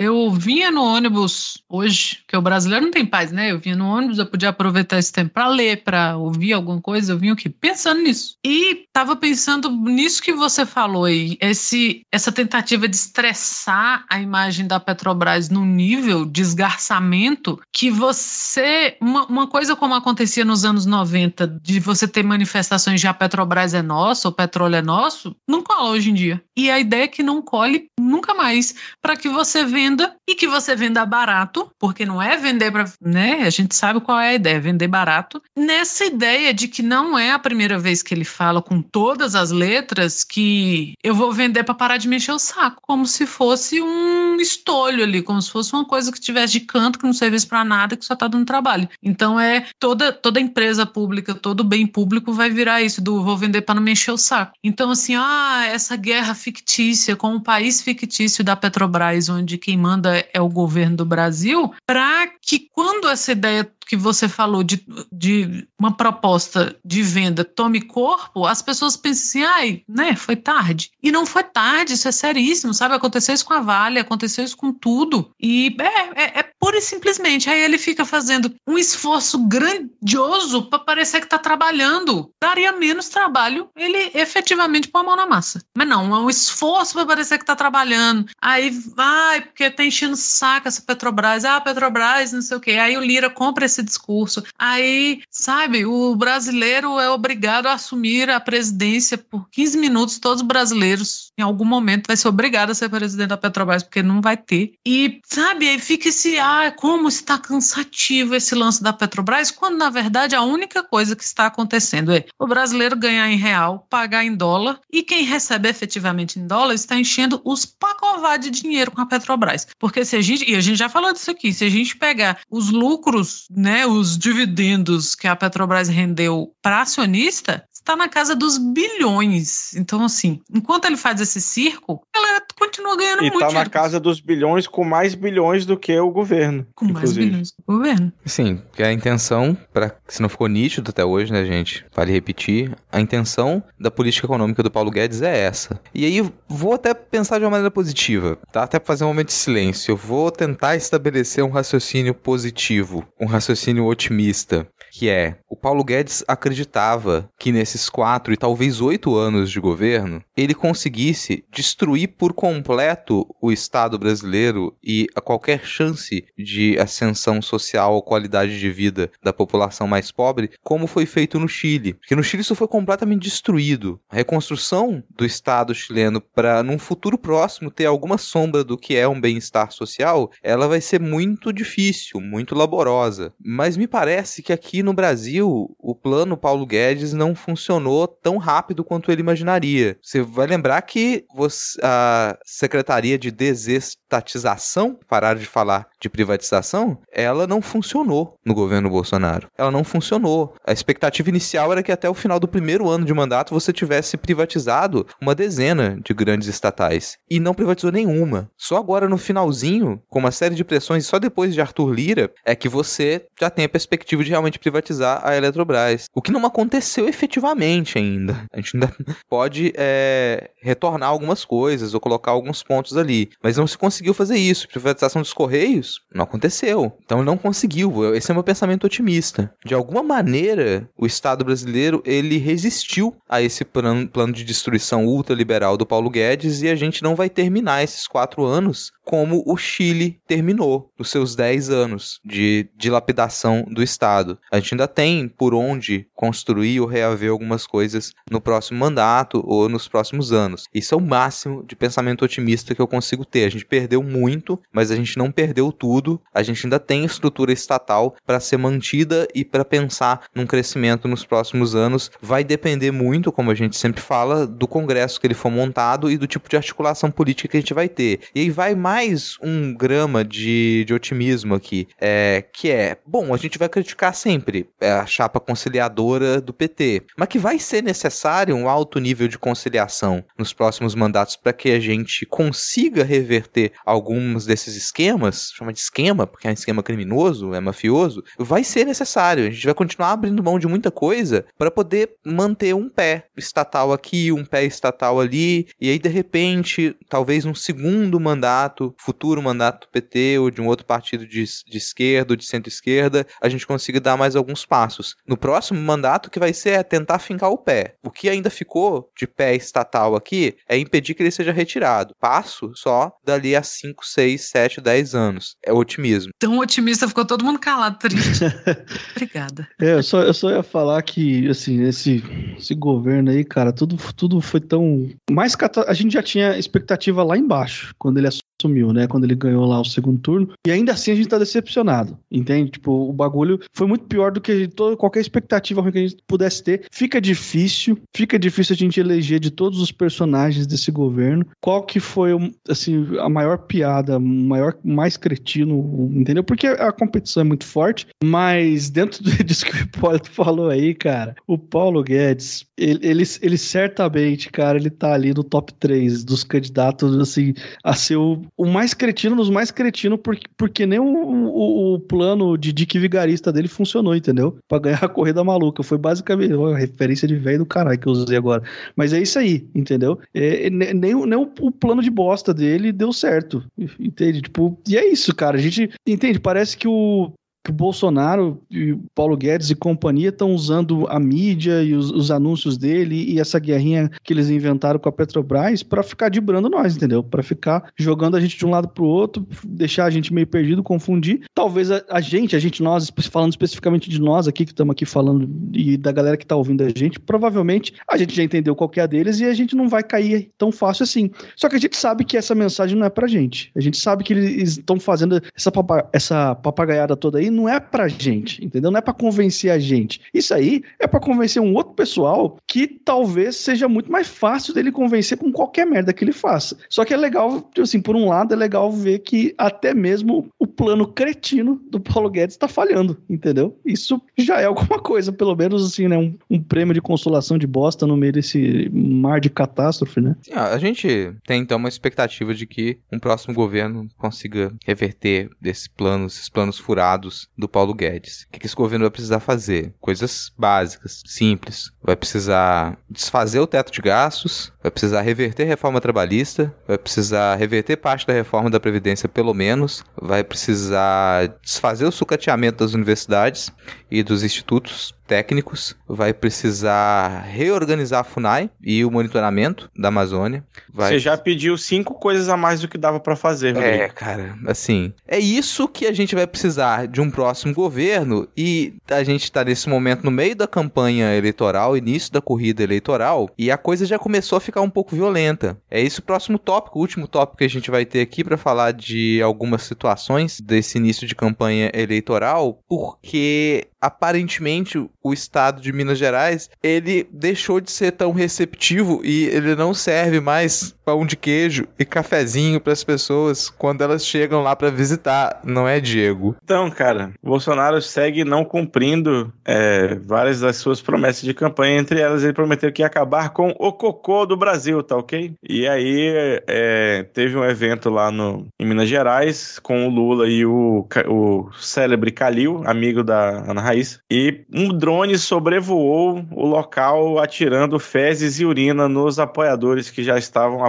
Eu 0.00 0.30
vinha 0.30 0.70
no 0.70 0.82
ônibus 0.82 1.62
hoje, 1.68 2.20
que 2.26 2.34
o 2.34 2.40
brasileiro 2.40 2.86
não 2.86 2.90
tem 2.90 3.04
paz, 3.04 3.30
né? 3.30 3.52
Eu 3.52 3.58
vinha 3.58 3.76
no 3.76 3.86
ônibus, 3.86 4.16
eu 4.16 4.24
podia 4.24 4.48
aproveitar 4.48 4.98
esse 4.98 5.12
tempo 5.12 5.34
para 5.34 5.46
ler, 5.46 5.84
para 5.84 6.16
ouvir 6.16 6.54
alguma 6.54 6.80
coisa, 6.80 7.12
eu 7.12 7.18
vinha 7.18 7.34
o 7.34 7.36
quê? 7.36 7.50
Pensando 7.50 8.00
nisso. 8.00 8.36
E 8.42 8.86
tava 8.94 9.14
pensando 9.14 9.70
nisso 9.70 10.22
que 10.22 10.32
você 10.32 10.64
falou 10.64 11.04
aí, 11.04 11.36
esse, 11.38 12.00
essa 12.10 12.32
tentativa 12.32 12.88
de 12.88 12.96
estressar 12.96 14.06
a 14.08 14.18
imagem 14.18 14.66
da 14.66 14.80
Petrobras 14.80 15.50
num 15.50 15.66
nível 15.66 16.24
de 16.24 16.40
esgarçamento 16.40 17.60
que 17.70 17.90
você. 17.90 18.96
Uma, 19.02 19.26
uma 19.26 19.46
coisa 19.48 19.76
como 19.76 19.92
acontecia 19.92 20.46
nos 20.46 20.64
anos 20.64 20.86
90, 20.86 21.60
de 21.62 21.78
você 21.78 22.08
ter 22.08 22.22
manifestações 22.22 23.02
de 23.02 23.06
a 23.06 23.12
Petrobras 23.12 23.74
é 23.74 23.82
nossa, 23.82 24.28
o 24.28 24.32
petróleo 24.32 24.76
é 24.76 24.82
nosso, 24.82 25.36
não 25.46 25.62
cola 25.62 25.90
hoje 25.90 26.10
em 26.10 26.14
dia. 26.14 26.42
E 26.56 26.70
a 26.70 26.80
ideia 26.80 27.04
é 27.04 27.08
que 27.08 27.22
não 27.22 27.42
colhe 27.42 27.88
nunca 28.00 28.32
mais 28.32 28.74
para 29.02 29.14
que 29.14 29.28
você 29.28 29.62
venda 29.62 29.89
e 30.28 30.34
que 30.34 30.46
você 30.46 30.76
venda 30.76 31.04
barato, 31.04 31.70
porque 31.78 32.06
não 32.06 32.22
é 32.22 32.36
vender 32.36 32.70
para. 32.70 32.84
Né? 33.00 33.42
A 33.42 33.50
gente 33.50 33.74
sabe 33.74 34.00
qual 34.00 34.18
é 34.18 34.28
a 34.28 34.34
ideia, 34.34 34.60
vender 34.60 34.86
barato. 34.86 35.42
Nessa 35.56 36.04
ideia 36.04 36.54
de 36.54 36.68
que 36.68 36.82
não 36.82 37.18
é 37.18 37.32
a 37.32 37.38
primeira 37.38 37.78
vez 37.78 38.02
que 38.02 38.14
ele 38.14 38.24
fala 38.24 38.62
com 38.62 38.80
todas 38.80 39.34
as 39.34 39.50
letras 39.50 40.22
que 40.22 40.94
eu 41.02 41.14
vou 41.14 41.32
vender 41.32 41.64
para 41.64 41.74
parar 41.74 41.96
de 41.96 42.08
mexer 42.08 42.32
o 42.32 42.38
saco, 42.38 42.80
como 42.82 43.06
se 43.06 43.26
fosse 43.26 43.80
um 43.80 44.36
estolho 44.36 45.02
ali, 45.02 45.22
como 45.22 45.40
se 45.42 45.50
fosse 45.50 45.72
uma 45.72 45.84
coisa 45.84 46.12
que 46.12 46.20
tivesse 46.20 46.52
de 46.54 46.60
canto, 46.60 46.98
que 46.98 47.06
não 47.06 47.12
servisse 47.12 47.46
para 47.46 47.64
nada, 47.64 47.96
que 47.96 48.04
só 48.04 48.14
tá 48.14 48.28
dando 48.28 48.44
trabalho. 48.44 48.88
Então 49.02 49.38
é 49.38 49.66
toda 49.78 50.12
toda 50.12 50.40
empresa 50.40 50.86
pública, 50.86 51.34
todo 51.34 51.64
bem 51.64 51.86
público 51.86 52.32
vai 52.32 52.50
virar 52.50 52.82
isso 52.82 53.00
do 53.00 53.22
vou 53.22 53.36
vender 53.36 53.62
para 53.62 53.74
não 53.74 53.82
mexer 53.82 54.12
o 54.12 54.18
saco. 54.18 54.52
Então 54.62 54.90
assim, 54.90 55.14
ah, 55.16 55.64
essa 55.66 55.96
guerra 55.96 56.34
fictícia 56.34 57.16
com 57.16 57.34
o 57.34 57.40
país 57.40 57.82
fictício 57.82 58.44
da 58.44 58.56
Petrobras, 58.56 59.28
onde 59.28 59.58
quem 59.70 59.76
manda 59.76 60.26
é 60.34 60.40
o 60.40 60.48
governo 60.48 60.96
do 60.96 61.04
Brasil, 61.04 61.72
para 61.86 62.26
que 62.42 62.68
quando 62.72 63.08
essa 63.08 63.30
ideia 63.30 63.70
que 63.90 63.96
você 63.96 64.28
falou 64.28 64.62
de, 64.62 64.86
de 65.10 65.66
uma 65.76 65.96
proposta 65.96 66.76
de 66.84 67.02
venda 67.02 67.44
tome 67.44 67.80
corpo, 67.80 68.46
as 68.46 68.62
pessoas 68.62 68.96
pensam 68.96 69.42
assim, 69.42 69.42
ai, 69.42 69.82
né, 69.88 70.14
foi 70.14 70.36
tarde. 70.36 70.92
E 71.02 71.10
não 71.10 71.26
foi 71.26 71.42
tarde, 71.42 71.94
isso 71.94 72.06
é 72.06 72.12
seríssimo, 72.12 72.72
sabe? 72.72 72.94
Aconteceu 72.94 73.34
isso 73.34 73.44
com 73.44 73.52
a 73.52 73.60
Vale, 73.60 73.98
aconteceu 73.98 74.44
isso 74.44 74.56
com 74.56 74.72
tudo. 74.72 75.32
E 75.40 75.76
é, 75.80 76.22
é, 76.22 76.38
é 76.38 76.50
pura 76.60 76.78
e 76.78 76.80
simplesmente. 76.80 77.50
Aí 77.50 77.60
ele 77.60 77.78
fica 77.78 78.04
fazendo 78.04 78.54
um 78.64 78.78
esforço 78.78 79.44
grandioso 79.48 80.70
para 80.70 80.78
parecer 80.78 81.18
que 81.18 81.26
está 81.26 81.38
trabalhando. 81.38 82.30
Daria 82.40 82.70
menos 82.70 83.08
trabalho 83.08 83.70
ele 83.74 84.12
efetivamente 84.14 84.86
pôr 84.86 85.00
a 85.00 85.02
mão 85.02 85.16
na 85.16 85.26
massa. 85.26 85.60
Mas 85.76 85.88
não, 85.88 86.14
é 86.14 86.18
um 86.20 86.30
esforço 86.30 86.92
para 86.92 87.06
parecer 87.06 87.38
que 87.38 87.42
está 87.42 87.56
trabalhando. 87.56 88.26
Aí 88.40 88.70
vai, 88.70 89.40
porque 89.40 89.68
tá 89.68 89.84
enchendo 89.84 90.14
saco 90.14 90.68
essa 90.68 90.80
Petrobras. 90.82 91.44
Ah, 91.44 91.60
Petrobras, 91.60 92.32
não 92.32 92.42
sei 92.42 92.56
o 92.56 92.60
quê. 92.60 92.72
Aí 92.72 92.96
o 92.96 93.00
Lira 93.00 93.28
compra 93.28 93.64
esse 93.64 93.79
esse 93.80 93.82
discurso. 93.82 94.42
Aí, 94.58 95.22
sabe, 95.30 95.84
o 95.84 96.14
brasileiro 96.14 97.00
é 97.00 97.10
obrigado 97.10 97.66
a 97.66 97.72
assumir 97.72 98.30
a 98.30 98.38
presidência 98.38 99.18
por 99.18 99.48
15 99.50 99.78
minutos, 99.78 100.18
todos 100.18 100.42
os 100.42 100.46
brasileiros, 100.46 101.29
em 101.40 101.42
algum 101.42 101.64
momento, 101.64 102.06
vai 102.06 102.16
ser 102.16 102.28
obrigado 102.28 102.70
a 102.70 102.74
ser 102.74 102.88
presidente 102.88 103.28
da 103.28 103.36
Petrobras, 103.36 103.82
porque 103.82 104.02
não 104.02 104.20
vai 104.20 104.36
ter. 104.36 104.72
E, 104.86 105.20
sabe, 105.24 105.68
aí 105.68 105.78
fica 105.78 106.08
esse, 106.08 106.38
ah, 106.38 106.72
como 106.76 107.08
está 107.08 107.38
cansativo 107.38 108.34
esse 108.34 108.54
lance 108.54 108.82
da 108.82 108.92
Petrobras, 108.92 109.50
quando, 109.50 109.78
na 109.78 109.90
verdade, 109.90 110.34
a 110.34 110.42
única 110.42 110.82
coisa 110.82 111.16
que 111.16 111.24
está 111.24 111.46
acontecendo 111.46 112.12
é 112.12 112.24
o 112.38 112.46
brasileiro 112.46 112.96
ganhar 112.96 113.28
em 113.30 113.36
real, 113.36 113.86
pagar 113.88 114.24
em 114.24 114.34
dólar, 114.34 114.80
e 114.92 115.02
quem 115.02 115.24
recebe 115.24 115.68
efetivamente 115.68 116.38
em 116.38 116.46
dólar 116.46 116.74
está 116.74 116.96
enchendo 116.96 117.40
os 117.44 117.64
pacová 117.64 118.36
de 118.36 118.50
dinheiro 118.50 118.90
com 118.90 119.00
a 119.00 119.06
Petrobras. 119.06 119.66
Porque 119.78 120.04
se 120.04 120.16
a 120.16 120.20
gente, 120.20 120.50
e 120.50 120.54
a 120.54 120.60
gente 120.60 120.78
já 120.78 120.88
falou 120.88 121.12
disso 121.12 121.30
aqui, 121.30 121.52
se 121.52 121.64
a 121.64 121.70
gente 121.70 121.96
pegar 121.96 122.40
os 122.50 122.70
lucros, 122.70 123.46
né, 123.50 123.86
os 123.86 124.18
dividendos 124.18 125.14
que 125.14 125.26
a 125.26 125.34
Petrobras 125.34 125.88
rendeu 125.88 126.52
para 126.60 126.82
acionista, 126.82 127.64
está 127.80 127.96
na 127.96 128.08
casa 128.08 128.36
dos 128.36 128.58
bilhões. 128.58 129.74
Então, 129.74 130.04
assim, 130.04 130.40
enquanto 130.54 130.84
ele 130.84 130.96
faz 130.96 131.20
esse 131.20 131.40
circo, 131.40 132.02
ela 132.14 132.40
continua 132.58 132.96
ganhando 132.96 133.24
e 133.24 133.30
muito. 133.30 133.42
E 133.42 133.46
está 133.46 133.52
na 133.52 133.68
casa 133.68 133.98
dos 133.98 134.20
bilhões 134.20 134.66
com 134.66 134.84
mais 134.84 135.14
bilhões 135.14 135.66
do 135.66 135.76
que 135.76 135.98
o 135.98 136.10
governo. 136.10 136.66
Com 136.74 136.86
inclusive. 136.86 137.20
mais 137.20 137.30
bilhões 137.30 137.50
do 137.50 137.56
que 137.56 137.62
o 137.66 137.76
governo. 137.76 138.12
Sim, 138.24 138.62
que 138.72 138.82
a 138.82 138.92
intenção, 138.92 139.56
para 139.72 139.96
se 140.06 140.22
não 140.22 140.28
ficou 140.28 140.46
nítido 140.46 140.90
até 140.90 141.04
hoje, 141.04 141.32
né, 141.32 141.44
gente? 141.44 141.84
Vale 141.94 142.12
repetir, 142.12 142.76
a 142.92 143.00
intenção 143.00 143.62
da 143.78 143.90
política 143.90 144.26
econômica 144.26 144.62
do 144.62 144.70
Paulo 144.70 144.90
Guedes 144.90 145.22
é 145.22 145.38
essa. 145.38 145.80
E 145.94 146.04
aí, 146.04 146.32
vou 146.48 146.74
até 146.74 146.92
pensar 146.94 147.38
de 147.38 147.44
uma 147.44 147.50
maneira 147.50 147.70
positiva, 147.70 148.38
tá? 148.52 148.62
Até 148.62 148.78
fazer 148.78 149.04
um 149.04 149.08
momento 149.08 149.28
de 149.28 149.34
silêncio. 149.34 149.92
Eu 149.92 149.96
vou 149.96 150.30
tentar 150.30 150.76
estabelecer 150.76 151.42
um 151.42 151.50
raciocínio 151.50 152.14
positivo, 152.14 153.06
um 153.18 153.26
raciocínio 153.26 153.86
otimista 153.86 154.68
que 154.90 155.08
é 155.08 155.36
o 155.48 155.56
Paulo 155.56 155.84
Guedes 155.84 156.24
acreditava 156.26 157.28
que 157.38 157.52
nesses 157.70 157.88
quatro 157.88 158.32
e 158.32 158.36
talvez 158.36 158.80
oito 158.80 159.14
anos 159.14 159.48
de 159.48 159.60
governo 159.60 160.22
ele 160.36 160.54
conseguisse 160.54 161.44
destruir 161.52 162.08
por 162.08 162.32
completo 162.32 163.24
o 163.40 163.52
Estado 163.52 163.96
brasileiro 163.98 164.74
e 164.82 165.06
a 165.14 165.20
qualquer 165.20 165.64
chance 165.64 166.24
de 166.36 166.76
ascensão 166.78 167.40
social 167.40 167.94
ou 167.94 168.02
qualidade 168.02 168.58
de 168.58 168.70
vida 168.70 169.10
da 169.22 169.32
população 169.32 169.86
mais 169.86 170.10
pobre, 170.10 170.50
como 170.64 170.86
foi 170.86 171.06
feito 171.06 171.38
no 171.38 171.48
Chile. 171.48 171.94
Porque 171.94 172.16
no 172.16 172.24
Chile 172.24 172.40
isso 172.40 172.54
foi 172.54 172.66
completamente 172.66 173.22
destruído. 173.22 174.00
A 174.08 174.16
reconstrução 174.16 175.02
do 175.14 175.24
Estado 175.24 175.74
chileno 175.74 176.20
para 176.20 176.62
num 176.62 176.78
futuro 176.78 177.18
próximo 177.18 177.70
ter 177.70 177.84
alguma 177.84 178.18
sombra 178.18 178.64
do 178.64 178.76
que 178.78 178.96
é 178.96 179.06
um 179.06 179.20
bem-estar 179.20 179.70
social, 179.70 180.30
ela 180.42 180.66
vai 180.66 180.80
ser 180.80 181.00
muito 181.00 181.52
difícil, 181.52 182.20
muito 182.20 182.54
laborosa. 182.54 183.32
Mas 183.38 183.76
me 183.76 183.86
parece 183.86 184.42
que 184.42 184.52
aqui 184.52 184.82
no 184.82 184.92
Brasil, 184.92 185.76
o 185.78 185.94
plano 185.94 186.36
Paulo 186.36 186.66
Guedes 186.66 187.12
não 187.12 187.34
funcionou 187.60 188.08
tão 188.08 188.38
rápido 188.38 188.82
quanto 188.82 189.12
ele 189.12 189.20
imaginaria. 189.20 189.98
Você 190.02 190.22
vai 190.22 190.46
lembrar 190.46 190.80
que 190.82 191.24
você, 191.34 191.78
a 191.82 192.38
Secretaria 192.44 193.18
de 193.18 193.30
Desestatização, 193.30 194.98
parar 195.06 195.34
de 195.36 195.44
falar 195.44 195.86
de 196.00 196.08
privatização, 196.08 196.98
ela 197.12 197.46
não 197.46 197.60
funcionou 197.60 198.38
no 198.44 198.54
governo 198.54 198.88
Bolsonaro. 198.88 199.48
Ela 199.58 199.70
não 199.70 199.84
funcionou. 199.84 200.54
A 200.66 200.72
expectativa 200.72 201.28
inicial 201.28 201.70
era 201.70 201.82
que 201.82 201.92
até 201.92 202.08
o 202.08 202.14
final 202.14 202.40
do 202.40 202.48
primeiro 202.48 202.88
ano 202.88 203.04
de 203.04 203.12
mandato 203.12 203.52
você 203.52 203.72
tivesse 203.72 204.16
privatizado 204.16 205.06
uma 205.20 205.34
dezena 205.34 205.98
de 206.02 206.14
grandes 206.14 206.48
estatais. 206.48 207.18
E 207.28 207.38
não 207.38 207.54
privatizou 207.54 207.92
nenhuma. 207.92 208.50
Só 208.56 208.78
agora 208.78 209.08
no 209.08 209.18
finalzinho, 209.18 210.00
com 210.08 210.18
uma 210.18 210.30
série 210.30 210.54
de 210.54 210.64
pressões, 210.64 211.06
só 211.06 211.18
depois 211.18 211.52
de 211.52 211.60
Arthur 211.60 211.92
Lira, 211.92 212.30
é 212.44 212.56
que 212.56 212.68
você 212.68 213.26
já 213.38 213.50
tem 213.50 213.66
a 213.66 213.68
perspectiva 213.68 214.24
de 214.24 214.30
realmente 214.30 214.58
privatizar 214.58 215.20
a 215.22 215.36
Eletrobras. 215.36 216.06
O 216.14 216.22
que 216.22 216.32
não 216.32 216.46
aconteceu 216.46 217.06
efetivamente 217.08 217.49
ainda. 217.98 218.44
A 218.52 218.56
gente 218.56 218.76
ainda 218.76 218.94
pode 219.28 219.72
é, 219.76 220.50
retornar 220.60 221.08
algumas 221.08 221.44
coisas 221.44 221.94
ou 221.94 222.00
colocar 222.00 222.32
alguns 222.32 222.62
pontos 222.62 222.96
ali. 222.96 223.30
Mas 223.42 223.56
não 223.56 223.66
se 223.66 223.76
conseguiu 223.76 224.14
fazer 224.14 224.36
isso. 224.36 224.68
Privatização 224.68 225.22
dos 225.22 225.32
Correios 225.32 226.00
não 226.14 226.24
aconteceu. 226.24 226.92
Então 227.04 227.22
não 227.22 227.36
conseguiu. 227.36 228.14
Esse 228.14 228.30
é 228.30 228.32
o 228.32 228.36
meu 228.36 228.44
pensamento 228.44 228.84
otimista. 228.84 229.52
De 229.64 229.74
alguma 229.74 230.02
maneira, 230.02 230.88
o 230.96 231.06
Estado 231.06 231.44
brasileiro 231.44 232.02
ele 232.04 232.38
resistiu 232.38 233.16
a 233.28 233.42
esse 233.42 233.64
plano, 233.64 234.08
plano 234.08 234.32
de 234.32 234.44
destruição 234.44 235.06
ultraliberal 235.06 235.76
do 235.76 235.86
Paulo 235.86 236.10
Guedes 236.10 236.62
e 236.62 236.68
a 236.68 236.74
gente 236.74 237.02
não 237.02 237.14
vai 237.14 237.28
terminar 237.28 237.82
esses 237.82 238.06
quatro 238.06 238.44
anos 238.44 238.92
como 239.10 239.42
o 239.44 239.56
Chile 239.56 240.20
terminou 240.24 240.88
nos 240.96 241.10
seus 241.10 241.34
10 241.34 241.68
anos 241.68 242.20
de 242.24 242.70
dilapidação 242.76 243.66
do 243.68 243.82
Estado. 243.82 244.38
A 244.52 244.60
gente 244.60 244.74
ainda 244.74 244.86
tem 244.86 245.26
por 245.26 245.52
onde 245.52 246.06
construir 246.14 246.78
ou 246.78 246.86
reaver 246.86 247.32
algumas 247.32 247.66
coisas 247.66 248.12
no 248.30 248.40
próximo 248.40 248.78
mandato 248.78 249.42
ou 249.44 249.68
nos 249.68 249.88
próximos 249.88 250.32
anos. 250.32 250.68
Isso 250.72 250.94
é 250.94 250.96
o 250.96 251.00
máximo 251.00 251.64
de 251.66 251.74
pensamento 251.74 252.24
otimista 252.24 252.72
que 252.72 252.80
eu 252.80 252.86
consigo 252.86 253.24
ter. 253.24 253.46
A 253.46 253.48
gente 253.48 253.66
perdeu 253.66 254.00
muito, 254.00 254.60
mas 254.72 254.92
a 254.92 254.94
gente 254.94 255.18
não 255.18 255.32
perdeu 255.32 255.72
tudo. 255.72 256.22
A 256.32 256.44
gente 256.44 256.64
ainda 256.64 256.78
tem 256.78 257.04
estrutura 257.04 257.52
estatal 257.52 258.14
para 258.24 258.38
ser 258.38 258.58
mantida 258.58 259.26
e 259.34 259.44
para 259.44 259.64
pensar 259.64 260.22
num 260.32 260.46
crescimento 260.46 261.08
nos 261.08 261.24
próximos 261.24 261.74
anos. 261.74 262.12
Vai 262.22 262.44
depender 262.44 262.92
muito, 262.92 263.32
como 263.32 263.50
a 263.50 263.56
gente 263.56 263.76
sempre 263.76 264.00
fala, 264.00 264.46
do 264.46 264.68
Congresso 264.68 265.20
que 265.20 265.26
ele 265.26 265.34
for 265.34 265.50
montado 265.50 266.08
e 266.08 266.16
do 266.16 266.28
tipo 266.28 266.48
de 266.48 266.56
articulação 266.56 267.10
política 267.10 267.48
que 267.48 267.56
a 267.56 267.60
gente 267.60 267.74
vai 267.74 267.88
ter. 267.88 268.20
E 268.32 268.42
aí 268.42 268.50
vai 268.50 268.76
mais 268.76 268.99
mais 269.00 269.38
um 269.42 269.72
grama 269.72 270.22
de, 270.22 270.84
de 270.84 270.92
otimismo 270.92 271.54
aqui, 271.54 271.88
é, 271.98 272.44
que 272.52 272.70
é, 272.70 272.98
bom, 273.06 273.32
a 273.32 273.38
gente 273.38 273.56
vai 273.56 273.66
criticar 273.66 274.14
sempre 274.14 274.68
a 274.78 275.06
chapa 275.06 275.40
conciliadora 275.40 276.38
do 276.38 276.52
PT, 276.52 277.04
mas 277.16 277.28
que 277.28 277.38
vai 277.38 277.58
ser 277.58 277.82
necessário 277.82 278.54
um 278.54 278.68
alto 278.68 279.00
nível 279.00 279.26
de 279.26 279.38
conciliação 279.38 280.22
nos 280.36 280.52
próximos 280.52 280.94
mandatos 280.94 281.34
para 281.34 281.54
que 281.54 281.70
a 281.70 281.80
gente 281.80 282.26
consiga 282.26 283.02
reverter 283.02 283.72
alguns 283.86 284.44
desses 284.44 284.76
esquemas, 284.76 285.50
chama 285.54 285.72
de 285.72 285.78
esquema, 285.78 286.26
porque 286.26 286.46
é 286.46 286.50
um 286.50 286.52
esquema 286.52 286.82
criminoso, 286.82 287.54
é 287.54 287.60
mafioso, 287.60 288.22
vai 288.38 288.62
ser 288.62 288.84
necessário. 288.84 289.46
A 289.46 289.50
gente 289.50 289.64
vai 289.64 289.72
continuar 289.72 290.12
abrindo 290.12 290.44
mão 290.44 290.58
de 290.58 290.68
muita 290.68 290.90
coisa 290.90 291.46
para 291.56 291.70
poder 291.70 292.16
manter 292.22 292.74
um 292.74 292.90
pé 292.90 293.28
estatal 293.34 293.94
aqui, 293.94 294.30
um 294.30 294.44
pé 294.44 294.62
estatal 294.64 295.18
ali, 295.18 295.68
e 295.80 295.88
aí 295.88 295.98
de 295.98 296.10
repente, 296.10 296.94
talvez 297.08 297.46
um 297.46 297.54
segundo 297.54 298.20
mandato 298.20 298.89
mandato, 298.90 298.94
futuro 298.98 299.42
mandato 299.42 299.86
do 299.86 299.90
PT 299.90 300.38
ou 300.38 300.50
de 300.50 300.60
um 300.60 300.66
outro 300.66 300.86
partido 300.86 301.26
de, 301.26 301.44
de 301.44 301.78
esquerda 301.78 302.32
ou 302.32 302.36
de 302.36 302.44
centro-esquerda, 302.44 303.26
a 303.40 303.48
gente 303.48 303.66
consiga 303.66 304.00
dar 304.00 304.16
mais 304.16 304.36
alguns 304.36 304.64
passos. 304.64 305.16
No 305.26 305.36
próximo 305.36 305.80
mandato, 305.80 306.26
o 306.26 306.30
que 306.30 306.38
vai 306.38 306.52
ser 306.52 306.70
é 306.70 306.82
tentar 306.82 307.18
fincar 307.18 307.50
o 307.50 307.58
pé. 307.58 307.94
O 308.02 308.10
que 308.10 308.28
ainda 308.28 308.50
ficou 308.50 309.10
de 309.16 309.26
pé 309.26 309.54
estatal 309.54 310.16
aqui 310.16 310.56
é 310.68 310.78
impedir 310.78 311.14
que 311.14 311.22
ele 311.22 311.30
seja 311.30 311.52
retirado. 311.52 312.14
Passo 312.20 312.72
só 312.74 313.12
dali 313.24 313.54
a 313.54 313.62
5, 313.62 314.06
6, 314.06 314.40
7, 314.40 314.80
10 314.80 315.14
anos. 315.14 315.56
É 315.64 315.72
otimismo. 315.72 316.32
Tão 316.38 316.58
otimista, 316.58 317.08
ficou 317.08 317.24
todo 317.24 317.44
mundo 317.44 317.58
calado, 317.58 317.98
triste. 317.98 318.44
Obrigada. 319.14 319.68
É, 319.80 319.94
eu 319.94 320.02
só, 320.02 320.22
eu 320.22 320.34
só 320.34 320.50
ia 320.50 320.62
falar 320.62 321.02
que, 321.02 321.48
assim, 321.48 321.82
esse, 321.82 322.22
esse 322.56 322.74
governo 322.74 323.30
aí, 323.30 323.44
cara, 323.44 323.72
tudo, 323.72 323.96
tudo 324.14 324.40
foi 324.40 324.60
tão. 324.60 325.08
Mais 325.30 325.54
cata... 325.54 325.84
A 325.88 325.94
gente 325.94 326.12
já 326.12 326.22
tinha 326.22 326.58
expectativa 326.58 327.22
lá 327.22 327.36
embaixo, 327.36 327.94
quando 327.98 328.18
ele 328.18 328.28
assumiu, 328.28 328.49
né? 328.68 329.06
Quando 329.06 329.24
ele 329.24 329.34
ganhou 329.34 329.66
lá 329.66 329.80
o 329.80 329.84
segundo 329.84 330.20
turno. 330.20 330.50
E 330.66 330.70
ainda 330.70 330.92
assim 330.92 331.12
a 331.12 331.14
gente 331.14 331.28
tá 331.28 331.38
decepcionado, 331.38 332.18
entende? 332.30 332.72
Tipo, 332.72 333.08
o 333.08 333.12
bagulho 333.12 333.60
foi 333.72 333.86
muito 333.86 334.04
pior 334.04 334.32
do 334.32 334.40
que 334.40 334.68
todo, 334.68 334.96
qualquer 334.96 335.20
expectativa 335.20 335.90
que 335.90 335.98
a 335.98 336.02
gente 336.02 336.16
pudesse 336.26 336.62
ter. 336.62 336.86
Fica 336.90 337.20
difícil, 337.20 337.98
fica 338.14 338.38
difícil 338.38 338.74
a 338.74 338.76
gente 338.76 339.00
eleger 339.00 339.40
de 339.40 339.50
todos 339.50 339.80
os 339.80 339.92
personagens 339.92 340.66
desse 340.66 340.90
governo. 340.90 341.46
Qual 341.60 341.82
que 341.82 342.00
foi, 342.00 342.32
assim, 342.68 343.06
a 343.18 343.28
maior 343.28 343.58
piada, 343.58 344.18
maior, 344.18 344.76
mais 344.84 345.16
cretino, 345.16 346.10
entendeu? 346.12 346.44
Porque 346.44 346.66
a 346.66 346.92
competição 346.92 347.42
é 347.42 347.44
muito 347.44 347.64
forte, 347.64 348.06
mas 348.22 348.90
dentro 348.90 349.22
disso 349.44 349.66
que 349.66 349.76
o 349.76 349.80
Hipólito 349.80 350.30
falou 350.30 350.68
aí, 350.68 350.94
cara, 350.94 351.34
o 351.46 351.58
Paulo 351.58 352.02
Guedes, 352.02 352.66
ele, 352.76 353.00
ele, 353.02 353.24
ele 353.42 353.58
certamente, 353.58 354.50
cara, 354.50 354.78
ele 354.78 354.90
tá 354.90 355.12
ali 355.12 355.32
no 355.34 355.44
top 355.44 355.72
3 355.74 356.24
dos 356.24 356.44
candidatos, 356.44 357.16
assim, 357.18 357.54
a 357.84 357.94
ser 357.94 358.16
o, 358.16 358.42
o 358.56 358.66
mais 358.66 358.94
cretino 358.94 359.36
dos 359.36 359.50
mais 359.50 359.70
cretinos, 359.70 360.18
porque, 360.22 360.46
porque 360.56 360.86
nem 360.86 360.98
o, 360.98 361.04
o, 361.04 361.94
o, 361.94 362.00
plano 362.00 362.56
de 362.56 362.72
Dick 362.72 362.98
Vigarista 362.98 363.52
dele 363.52 363.68
funcionou, 363.68 364.14
entendeu? 364.14 364.56
Pra 364.68 364.78
ganhar 364.78 365.04
a 365.04 365.08
corrida 365.08 365.42
maluca. 365.42 365.82
Foi 365.82 365.98
basicamente 365.98 366.54
uma 366.54 366.76
referência 366.76 367.26
de 367.26 367.36
velho 367.36 367.60
do 367.60 367.66
caralho 367.66 367.98
que 367.98 368.06
eu 368.06 368.12
usei 368.12 368.36
agora. 368.36 368.62
Mas 368.96 369.12
é 369.12 369.20
isso 369.20 369.38
aí, 369.38 369.66
entendeu? 369.74 370.18
É, 370.34 370.70
nem, 370.70 370.94
nem, 370.94 371.14
nem 371.14 371.38
o, 371.38 371.50
o, 371.60 371.70
plano 371.70 372.02
de 372.02 372.10
bosta 372.10 372.52
dele 372.52 372.92
deu 372.92 373.12
certo. 373.12 373.62
Entende? 373.98 374.42
Tipo, 374.42 374.78
e 374.88 374.96
é 374.96 375.06
isso, 375.06 375.34
cara. 375.34 375.56
A 375.56 375.60
gente 375.60 375.90
entende. 376.06 376.38
Parece 376.38 376.76
que 376.76 376.88
o, 376.88 377.32
que 377.62 377.70
o 377.70 377.74
Bolsonaro 377.74 378.62
e 378.70 378.92
o 378.92 379.04
Paulo 379.14 379.36
Guedes 379.36 379.70
e 379.70 379.74
companhia 379.74 380.30
estão 380.30 380.54
usando 380.54 381.06
a 381.08 381.20
mídia 381.20 381.82
e 381.82 381.94
os, 381.94 382.10
os, 382.10 382.30
anúncios 382.30 382.78
dele 382.78 383.30
e 383.30 383.38
essa 383.38 383.58
guerrinha 383.58 384.10
que 384.24 384.32
eles 384.32 384.48
inventaram 384.48 384.98
com 384.98 385.08
a 385.08 385.12
Petrobras 385.12 385.82
para 385.82 386.02
ficar 386.02 386.30
dibrando 386.30 386.70
nós, 386.70 386.96
entendeu? 386.96 387.22
Para 387.22 387.42
ficar 387.42 387.90
jogando 387.96 388.36
a 388.36 388.40
gente 388.40 388.56
de 388.56 388.64
um 388.64 388.70
lado 388.70 388.88
pro 388.88 389.04
outro, 389.04 389.46
deixar 389.64 390.06
a 390.06 390.10
gente 390.10 390.32
meio 390.32 390.46
perdido, 390.46 390.82
confundir. 390.82 391.42
Talvez 391.54 391.90
a, 391.90 392.02
a 392.08 392.20
gente, 392.20 392.56
a 392.56 392.58
gente, 392.58 392.82
nós, 392.82 393.12
falando 393.30 393.52
especificamente 393.52 394.08
de 394.08 394.20
nós 394.20 394.48
aqui, 394.48 394.64
que 394.64 394.72
estamos 394.72 394.92
aqui 394.92 395.04
falando 395.04 395.48
e 395.74 395.96
da 395.98 396.12
galera 396.12 396.36
que 396.36 396.46
tá 396.46 396.56
ouvindo 396.56 396.82
a 396.82 396.88
gente, 396.88 397.20
provavelmente 397.20 397.92
a 398.08 398.16
gente 398.16 398.34
já 398.34 398.42
entendeu 398.42 398.74
qual 398.74 398.90
é 398.96 399.00
a 399.00 399.06
deles 399.06 399.38
e 399.40 399.44
a 399.44 399.52
gente 399.52 399.76
não 399.76 399.88
vai 399.88 400.02
cair 400.02 400.50
tão 400.56 400.72
fácil 400.72 401.02
assim. 401.02 401.30
Só 401.56 401.68
que 401.68 401.76
a 401.76 401.80
gente 401.80 401.96
sabe 401.96 402.24
que 402.24 402.36
essa 402.36 402.54
mensagem 402.54 402.96
não 402.96 403.06
é 403.06 403.10
pra 403.10 403.26
gente. 403.26 403.70
A 403.76 403.80
gente 403.80 403.98
sabe 403.98 404.24
que 404.24 404.32
eles 404.32 404.78
estão 404.78 404.98
fazendo 404.98 405.42
essa, 405.54 405.70
papa, 405.70 406.08
essa 406.12 406.54
papagaiada 406.54 407.14
toda 407.16 407.38
aí 407.38 407.49
não 407.50 407.68
é 407.68 407.78
pra 407.80 408.08
gente, 408.08 408.64
entendeu? 408.64 408.90
Não 408.90 408.98
é 408.98 409.02
para 409.02 409.14
convencer 409.14 409.70
a 409.70 409.78
gente. 409.78 410.20
Isso 410.32 410.54
aí 410.54 410.82
é 410.98 411.06
para 411.06 411.20
convencer 411.20 411.60
um 411.60 411.74
outro 411.74 411.94
pessoal 411.94 412.56
que 412.66 412.86
talvez 412.86 413.56
seja 413.56 413.88
muito 413.88 414.10
mais 414.10 414.28
fácil 414.28 414.74
dele 414.74 414.92
convencer 414.92 415.38
com 415.38 415.52
qualquer 415.52 415.86
merda 415.86 416.12
que 416.12 416.24
ele 416.24 416.32
faça. 416.32 416.76
Só 416.88 417.04
que 417.04 417.14
é 417.14 417.16
legal, 417.16 417.60
tipo 417.60 417.82
assim, 417.82 418.00
por 418.00 418.16
um 418.16 418.28
lado 418.28 418.54
é 418.54 418.56
legal 418.56 418.90
ver 418.90 419.20
que 419.20 419.54
até 419.58 419.94
mesmo 419.94 420.48
o 420.58 420.66
plano 420.66 421.06
cretino 421.06 421.80
do 421.90 422.00
Paulo 422.00 422.30
Guedes 422.30 422.56
tá 422.56 422.68
falhando, 422.68 423.20
entendeu? 423.28 423.78
Isso 423.84 424.20
já 424.36 424.60
é 424.60 424.64
alguma 424.66 424.98
coisa, 424.98 425.32
pelo 425.32 425.54
menos 425.54 425.84
assim, 425.84 426.08
né? 426.08 426.16
Um, 426.16 426.36
um 426.48 426.62
prêmio 426.62 426.94
de 426.94 427.00
consolação 427.00 427.58
de 427.58 427.66
bosta 427.66 428.06
no 428.06 428.16
meio 428.16 428.32
desse 428.32 428.88
mar 428.92 429.40
de 429.40 429.50
catástrofe, 429.50 430.20
né? 430.20 430.36
Sim, 430.42 430.52
a 430.54 430.78
gente 430.78 431.32
tem 431.46 431.60
então 431.60 431.78
uma 431.78 431.88
expectativa 431.88 432.54
de 432.54 432.66
que 432.66 432.98
um 433.12 433.18
próximo 433.18 433.54
governo 433.54 434.08
consiga 434.16 434.72
reverter 434.84 435.50
desses 435.60 435.88
planos, 435.88 436.34
esses 436.34 436.48
planos 436.48 436.78
furados 436.78 437.39
do 437.56 437.68
Paulo 437.68 437.94
Guedes. 437.94 438.46
O 438.48 438.58
que 438.58 438.66
esse 438.66 438.74
governo 438.74 439.04
vai 439.04 439.10
precisar 439.10 439.40
fazer? 439.40 439.92
Coisas 440.00 440.52
básicas, 440.56 441.22
simples. 441.26 441.90
Vai 442.02 442.16
precisar 442.16 442.98
desfazer 443.08 443.60
o 443.60 443.66
teto 443.66 443.92
de 443.92 444.00
gastos, 444.00 444.72
vai 444.82 444.90
precisar 444.90 445.20
reverter 445.22 445.64
a 445.64 445.66
reforma 445.66 446.00
trabalhista, 446.00 446.74
vai 446.86 446.98
precisar 446.98 447.56
reverter 447.56 447.96
parte 447.96 448.26
da 448.26 448.32
reforma 448.32 448.70
da 448.70 448.80
Previdência, 448.80 449.28
pelo 449.28 449.54
menos, 449.54 450.04
vai 450.20 450.42
precisar 450.42 451.58
desfazer 451.62 452.06
o 452.06 452.12
sucateamento 452.12 452.84
das 452.84 452.94
universidades 452.94 453.70
e 454.10 454.22
dos 454.22 454.42
institutos 454.42 455.14
técnicos, 455.30 455.94
vai 456.08 456.34
precisar 456.34 457.42
reorganizar 457.42 458.22
a 458.22 458.24
FUNAI 458.24 458.68
e 458.82 459.04
o 459.04 459.10
monitoramento 459.12 459.88
da 459.96 460.08
Amazônia. 460.08 460.64
Vai... 460.92 461.12
Você 461.12 461.20
já 461.20 461.38
pediu 461.38 461.78
cinco 461.78 462.14
coisas 462.14 462.48
a 462.48 462.56
mais 462.56 462.80
do 462.80 462.88
que 462.88 462.98
dava 462.98 463.20
para 463.20 463.36
fazer, 463.36 463.76
Rodrigo. 463.76 464.02
É, 464.02 464.08
cara, 464.08 464.58
assim, 464.66 465.14
é 465.28 465.38
isso 465.38 465.86
que 465.86 466.04
a 466.04 466.12
gente 466.12 466.34
vai 466.34 466.48
precisar 466.48 467.06
de 467.06 467.20
um 467.20 467.30
próximo 467.30 467.72
governo 467.72 468.48
e 468.56 468.94
a 469.08 469.22
gente 469.22 469.44
está 469.44 469.62
nesse 469.62 469.88
momento 469.88 470.24
no 470.24 470.32
meio 470.32 470.56
da 470.56 470.66
campanha 470.66 471.36
eleitoral, 471.36 471.96
início 471.96 472.32
da 472.32 472.40
corrida 472.40 472.82
eleitoral, 472.82 473.48
e 473.56 473.70
a 473.70 473.78
coisa 473.78 474.04
já 474.04 474.18
começou 474.18 474.58
a 474.58 474.60
ficar 474.60 474.80
um 474.80 474.90
pouco 474.90 475.14
violenta. 475.14 475.78
É 475.88 476.00
esse 476.00 476.18
o 476.18 476.24
próximo 476.24 476.58
tópico, 476.58 476.98
o 476.98 477.02
último 477.02 477.28
tópico 477.28 477.58
que 477.58 477.64
a 477.64 477.70
gente 477.70 477.88
vai 477.88 478.04
ter 478.04 478.20
aqui 478.20 478.42
para 478.42 478.56
falar 478.56 478.92
de 478.92 479.40
algumas 479.40 479.84
situações 479.84 480.60
desse 480.60 480.98
início 480.98 481.24
de 481.24 481.36
campanha 481.36 481.88
eleitoral, 481.94 482.80
porque 482.88 483.86
aparentemente 484.00 484.98
o 485.22 485.32
estado 485.32 485.80
de 485.80 485.92
Minas 485.92 486.18
Gerais, 486.18 486.70
ele 486.82 487.28
deixou 487.32 487.80
de 487.80 487.90
ser 487.90 488.12
tão 488.12 488.32
receptivo 488.32 489.20
e 489.24 489.44
ele 489.44 489.74
não 489.74 489.92
serve 489.92 490.40
mais 490.40 490.94
pão 491.10 491.26
de 491.26 491.36
queijo 491.36 491.88
e 491.98 492.04
cafezinho 492.04 492.80
para 492.80 492.92
as 492.92 493.02
pessoas 493.02 493.68
quando 493.68 494.02
elas 494.02 494.24
chegam 494.24 494.62
lá 494.62 494.76
para 494.76 494.90
visitar, 494.90 495.60
não 495.64 495.88
é, 495.88 495.98
Diego? 495.98 496.54
Então, 496.62 496.88
cara, 496.88 497.32
Bolsonaro 497.42 498.00
segue 498.00 498.44
não 498.44 498.64
cumprindo 498.64 499.52
é, 499.64 500.14
várias 500.24 500.60
das 500.60 500.76
suas 500.76 501.02
promessas 501.02 501.42
de 501.42 501.52
campanha, 501.52 501.98
entre 501.98 502.20
elas 502.20 502.44
ele 502.44 502.52
prometeu 502.52 502.92
que 502.92 503.02
ia 503.02 503.06
acabar 503.06 503.50
com 503.50 503.74
o 503.76 503.92
cocô 503.92 504.46
do 504.46 504.56
Brasil, 504.56 505.02
tá 505.02 505.16
ok? 505.16 505.52
E 505.68 505.88
aí 505.88 506.62
é, 506.68 507.24
teve 507.34 507.56
um 507.56 507.64
evento 507.64 508.08
lá 508.08 508.30
no, 508.30 508.68
em 508.78 508.86
Minas 508.86 509.08
Gerais 509.08 509.80
com 509.80 510.06
o 510.06 510.10
Lula 510.10 510.48
e 510.48 510.64
o, 510.64 511.08
o 511.26 511.70
célebre 511.76 512.30
Calil, 512.30 512.82
amigo 512.86 513.24
da 513.24 513.68
Ana 513.68 513.80
Raiz, 513.80 514.20
e 514.30 514.60
um 514.72 514.96
drone 514.96 515.36
sobrevoou 515.36 516.44
o 516.52 516.66
local 516.66 517.40
atirando 517.40 517.98
fezes 517.98 518.60
e 518.60 518.64
urina 518.64 519.08
nos 519.08 519.40
apoiadores 519.40 520.08
que 520.08 520.22
já 520.22 520.38
estavam 520.38 520.84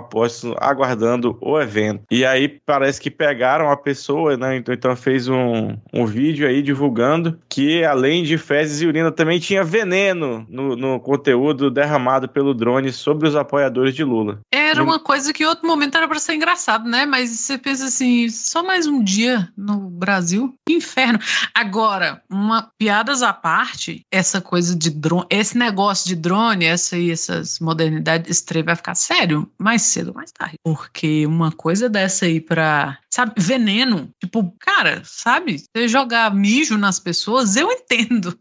aguardando 0.57 1.37
o 1.41 1.59
evento. 1.59 2.03
E 2.11 2.25
aí 2.25 2.47
parece 2.47 2.99
que 2.99 3.09
pegaram 3.09 3.69
a 3.69 3.77
pessoa, 3.77 4.37
né? 4.37 4.57
Então, 4.57 4.73
então 4.73 4.95
fez 4.95 5.27
um, 5.27 5.75
um 5.93 6.05
vídeo 6.05 6.47
aí 6.47 6.61
divulgando 6.61 7.39
que 7.49 7.83
além 7.83 8.23
de 8.23 8.37
fezes 8.37 8.81
e 8.81 8.87
urina 8.87 9.11
também 9.11 9.39
tinha 9.39 9.63
veneno 9.63 10.45
no, 10.49 10.75
no 10.75 10.99
conteúdo 10.99 11.69
derramado 11.69 12.27
pelo 12.27 12.53
drone 12.53 12.91
sobre 12.91 13.27
os 13.27 13.35
apoiadores 13.35 13.93
de 13.95 14.03
Lula. 14.03 14.39
Era 14.51 14.83
uma 14.83 14.99
coisa 14.99 15.33
que 15.33 15.43
em 15.43 15.47
outro 15.47 15.67
momento 15.67 15.97
era 15.97 16.07
para 16.07 16.19
ser 16.19 16.33
engraçado, 16.33 16.87
né? 16.87 17.05
Mas 17.05 17.29
você 17.29 17.57
pensa 17.57 17.85
assim, 17.85 18.29
só 18.29 18.63
mais 18.63 18.87
um 18.87 19.03
dia 19.03 19.49
no 19.57 19.89
Brasil? 19.89 20.53
Que 20.67 20.75
inferno. 20.75 21.19
Agora, 21.53 22.21
uma 22.29 22.69
piadas 22.77 23.21
à 23.21 23.33
parte, 23.33 24.05
essa 24.11 24.41
coisa 24.41 24.75
de 24.75 24.89
drone, 24.89 25.25
esse 25.29 25.57
negócio 25.57 26.07
de 26.07 26.15
drone, 26.15 26.65
essa 26.65 26.97
e 26.97 27.11
essas 27.11 27.59
modernidades, 27.59 28.29
esse 28.29 28.45
trem 28.45 28.63
vai 28.63 28.75
ficar 28.75 28.95
sério 28.95 29.49
mais 29.59 29.81
cedo 29.81 30.00
ou 30.07 30.13
mais 30.13 30.31
tarde. 30.31 30.55
Porque 30.63 31.25
uma 31.25 31.51
coisa 31.51 31.89
dessa 31.89 32.25
aí 32.25 32.39
pra, 32.39 32.97
sabe, 33.09 33.33
veneno, 33.37 34.09
tipo, 34.19 34.55
cara, 34.59 35.01
sabe, 35.05 35.57
você 35.59 35.87
jogar 35.87 36.33
mijo 36.33 36.77
nas 36.77 36.99
pessoas, 36.99 37.55
eu 37.55 37.69
entendo. 37.71 38.37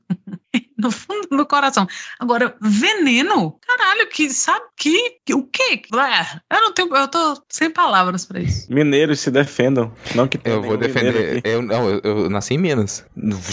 no 0.79 0.91
fundo 0.91 1.29
do 1.29 1.37
meu 1.37 1.47
coração. 1.47 1.87
Agora, 2.19 2.55
veneno? 2.61 3.59
Caralho, 3.67 4.09
que 4.09 4.31
sabe 4.31 4.65
que, 4.77 5.19
que 5.25 5.35
o 5.35 5.45
quê? 5.45 5.83
Eu 6.51 6.61
não 6.61 6.73
tenho, 6.73 6.95
eu 6.97 7.09
tô 7.09 7.41
sem 7.49 7.71
palavras 7.71 8.25
para 8.25 8.41
isso. 8.41 8.67
Mineiros 8.73 9.21
se 9.21 9.31
defendam, 9.31 9.93
não 10.15 10.27
que 10.27 10.41
Eu 10.45 10.63
vou 10.63 10.77
defender, 10.77 11.43
eu 11.45 11.63
não, 11.63 11.89
eu, 11.89 12.01
eu, 12.03 12.31
nasci 12.31 12.55
em 12.55 12.59
Minas. 12.59 13.05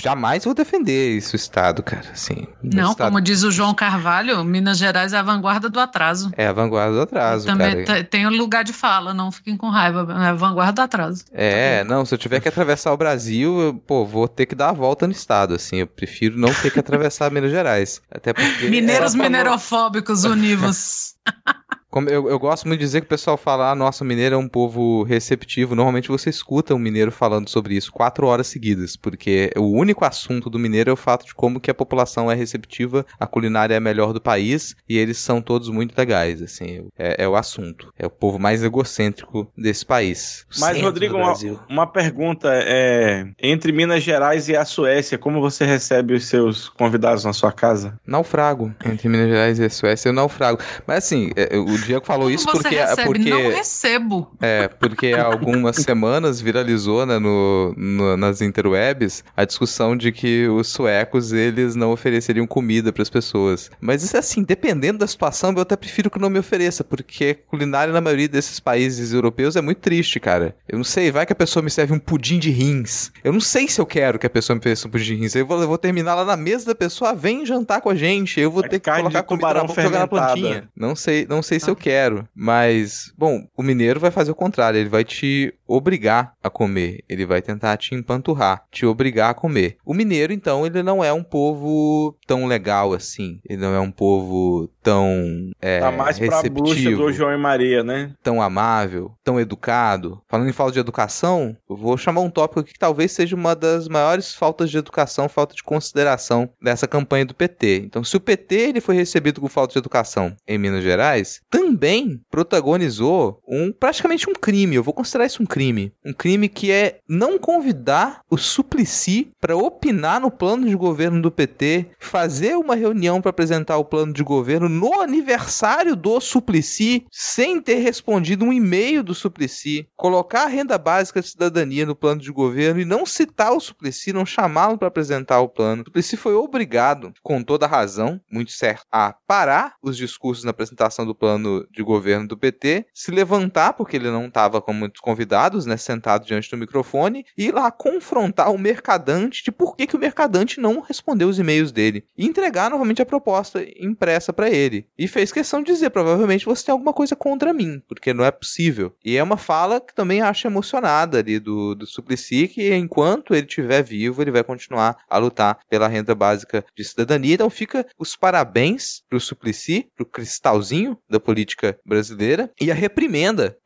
Jamais 0.02 0.45
vou 0.45 0.53
defender 0.53 1.18
isso 1.18 1.36
estado, 1.36 1.84
cara, 1.84 2.10
assim. 2.11 2.48
Não, 2.64 2.91
estado. 2.91 3.10
como 3.10 3.22
diz 3.22 3.44
o 3.44 3.52
João 3.52 3.74
Carvalho, 3.74 4.44
Minas 4.44 4.78
Gerais 4.78 5.14
é 5.14 5.18
a 5.18 5.22
vanguarda 5.22 5.69
do 5.69 5.80
atraso. 5.80 6.32
É 6.38 6.48
a 6.48 6.53
vanguarda 6.53 6.95
do 6.95 7.02
atraso, 7.02 7.45
Também 7.45 7.84
cara. 7.84 8.03
tem 8.03 8.26
um 8.26 8.36
lugar 8.36 8.64
de 8.64 8.74
fala, 8.74 9.14
não 9.14 9.32
fiquem 9.32 9.57
com 9.57 9.69
raiva, 9.69 10.07
é 10.10 10.28
a 10.30 10.34
vanguarda 10.34 10.74
do 10.74 10.82
atraso. 10.82 11.26
É, 11.34 11.84
não, 11.84 12.06
se 12.06 12.14
eu 12.14 12.18
tiver 12.18 12.40
que 12.40 12.48
atravessar 12.48 12.94
o 12.94 12.98
Brasil, 12.98 13.60
eu, 13.60 13.74
pô, 13.74 14.06
vou 14.06 14.28
ter 14.28 14.45
que 14.45 14.56
dar 14.56 14.69
a 14.69 14.74
volta 14.74 15.06
no 15.06 15.14
estado, 15.14 15.53
assim, 15.53 15.78
eu 15.78 15.88
prefiro 15.88 16.38
não 16.38 16.53
ter 16.53 16.72
que 16.72 16.80
atravessar 16.88 17.31
Minas 17.31 17.51
Gerais. 17.51 18.01
Até 18.09 18.34
porque. 18.34 18.69
Mineiros 18.69 19.15
minerofóbicos 19.15 20.23
univos. 20.23 21.15
Como 21.89 22.09
eu, 22.09 22.30
eu 22.30 22.38
gosto 22.38 22.68
muito 22.68 22.80
de 22.80 22.85
dizer 22.85 23.01
que 23.01 23.05
o 23.07 23.09
pessoal 23.09 23.38
fala, 23.38 23.72
ah, 23.72 23.76
nossa, 23.76 24.03
o 24.03 24.07
mineiro 24.07 24.35
é 24.35 24.38
um 24.38 24.47
povo 24.47 25.03
receptivo. 25.03 25.73
Normalmente 25.73 26.09
você 26.09 26.30
escuta 26.30 26.76
um 26.76 26.80
mineiro 26.80 27.11
falando 27.11 27.49
sobre 27.49 27.76
isso 27.76 27.91
quatro 27.91 28.27
horas 28.27 28.47
seguidas, 28.47 28.97
porque 28.97 29.51
o 29.55 29.72
único 29.72 30.03
assunto 30.03 30.49
do 30.49 30.59
mineiro 30.59 30.89
é 30.89 30.93
o 30.93 30.97
fato 30.97 31.26
de 31.26 31.34
como 31.34 31.59
que 31.59 31.72
a 31.72 31.73
população 31.73 32.30
é 32.30 32.35
receptiva, 32.35 33.05
a 33.19 33.26
culinária 33.26 33.73
é 33.73 33.77
a 33.77 33.81
melhor 33.81 34.11
do 34.11 34.19
país 34.19 34.76
e 34.88 34.97
eles 34.97 35.18
são 35.18 35.41
todos 35.41 35.69
muito 35.69 35.97
legais, 35.97 36.41
assim, 36.41 36.88
é, 36.97 37.23
é 37.23 37.27
o 37.27 37.35
assunto. 37.35 37.91
É 37.97 38.05
o 38.05 38.09
povo 38.09 38.38
mais 38.38 38.64
egocêntrico 38.64 39.49
desse 39.57 39.85
país. 39.85 40.45
Mas, 40.59 40.81
Rodrigo, 40.81 41.15
uma, 41.15 41.34
uma 41.69 41.88
pergunta. 41.88 42.49
É, 42.53 43.26
entre 43.41 43.72
Minas 43.72 44.03
Gerais 44.03 44.49
e 44.49 44.55
a 44.55 44.65
Suécia, 44.65 45.18
como 45.18 45.39
você 45.39 45.65
recebe 45.65 46.14
os 46.14 46.26
seus 46.26 46.68
convidados 46.69 47.23
na 47.23 47.34
sua 47.34 47.51
casa? 47.51 47.99
Naufrago. 48.05 48.73
Entre 48.85 49.07
Minas 49.07 49.30
Gerais 49.30 49.59
e 49.59 49.65
a 49.65 49.69
Suécia, 49.69 50.09
eu 50.09 50.14
naufrago. 50.14 50.59
Mas 50.85 51.05
assim, 51.05 51.31
é, 51.35 51.57
o 51.57 51.77
Diego 51.82 52.06
falou 52.06 52.30
isso 52.32 52.45
Como 52.45 52.58
você 52.58 52.70
porque. 52.70 52.76
recebe? 52.84 53.06
porque... 53.06 53.30
Não 53.30 53.49
recebo. 53.49 54.32
É, 54.41 54.68
porque 54.68 55.08
há 55.14 55.24
algumas 55.26 55.76
semanas 55.78 56.40
viralizou 56.41 57.06
né, 57.06 57.20
no, 57.20 57.74
no- 57.78 58.18
nas 58.18 58.41
interwebs 58.41 59.24
a 59.36 59.45
discussão 59.45 59.95
de 59.95 60.12
que 60.12 60.48
os 60.48 60.68
suecos 60.68 61.32
eles 61.34 61.76
não 61.76 61.91
ofereceriam 61.91 62.45
comida 62.48 62.91
para 62.91 63.02
as 63.04 63.10
pessoas. 63.10 63.70
Mas 63.80 64.04
isso 64.04 64.18
assim, 64.18 64.44
dependendo 64.44 64.99
da 64.99 65.08
situação, 65.08 65.52
eu 65.54 65.62
até 65.62 65.76
prefiro 65.76 66.10
que 66.10 66.20
não 66.20 66.30
me 66.30 66.40
ofereça, 66.40 66.84
porque 66.84 67.36
culinária 67.48 67.94
na 67.94 68.02
maioria 68.02 68.28
desses 68.28 68.60
países 68.60 69.14
europeus 69.14 69.56
é 69.56 69.62
muito 69.62 69.80
triste, 69.80 70.20
cara. 70.20 70.56
Eu 70.68 70.78
não 70.78 70.84
sei, 70.84 71.12
vai 71.12 71.26
que 71.26 71.34
a 71.34 71.36
pessoa 71.36 71.64
me 71.64 71.70
serve 71.70 71.94
um 71.94 71.99
pudim 71.99 72.40
de 72.40 72.49
rins. 72.49 73.12
Eu 73.24 73.34
não 73.34 73.40
sei 73.40 73.68
se 73.68 73.80
eu 73.80 73.86
quero 73.86 74.18
que 74.20 74.26
a 74.26 74.30
pessoa 74.30 74.56
me 74.56 74.60
ofereça 74.60 74.88
um 74.88 74.91
pudim 74.91 75.06
de 75.06 75.16
rins. 75.16 75.36
Eu 75.36 75.45
vou, 75.45 75.62
eu 75.62 75.68
vou 75.68 75.78
terminar 75.78 76.16
lá 76.16 76.26
na 76.26 76.38
mesa 76.38 76.66
da 76.66 76.76
pessoa, 76.76 77.14
vem 77.14 77.45
jantar 77.45 77.82
com 77.82 77.90
a 77.90 77.95
gente. 77.95 78.40
Eu 78.40 78.52
vou 78.52 78.64
É 78.64 78.68
ter 78.68 78.80
que 78.80 78.90
colocar 78.91 79.24
comida 79.24 79.54
na 79.54 79.64
boca 79.64 79.82
jogar 79.82 79.99
na 79.99 80.08
plantinha. 80.08 80.70
Não 80.76 80.95
sei, 80.95 81.26
não 81.30 81.41
sei 81.41 81.60
se 81.60 81.66
eu 81.69 81.76
quero, 81.76 82.27
mas 82.35 83.11
bom, 83.18 83.48
o 83.56 83.64
mineiro 83.64 83.99
vai 83.99 84.11
fazer 84.11 84.31
o 84.31 84.35
contrário, 84.35 84.80
ele 84.80 84.89
vai 84.89 85.03
te 85.03 85.56
obrigar 85.68 86.34
a 86.44 86.49
comer, 86.49 87.03
ele 87.07 87.26
vai 87.26 87.41
tentar 87.41 87.77
te 87.77 87.94
empanturrar, 87.94 88.64
te 88.72 88.85
obrigar 88.85 89.31
a 89.31 89.34
comer. 89.34 89.77
O 89.85 89.94
mineiro 89.94 90.34
então, 90.34 90.65
ele 90.65 90.81
não 90.81 91.03
é 91.03 91.11
um 91.11 91.23
povo 91.23 92.15
tão 92.26 92.45
legal 92.45 92.94
assim, 92.94 93.39
ele 93.48 93.61
não 93.61 93.73
é 93.73 93.80
um 93.80 93.91
povo 93.91 94.69
tão 94.81 95.52
é, 95.61 95.80
tá 95.80 95.91
mais 95.91 96.18
pra 96.18 96.41
bruxa 96.44 96.76
receptivo, 96.76 97.03
do 97.03 97.11
João 97.11 97.34
e 97.34 97.38
Maria, 97.38 97.84
né? 97.84 98.14
tão 98.23 98.41
amável, 98.41 99.11
tão 99.23 99.39
educado. 99.39 100.22
Falando 100.27 100.49
em 100.49 100.53
falta 100.53 100.73
de 100.73 100.80
educação, 100.80 101.56
eu 101.69 101.76
vou 101.76 101.98
chamar 101.98 102.22
um 102.22 102.30
tópico 102.30 102.61
aqui 102.61 102.73
que 102.73 102.80
talvez 102.80 103.11
seja 103.11 103.35
uma 103.35 103.56
das 103.56 103.88
maiores 103.88 104.34
faltas 104.34 104.69
de 104.69 104.77
educação, 104.77 105.27
falta 105.27 105.56
de 105.56 105.64
consideração 105.64 106.49
dessa 106.61 106.88
campanha 106.88 107.26
do 107.26 107.34
PT. 107.34 107.84
Então, 107.85 108.03
se 108.03 108.15
o 108.15 108.19
PT 108.19 108.56
ele 108.56 108.81
foi 108.81 108.95
recebido 108.95 109.41
com 109.41 109.48
falta 109.48 109.73
de 109.73 109.80
educação 109.80 110.35
em 110.48 110.57
Minas 110.57 110.84
Gerais, 110.84 111.41
também 111.49 112.22
protagonizou 112.30 113.41
um 113.48 113.72
praticamente 113.72 114.30
um 114.30 114.34
crime. 114.34 114.76
Eu 114.76 114.84
vou 114.84 114.94
considerar 114.94 115.26
isso 115.26 115.41
um 115.41 115.45
crime, 115.45 115.56
um 116.05 116.13
crime 116.13 116.47
que 116.47 116.71
é 116.71 116.99
não 117.07 117.39
convidar 117.39 118.21
o 118.29 118.38
Suplicy 118.38 119.29
para 119.39 119.57
opinar 119.57 120.21
no 120.21 120.29
plano 120.29 120.67
de 120.67 120.75
governo 120.75 121.21
do 121.21 121.31
PT, 121.31 121.88
fazer 121.99 122.55
uma 122.55 122.75
reunião 122.75 123.21
para 123.21 123.31
apresentar 123.31 123.77
o 123.77 123.85
plano 123.85 124.13
de 124.13 124.23
governo 124.23 124.69
no 124.69 124.99
aniversário 124.99 125.95
do 125.95 126.19
Suplicy, 126.19 127.05
sem 127.11 127.59
ter 127.59 127.79
respondido 127.79 128.45
um 128.45 128.53
e-mail 128.53 129.03
do 129.03 129.15
Suplicy, 129.15 129.88
colocar 129.95 130.43
a 130.43 130.47
renda 130.47 130.77
básica 130.77 131.21
de 131.21 131.29
cidadania 131.29 131.85
no 131.85 131.95
plano 131.95 132.21
de 132.21 132.31
governo 132.31 132.79
e 132.79 132.85
não 132.85 133.05
citar 133.05 133.51
o 133.51 133.59
Suplicy, 133.59 134.13
não 134.13 134.25
chamá-lo 134.25 134.77
para 134.77 134.88
apresentar 134.88 135.39
o 135.39 135.49
plano. 135.49 135.81
O 135.81 135.85
Suplicy 135.85 136.17
foi 136.17 136.35
obrigado, 136.35 137.13
com 137.23 137.41
toda 137.43 137.65
razão, 137.65 138.21
muito 138.31 138.51
certo, 138.51 138.85
a 138.91 139.15
parar 139.25 139.73
os 139.81 139.97
discursos 139.97 140.43
na 140.43 140.51
apresentação 140.51 141.05
do 141.05 141.15
plano 141.15 141.67
de 141.71 141.81
governo 141.81 142.27
do 142.27 142.38
PT, 142.38 142.85
se 142.93 143.11
levantar, 143.11 143.73
porque 143.73 143.95
ele 143.95 144.11
não 144.11 144.27
estava 144.27 144.61
com 144.61 144.73
muitos 144.73 145.01
convidados, 145.48 145.65
né, 145.65 145.78
sentado 145.78 146.26
diante 146.26 146.49
do 146.49 146.57
microfone, 146.57 147.26
e 147.38 147.45
ir 147.45 147.53
lá 147.53 147.72
confrontar 147.72 148.52
o 148.52 148.57
mercadante 148.57 149.44
de 149.44 149.52
por 149.52 149.76
que, 149.76 149.88
que 149.88 149.95
o 149.95 149.99
mercadante 149.99 150.60
não 150.60 150.82
respondeu 150.82 151.30
os 151.30 151.40
e-mails 151.40 151.72
dele. 151.72 152.03
E 152.18 152.26
entregar 152.26 152.69
novamente 152.69 153.02
a 153.02 153.06
proposta 153.06 153.65
impressa 153.80 154.34
para 154.34 154.49
ele. 154.49 154.86
E 154.98 155.07
fez 155.07 155.32
questão 155.32 155.61
de 155.61 155.72
dizer: 155.72 155.90
provavelmente 155.90 156.45
você 156.45 156.65
tem 156.65 156.72
alguma 156.72 156.94
coisa 156.94 157.15
contra 157.15 157.53
mim, 157.53 157.82
porque 157.88 158.14
não 158.14 158.24
é 158.24 158.32
possível. 158.32 158.94
E 159.03 159.18
é 159.18 159.24
uma 159.24 159.38
fala 159.38 159.80
que 159.80 159.95
também 159.95 160.22
acho 160.22 160.48
emocionada 160.48 161.19
ali 161.19 161.40
do, 161.40 161.76
do 161.76 161.86
Suplicy, 161.86 162.48
que 162.48 162.74
enquanto 162.76 163.34
ele 163.34 163.48
estiver 163.48 163.82
vivo, 163.84 164.22
ele 164.22 164.32
vai 164.32 164.44
continuar 164.44 164.98
a 165.10 165.18
lutar 165.18 165.60
pela 165.69 165.88
renda 165.88 166.14
básica 166.14 166.65
de 166.76 166.84
cidadania. 166.84 167.36
Então 167.36 167.49
fica 167.49 167.86
os 167.98 168.15
parabéns 168.15 169.03
pro 169.10 169.19
Suplicy, 169.19 169.90
pro 169.95 170.06
cristalzinho 170.06 170.98
da 171.10 171.19
política 171.19 171.78
brasileira, 171.86 172.52
e 172.60 172.72
a 172.72 172.76
reprimenda 172.76 173.57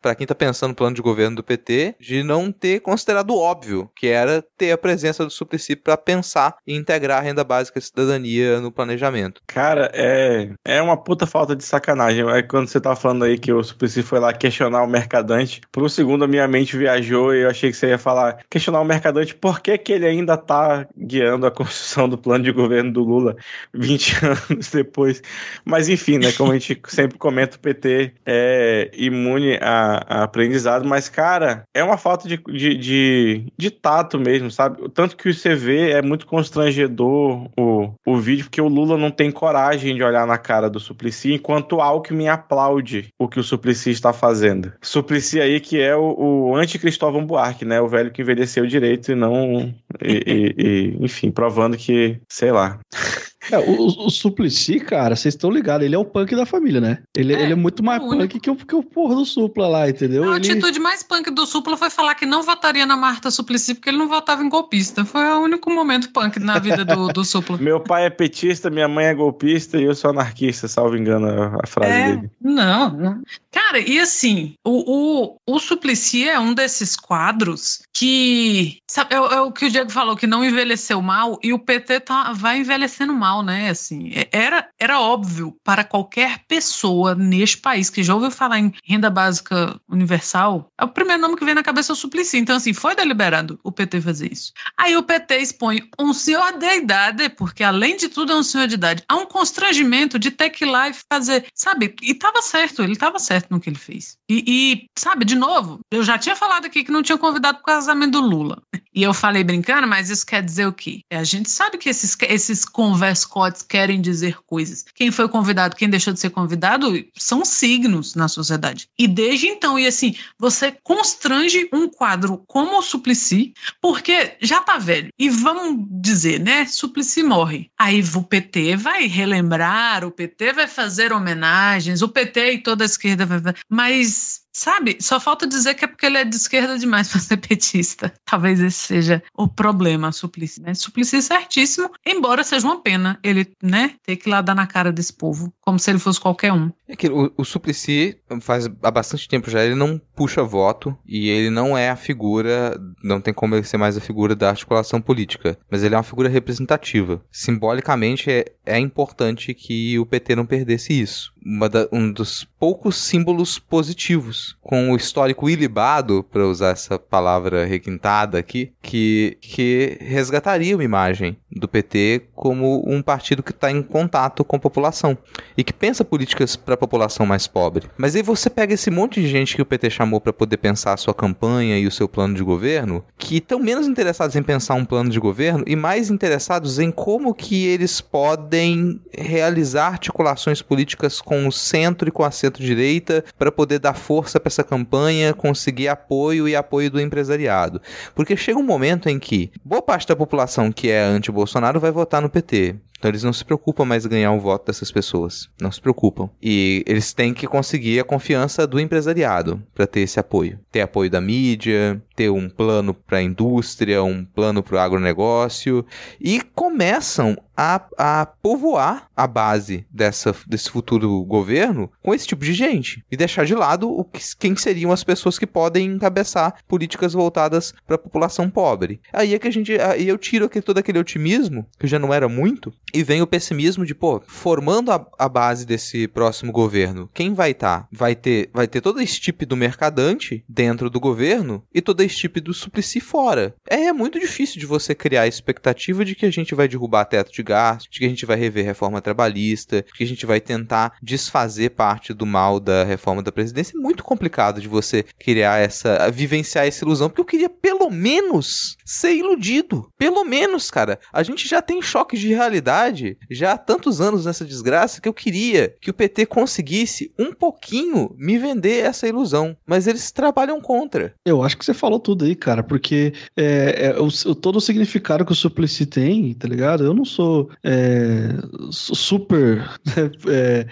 para 0.00 0.14
quem 0.14 0.26
tá 0.26 0.34
pensando 0.34 0.70
no 0.70 0.74
plano 0.74 0.94
de 0.94 1.02
governo 1.06 1.36
do 1.36 1.44
PT 1.44 1.94
de 2.00 2.22
não 2.24 2.50
ter 2.50 2.80
considerado 2.80 3.36
óbvio 3.36 3.88
que 3.94 4.08
era 4.08 4.44
ter 4.58 4.72
a 4.72 4.78
presença 4.78 5.24
do 5.24 5.30
Suplicy 5.30 5.76
para 5.76 5.96
pensar 5.96 6.56
e 6.66 6.74
integrar 6.74 7.18
a 7.18 7.20
renda 7.20 7.44
básica 7.44 7.78
de 7.78 7.86
cidadania 7.86 8.60
no 8.60 8.72
planejamento. 8.72 9.40
Cara, 9.46 9.90
é, 9.94 10.50
é 10.64 10.82
uma 10.82 10.96
puta 10.96 11.26
falta 11.26 11.54
de 11.54 11.64
sacanagem. 11.64 12.28
É 12.28 12.42
quando 12.42 12.66
você 12.68 12.80
tava 12.80 12.96
falando 12.96 13.24
aí 13.24 13.38
que 13.38 13.52
o 13.52 13.62
Suplicy 13.62 14.02
foi 14.02 14.18
lá 14.18 14.32
questionar 14.32 14.82
o 14.82 14.88
mercadante, 14.88 15.60
por 15.70 15.84
um 15.84 15.88
segundo 15.88 16.24
a 16.24 16.28
minha 16.28 16.48
mente 16.48 16.76
viajou 16.76 17.34
e 17.34 17.42
eu 17.42 17.50
achei 17.50 17.70
que 17.70 17.76
você 17.76 17.88
ia 17.88 17.98
falar, 17.98 18.38
questionar 18.50 18.80
o 18.80 18.84
mercadante 18.84 19.34
por 19.34 19.60
que, 19.60 19.78
que 19.78 19.92
ele 19.92 20.06
ainda 20.06 20.36
tá 20.36 20.86
guiando 20.96 21.46
a 21.46 21.50
construção 21.50 22.08
do 22.08 22.18
plano 22.18 22.44
de 22.44 22.52
governo 22.52 22.92
do 22.92 23.04
Lula 23.04 23.36
20 23.72 24.16
anos 24.50 24.70
depois. 24.70 25.22
Mas 25.64 25.88
enfim, 25.88 26.18
né? 26.18 26.32
Como 26.32 26.50
a 26.50 26.58
gente 26.58 26.80
sempre 26.88 27.16
comenta, 27.16 27.56
o 27.56 27.60
PT 27.60 28.12
é 28.24 28.90
imune 28.94 29.58
a, 29.60 30.04
a 30.08 30.22
aprendizado, 30.24 30.86
mas, 30.86 30.95
cara, 31.08 31.64
é 31.74 31.82
uma 31.82 31.96
falta 31.96 32.28
de, 32.28 32.36
de, 32.36 32.74
de, 32.76 33.52
de 33.56 33.70
tato 33.70 34.18
mesmo, 34.18 34.50
sabe? 34.50 34.88
Tanto 34.90 35.16
que 35.16 35.32
você 35.32 35.54
vê, 35.54 35.90
é 35.92 36.02
muito 36.02 36.26
constrangedor 36.26 37.48
o, 37.58 37.92
o 38.06 38.16
vídeo, 38.16 38.44
porque 38.44 38.60
o 38.60 38.68
Lula 38.68 38.96
não 38.96 39.10
tem 39.10 39.30
coragem 39.30 39.94
de 39.94 40.02
olhar 40.02 40.26
na 40.26 40.38
cara 40.38 40.68
do 40.70 40.80
Suplicy, 40.80 41.34
enquanto 41.34 41.80
Alckmin 41.80 42.28
aplaude 42.28 43.08
o 43.18 43.28
que 43.28 43.38
o 43.40 43.44
Suplicy 43.44 43.90
está 43.90 44.12
fazendo. 44.12 44.72
Suplicy 44.82 45.40
aí 45.40 45.60
que 45.60 45.80
é 45.80 45.94
o, 45.96 46.48
o 46.50 46.56
anti-Cristóvão 46.56 47.24
Buarque, 47.24 47.64
né? 47.64 47.80
O 47.80 47.88
velho 47.88 48.10
que 48.10 48.22
envelheceu 48.22 48.66
direito 48.66 49.12
e 49.12 49.14
não... 49.14 49.74
e- 50.02 50.22
e- 50.26 50.54
e, 50.58 51.04
enfim, 51.04 51.30
provando 51.30 51.76
que, 51.76 52.18
sei 52.28 52.50
lá... 52.50 52.78
É, 53.50 53.58
o, 53.58 54.06
o 54.06 54.10
Suplicy, 54.10 54.80
cara, 54.80 55.14
vocês 55.16 55.34
estão 55.34 55.50
ligados, 55.50 55.84
ele 55.86 55.94
é 55.94 55.98
o 55.98 56.04
punk 56.04 56.34
da 56.34 56.44
família, 56.46 56.80
né? 56.80 56.98
Ele 57.16 57.34
é, 57.34 57.38
É, 57.38 57.42
ele 57.42 57.52
é 57.52 57.56
muito 57.56 57.82
mais 57.84 58.02
o 58.02 58.08
punk 58.08 58.40
que 58.40 58.50
o, 58.50 58.56
que 58.56 58.74
o 58.74 58.82
porra 58.82 59.14
do 59.14 59.24
Supla 59.24 59.68
lá, 59.68 59.88
entendeu? 59.88 60.24
A 60.24 60.36
Ele- 60.36 60.50
atitude 60.52 60.78
mais 60.80 61.02
punk 61.02 61.30
do 61.30 61.46
Supla 61.46 61.76
foi 61.76 61.90
falar 61.90 62.14
que 62.14 62.26
não 62.26 62.42
votaria 62.42 62.84
na 62.86 62.96
Marta 62.96 63.30
Suplicy 63.30 63.74
porque 63.74 63.90
ele 63.90 63.98
não 63.98 64.08
votava 64.08 64.42
em 64.42 64.48
golpista. 64.48 65.04
Foi 65.04 65.22
o 65.24 65.40
único 65.40 65.70
momento 65.70 66.10
punk 66.12 66.38
na 66.38 66.58
vida 66.58 66.84
do, 66.84 67.08
do 67.08 67.24
Supla. 67.24 67.56
Meu 67.60 67.80
pai 67.80 68.06
é 68.06 68.10
petista, 68.10 68.70
minha 68.70 68.88
mãe 68.88 69.06
é 69.06 69.14
golpista 69.14 69.78
e 69.78 69.84
eu 69.84 69.94
sou 69.94 70.10
anarquista, 70.10 70.68
salvo 70.68 70.96
engano 70.96 71.26
a, 71.28 71.60
a 71.62 71.66
frase 71.66 71.92
É, 71.92 72.16
dele. 72.16 72.30
não, 72.40 72.90
não. 72.90 73.22
Cara, 73.52 73.78
e 73.78 73.98
assim, 73.98 74.54
o, 74.64 75.30
o, 75.46 75.54
o 75.54 75.58
Suplicy 75.58 76.28
é 76.28 76.38
um 76.38 76.52
desses 76.52 76.94
quadros 76.96 77.82
que. 77.98 78.78
Sabe, 78.88 79.14
é, 79.14 79.20
o- 79.20 79.26
é 79.26 79.40
o 79.40 79.52
que 79.52 79.66
o 79.66 79.70
Diego 79.70 79.90
falou, 79.90 80.16
que 80.16 80.26
não 80.26 80.44
envelheceu 80.44 81.00
mal, 81.02 81.38
e 81.42 81.52
o 81.52 81.58
PT 81.58 82.00
tá, 82.00 82.32
vai 82.32 82.58
envelhecendo 82.58 83.12
mal, 83.14 83.42
né? 83.42 83.70
Assim, 83.70 84.10
é- 84.14 84.28
era, 84.32 84.68
era 84.78 85.00
óbvio 85.00 85.56
para 85.64 85.84
qualquer 85.84 86.40
pessoa 86.46 87.14
neste 87.14 87.58
país 87.58 87.90
que 87.90 88.02
já 88.02 88.14
ouviu 88.14 88.30
falar 88.30 88.58
em 88.58 88.72
renda 88.84 89.10
básica 89.10 89.78
universal, 89.88 90.70
é 90.78 90.84
o 90.84 90.88
primeiro 90.88 91.20
nome 91.20 91.36
que 91.36 91.44
vem 91.44 91.54
na 91.54 91.62
cabeça 91.62 91.92
é 91.92 91.94
o 91.94 91.96
Suplicy. 91.96 92.38
Então, 92.38 92.56
assim, 92.56 92.72
foi 92.72 92.94
deliberado 92.94 93.58
o 93.62 93.72
PT 93.72 94.00
fazer 94.00 94.32
isso. 94.32 94.52
Aí 94.78 94.96
o 94.96 95.02
PT 95.02 95.38
expõe 95.38 95.82
um 95.98 96.12
senhor 96.12 96.56
de 96.58 96.66
idade, 96.76 97.28
porque 97.30 97.62
além 97.62 97.96
de 97.96 98.08
tudo 98.08 98.32
é 98.32 98.36
um 98.36 98.42
senhor 98.42 98.66
de 98.66 98.74
idade. 98.74 99.02
Há 99.08 99.16
um 99.16 99.26
constrangimento 99.26 100.18
de 100.18 100.30
ter 100.30 100.50
que 100.50 100.64
ir 100.64 100.68
lá 100.68 100.88
e 100.88 100.94
fazer, 101.10 101.46
sabe? 101.54 101.94
E 102.02 102.14
tava 102.14 102.40
certo, 102.42 102.82
ele 102.82 102.96
tava 102.96 103.18
certo 103.18 103.48
no 103.50 103.60
que 103.60 103.68
ele 103.70 103.78
fez. 103.78 104.16
E, 104.28 104.44
e, 104.46 104.86
sabe, 104.98 105.24
de 105.24 105.34
novo, 105.34 105.80
eu 105.90 106.02
já 106.02 106.18
tinha 106.18 106.36
falado 106.36 106.66
aqui 106.66 106.84
que 106.84 106.92
não 106.92 107.02
tinha 107.02 107.18
convidado 107.18 107.58
pro 107.58 107.64
casamento 107.86 108.12
do 108.12 108.20
Lula. 108.20 108.62
E 108.92 109.02
eu 109.02 109.14
falei 109.14 109.44
brincando, 109.44 109.86
mas 109.86 110.10
isso 110.10 110.26
quer 110.26 110.42
dizer 110.42 110.66
o 110.66 110.72
quê? 110.72 111.02
A 111.10 111.22
gente 111.22 111.50
sabe 111.50 111.78
que 111.78 111.88
esses, 111.88 112.16
esses 112.22 112.64
converscotes 112.64 113.62
querem 113.62 114.00
dizer 114.00 114.38
coisas. 114.46 114.84
Quem 114.94 115.10
foi 115.10 115.28
convidado, 115.28 115.76
quem 115.76 115.88
deixou 115.88 116.12
de 116.12 116.18
ser 116.20 116.30
convidado, 116.30 116.92
são 117.16 117.44
signos 117.44 118.14
na 118.14 118.26
sociedade. 118.26 118.88
E 118.98 119.06
desde 119.06 119.46
então, 119.46 119.78
e 119.78 119.86
assim, 119.86 120.16
você 120.38 120.74
constrange 120.82 121.68
um 121.72 121.88
quadro 121.88 122.42
como 122.46 122.78
o 122.78 122.82
Suplicy, 122.82 123.52
porque 123.80 124.36
já 124.40 124.60
tá 124.60 124.78
velho. 124.78 125.10
E 125.18 125.28
vamos 125.28 125.86
dizer, 126.02 126.40
né? 126.40 126.66
Suplicy 126.66 127.22
morre. 127.22 127.70
Aí 127.78 128.02
o 128.14 128.22
PT 128.22 128.76
vai 128.76 129.06
relembrar, 129.06 130.04
o 130.04 130.10
PT 130.10 130.54
vai 130.54 130.66
fazer 130.66 131.12
homenagens, 131.12 132.02
o 132.02 132.08
PT 132.08 132.52
e 132.52 132.62
toda 132.62 132.82
a 132.82 132.86
esquerda 132.86 133.26
vai. 133.26 133.54
Mas 133.68 134.45
Sabe, 134.56 134.96
só 135.00 135.20
falta 135.20 135.46
dizer 135.46 135.74
que 135.74 135.84
é 135.84 135.88
porque 135.88 136.06
ele 136.06 136.16
é 136.16 136.24
de 136.24 136.34
esquerda 136.34 136.78
demais 136.78 137.08
para 137.12 137.20
ser 137.20 137.36
petista. 137.36 138.10
Talvez 138.24 138.58
esse 138.58 138.78
seja 138.78 139.22
o 139.36 139.46
problema, 139.46 140.10
Suplicy. 140.10 140.62
Né? 140.62 140.72
Suplicy 140.72 141.16
é 141.16 141.20
certíssimo, 141.20 141.90
embora 142.06 142.42
seja 142.42 142.66
uma 142.66 142.80
pena 142.80 143.18
ele, 143.22 143.46
né, 143.62 143.96
ter 144.02 144.16
que 144.16 144.30
ir 144.30 144.30
lá 144.30 144.40
dar 144.40 144.54
na 144.54 144.66
cara 144.66 144.90
desse 144.90 145.12
povo, 145.12 145.52
como 145.60 145.78
se 145.78 145.90
ele 145.90 145.98
fosse 145.98 146.18
qualquer 146.18 146.54
um. 146.54 146.72
É 146.88 146.96
que 146.96 147.06
o, 147.06 147.30
o 147.36 147.44
Suplicy 147.44 148.16
faz 148.40 148.66
há 148.82 148.90
bastante 148.90 149.28
tempo 149.28 149.50
já, 149.50 149.62
ele 149.62 149.74
não 149.74 150.00
puxa 150.14 150.42
voto 150.42 150.96
e 151.06 151.28
ele 151.28 151.50
não 151.50 151.76
é 151.76 151.90
a 151.90 151.96
figura, 151.96 152.80
não 153.04 153.20
tem 153.20 153.34
como 153.34 153.54
ele 153.54 153.64
ser 153.64 153.76
mais 153.76 153.98
a 153.98 154.00
figura 154.00 154.34
da 154.34 154.48
articulação 154.48 155.02
política, 155.02 155.58
mas 155.70 155.82
ele 155.82 155.94
é 155.94 155.98
uma 155.98 156.02
figura 156.02 156.30
representativa. 156.30 157.22
Simbolicamente 157.30 158.30
é, 158.30 158.46
é 158.64 158.78
importante 158.78 159.52
que 159.52 159.98
o 159.98 160.06
PT 160.06 160.34
não 160.34 160.46
perdesse 160.46 160.98
isso. 160.98 161.35
Da, 161.70 161.86
um 161.92 162.10
dos 162.10 162.44
poucos 162.58 162.96
símbolos 162.96 163.56
positivos, 163.58 164.56
com 164.60 164.90
o 164.90 164.96
histórico 164.96 165.48
ilibado, 165.48 166.24
para 166.24 166.46
usar 166.46 166.70
essa 166.70 166.98
palavra 166.98 167.64
requintada 167.64 168.36
aqui, 168.36 168.72
que, 168.82 169.38
que 169.40 169.96
resgataria 170.00 170.76
uma 170.76 170.82
imagem 170.82 171.36
do 171.50 171.68
PT 171.68 172.22
como 172.34 172.82
um 172.86 173.00
partido 173.00 173.42
que 173.42 173.52
está 173.52 173.70
em 173.70 173.82
contato 173.82 174.44
com 174.44 174.56
a 174.56 174.60
população 174.60 175.16
e 175.56 175.62
que 175.62 175.72
pensa 175.72 176.04
políticas 176.04 176.56
para 176.56 176.74
a 176.74 176.78
população 176.78 177.24
mais 177.24 177.46
pobre. 177.46 177.88
Mas 177.96 178.16
aí 178.16 178.22
você 178.22 178.50
pega 178.50 178.74
esse 178.74 178.90
monte 178.90 179.20
de 179.20 179.28
gente 179.28 179.54
que 179.54 179.62
o 179.62 179.66
PT 179.66 179.90
chamou 179.90 180.20
para 180.20 180.32
poder 180.32 180.56
pensar 180.56 180.94
a 180.94 180.96
sua 180.96 181.14
campanha 181.14 181.78
e 181.78 181.86
o 181.86 181.90
seu 181.90 182.08
plano 182.08 182.34
de 182.34 182.42
governo, 182.42 183.04
que 183.16 183.36
estão 183.36 183.58
menos 183.58 183.86
interessados 183.86 184.36
em 184.36 184.42
pensar 184.42 184.74
um 184.74 184.84
plano 184.84 185.10
de 185.10 185.20
governo 185.20 185.64
e 185.66 185.76
mais 185.76 186.10
interessados 186.10 186.78
em 186.78 186.90
como 186.90 187.34
que 187.34 187.66
eles 187.66 188.00
podem 188.00 189.00
realizar 189.16 189.88
articulações 189.88 190.60
políticas 190.60 191.20
com 191.20 191.35
o 191.44 191.50
centro 191.50 192.08
e 192.08 192.12
com 192.12 192.22
a 192.22 192.30
centro-direita 192.30 193.24
para 193.36 193.50
poder 193.50 193.80
dar 193.80 193.94
força 193.94 194.38
para 194.38 194.48
essa 194.48 194.62
campanha, 194.62 195.34
conseguir 195.34 195.88
apoio 195.88 196.48
e 196.48 196.54
apoio 196.54 196.88
do 196.88 197.00
empresariado. 197.00 197.82
Porque 198.14 198.36
chega 198.36 198.58
um 198.58 198.62
momento 198.62 199.08
em 199.08 199.18
que 199.18 199.50
boa 199.64 199.82
parte 199.82 200.06
da 200.06 200.14
população 200.14 200.70
que 200.70 200.88
é 200.88 201.02
anti-Bolsonaro 201.02 201.80
vai 201.80 201.90
votar 201.90 202.22
no 202.22 202.30
PT. 202.30 202.76
Então 202.98 203.10
eles 203.10 203.22
não 203.22 203.32
se 203.32 203.44
preocupam 203.44 203.84
mais 203.84 204.04
em 204.04 204.08
ganhar 204.08 204.32
o 204.32 204.40
voto 204.40 204.66
dessas 204.66 204.90
pessoas. 204.90 205.48
Não 205.60 205.70
se 205.70 205.80
preocupam. 205.80 206.28
E 206.42 206.82
eles 206.86 207.12
têm 207.12 207.34
que 207.34 207.46
conseguir 207.46 208.00
a 208.00 208.04
confiança 208.04 208.66
do 208.66 208.80
empresariado 208.80 209.62
para 209.74 209.86
ter 209.86 210.00
esse 210.00 210.18
apoio. 210.18 210.58
Ter 210.70 210.80
apoio 210.80 211.10
da 211.10 211.20
mídia, 211.20 212.02
ter 212.14 212.30
um 212.30 212.48
plano 212.48 212.94
para 212.94 213.18
a 213.18 213.22
indústria, 213.22 214.02
um 214.02 214.24
plano 214.24 214.62
para 214.62 214.76
o 214.76 214.78
agronegócio. 214.78 215.84
E 216.20 216.40
começam 216.40 217.36
a, 217.56 217.80
a 217.96 218.26
povoar 218.26 219.08
a 219.16 219.26
base 219.26 219.86
dessa, 219.90 220.34
desse 220.46 220.70
futuro 220.70 221.24
governo 221.24 221.90
com 222.02 222.14
esse 222.14 222.26
tipo 222.26 222.44
de 222.44 222.52
gente. 222.52 223.04
E 223.10 223.16
deixar 223.16 223.46
de 223.46 223.54
lado 223.54 223.88
o 223.90 224.04
que, 224.04 224.20
quem 224.38 224.54
seriam 224.56 224.92
as 224.92 225.02
pessoas 225.02 225.38
que 225.38 225.46
podem 225.46 225.86
encabeçar 225.86 226.56
políticas 226.68 227.14
voltadas 227.14 227.72
para 227.86 227.96
a 227.96 227.98
população 227.98 228.50
pobre. 228.50 229.00
Aí 229.12 229.34
é 229.34 229.38
que 229.38 229.48
a 229.48 229.50
gente. 229.50 229.78
Aí 229.80 230.06
eu 230.06 230.18
tiro 230.18 230.44
aquele, 230.44 230.62
todo 230.62 230.78
aquele 230.78 230.98
otimismo, 230.98 231.66
que 231.78 231.86
já 231.86 231.98
não 231.98 232.12
era 232.12 232.28
muito, 232.28 232.72
e 232.94 233.02
vem 233.02 233.20
o 233.20 233.26
pessimismo 233.26 233.84
de, 233.84 233.94
pô, 233.94 234.22
formando 234.26 234.90
a, 234.90 235.06
a 235.18 235.28
base 235.28 235.66
desse 235.66 236.06
próximo 236.08 236.52
governo, 236.52 237.10
quem 237.12 237.34
vai 237.34 237.50
estar? 237.50 237.82
Tá? 237.82 237.88
Vai 237.90 238.14
ter, 238.14 238.48
vai 238.52 238.66
ter 238.66 238.80
toda 238.80 239.00
a 239.00 239.04
estipe 239.04 239.44
do 239.44 239.56
mercadante 239.56 240.44
dentro 240.48 240.88
do 240.88 241.00
governo 241.00 241.64
e 241.74 241.80
toda 241.80 242.02
a 242.02 242.06
estipe 242.06 242.40
do 242.40 242.54
Suplicy 242.54 243.00
fora. 243.00 243.54
É, 243.68 243.86
é 243.86 243.92
muito 243.92 244.20
difícil 244.20 244.60
de 244.60 244.66
você 244.66 244.94
criar 244.94 245.22
a 245.22 245.26
expectativa 245.26 246.04
de 246.04 246.14
que 246.14 246.26
a 246.26 246.30
gente 246.30 246.54
vai 246.54 246.68
derrubar 246.68 247.04
teto 247.06 247.32
de 247.32 247.42
gasto, 247.42 247.90
de 247.90 247.98
que 247.98 248.04
a 248.04 248.08
gente 248.08 248.24
vai 248.24 248.36
rever 248.36 248.64
reforma 248.64 249.00
trabalhista, 249.00 249.82
de 249.82 249.92
que 249.92 250.04
a 250.04 250.06
gente 250.06 250.24
vai 250.24 250.40
tentar 250.40 250.96
desfazer 251.02 251.70
parte 251.70 252.14
do 252.14 252.24
mal 252.24 252.60
da 252.60 252.84
reforma 252.84 253.22
da 253.22 253.32
presidência. 253.32 253.76
É 253.76 253.80
muito 253.80 254.04
complicado 254.04 254.60
de 254.60 254.68
você 254.68 255.04
criar 255.18 255.58
essa, 255.58 256.08
vivenciar 256.10 256.66
essa 256.66 256.84
ilusão, 256.84 257.08
porque 257.08 257.20
eu 257.20 257.26
queria 257.26 257.48
pelo 257.48 257.90
menos 257.90 258.76
ser 258.84 259.12
iludido. 259.14 259.90
Pelo 259.98 260.24
menos, 260.24 260.70
cara. 260.70 260.98
A 261.12 261.22
gente 261.22 261.48
já 261.48 261.60
tem 261.60 261.82
choque 261.82 262.16
de 262.16 262.28
realidade 262.28 262.75
verdade, 262.76 263.16
já 263.30 263.52
há 263.52 263.58
tantos 263.58 264.00
anos 264.00 264.26
nessa 264.26 264.44
desgraça 264.44 265.00
que 265.00 265.08
eu 265.08 265.14
queria 265.14 265.74
que 265.80 265.90
o 265.90 265.94
PT 265.94 266.26
conseguisse 266.26 267.12
um 267.18 267.32
pouquinho 267.32 268.14
me 268.18 268.38
vender 268.38 268.84
essa 268.84 269.08
ilusão. 269.08 269.56
Mas 269.66 269.86
eles 269.86 270.10
trabalham 270.10 270.60
contra. 270.60 271.14
Eu 271.24 271.42
acho 271.42 271.56
que 271.56 271.64
você 271.64 271.74
falou 271.74 271.98
tudo 271.98 272.24
aí, 272.24 272.34
cara, 272.34 272.62
porque 272.62 273.12
é, 273.36 273.86
é, 273.86 274.00
o, 274.00 274.34
todo 274.34 274.56
o 274.56 274.60
significado 274.60 275.24
que 275.24 275.32
o 275.32 275.34
Suplicy 275.34 275.86
tem, 275.86 276.34
tá 276.34 276.46
ligado? 276.46 276.84
Eu 276.84 276.94
não 276.94 277.04
sou 277.04 277.50
é, 277.64 278.28
super, 278.70 279.68
é, 280.28 280.66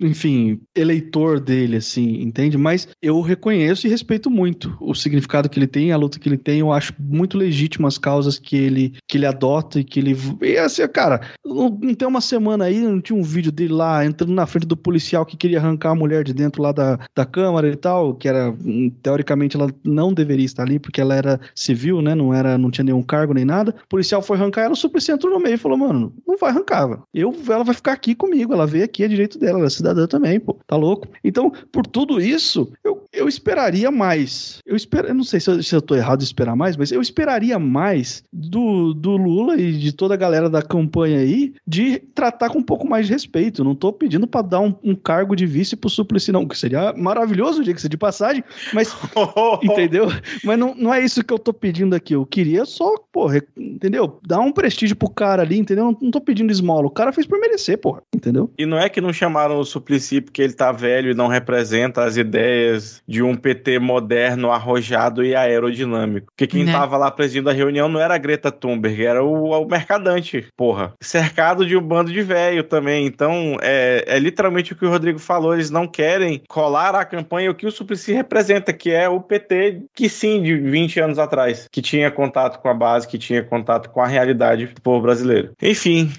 enfim, 0.00 0.60
eleitor 0.74 1.40
dele, 1.40 1.76
assim, 1.76 2.22
entende? 2.22 2.56
Mas 2.56 2.88
eu 3.02 3.20
reconheço 3.20 3.86
e 3.86 3.90
respeito 3.90 4.30
muito 4.30 4.76
o 4.80 4.94
significado 4.94 5.48
que 5.48 5.58
ele 5.58 5.66
tem, 5.66 5.92
a 5.92 5.96
luta 5.96 6.18
que 6.18 6.28
ele 6.28 6.38
tem. 6.38 6.60
Eu 6.60 6.72
acho 6.72 6.94
muito 6.98 7.36
legítimo 7.36 7.86
as 7.86 7.98
causas 7.98 8.38
que 8.38 8.56
ele, 8.56 8.94
que 9.08 9.18
ele 9.18 9.26
adota 9.26 9.80
e 9.80 9.84
que 9.84 10.00
ele. 10.00 10.16
E 10.40 10.56
assim, 10.56 10.86
cara, 10.88 11.20
não, 11.54 11.94
tem 11.94 12.06
uma 12.06 12.20
semana 12.20 12.64
aí, 12.64 12.80
não 12.80 13.00
tinha 13.00 13.18
um 13.18 13.22
vídeo 13.22 13.52
dele 13.52 13.72
lá 13.72 14.04
entrando 14.04 14.32
na 14.32 14.46
frente 14.46 14.66
do 14.66 14.76
policial 14.76 15.26
que 15.26 15.36
queria 15.36 15.58
arrancar 15.58 15.90
a 15.90 15.94
mulher 15.94 16.24
de 16.24 16.32
dentro 16.32 16.62
lá 16.62 16.72
da, 16.72 16.98
da 17.14 17.24
Câmara 17.24 17.68
e 17.68 17.76
tal, 17.76 18.14
que 18.14 18.28
era, 18.28 18.50
hum, 18.50 18.90
teoricamente, 19.02 19.56
ela 19.56 19.70
não 19.84 20.12
deveria 20.12 20.46
estar 20.46 20.62
ali, 20.62 20.78
porque 20.78 21.00
ela 21.00 21.14
era 21.14 21.40
civil, 21.54 22.00
né? 22.00 22.14
Não 22.14 22.32
era, 22.32 22.56
não 22.56 22.70
tinha 22.70 22.84
nenhum 22.84 23.02
cargo 23.02 23.34
nem 23.34 23.44
nada. 23.44 23.74
O 23.84 23.88
policial 23.88 24.22
foi 24.22 24.36
arrancar 24.36 24.62
ela, 24.62 24.72
o 24.72 24.76
Suplicy 24.76 25.12
entrou 25.12 25.32
no 25.32 25.40
meio 25.40 25.54
e 25.54 25.58
falou, 25.58 25.78
mano, 25.78 26.12
não 26.26 26.36
vai 26.36 26.50
arrancar, 26.50 27.02
eu, 27.12 27.34
ela 27.48 27.64
vai 27.64 27.74
ficar 27.74 27.92
aqui 27.92 28.14
comigo, 28.14 28.52
ela 28.52 28.66
veio 28.66 28.84
aqui, 28.84 29.04
é 29.04 29.08
direito 29.08 29.38
dela, 29.38 29.58
ela 29.58 29.66
é 29.66 29.70
cidadã 29.70 30.06
também, 30.06 30.38
pô, 30.38 30.58
tá 30.66 30.76
louco? 30.76 31.08
Então, 31.22 31.52
por 31.72 31.86
tudo 31.86 32.20
isso, 32.20 32.72
eu, 32.84 33.04
eu 33.12 33.28
esperaria 33.28 33.90
mais. 33.90 34.58
Eu 34.64 34.76
espero, 34.76 35.08
eu 35.08 35.14
não 35.14 35.24
sei 35.24 35.40
se 35.40 35.50
eu, 35.50 35.62
se 35.62 35.74
eu 35.74 35.82
tô 35.82 35.94
errado 35.94 36.18
de 36.18 36.24
esperar 36.24 36.56
mais, 36.56 36.76
mas 36.76 36.92
eu 36.92 37.00
esperaria 37.00 37.58
mais 37.58 38.22
do, 38.32 38.94
do 38.94 39.16
Lula 39.16 39.56
e 39.56 39.72
de 39.72 39.92
toda 39.92 40.14
a 40.14 40.16
galera 40.16 40.48
da 40.48 40.62
campanha 40.62 41.18
aí 41.18 41.39
de 41.66 41.98
tratar 42.14 42.50
com 42.50 42.58
um 42.58 42.62
pouco 42.62 42.88
mais 42.88 43.06
de 43.06 43.12
respeito. 43.12 43.64
Não 43.64 43.74
tô 43.74 43.92
pedindo 43.92 44.26
para 44.26 44.42
dar 44.42 44.60
um, 44.60 44.74
um, 44.82 44.94
cargo 44.94 45.34
de 45.34 45.46
vice 45.46 45.76
pro 45.76 45.90
Suplicy, 45.90 46.32
não, 46.32 46.46
que 46.46 46.56
seria 46.56 46.92
maravilhoso, 46.92 47.62
diga-se 47.62 47.88
de 47.88 47.96
passagem, 47.96 48.42
mas. 48.72 48.94
entendeu? 49.62 50.08
Mas 50.44 50.58
não, 50.58 50.74
não 50.74 50.92
é 50.92 51.00
isso 51.00 51.24
que 51.24 51.32
eu 51.32 51.38
tô 51.38 51.52
pedindo 51.52 51.94
aqui. 51.94 52.14
Eu 52.14 52.26
queria 52.26 52.64
só, 52.64 52.94
porra, 53.12 53.42
entendeu? 53.56 54.18
Dar 54.26 54.40
um 54.40 54.52
prestígio 54.52 54.96
pro 54.96 55.10
cara 55.10 55.42
ali, 55.42 55.58
entendeu? 55.58 55.84
Não, 55.84 55.98
não 56.00 56.10
tô 56.10 56.20
pedindo 56.20 56.50
esmola. 56.50 56.86
O 56.86 56.90
cara 56.90 57.12
fez 57.12 57.26
por 57.26 57.38
merecer, 57.38 57.78
porra, 57.78 58.02
entendeu? 58.14 58.50
E 58.58 58.66
não 58.66 58.78
é 58.78 58.88
que 58.88 59.00
não 59.00 59.12
chamaram 59.12 59.58
o 59.58 59.64
Suplicy 59.64 60.20
porque 60.20 60.42
ele 60.42 60.52
tá 60.52 60.72
velho 60.72 61.10
e 61.10 61.14
não 61.14 61.28
representa 61.28 62.04
as 62.04 62.16
ideias 62.16 63.02
de 63.06 63.22
um 63.22 63.34
PT 63.34 63.78
moderno, 63.78 64.50
arrojado 64.50 65.24
e 65.24 65.34
aerodinâmico. 65.34 66.26
Porque 66.26 66.46
quem 66.46 66.64
né? 66.64 66.72
tava 66.72 66.96
lá 66.96 67.10
presidindo 67.10 67.50
a 67.50 67.52
reunião 67.52 67.88
não 67.88 68.00
era 68.00 68.14
a 68.14 68.18
Greta 68.18 68.50
Thunberg, 68.50 69.04
era 69.04 69.24
o, 69.24 69.50
o 69.50 69.66
mercadante, 69.66 70.46
porra. 70.56 70.94
Isso 71.00 71.16
é 71.16 71.29
cercado 71.30 71.64
de 71.64 71.76
um 71.76 71.80
bando 71.80 72.12
de 72.12 72.22
velho 72.22 72.64
também. 72.64 73.06
Então, 73.06 73.56
é, 73.62 74.04
é, 74.06 74.18
literalmente 74.18 74.72
o 74.72 74.76
que 74.76 74.84
o 74.84 74.90
Rodrigo 74.90 75.18
falou. 75.18 75.54
Eles 75.54 75.70
não 75.70 75.86
querem 75.86 76.42
colar 76.48 76.94
a 76.94 77.04
campanha 77.04 77.50
o 77.50 77.54
que 77.54 77.66
o 77.66 77.70
Suplicy 77.70 78.12
representa, 78.12 78.72
que 78.72 78.90
é 78.90 79.08
o 79.08 79.20
PT 79.20 79.84
que 79.94 80.08
sim, 80.08 80.42
de 80.42 80.56
20 80.56 81.00
anos 81.00 81.18
atrás, 81.18 81.68
que 81.70 81.80
tinha 81.80 82.10
contato 82.10 82.60
com 82.60 82.68
a 82.68 82.74
base, 82.74 83.06
que 83.06 83.18
tinha 83.18 83.42
contato 83.42 83.90
com 83.90 84.00
a 84.00 84.06
realidade 84.06 84.66
do 84.66 84.80
povo 84.80 85.00
brasileiro. 85.00 85.52
Enfim, 85.62 86.10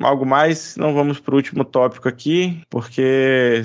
algo 0.00 0.26
mais, 0.26 0.76
não 0.76 0.94
vamos 0.94 1.18
para 1.18 1.32
o 1.32 1.36
último 1.36 1.64
tópico 1.64 2.08
aqui, 2.08 2.60
porque 2.68 3.62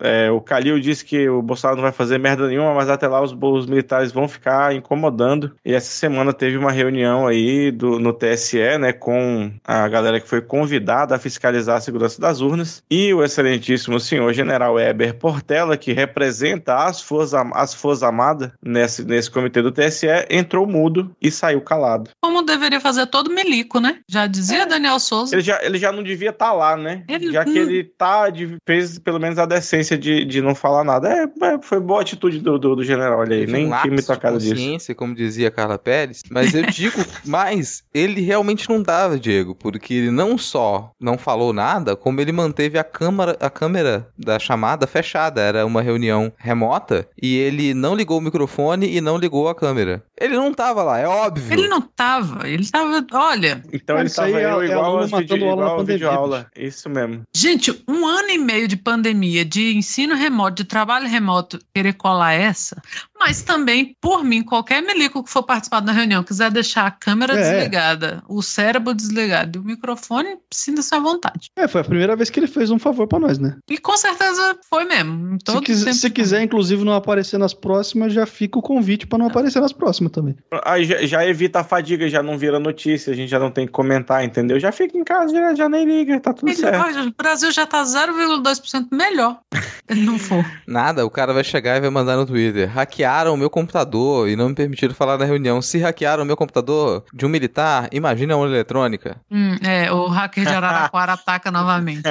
é, 0.00 0.30
o 0.30 0.40
Calil 0.40 0.78
disse 0.78 1.04
que 1.04 1.28
o 1.28 1.42
Bolsonaro 1.42 1.76
não 1.76 1.82
vai 1.82 1.92
fazer 1.92 2.18
merda 2.18 2.46
nenhuma, 2.46 2.74
mas 2.74 2.88
até 2.88 3.08
lá 3.08 3.20
os, 3.20 3.36
os 3.38 3.66
militares 3.66 4.12
vão 4.12 4.28
ficar 4.28 4.74
incomodando. 4.74 5.52
E 5.64 5.74
essa 5.74 5.90
semana 5.90 6.32
teve 6.32 6.56
uma 6.56 6.70
reunião 6.70 7.26
aí 7.26 7.70
do, 7.70 7.98
no 7.98 8.12
TSE, 8.12 8.78
né, 8.78 8.92
com 8.92 9.50
a 9.64 9.88
galera 9.88 10.20
que 10.20 10.28
foi 10.28 10.43
convidado 10.44 11.14
a 11.14 11.18
fiscalizar 11.18 11.78
a 11.78 11.80
segurança 11.80 12.20
das 12.20 12.40
urnas, 12.40 12.82
e 12.90 13.12
o 13.12 13.24
excelentíssimo 13.24 13.98
senhor 13.98 14.32
general 14.32 14.78
Eber 14.78 15.14
Portela, 15.14 15.76
que 15.76 15.92
representa 15.92 16.76
as 16.84 17.00
Forças, 17.00 17.34
as 17.54 17.74
Forças 17.74 18.02
Armadas 18.02 18.50
nesse, 18.62 19.04
nesse 19.04 19.30
comitê 19.30 19.62
do 19.62 19.72
TSE, 19.72 20.06
entrou 20.30 20.66
mudo 20.66 21.14
e 21.20 21.30
saiu 21.30 21.60
calado. 21.60 22.10
Como 22.22 22.42
deveria 22.42 22.80
fazer 22.80 23.06
todo 23.06 23.30
milico, 23.30 23.80
né? 23.80 24.00
Já 24.08 24.26
dizia 24.26 24.62
é. 24.62 24.66
Daniel 24.66 24.98
Souza. 24.98 25.34
Ele 25.34 25.42
já, 25.42 25.62
ele 25.62 25.78
já 25.78 25.90
não 25.90 26.02
devia 26.02 26.30
estar 26.30 26.46
tá 26.46 26.52
lá, 26.52 26.76
né? 26.76 27.04
Ele, 27.08 27.32
já 27.32 27.44
que 27.44 27.58
ele 27.58 27.84
tá, 27.84 28.30
de, 28.30 28.56
fez 28.66 28.98
pelo 28.98 29.18
menos 29.18 29.38
a 29.38 29.46
decência 29.46 29.96
de, 29.96 30.24
de 30.24 30.40
não 30.40 30.54
falar 30.54 30.84
nada. 30.84 31.08
É, 31.08 31.22
é 31.22 31.58
foi 31.62 31.80
boa 31.80 32.02
atitude 32.02 32.38
do, 32.40 32.58
do, 32.58 32.76
do 32.76 32.84
general, 32.84 33.20
olha 33.20 33.36
aí. 33.36 33.46
Nem 33.46 33.70
tinha 33.70 33.92
me 33.92 34.02
tocado 34.02 34.38
disso. 34.38 34.94
como 34.94 35.14
dizia 35.14 35.50
Carla 35.50 35.78
Pérez, 35.78 36.22
mas 36.30 36.54
eu 36.54 36.66
digo 36.66 36.98
mais, 37.24 37.82
ele 37.92 38.20
realmente 38.20 38.68
não 38.68 38.82
dava, 38.82 39.18
Diego, 39.18 39.54
porque 39.54 39.94
ele 39.94 40.10
não 40.10 40.33
não 40.34 40.38
só 40.38 40.90
não 41.00 41.16
falou 41.16 41.52
nada, 41.52 41.94
como 41.94 42.20
ele 42.20 42.32
manteve 42.32 42.76
a 42.76 42.82
câmera, 42.82 43.36
a 43.40 43.48
câmera 43.48 44.08
da 44.18 44.36
chamada 44.38 44.84
fechada. 44.86 45.40
Era 45.40 45.64
uma 45.64 45.80
reunião 45.80 46.32
remota 46.36 47.08
e 47.22 47.36
ele 47.36 47.72
não 47.72 47.94
ligou 47.94 48.18
o 48.18 48.20
microfone 48.20 48.92
e 48.96 49.00
não 49.00 49.16
ligou 49.16 49.48
a 49.48 49.54
câmera. 49.54 50.02
Ele 50.20 50.34
não 50.34 50.52
tava 50.52 50.82
lá, 50.82 50.98
é 50.98 51.06
óbvio. 51.06 51.52
Ele 51.52 51.68
não 51.68 51.80
tava, 51.80 52.48
ele 52.48 52.68
tava, 52.68 53.06
olha. 53.12 53.62
Então 53.72 53.96
ele 53.98 54.06
isso 54.06 54.16
tava 54.16 54.28
aí 54.28 54.34
é- 54.34 54.44
eu 54.52 54.62
é 54.62 54.66
igual 54.66 54.94
matando 55.00 55.16
vídeo, 55.18 55.36
igual 55.36 55.80
a 55.80 55.82
videoaula. 55.84 56.46
Isso 56.56 56.88
mesmo. 56.90 57.22
Gente, 57.34 57.84
um 57.86 58.06
ano 58.06 58.30
e 58.30 58.38
meio 58.38 58.66
de 58.66 58.76
pandemia, 58.76 59.44
de 59.44 59.76
ensino 59.76 60.14
remoto, 60.16 60.62
de 60.62 60.64
trabalho 60.64 61.08
remoto, 61.08 61.58
querer 61.72 61.92
colar 61.92 62.32
essa, 62.32 62.80
mas 63.26 63.40
também, 63.42 63.96
por 64.02 64.22
mim, 64.22 64.42
qualquer 64.42 64.82
melico 64.82 65.24
que 65.24 65.30
for 65.30 65.42
participar 65.42 65.80
da 65.80 65.92
reunião, 65.92 66.22
quiser 66.22 66.50
deixar 66.50 66.86
a 66.86 66.90
câmera 66.90 67.32
É. 67.34 67.40
desligada, 67.54 68.22
o 68.28 68.42
cérebro 68.42 68.92
desligado 68.92 69.58
e 69.58 69.62
o 69.62 69.64
microfone, 69.64 70.36
sinta-se 70.52 70.94
à 70.94 70.98
vontade. 70.98 71.48
É, 71.56 71.66
foi 71.66 71.80
a 71.80 71.84
primeira 71.84 72.14
vez 72.14 72.28
que 72.28 72.38
ele 72.38 72.46
fez 72.46 72.70
um 72.70 72.78
favor 72.78 73.06
pra 73.08 73.18
nós, 73.18 73.38
né? 73.38 73.56
E 73.70 73.78
com 73.78 73.96
certeza 73.96 74.58
foi 74.68 74.84
mesmo. 74.84 75.38
Se, 75.48 75.60
quis- 75.62 76.00
se 76.00 76.10
quiser, 76.10 76.42
inclusive, 76.42 76.84
não 76.84 76.92
aparecer 76.92 77.38
nas 77.38 77.54
próximas, 77.54 78.12
já 78.12 78.26
fica 78.26 78.58
o 78.58 78.62
convite 78.62 79.06
pra 79.06 79.18
não 79.18 79.26
aparecer 79.28 79.58
nas 79.60 79.72
próximas 79.72 80.12
também. 80.12 80.36
Aí 80.62 80.84
já, 80.84 80.98
já 81.06 81.26
evita 81.26 81.60
a 81.60 81.64
fadiga, 81.64 82.06
já 82.10 82.22
não 82.22 82.36
vira 82.36 82.60
notícia, 82.60 83.10
a 83.12 83.16
gente 83.16 83.30
já 83.30 83.38
não 83.38 83.50
tem 83.50 83.64
que 83.64 83.72
comentar, 83.72 84.22
entendeu? 84.22 84.60
Já 84.60 84.70
fica 84.70 84.98
em 84.98 85.04
casa, 85.04 85.32
já, 85.34 85.54
já 85.54 85.68
nem 85.68 85.86
liga, 85.86 86.20
tá 86.20 86.34
tudo 86.34 86.48
Ele- 86.50 86.56
certo. 86.56 86.84
olha, 86.84 87.04
o 87.08 87.14
Brasil 87.16 87.50
já 87.50 87.64
tá 87.66 87.82
0,2% 87.82 88.88
melhor. 88.92 89.38
Ele 89.88 90.02
não 90.02 90.18
for. 90.18 90.44
Nada, 90.66 91.04
o 91.06 91.10
cara 91.10 91.32
vai 91.32 91.44
chegar 91.44 91.76
e 91.76 91.80
vai 91.80 91.90
mandar 91.90 92.16
no 92.16 92.26
Twitter. 92.26 92.70
Hackearam 93.14 93.34
o 93.34 93.36
meu 93.36 93.48
computador 93.48 94.28
e 94.28 94.34
não 94.34 94.48
me 94.48 94.54
permitiram 94.56 94.92
falar 94.92 95.16
na 95.16 95.24
reunião. 95.24 95.62
Se 95.62 95.78
hackearam 95.78 96.24
o 96.24 96.26
meu 96.26 96.36
computador 96.36 97.04
de 97.14 97.24
um 97.24 97.28
militar, 97.28 97.88
imagina 97.92 98.36
uma 98.36 98.46
eletrônica. 98.46 99.20
Hum, 99.30 99.56
é, 99.62 99.92
o 99.92 100.08
hacker 100.08 100.44
de 100.44 100.52
Araraquara 100.52 101.12
ataca 101.14 101.50
novamente. 101.50 102.02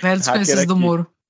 Velhos 0.00 0.26
Hacker 0.26 0.32
conhecidos 0.32 0.66
do 0.66 0.72
aqui. 0.72 0.82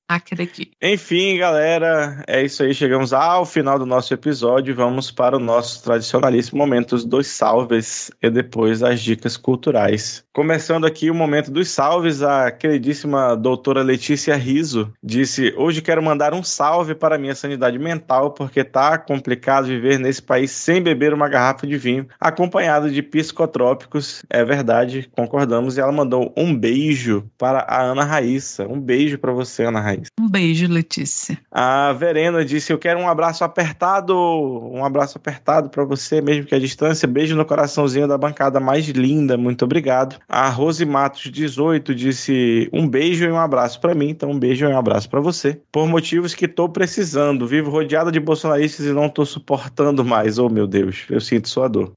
Aqui. 0.09 0.71
Enfim, 0.81 1.37
galera, 1.37 2.23
é 2.29 2.45
isso 2.45 2.63
aí. 2.63 2.73
Chegamos 2.73 3.13
ao 3.13 3.45
final 3.45 3.77
do 3.77 3.85
nosso 3.85 4.15
episódio. 4.15 4.73
Vamos 4.73 5.11
para 5.11 5.37
o 5.37 5.41
nosso 5.41 5.83
tradicionalíssimo 5.83 6.59
momento 6.59 6.97
dos 7.05 7.27
salves 7.27 8.09
e 8.23 8.31
depois 8.31 8.85
as 8.85 9.01
dicas 9.01 9.37
culturais. 9.37 10.25
Começando 10.33 10.87
aqui 10.87 11.11
o 11.11 11.15
momento 11.15 11.51
dos 11.51 11.71
salves, 11.71 12.23
a 12.23 12.53
queridíssima 12.53 13.35
doutora 13.37 13.83
Letícia 13.83 14.37
Riso 14.37 14.93
disse: 15.03 15.53
Hoje 15.57 15.83
quero 15.83 16.01
mandar 16.01 16.35
um 16.35 16.43
salve 16.43 16.95
para 16.95 17.19
minha 17.19 17.35
sanidade 17.35 17.77
mental, 17.77 18.31
porque 18.31 18.63
tá 18.63 18.97
complicado 18.99 19.67
viver 19.67 19.99
nesse 19.99 20.23
país 20.23 20.53
sem 20.53 20.81
beber 20.81 21.13
uma 21.13 21.29
garrafa 21.29 21.67
de 21.67 21.77
vinho, 21.77 22.07
acompanhado 22.21 22.93
de 22.93 23.03
psicotrópicos. 23.03 24.25
É 24.31 24.45
verdade, 24.45 25.11
concordamos. 25.17 25.77
E 25.77 25.81
ela 25.81 25.91
mandou 25.91 26.33
um 26.37 26.57
beijo 26.57 27.29
para 27.37 27.61
a 27.61 27.83
Ana 27.83 28.05
Raíssa. 28.05 28.69
Um 28.69 28.81
beijo 28.81 29.19
para 29.19 29.33
você, 29.33 29.65
Ana 29.65 29.81
Raíssa. 29.81 29.96
Um 30.21 30.29
beijo, 30.29 30.67
Letícia. 30.67 31.39
A 31.51 31.93
Verena 31.93 32.45
disse: 32.45 32.73
Eu 32.73 32.79
quero 32.79 32.99
um 32.99 33.09
abraço 33.09 33.45
apertado, 33.45 34.17
um 34.17 34.85
abraço 34.85 35.19
apertado 35.19 35.69
para 35.69 35.85
você, 35.85 36.21
mesmo 36.21 36.45
que 36.45 36.55
a 36.55 36.59
distância. 36.59 37.09
Beijo 37.09 37.37
no 37.37 37.45
coraçãozinho 37.45 38.09
da 38.09 38.19
bancada 38.19 38.61
mais 38.61 38.87
linda, 38.89 39.37
muito 39.37 39.65
obrigado. 39.65 40.17
A 40.29 40.49
Rose 40.49 40.85
Matos 40.85 41.31
18 41.31 41.95
disse: 41.95 42.69
Um 42.73 42.89
beijo 42.89 43.25
e 43.25 43.31
um 43.31 43.39
abraço 43.39 43.81
para 43.81 43.95
mim, 43.95 44.11
então 44.11 44.31
um 44.31 44.39
beijo 44.39 44.67
e 44.67 44.69
um 44.69 44.79
abraço 44.79 45.09
para 45.09 45.21
você. 45.21 45.61
Por 45.71 45.87
motivos 45.87 46.35
que 46.35 46.49
tô 46.49 46.69
precisando, 46.69 47.47
vivo 47.47 47.71
rodeada 47.71 48.11
de 48.11 48.21
bolsonaristas 48.21 48.87
e 48.87 48.93
não 48.93 49.09
tô 49.09 49.25
suportando 49.25 50.05
mais. 50.05 50.39
Oh 50.39 50.49
meu 50.49 50.67
Deus, 50.67 51.05
eu 51.11 51.21
sinto 51.21 51.49
sua 51.49 51.69
dor. 51.69 51.93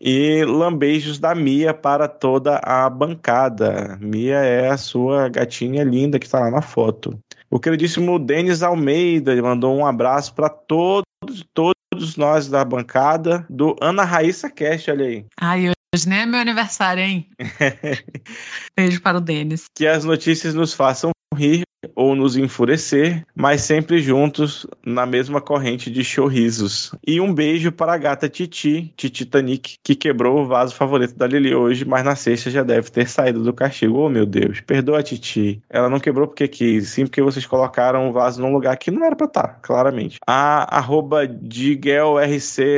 E 0.00 0.44
lambeijos 0.44 1.18
da 1.18 1.34
Mia 1.34 1.74
para 1.74 2.08
toda 2.08 2.58
a 2.64 2.88
bancada. 2.88 3.98
Mia 4.00 4.36
é 4.36 4.70
a 4.70 4.76
sua 4.76 5.28
gatinha 5.28 5.84
linda 5.84 6.18
que 6.18 6.24
está 6.24 6.40
lá 6.40 6.50
na 6.50 6.62
foto. 6.62 7.18
O 7.52 7.58
queridíssimo 7.58 8.16
Denis 8.16 8.62
Almeida 8.62 9.32
ele 9.32 9.42
mandou 9.42 9.76
um 9.76 9.84
abraço 9.84 10.32
para 10.34 10.48
todos, 10.48 11.04
todos 11.52 12.16
nós 12.16 12.48
da 12.48 12.64
bancada 12.64 13.44
do 13.50 13.74
Ana 13.80 14.04
Raíssa 14.04 14.48
Cast, 14.48 14.88
olha 14.88 15.04
aí. 15.04 15.26
Ai, 15.40 15.68
hoje 15.92 16.08
nem 16.08 16.20
é 16.20 16.26
meu 16.26 16.38
aniversário, 16.38 17.02
hein? 17.02 17.28
beijo 18.78 19.02
para 19.02 19.18
o 19.18 19.20
Denis. 19.20 19.64
Que 19.76 19.88
as 19.88 20.04
notícias 20.04 20.54
nos 20.54 20.72
façam 20.72 21.10
rir 21.36 21.62
ou 21.94 22.14
nos 22.14 22.36
enfurecer, 22.36 23.24
mas 23.34 23.62
sempre 23.62 23.98
juntos 23.98 24.66
na 24.84 25.06
mesma 25.06 25.40
corrente 25.40 25.90
de 25.90 26.04
chorrisos. 26.04 26.92
E 27.06 27.20
um 27.20 27.32
beijo 27.32 27.72
para 27.72 27.94
a 27.94 27.98
gata 27.98 28.28
Titi, 28.28 28.92
Titanic, 28.96 29.76
que 29.82 29.94
quebrou 29.94 30.40
o 30.40 30.46
vaso 30.46 30.74
favorito 30.74 31.16
da 31.16 31.26
Lili 31.26 31.54
hoje, 31.54 31.84
mas 31.84 32.04
na 32.04 32.14
sexta 32.16 32.50
já 32.50 32.62
deve 32.62 32.90
ter 32.90 33.08
saído 33.08 33.42
do 33.42 33.52
castigo. 33.52 33.98
Oh, 33.98 34.08
meu 34.08 34.26
Deus, 34.26 34.60
perdoa 34.60 35.00
a 35.00 35.02
Titi. 35.02 35.60
Ela 35.68 35.88
não 35.88 36.00
quebrou 36.00 36.26
porque 36.26 36.48
quis, 36.48 36.88
sim 36.88 37.04
porque 37.04 37.22
vocês 37.22 37.46
colocaram 37.46 38.08
o 38.08 38.12
vaso 38.12 38.40
num 38.40 38.52
lugar 38.52 38.76
que 38.76 38.90
não 38.90 39.04
era 39.04 39.16
pra 39.16 39.26
estar, 39.26 39.58
claramente. 39.62 40.18
A 40.26 40.76
arroba 40.76 41.20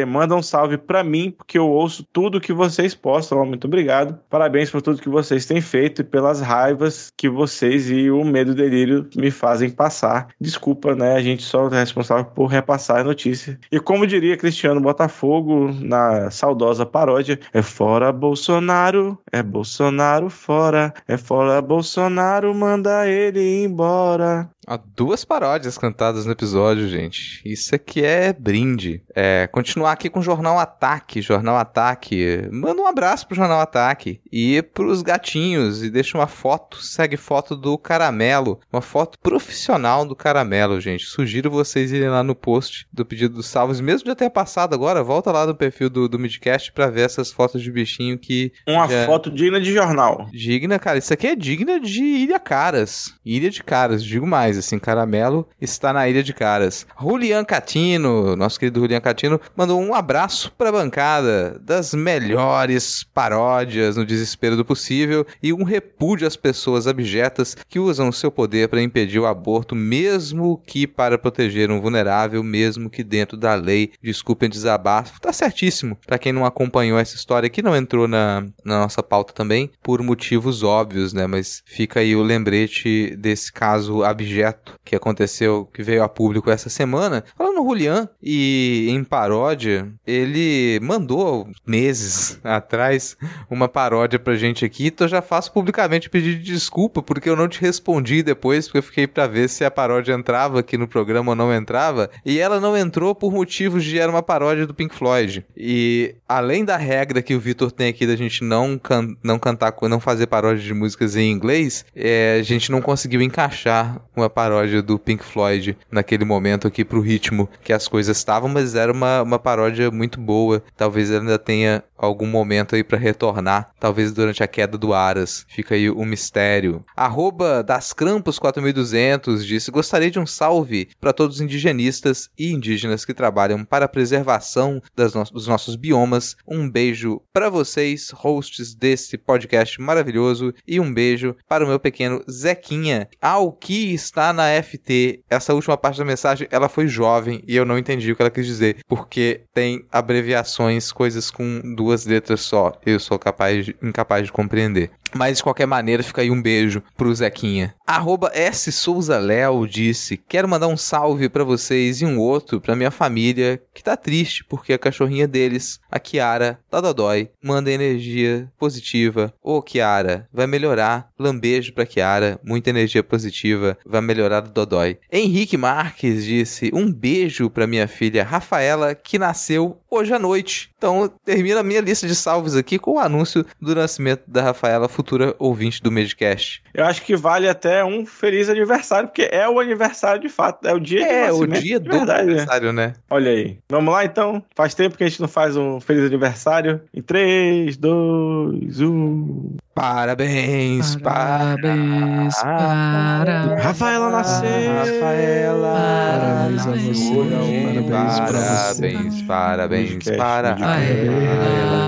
manda 0.06 0.36
um 0.36 0.42
salve 0.42 0.78
pra 0.78 1.02
mim, 1.02 1.30
porque 1.30 1.58
eu 1.58 1.68
ouço 1.68 2.06
tudo 2.12 2.40
que 2.40 2.52
vocês 2.52 2.94
postam. 2.94 3.40
Oh, 3.40 3.44
muito 3.44 3.66
obrigado. 3.66 4.18
Parabéns 4.28 4.70
por 4.70 4.82
tudo 4.82 5.00
que 5.00 5.08
vocês 5.08 5.46
têm 5.46 5.60
feito 5.60 6.02
e 6.02 6.04
pelas 6.04 6.40
raivas 6.40 7.12
que 7.16 7.28
vocês 7.28 7.90
e 7.90 8.10
o 8.10 8.24
medo 8.24 8.52
e 8.52 8.54
delírio 8.92 9.08
me 9.16 9.30
fazem 9.30 9.70
passar. 9.70 10.28
Desculpa, 10.40 10.94
né? 10.94 11.14
A 11.14 11.22
gente 11.22 11.42
só 11.42 11.68
é 11.68 11.78
responsável 11.80 12.24
por 12.24 12.46
repassar 12.46 13.00
a 13.00 13.04
notícia. 13.04 13.58
E 13.70 13.80
como 13.80 14.06
diria 14.06 14.36
Cristiano 14.36 14.80
Botafogo 14.80 15.72
na 15.80 16.30
saudosa 16.30 16.84
paródia, 16.84 17.38
é 17.52 17.62
fora 17.62 18.12
Bolsonaro, 18.12 19.18
é 19.30 19.42
Bolsonaro 19.42 20.28
fora, 20.28 20.92
é 21.08 21.16
fora 21.16 21.62
Bolsonaro, 21.62 22.54
manda 22.54 23.08
ele 23.08 23.64
embora. 23.64 24.50
Há 24.64 24.76
duas 24.76 25.24
paródias 25.24 25.76
cantadas 25.76 26.24
no 26.24 26.30
episódio, 26.32 26.88
gente. 26.88 27.42
Isso 27.44 27.74
aqui 27.74 28.04
é 28.04 28.32
brinde. 28.32 29.02
É, 29.12 29.48
continuar 29.50 29.90
aqui 29.90 30.08
com 30.08 30.20
o 30.20 30.22
Jornal 30.22 30.56
Ataque. 30.56 31.20
Jornal 31.20 31.56
Ataque. 31.56 32.48
Manda 32.52 32.80
um 32.80 32.86
abraço 32.86 33.26
pro 33.26 33.34
Jornal 33.34 33.60
Ataque. 33.60 34.20
E 34.30 34.62
pros 34.62 35.02
gatinhos. 35.02 35.82
E 35.82 35.90
deixa 35.90 36.16
uma 36.16 36.28
foto. 36.28 36.80
Segue 36.80 37.16
foto 37.16 37.56
do 37.56 37.76
Caramelo. 37.76 38.60
Uma 38.72 38.80
foto 38.80 39.18
profissional 39.18 40.06
do 40.06 40.14
Caramelo, 40.14 40.80
gente. 40.80 41.06
Sugiro 41.06 41.50
vocês 41.50 41.90
irem 41.90 42.08
lá 42.08 42.22
no 42.22 42.34
post 42.36 42.86
do 42.92 43.04
pedido 43.04 43.34
dos 43.34 43.46
salvos. 43.46 43.80
Mesmo 43.80 44.06
já 44.06 44.14
ter 44.14 44.30
passado 44.30 44.74
agora, 44.74 45.02
volta 45.02 45.32
lá 45.32 45.44
no 45.44 45.56
perfil 45.56 45.90
do, 45.90 46.08
do 46.08 46.20
Midcast 46.20 46.70
pra 46.72 46.88
ver 46.88 47.02
essas 47.06 47.32
fotos 47.32 47.60
de 47.62 47.70
bichinho 47.72 48.16
que. 48.16 48.52
Uma 48.68 48.86
já- 48.86 49.06
foto 49.06 49.28
digna 49.28 49.60
de 49.60 49.72
jornal. 49.74 50.28
Digna, 50.32 50.78
cara, 50.78 50.98
isso 50.98 51.12
aqui 51.12 51.26
é 51.26 51.34
digna 51.34 51.80
de 51.80 52.00
Ilha 52.02 52.38
Caras. 52.38 53.12
Ilha 53.26 53.50
de 53.50 53.62
Caras, 53.64 54.04
digo 54.04 54.24
mais, 54.26 54.51
assim, 54.58 54.78
Caramelo 54.78 55.48
está 55.60 55.92
na 55.92 56.08
Ilha 56.08 56.22
de 56.22 56.32
Caras. 56.32 56.86
Julian 57.00 57.44
Catino, 57.44 58.36
nosso 58.36 58.58
querido 58.58 58.80
Julian 58.80 59.00
Catino, 59.00 59.40
mandou 59.56 59.80
um 59.80 59.94
abraço 59.94 60.52
pra 60.56 60.72
bancada 60.72 61.60
das 61.60 61.94
melhores 61.94 63.04
paródias 63.04 63.96
no 63.96 64.04
desespero 64.04 64.56
do 64.56 64.64
possível 64.64 65.26
e 65.42 65.52
um 65.52 65.62
repúdio 65.62 66.26
às 66.26 66.36
pessoas 66.36 66.86
abjetas 66.86 67.56
que 67.68 67.78
usam 67.78 68.08
o 68.08 68.12
seu 68.12 68.30
poder 68.30 68.68
para 68.68 68.82
impedir 68.82 69.18
o 69.18 69.26
aborto, 69.26 69.74
mesmo 69.74 70.62
que 70.66 70.86
para 70.86 71.18
proteger 71.18 71.70
um 71.70 71.80
vulnerável, 71.80 72.42
mesmo 72.42 72.90
que 72.90 73.02
dentro 73.02 73.36
da 73.36 73.54
lei. 73.54 73.92
Desculpem 74.02 74.48
desabafo. 74.48 75.20
Tá 75.20 75.32
certíssimo. 75.32 75.96
Pra 76.06 76.18
quem 76.18 76.32
não 76.32 76.44
acompanhou 76.44 76.98
essa 76.98 77.16
história 77.16 77.48
que 77.48 77.62
não 77.62 77.76
entrou 77.76 78.06
na, 78.08 78.46
na 78.64 78.80
nossa 78.80 79.02
pauta 79.02 79.32
também, 79.32 79.70
por 79.82 80.02
motivos 80.02 80.62
óbvios, 80.62 81.12
né? 81.12 81.26
Mas 81.26 81.62
fica 81.66 82.00
aí 82.00 82.14
o 82.14 82.22
lembrete 82.22 83.16
desse 83.16 83.52
caso 83.52 84.02
abjeto 84.02 84.41
que 84.84 84.96
aconteceu, 84.96 85.68
que 85.72 85.82
veio 85.82 86.02
a 86.02 86.08
público 86.08 86.50
essa 86.50 86.68
semana. 86.68 87.24
Falando 87.36 87.56
no 87.56 87.64
Julian 87.64 88.08
e 88.22 88.86
em 88.88 89.04
paródia, 89.04 89.92
ele 90.06 90.80
mandou 90.82 91.48
meses 91.66 92.40
atrás 92.42 93.16
uma 93.50 93.68
paródia 93.68 94.18
pra 94.18 94.34
gente 94.34 94.64
aqui, 94.64 94.86
então 94.86 95.04
eu 95.04 95.10
já 95.10 95.22
faço 95.22 95.52
publicamente 95.52 96.08
pedir 96.08 96.38
de 96.38 96.52
desculpa 96.52 97.02
porque 97.02 97.28
eu 97.28 97.36
não 97.36 97.48
te 97.48 97.60
respondi 97.60 98.22
depois, 98.22 98.66
porque 98.66 98.78
eu 98.78 98.82
fiquei 98.82 99.06
pra 99.06 99.26
ver 99.26 99.48
se 99.48 99.64
a 99.64 99.70
paródia 99.70 100.14
entrava 100.14 100.60
aqui 100.60 100.76
no 100.76 100.88
programa 100.88 101.32
ou 101.32 101.36
não 101.36 101.54
entrava, 101.54 102.10
e 102.24 102.38
ela 102.38 102.60
não 102.60 102.76
entrou 102.76 103.14
por 103.14 103.32
motivos 103.32 103.84
de 103.84 103.98
era 103.98 104.10
uma 104.10 104.22
paródia 104.22 104.66
do 104.66 104.74
Pink 104.74 104.94
Floyd. 104.94 105.44
E 105.56 106.14
além 106.28 106.64
da 106.64 106.76
regra 106.76 107.22
que 107.22 107.34
o 107.34 107.40
Vitor 107.40 107.70
tem 107.70 107.88
aqui 107.88 108.06
da 108.06 108.16
gente 108.16 108.42
não, 108.42 108.78
can 108.78 109.14
não 109.22 109.38
cantar, 109.38 109.74
não 109.82 110.00
fazer 110.00 110.26
paródia 110.26 110.62
de 110.62 110.74
músicas 110.74 111.16
em 111.16 111.30
inglês, 111.30 111.84
é, 111.94 112.38
a 112.40 112.42
gente 112.42 112.70
não 112.70 112.80
conseguiu 112.80 113.20
encaixar 113.22 114.00
uma 114.16 114.30
paródia 114.32 114.82
do 114.82 114.98
Pink 114.98 115.24
Floyd 115.24 115.76
naquele 115.90 116.24
momento 116.24 116.66
aqui 116.66 116.84
pro 116.84 117.00
ritmo 117.00 117.48
que 117.62 117.72
as 117.72 117.86
coisas 117.86 118.16
estavam, 118.16 118.48
mas 118.48 118.74
era 118.74 118.90
uma, 118.90 119.22
uma 119.22 119.38
paródia 119.38 119.90
muito 119.90 120.20
boa. 120.20 120.62
Talvez 120.76 121.10
ele 121.10 121.20
ainda 121.20 121.38
tenha 121.38 121.84
algum 122.06 122.26
momento 122.26 122.74
aí 122.74 122.84
para 122.84 122.98
retornar, 122.98 123.70
talvez 123.78 124.12
durante 124.12 124.42
a 124.42 124.48
queda 124.48 124.76
do 124.76 124.92
Aras. 124.92 125.46
Fica 125.48 125.74
aí 125.74 125.88
o 125.88 126.04
mistério. 126.04 126.84
Arroba 126.96 127.62
das 127.62 127.92
Crampos 127.92 128.38
4200 128.38 129.46
disse: 129.46 129.70
Gostaria 129.70 130.10
de 130.10 130.18
um 130.18 130.26
salve 130.26 130.88
para 131.00 131.12
todos 131.12 131.36
os 131.36 131.42
indigenistas 131.42 132.28
e 132.38 132.52
indígenas 132.52 133.04
que 133.04 133.14
trabalham 133.14 133.64
para 133.64 133.84
a 133.84 133.88
preservação 133.88 134.82
no 134.96 135.24
dos 135.32 135.46
nossos 135.46 135.76
biomas. 135.76 136.36
Um 136.46 136.68
beijo 136.68 137.20
para 137.32 137.48
vocês, 137.48 138.10
hosts 138.10 138.74
desse 138.74 139.16
podcast 139.16 139.80
maravilhoso, 139.80 140.54
e 140.66 140.80
um 140.80 140.92
beijo 140.92 141.36
para 141.48 141.64
o 141.64 141.68
meu 141.68 141.78
pequeno 141.78 142.22
Zequinha, 142.30 143.08
ao 143.20 143.52
que 143.52 143.92
está 143.92 144.32
na 144.32 144.62
FT. 144.62 145.20
Essa 145.28 145.54
última 145.54 145.76
parte 145.76 145.98
da 145.98 146.04
mensagem, 146.04 146.48
ela 146.50 146.68
foi 146.68 146.86
jovem 146.86 147.42
e 147.46 147.56
eu 147.56 147.64
não 147.64 147.78
entendi 147.78 148.10
o 148.10 148.16
que 148.16 148.22
ela 148.22 148.30
quis 148.30 148.46
dizer, 148.46 148.78
porque 148.86 149.42
tem 149.52 149.84
abreviações, 149.90 150.92
coisas 150.92 151.30
com 151.30 151.74
duas 151.76 151.91
letras 152.04 152.40
só. 152.40 152.72
Eu 152.84 152.98
sou 152.98 153.18
capaz, 153.18 153.70
incapaz 153.82 154.26
de 154.26 154.32
compreender. 154.32 154.90
Mas 155.14 155.38
de 155.38 155.42
qualquer 155.42 155.66
maneira, 155.66 156.02
fica 156.02 156.22
aí 156.22 156.30
um 156.30 156.40
beijo 156.40 156.82
pro 156.96 157.14
Zequinha. 157.14 157.74
Arroba 157.86 158.30
S. 158.34 158.72
Souza 158.72 159.18
Léo 159.18 159.66
disse: 159.66 160.16
Quero 160.16 160.48
mandar 160.48 160.68
um 160.68 160.76
salve 160.76 161.28
para 161.28 161.44
vocês 161.44 162.00
e 162.00 162.06
um 162.06 162.18
outro 162.18 162.60
pra 162.60 162.74
minha 162.74 162.90
família 162.90 163.62
que 163.74 163.82
tá 163.82 163.96
triste 163.96 164.44
porque 164.44 164.72
a 164.72 164.78
cachorrinha 164.78 165.28
deles, 165.28 165.78
a 165.90 165.98
Kiara, 165.98 166.58
da 166.70 166.80
Dodói, 166.80 167.30
manda 167.42 167.70
energia 167.70 168.50
positiva. 168.58 169.32
Ô 169.42 169.60
Kiara, 169.60 170.28
vai 170.32 170.46
melhorar. 170.46 171.10
Lambejo 171.18 171.72
pra 171.74 171.86
Kiara, 171.86 172.40
muita 172.42 172.70
energia 172.70 173.02
positiva, 173.02 173.76
vai 173.84 174.00
melhorar 174.00 174.40
do 174.40 174.50
Dodói. 174.50 174.98
Henrique 175.10 175.56
Marques 175.56 176.24
disse: 176.24 176.70
Um 176.72 176.90
beijo 176.90 177.50
pra 177.50 177.66
minha 177.66 177.86
filha 177.86 178.24
Rafaela, 178.24 178.94
que 178.94 179.18
nasceu 179.18 179.78
hoje 179.90 180.14
à 180.14 180.18
noite. 180.18 180.71
Então 180.82 181.08
termina 181.24 181.60
a 181.60 181.62
minha 181.62 181.80
lista 181.80 182.08
de 182.08 182.14
salves 182.16 182.56
aqui 182.56 182.76
com 182.76 182.94
o 182.94 182.98
anúncio 182.98 183.46
do 183.60 183.72
nascimento 183.72 184.24
da 184.26 184.42
Rafaela 184.42 184.88
futura 184.88 185.32
ouvinte 185.38 185.80
do 185.80 185.92
Medcast. 185.92 186.60
Eu 186.74 186.84
acho 186.84 187.02
que 187.02 187.14
vale 187.14 187.48
até 187.48 187.84
um 187.84 188.04
feliz 188.04 188.48
aniversário, 188.48 189.08
porque 189.08 189.28
é 189.30 189.48
o 189.48 189.60
aniversário 189.60 190.20
de 190.20 190.28
fato, 190.28 190.66
é 190.66 190.74
o 190.74 190.80
dia 190.80 191.06
é, 191.06 191.26
de 191.26 191.32
o 191.32 191.46
dia 191.46 191.78
do 191.78 191.88
verdade, 191.88 192.24
né? 192.24 192.32
aniversário, 192.32 192.72
né? 192.72 192.94
Olha 193.08 193.30
aí. 193.30 193.58
Vamos 193.70 193.94
lá 193.94 194.04
então? 194.04 194.42
Faz 194.56 194.74
tempo 194.74 194.96
que 194.96 195.04
a 195.04 195.08
gente 195.08 195.20
não 195.20 195.28
faz 195.28 195.56
um 195.56 195.80
feliz 195.80 196.04
aniversário. 196.04 196.80
Em 196.92 197.00
3, 197.00 197.76
2, 197.76 198.80
1. 198.80 199.56
Parabéns, 199.74 200.96
parabéns, 200.96 202.34
para. 202.36 203.56
Rafaela 203.58 204.10
nasceu. 204.10 204.74
Rafaela. 204.76 205.72
Parabéns 206.12 206.66
a 206.66 206.72
você. 206.72 207.86
Parabéns, 207.90 209.22
parabéns, 209.22 210.04
parabéns, 210.04 210.04
para. 210.18 210.56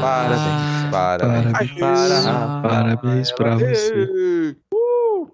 Parabéns, 0.01 0.91
parabéns, 0.91 1.71
para. 1.79 2.63
Parabéns 2.63 3.33
pra 3.33 3.57
você. 3.57 4.57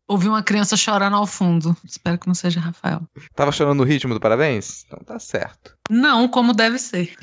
Ouvi 0.09 0.27
uma 0.27 0.43
criança 0.43 0.77
chorando 0.77 1.14
ao 1.14 1.27
fundo. 1.28 1.77
Espero 1.85 2.18
que 2.18 2.27
não 2.27 2.35
seja 2.35 2.59
Rafael. 2.59 3.01
Tava 3.36 3.52
chorando 3.52 3.78
no 3.78 3.85
ritmo 3.85 4.12
do 4.12 4.18
parabéns? 4.18 4.85
Então 4.85 4.98
tá 5.05 5.20
certo. 5.20 5.77
Não, 5.89 6.27
como 6.27 6.52
deve 6.52 6.81
ser. 6.81 7.14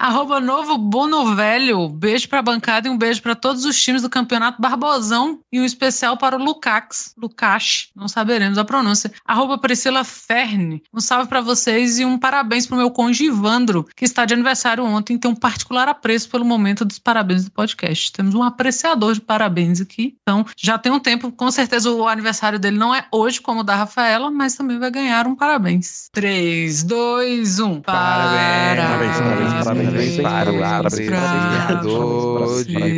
Arroba 0.00 0.40
novo 0.40 0.78
Bono 0.78 1.36
Velho. 1.36 1.86
Beijo 1.90 2.26
pra 2.26 2.40
bancada 2.40 2.88
e 2.88 2.90
um 2.90 2.96
beijo 2.96 3.20
para 3.20 3.34
todos 3.34 3.66
os 3.66 3.78
times 3.78 4.00
do 4.00 4.08
Campeonato 4.08 4.58
Barbosão 4.58 5.40
e 5.52 5.60
um 5.60 5.64
especial 5.64 6.16
para 6.16 6.36
o 6.36 6.42
Lucax. 6.42 7.14
Lucax, 7.18 7.88
não 7.94 8.08
saberemos 8.08 8.56
a 8.56 8.64
pronúncia. 8.64 9.12
Arroba 9.26 9.58
Priscila 9.58 10.02
Ferne. 10.02 10.82
Um 10.90 11.00
salve 11.00 11.28
para 11.28 11.42
vocês 11.42 11.98
e 11.98 12.06
um 12.06 12.16
parabéns 12.16 12.66
pro 12.66 12.78
meu 12.78 12.90
cônjuge 12.90 13.26
Ivandro, 13.26 13.86
que 13.94 14.06
está 14.06 14.24
de 14.24 14.32
aniversário 14.32 14.82
ontem 14.82 15.16
e 15.16 15.18
tem 15.18 15.30
um 15.30 15.36
particular 15.36 15.86
apreço 15.86 16.30
pelo 16.30 16.46
momento 16.46 16.82
dos 16.82 16.98
parabéns 16.98 17.44
do 17.44 17.50
podcast. 17.50 18.10
Temos 18.10 18.34
um 18.34 18.42
apreciador 18.42 19.12
de 19.12 19.20
parabéns 19.20 19.82
aqui. 19.82 20.16
Então, 20.22 20.46
já 20.56 20.78
tem 20.78 20.90
um 20.90 20.98
tempo, 20.98 21.30
com 21.30 21.50
certeza 21.50 21.90
o 21.90 22.08
aniversário 22.08 22.58
dele 22.58 22.78
não 22.78 22.94
é 22.94 23.04
hoje 23.12 23.38
como 23.38 23.60
o 23.60 23.64
da 23.64 23.76
Rafaela, 23.76 24.30
mas 24.30 24.54
também 24.54 24.78
vai 24.78 24.90
ganhar 24.90 25.26
um 25.26 25.36
parabéns. 25.36 26.08
3, 26.14 26.84
2, 26.84 27.50
mais 27.50 27.58
um. 27.58 27.80
Parabéns, 27.80 28.86
parabéns, 28.86 29.64
parabéns, 29.64 29.89
parabéns, 29.90 30.16
parabéns, 30.20 30.60
parabéns, 30.60 31.10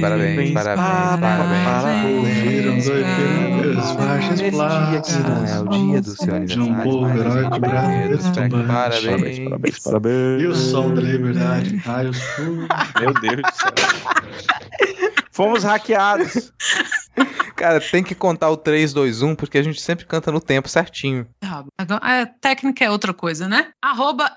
parabéns, 0.00 0.52
parabéns, 0.52 0.54
parabéns, 1.20 2.22
é 5.48 5.60
o 5.60 5.68
dia 5.68 6.00
do 6.00 6.10
seu 6.16 6.34
aniversário. 6.34 7.50
Parabéns, 8.66 9.38
parabéns, 9.38 9.78
parabéns. 9.78 10.42
E 10.42 10.46
o 10.46 10.54
sol 10.54 10.90
da 10.94 11.02
liberdade. 11.02 11.82
Meu 13.00 13.14
Deus 13.14 13.36
do 13.36 13.52
céu. 13.52 13.72
Fomos 15.30 15.64
hackeados. 15.64 16.52
Cara, 17.56 17.80
tem 17.80 18.02
que 18.02 18.14
contar 18.14 18.50
o 18.50 18.56
3, 18.56 18.92
2, 18.92 19.22
1, 19.22 19.34
porque 19.34 19.56
a 19.58 19.62
gente 19.62 19.80
sempre 19.80 20.04
canta 20.04 20.32
no 20.32 20.40
tempo 20.40 20.68
certinho. 20.68 21.26
A 21.40 22.26
técnica 22.40 22.84
é 22.84 22.90
outra 22.90 23.14
coisa, 23.14 23.48
né? 23.48 23.68
Arroba 23.80 24.30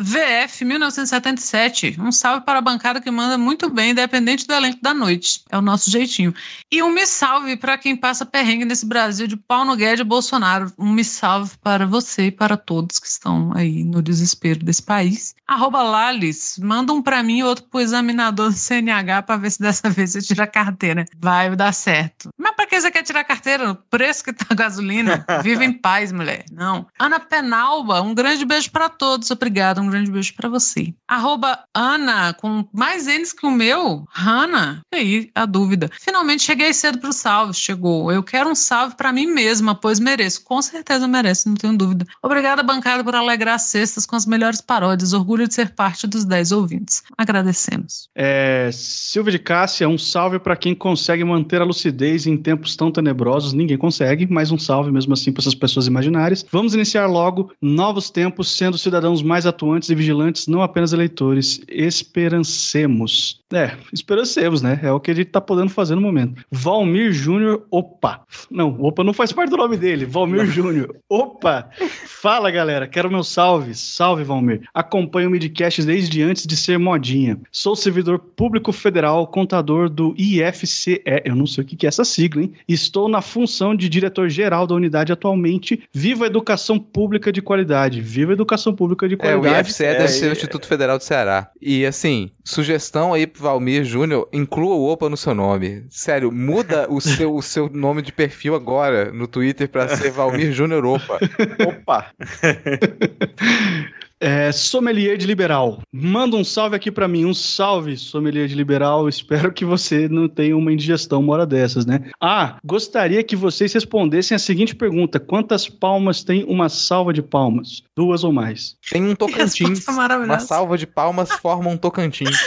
MEVF1977. 0.00 1.98
Um 1.98 2.12
salve 2.12 2.44
para 2.44 2.58
a 2.58 2.62
bancada 2.62 3.00
que 3.00 3.10
manda 3.10 3.38
muito 3.38 3.70
bem, 3.70 3.92
independente 3.92 4.46
do 4.46 4.52
elenco 4.52 4.78
da 4.82 4.92
noite. 4.92 5.42
É 5.50 5.56
o 5.56 5.62
nosso 5.62 5.90
jeitinho. 5.90 6.34
E 6.70 6.82
um 6.82 6.90
me 6.90 7.06
salve 7.06 7.56
para 7.56 7.78
quem 7.78 7.96
passa 7.96 8.26
perrengue 8.26 8.66
nesse 8.66 8.84
Brasil 8.84 9.26
de 9.26 9.36
Paulo 9.36 9.74
Guedes 9.74 10.00
e 10.00 10.04
Bolsonaro. 10.04 10.70
Um 10.78 10.92
me 10.92 11.02
salve 11.02 11.56
para 11.62 11.86
você 11.86 12.26
e 12.26 12.30
para 12.30 12.56
todos 12.56 12.98
que 12.98 13.06
estão 13.06 13.52
aí 13.54 13.84
no 13.84 14.02
desespero 14.02 14.64
desse 14.64 14.82
país. 14.82 15.34
Arroba 15.46 15.82
Lales. 15.82 16.58
Manda 16.62 16.92
um 16.92 17.00
para 17.00 17.22
mim 17.22 17.38
e 17.38 17.44
outro 17.44 17.64
pro 17.64 17.80
examinador 17.80 18.50
do 18.50 18.56
CNH 18.56 19.22
para 19.22 19.36
ver 19.36 19.50
se 19.50 19.60
dessa 19.60 19.88
vez 19.88 20.10
você 20.10 20.20
tira 20.20 20.44
a 20.44 20.46
carteira. 20.46 21.04
Vai 21.18 21.54
dar 21.56 21.72
certo. 21.72 22.30
Mas 22.36 22.54
para 22.54 22.66
que 22.66 22.80
você 22.80 22.90
quer 22.90 23.02
tirar 23.02 23.20
a 23.20 23.24
carteira? 23.24 23.70
O 23.70 23.74
preço 23.74 24.24
que 24.24 24.32
tá 24.32 24.46
a 24.50 24.54
gasolina? 24.54 25.24
Viva 25.42 25.64
em 25.64 25.72
paz, 25.72 26.12
mulher. 26.12 26.44
Não. 26.52 26.86
Ana 26.98 27.20
Penalba, 27.20 28.02
um 28.02 28.14
grande 28.14 28.44
beijo 28.44 28.70
para 28.70 28.88
todos. 28.88 29.30
Obrigada, 29.30 29.80
um 29.80 29.85
grande 29.86 30.10
beijo 30.10 30.34
para 30.34 30.48
você. 30.48 30.94
Arroba 31.08 31.58
Ana, 31.74 32.34
com 32.34 32.66
mais 32.72 33.06
N's 33.06 33.32
que 33.32 33.46
o 33.46 33.50
meu. 33.50 34.04
Hanna, 34.10 34.82
aí 34.92 35.30
a 35.34 35.46
dúvida. 35.46 35.90
Finalmente 36.00 36.42
cheguei 36.42 36.72
cedo 36.72 36.98
pro 36.98 37.12
salve. 37.12 37.54
Chegou. 37.54 38.10
Eu 38.10 38.22
quero 38.22 38.50
um 38.50 38.54
salve 38.54 38.96
para 38.96 39.12
mim 39.12 39.26
mesma, 39.26 39.74
pois 39.74 39.98
mereço. 40.00 40.44
Com 40.44 40.60
certeza 40.62 41.06
merece, 41.06 41.48
não 41.48 41.54
tenho 41.54 41.76
dúvida. 41.76 42.06
Obrigada, 42.22 42.62
bancada, 42.62 43.04
por 43.04 43.14
alegrar 43.14 43.54
as 43.54 43.62
cestas 43.62 44.06
com 44.06 44.16
as 44.16 44.26
melhores 44.26 44.60
paródias. 44.60 45.12
Orgulho 45.12 45.46
de 45.46 45.54
ser 45.54 45.74
parte 45.74 46.06
dos 46.06 46.24
10 46.24 46.52
ouvintes. 46.52 47.02
Agradecemos. 47.16 48.08
É, 48.14 48.70
Silvia 48.72 49.32
de 49.32 49.38
Cássia, 49.38 49.88
um 49.88 49.98
salve 49.98 50.38
para 50.38 50.56
quem 50.56 50.74
consegue 50.74 51.24
manter 51.24 51.60
a 51.60 51.64
lucidez 51.64 52.26
em 52.26 52.36
tempos 52.36 52.76
tão 52.76 52.90
tenebrosos. 52.90 53.52
Ninguém 53.52 53.78
consegue, 53.78 54.26
mas 54.26 54.50
um 54.50 54.58
salve 54.58 54.90
mesmo 54.90 55.12
assim 55.14 55.32
para 55.32 55.42
essas 55.42 55.54
pessoas 55.54 55.86
imaginárias. 55.86 56.44
Vamos 56.50 56.74
iniciar 56.74 57.06
logo 57.06 57.52
novos 57.60 58.10
tempos, 58.10 58.56
sendo 58.56 58.78
cidadãos 58.78 59.22
mais 59.22 59.46
atuantes 59.46 59.75
e 59.84 59.94
vigilantes, 59.94 60.46
não 60.46 60.62
apenas 60.62 60.92
eleitores. 60.92 61.60
Esperancemos. 61.68 63.40
É, 63.52 63.76
esperancemos, 63.92 64.60
né? 64.60 64.80
É 64.82 64.90
o 64.90 64.98
que 64.98 65.10
a 65.10 65.14
gente 65.14 65.30
tá 65.30 65.40
podendo 65.40 65.70
fazer 65.70 65.94
no 65.94 66.00
momento. 66.00 66.42
Valmir 66.50 67.12
Júnior, 67.12 67.64
opa. 67.70 68.22
Não, 68.50 68.76
opa 68.80 69.04
não 69.04 69.12
faz 69.12 69.32
parte 69.32 69.50
do 69.50 69.56
nome 69.56 69.76
dele. 69.76 70.04
Valmir 70.04 70.46
Júnior, 70.46 70.96
opa. 71.08 71.68
Fala, 72.06 72.50
galera. 72.50 72.88
Quero 72.88 73.10
meu 73.10 73.22
salve. 73.22 73.74
Salve, 73.74 74.24
Valmir. 74.24 74.62
Acompanho 74.74 75.28
o 75.28 75.30
Midcast 75.30 75.82
desde 75.84 76.22
antes 76.22 76.44
de 76.44 76.56
ser 76.56 76.78
modinha. 76.78 77.38
Sou 77.52 77.76
servidor 77.76 78.18
público 78.18 78.72
federal, 78.72 79.26
contador 79.28 79.88
do 79.88 80.12
IFCE. 80.18 81.02
Eu 81.24 81.36
não 81.36 81.46
sei 81.46 81.62
o 81.62 81.66
que 81.66 81.86
é 81.86 81.88
essa 81.88 82.04
sigla, 82.04 82.42
hein? 82.42 82.52
Estou 82.66 83.08
na 83.08 83.20
função 83.20 83.76
de 83.76 83.88
diretor-geral 83.88 84.66
da 84.66 84.74
unidade 84.74 85.12
atualmente. 85.12 85.82
Viva 85.92 86.24
a 86.24 86.26
educação 86.26 86.78
pública 86.78 87.30
de 87.30 87.40
qualidade. 87.40 88.00
Viva 88.00 88.32
a 88.32 88.34
educação 88.34 88.74
pública 88.74 89.08
de 89.08 89.16
qualidade. 89.16 89.54
É, 89.54 89.62
o 89.66 89.70
IFCE 89.70 89.84
é, 89.84 89.94
deve 89.94 90.08
ser 90.08 90.28
o 90.28 90.32
Instituto 90.32 90.66
Federal 90.66 90.98
do 90.98 91.04
Ceará. 91.04 91.50
E 91.60 91.84
assim, 91.84 92.30
sugestão 92.44 93.12
aí 93.12 93.26
pro 93.26 93.42
Valmir 93.42 93.84
Júnior, 93.84 94.28
inclua 94.32 94.74
o 94.74 94.86
Opa 94.86 95.08
no 95.08 95.16
seu 95.16 95.34
nome. 95.34 95.86
Sério, 95.90 96.30
muda 96.32 96.86
o 96.90 97.00
seu, 97.02 97.34
o 97.34 97.42
seu 97.42 97.68
nome 97.68 98.02
de 98.02 98.12
perfil 98.12 98.54
agora 98.54 99.10
no 99.12 99.26
Twitter 99.26 99.68
para 99.68 99.88
ser 99.96 100.10
Valmir 100.10 100.52
Júnior 100.52 100.84
Opa. 100.84 101.18
Opa! 101.66 102.12
É, 104.18 104.50
sommelier 104.50 105.16
de 105.18 105.26
liberal. 105.26 105.82
Manda 105.92 106.36
um 106.36 106.44
salve 106.44 106.74
aqui 106.74 106.90
para 106.90 107.06
mim. 107.06 107.24
Um 107.24 107.34
salve, 107.34 107.96
sommelier 107.96 108.48
de 108.48 108.54
liberal. 108.54 109.08
Espero 109.08 109.52
que 109.52 109.64
você 109.64 110.08
não 110.08 110.28
tenha 110.28 110.56
uma 110.56 110.72
indigestão 110.72 111.20
uma 111.20 111.34
hora 111.34 111.46
dessas, 111.46 111.84
né? 111.84 112.10
Ah, 112.20 112.56
gostaria 112.64 113.22
que 113.22 113.36
vocês 113.36 113.72
respondessem 113.72 114.34
a 114.34 114.38
seguinte 114.38 114.74
pergunta: 114.74 115.20
Quantas 115.20 115.68
palmas 115.68 116.24
tem 116.24 116.44
uma 116.44 116.68
salva 116.68 117.12
de 117.12 117.22
palmas? 117.22 117.82
Duas 117.94 118.24
ou 118.24 118.32
mais? 118.32 118.76
Tem 118.90 119.02
um 119.02 119.14
Tocantins. 119.16 119.86
Uma 119.86 120.38
salva 120.40 120.78
de 120.78 120.86
palmas 120.86 121.30
forma 121.32 121.68
um 121.68 121.76
Tocantins. 121.76 122.38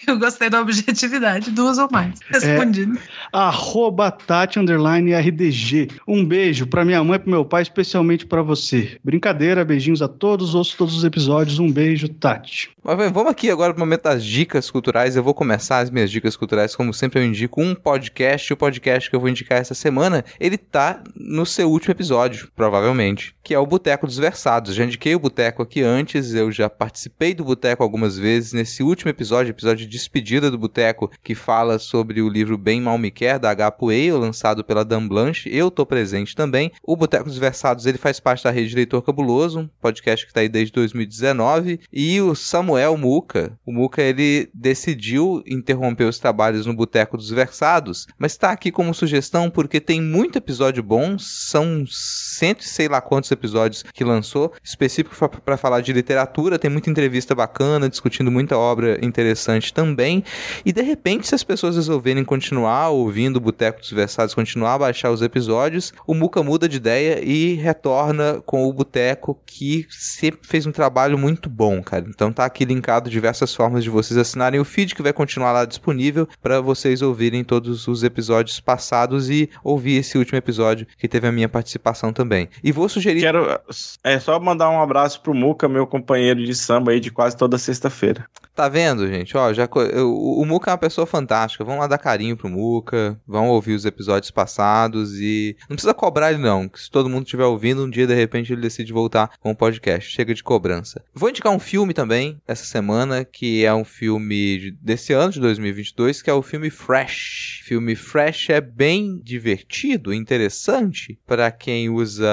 Eu 0.06 0.18
gostei 0.18 0.48
da 0.48 0.60
objetividade, 0.60 1.50
duas 1.50 1.78
ou 1.78 1.88
mais. 1.90 2.18
Respondido. 2.28 2.96
É, 2.96 3.00
arroba 3.32 4.10
Tati 4.10 4.58
underline 4.58 5.12
RDG. 5.12 5.88
Um 6.06 6.24
beijo 6.24 6.66
pra 6.66 6.84
minha 6.84 7.02
mãe 7.04 7.16
e 7.16 7.18
pro 7.18 7.30
meu 7.30 7.44
pai, 7.44 7.62
especialmente 7.62 8.26
pra 8.26 8.42
você. 8.42 8.98
Brincadeira, 9.04 9.64
beijinhos 9.64 10.02
a 10.02 10.08
todos, 10.08 10.54
ouço 10.54 10.76
todos 10.76 10.96
os 10.96 11.04
episódios. 11.04 11.58
Um 11.58 11.70
beijo, 11.70 12.08
Tati. 12.08 12.70
Mas 12.82 12.96
vamos 13.12 13.30
aqui 13.30 13.50
agora 13.50 13.74
pro 13.74 13.80
momento 13.80 14.04
das 14.04 14.24
dicas 14.24 14.70
culturais. 14.70 15.14
Eu 15.14 15.22
vou 15.22 15.34
começar 15.34 15.80
as 15.80 15.90
minhas 15.90 16.10
dicas 16.10 16.34
culturais, 16.34 16.74
como 16.74 16.94
sempre 16.94 17.20
eu 17.20 17.24
indico 17.24 17.60
um 17.60 17.74
podcast. 17.74 18.50
O 18.54 18.56
podcast 18.56 19.10
que 19.10 19.14
eu 19.14 19.20
vou 19.20 19.28
indicar 19.28 19.58
essa 19.58 19.74
semana, 19.74 20.24
ele 20.40 20.56
tá 20.56 21.02
no 21.14 21.44
seu 21.44 21.70
último 21.70 21.92
episódio, 21.92 22.50
provavelmente, 22.56 23.36
que 23.42 23.52
é 23.52 23.58
o 23.58 23.66
Boteco 23.66 24.06
dos 24.06 24.16
Versados. 24.16 24.74
Já 24.74 24.84
indiquei 24.84 25.14
o 25.14 25.18
Boteco 25.20 25.62
aqui 25.62 25.82
antes, 25.82 26.32
eu 26.32 26.50
já 26.50 26.70
participei 26.70 27.34
do 27.34 27.44
Boteco 27.44 27.82
algumas 27.82 28.16
vezes. 28.16 28.54
Nesse 28.54 28.82
último 28.82 29.10
episódio, 29.10 29.50
episódio 29.50 29.84
de 29.84 29.92
despedida 29.92 30.50
do 30.50 30.56
Boteco, 30.56 31.10
que 31.22 31.34
fala 31.34 31.78
sobre 31.78 32.22
o 32.22 32.30
livro 32.30 32.56
Bem 32.56 32.80
Mal 32.80 32.96
Me 32.96 33.10
Quer, 33.10 33.38
da. 33.38 33.70
Pueyo, 33.70 34.16
lançado 34.16 34.64
pela 34.64 34.86
Dan 34.86 35.06
Blanche. 35.06 35.54
Eu 35.54 35.70
tô 35.70 35.84
presente 35.84 36.34
também. 36.34 36.72
O 36.82 36.96
Boteco 36.96 37.24
dos 37.28 37.36
Versados, 37.36 37.84
ele 37.84 37.98
faz 37.98 38.18
parte 38.18 38.42
da 38.42 38.50
rede 38.50 38.74
Leitor 38.74 39.02
Cabuloso, 39.02 39.60
um 39.60 39.68
podcast 39.82 40.26
que 40.26 40.32
tá 40.32 40.40
aí 40.40 40.48
desde 40.48 40.72
2019. 40.72 41.80
E 41.92 42.20
o 42.22 42.34
Samuel 42.34 42.69
Muca, 42.96 43.58
o 43.64 43.72
Muca, 43.72 44.02
ele 44.02 44.48
decidiu 44.54 45.42
interromper 45.46 46.04
os 46.04 46.18
trabalhos 46.18 46.66
no 46.66 46.74
Boteco 46.74 47.16
dos 47.16 47.30
Versados, 47.30 48.06
mas 48.18 48.36
tá 48.36 48.50
aqui 48.50 48.70
como 48.70 48.94
sugestão 48.94 49.50
porque 49.50 49.80
tem 49.80 50.00
muito 50.00 50.36
episódio 50.36 50.82
bom, 50.82 51.18
são 51.18 51.84
cento 51.86 52.60
e 52.60 52.68
sei 52.68 52.88
lá 52.88 53.00
quantos 53.00 53.30
episódios 53.30 53.82
que 53.82 54.04
lançou, 54.04 54.52
específico 54.62 55.14
para 55.44 55.56
falar 55.56 55.80
de 55.80 55.92
literatura, 55.92 56.58
tem 56.58 56.70
muita 56.70 56.90
entrevista 56.90 57.34
bacana, 57.34 57.88
discutindo 57.88 58.30
muita 58.30 58.56
obra 58.56 58.98
interessante 59.04 59.72
também. 59.72 60.24
E 60.64 60.72
de 60.72 60.82
repente, 60.82 61.28
se 61.28 61.34
as 61.34 61.44
pessoas 61.44 61.76
resolverem 61.76 62.24
continuar 62.24 62.90
ouvindo 62.90 63.36
o 63.36 63.40
Boteco 63.40 63.80
dos 63.80 63.90
Versados, 63.90 64.34
continuar 64.34 64.74
a 64.74 64.78
baixar 64.78 65.10
os 65.10 65.22
episódios, 65.22 65.92
o 66.06 66.14
Muca 66.14 66.42
muda 66.42 66.68
de 66.68 66.76
ideia 66.76 67.22
e 67.22 67.54
retorna 67.54 68.42
com 68.44 68.66
o 68.66 68.72
Boteco, 68.72 69.38
que 69.46 69.86
sempre 69.90 70.46
fez 70.46 70.66
um 70.66 70.72
trabalho 70.72 71.18
muito 71.18 71.48
bom, 71.48 71.82
cara. 71.82 72.06
Então 72.08 72.32
tá 72.32 72.44
aqui 72.44 72.59
linkado 72.64 73.10
diversas 73.10 73.54
formas 73.54 73.84
de 73.84 73.90
vocês 73.90 74.18
assinarem 74.18 74.60
o 74.60 74.64
feed, 74.64 74.94
que 74.94 75.02
vai 75.02 75.12
continuar 75.12 75.52
lá 75.52 75.64
disponível 75.64 76.28
para 76.42 76.60
vocês 76.60 77.02
ouvirem 77.02 77.44
todos 77.44 77.86
os 77.88 78.02
episódios 78.02 78.60
passados 78.60 79.30
e 79.30 79.48
ouvir 79.62 79.98
esse 79.98 80.16
último 80.18 80.38
episódio 80.38 80.86
que 80.98 81.08
teve 81.08 81.26
a 81.26 81.32
minha 81.32 81.48
participação 81.48 82.12
também. 82.12 82.48
E 82.62 82.72
vou 82.72 82.88
sugerir. 82.88 83.20
Quero 83.20 83.58
é 84.04 84.18
só 84.18 84.38
mandar 84.38 84.70
um 84.70 84.80
abraço 84.80 85.20
pro 85.22 85.34
Muca, 85.34 85.68
meu 85.68 85.86
companheiro 85.86 86.44
de 86.44 86.54
samba 86.54 86.92
aí 86.92 87.00
de 87.00 87.10
quase 87.10 87.36
toda 87.36 87.58
sexta-feira. 87.58 88.26
Tá 88.60 88.68
vendo, 88.68 89.08
gente? 89.08 89.34
Ó, 89.38 89.54
já, 89.54 89.66
o, 90.04 90.42
o 90.42 90.44
Muca 90.44 90.70
é 90.70 90.72
uma 90.72 90.78
pessoa 90.78 91.06
fantástica. 91.06 91.64
Vamos 91.64 91.80
lá 91.80 91.86
dar 91.86 91.96
carinho 91.96 92.36
pro 92.36 92.46
Muca, 92.46 93.18
vão 93.26 93.48
ouvir 93.48 93.72
os 93.72 93.86
episódios 93.86 94.30
passados 94.30 95.18
e. 95.18 95.56
Não 95.62 95.76
precisa 95.76 95.94
cobrar 95.94 96.30
ele, 96.30 96.42
não. 96.42 96.68
Que 96.68 96.78
se 96.78 96.90
todo 96.90 97.08
mundo 97.08 97.24
estiver 97.24 97.46
ouvindo, 97.46 97.82
um 97.82 97.88
dia 97.88 98.06
de 98.06 98.12
repente 98.12 98.52
ele 98.52 98.60
decide 98.60 98.92
voltar 98.92 99.30
com 99.40 99.52
o 99.52 99.56
podcast. 99.56 100.10
Chega 100.14 100.34
de 100.34 100.42
cobrança. 100.42 101.02
Vou 101.14 101.30
indicar 101.30 101.50
um 101.50 101.58
filme 101.58 101.94
também 101.94 102.38
essa 102.46 102.66
semana, 102.66 103.24
que 103.24 103.64
é 103.64 103.72
um 103.72 103.82
filme 103.82 104.76
desse 104.82 105.14
ano, 105.14 105.32
de 105.32 105.40
2022, 105.40 106.20
que 106.20 106.28
é 106.28 106.34
o 106.34 106.42
filme 106.42 106.68
Fresh. 106.68 107.60
O 107.62 107.64
filme 107.64 107.96
Fresh 107.96 108.50
é 108.50 108.60
bem 108.60 109.22
divertido, 109.24 110.12
interessante 110.12 111.18
para 111.26 111.50
quem 111.50 111.88
usa 111.88 112.28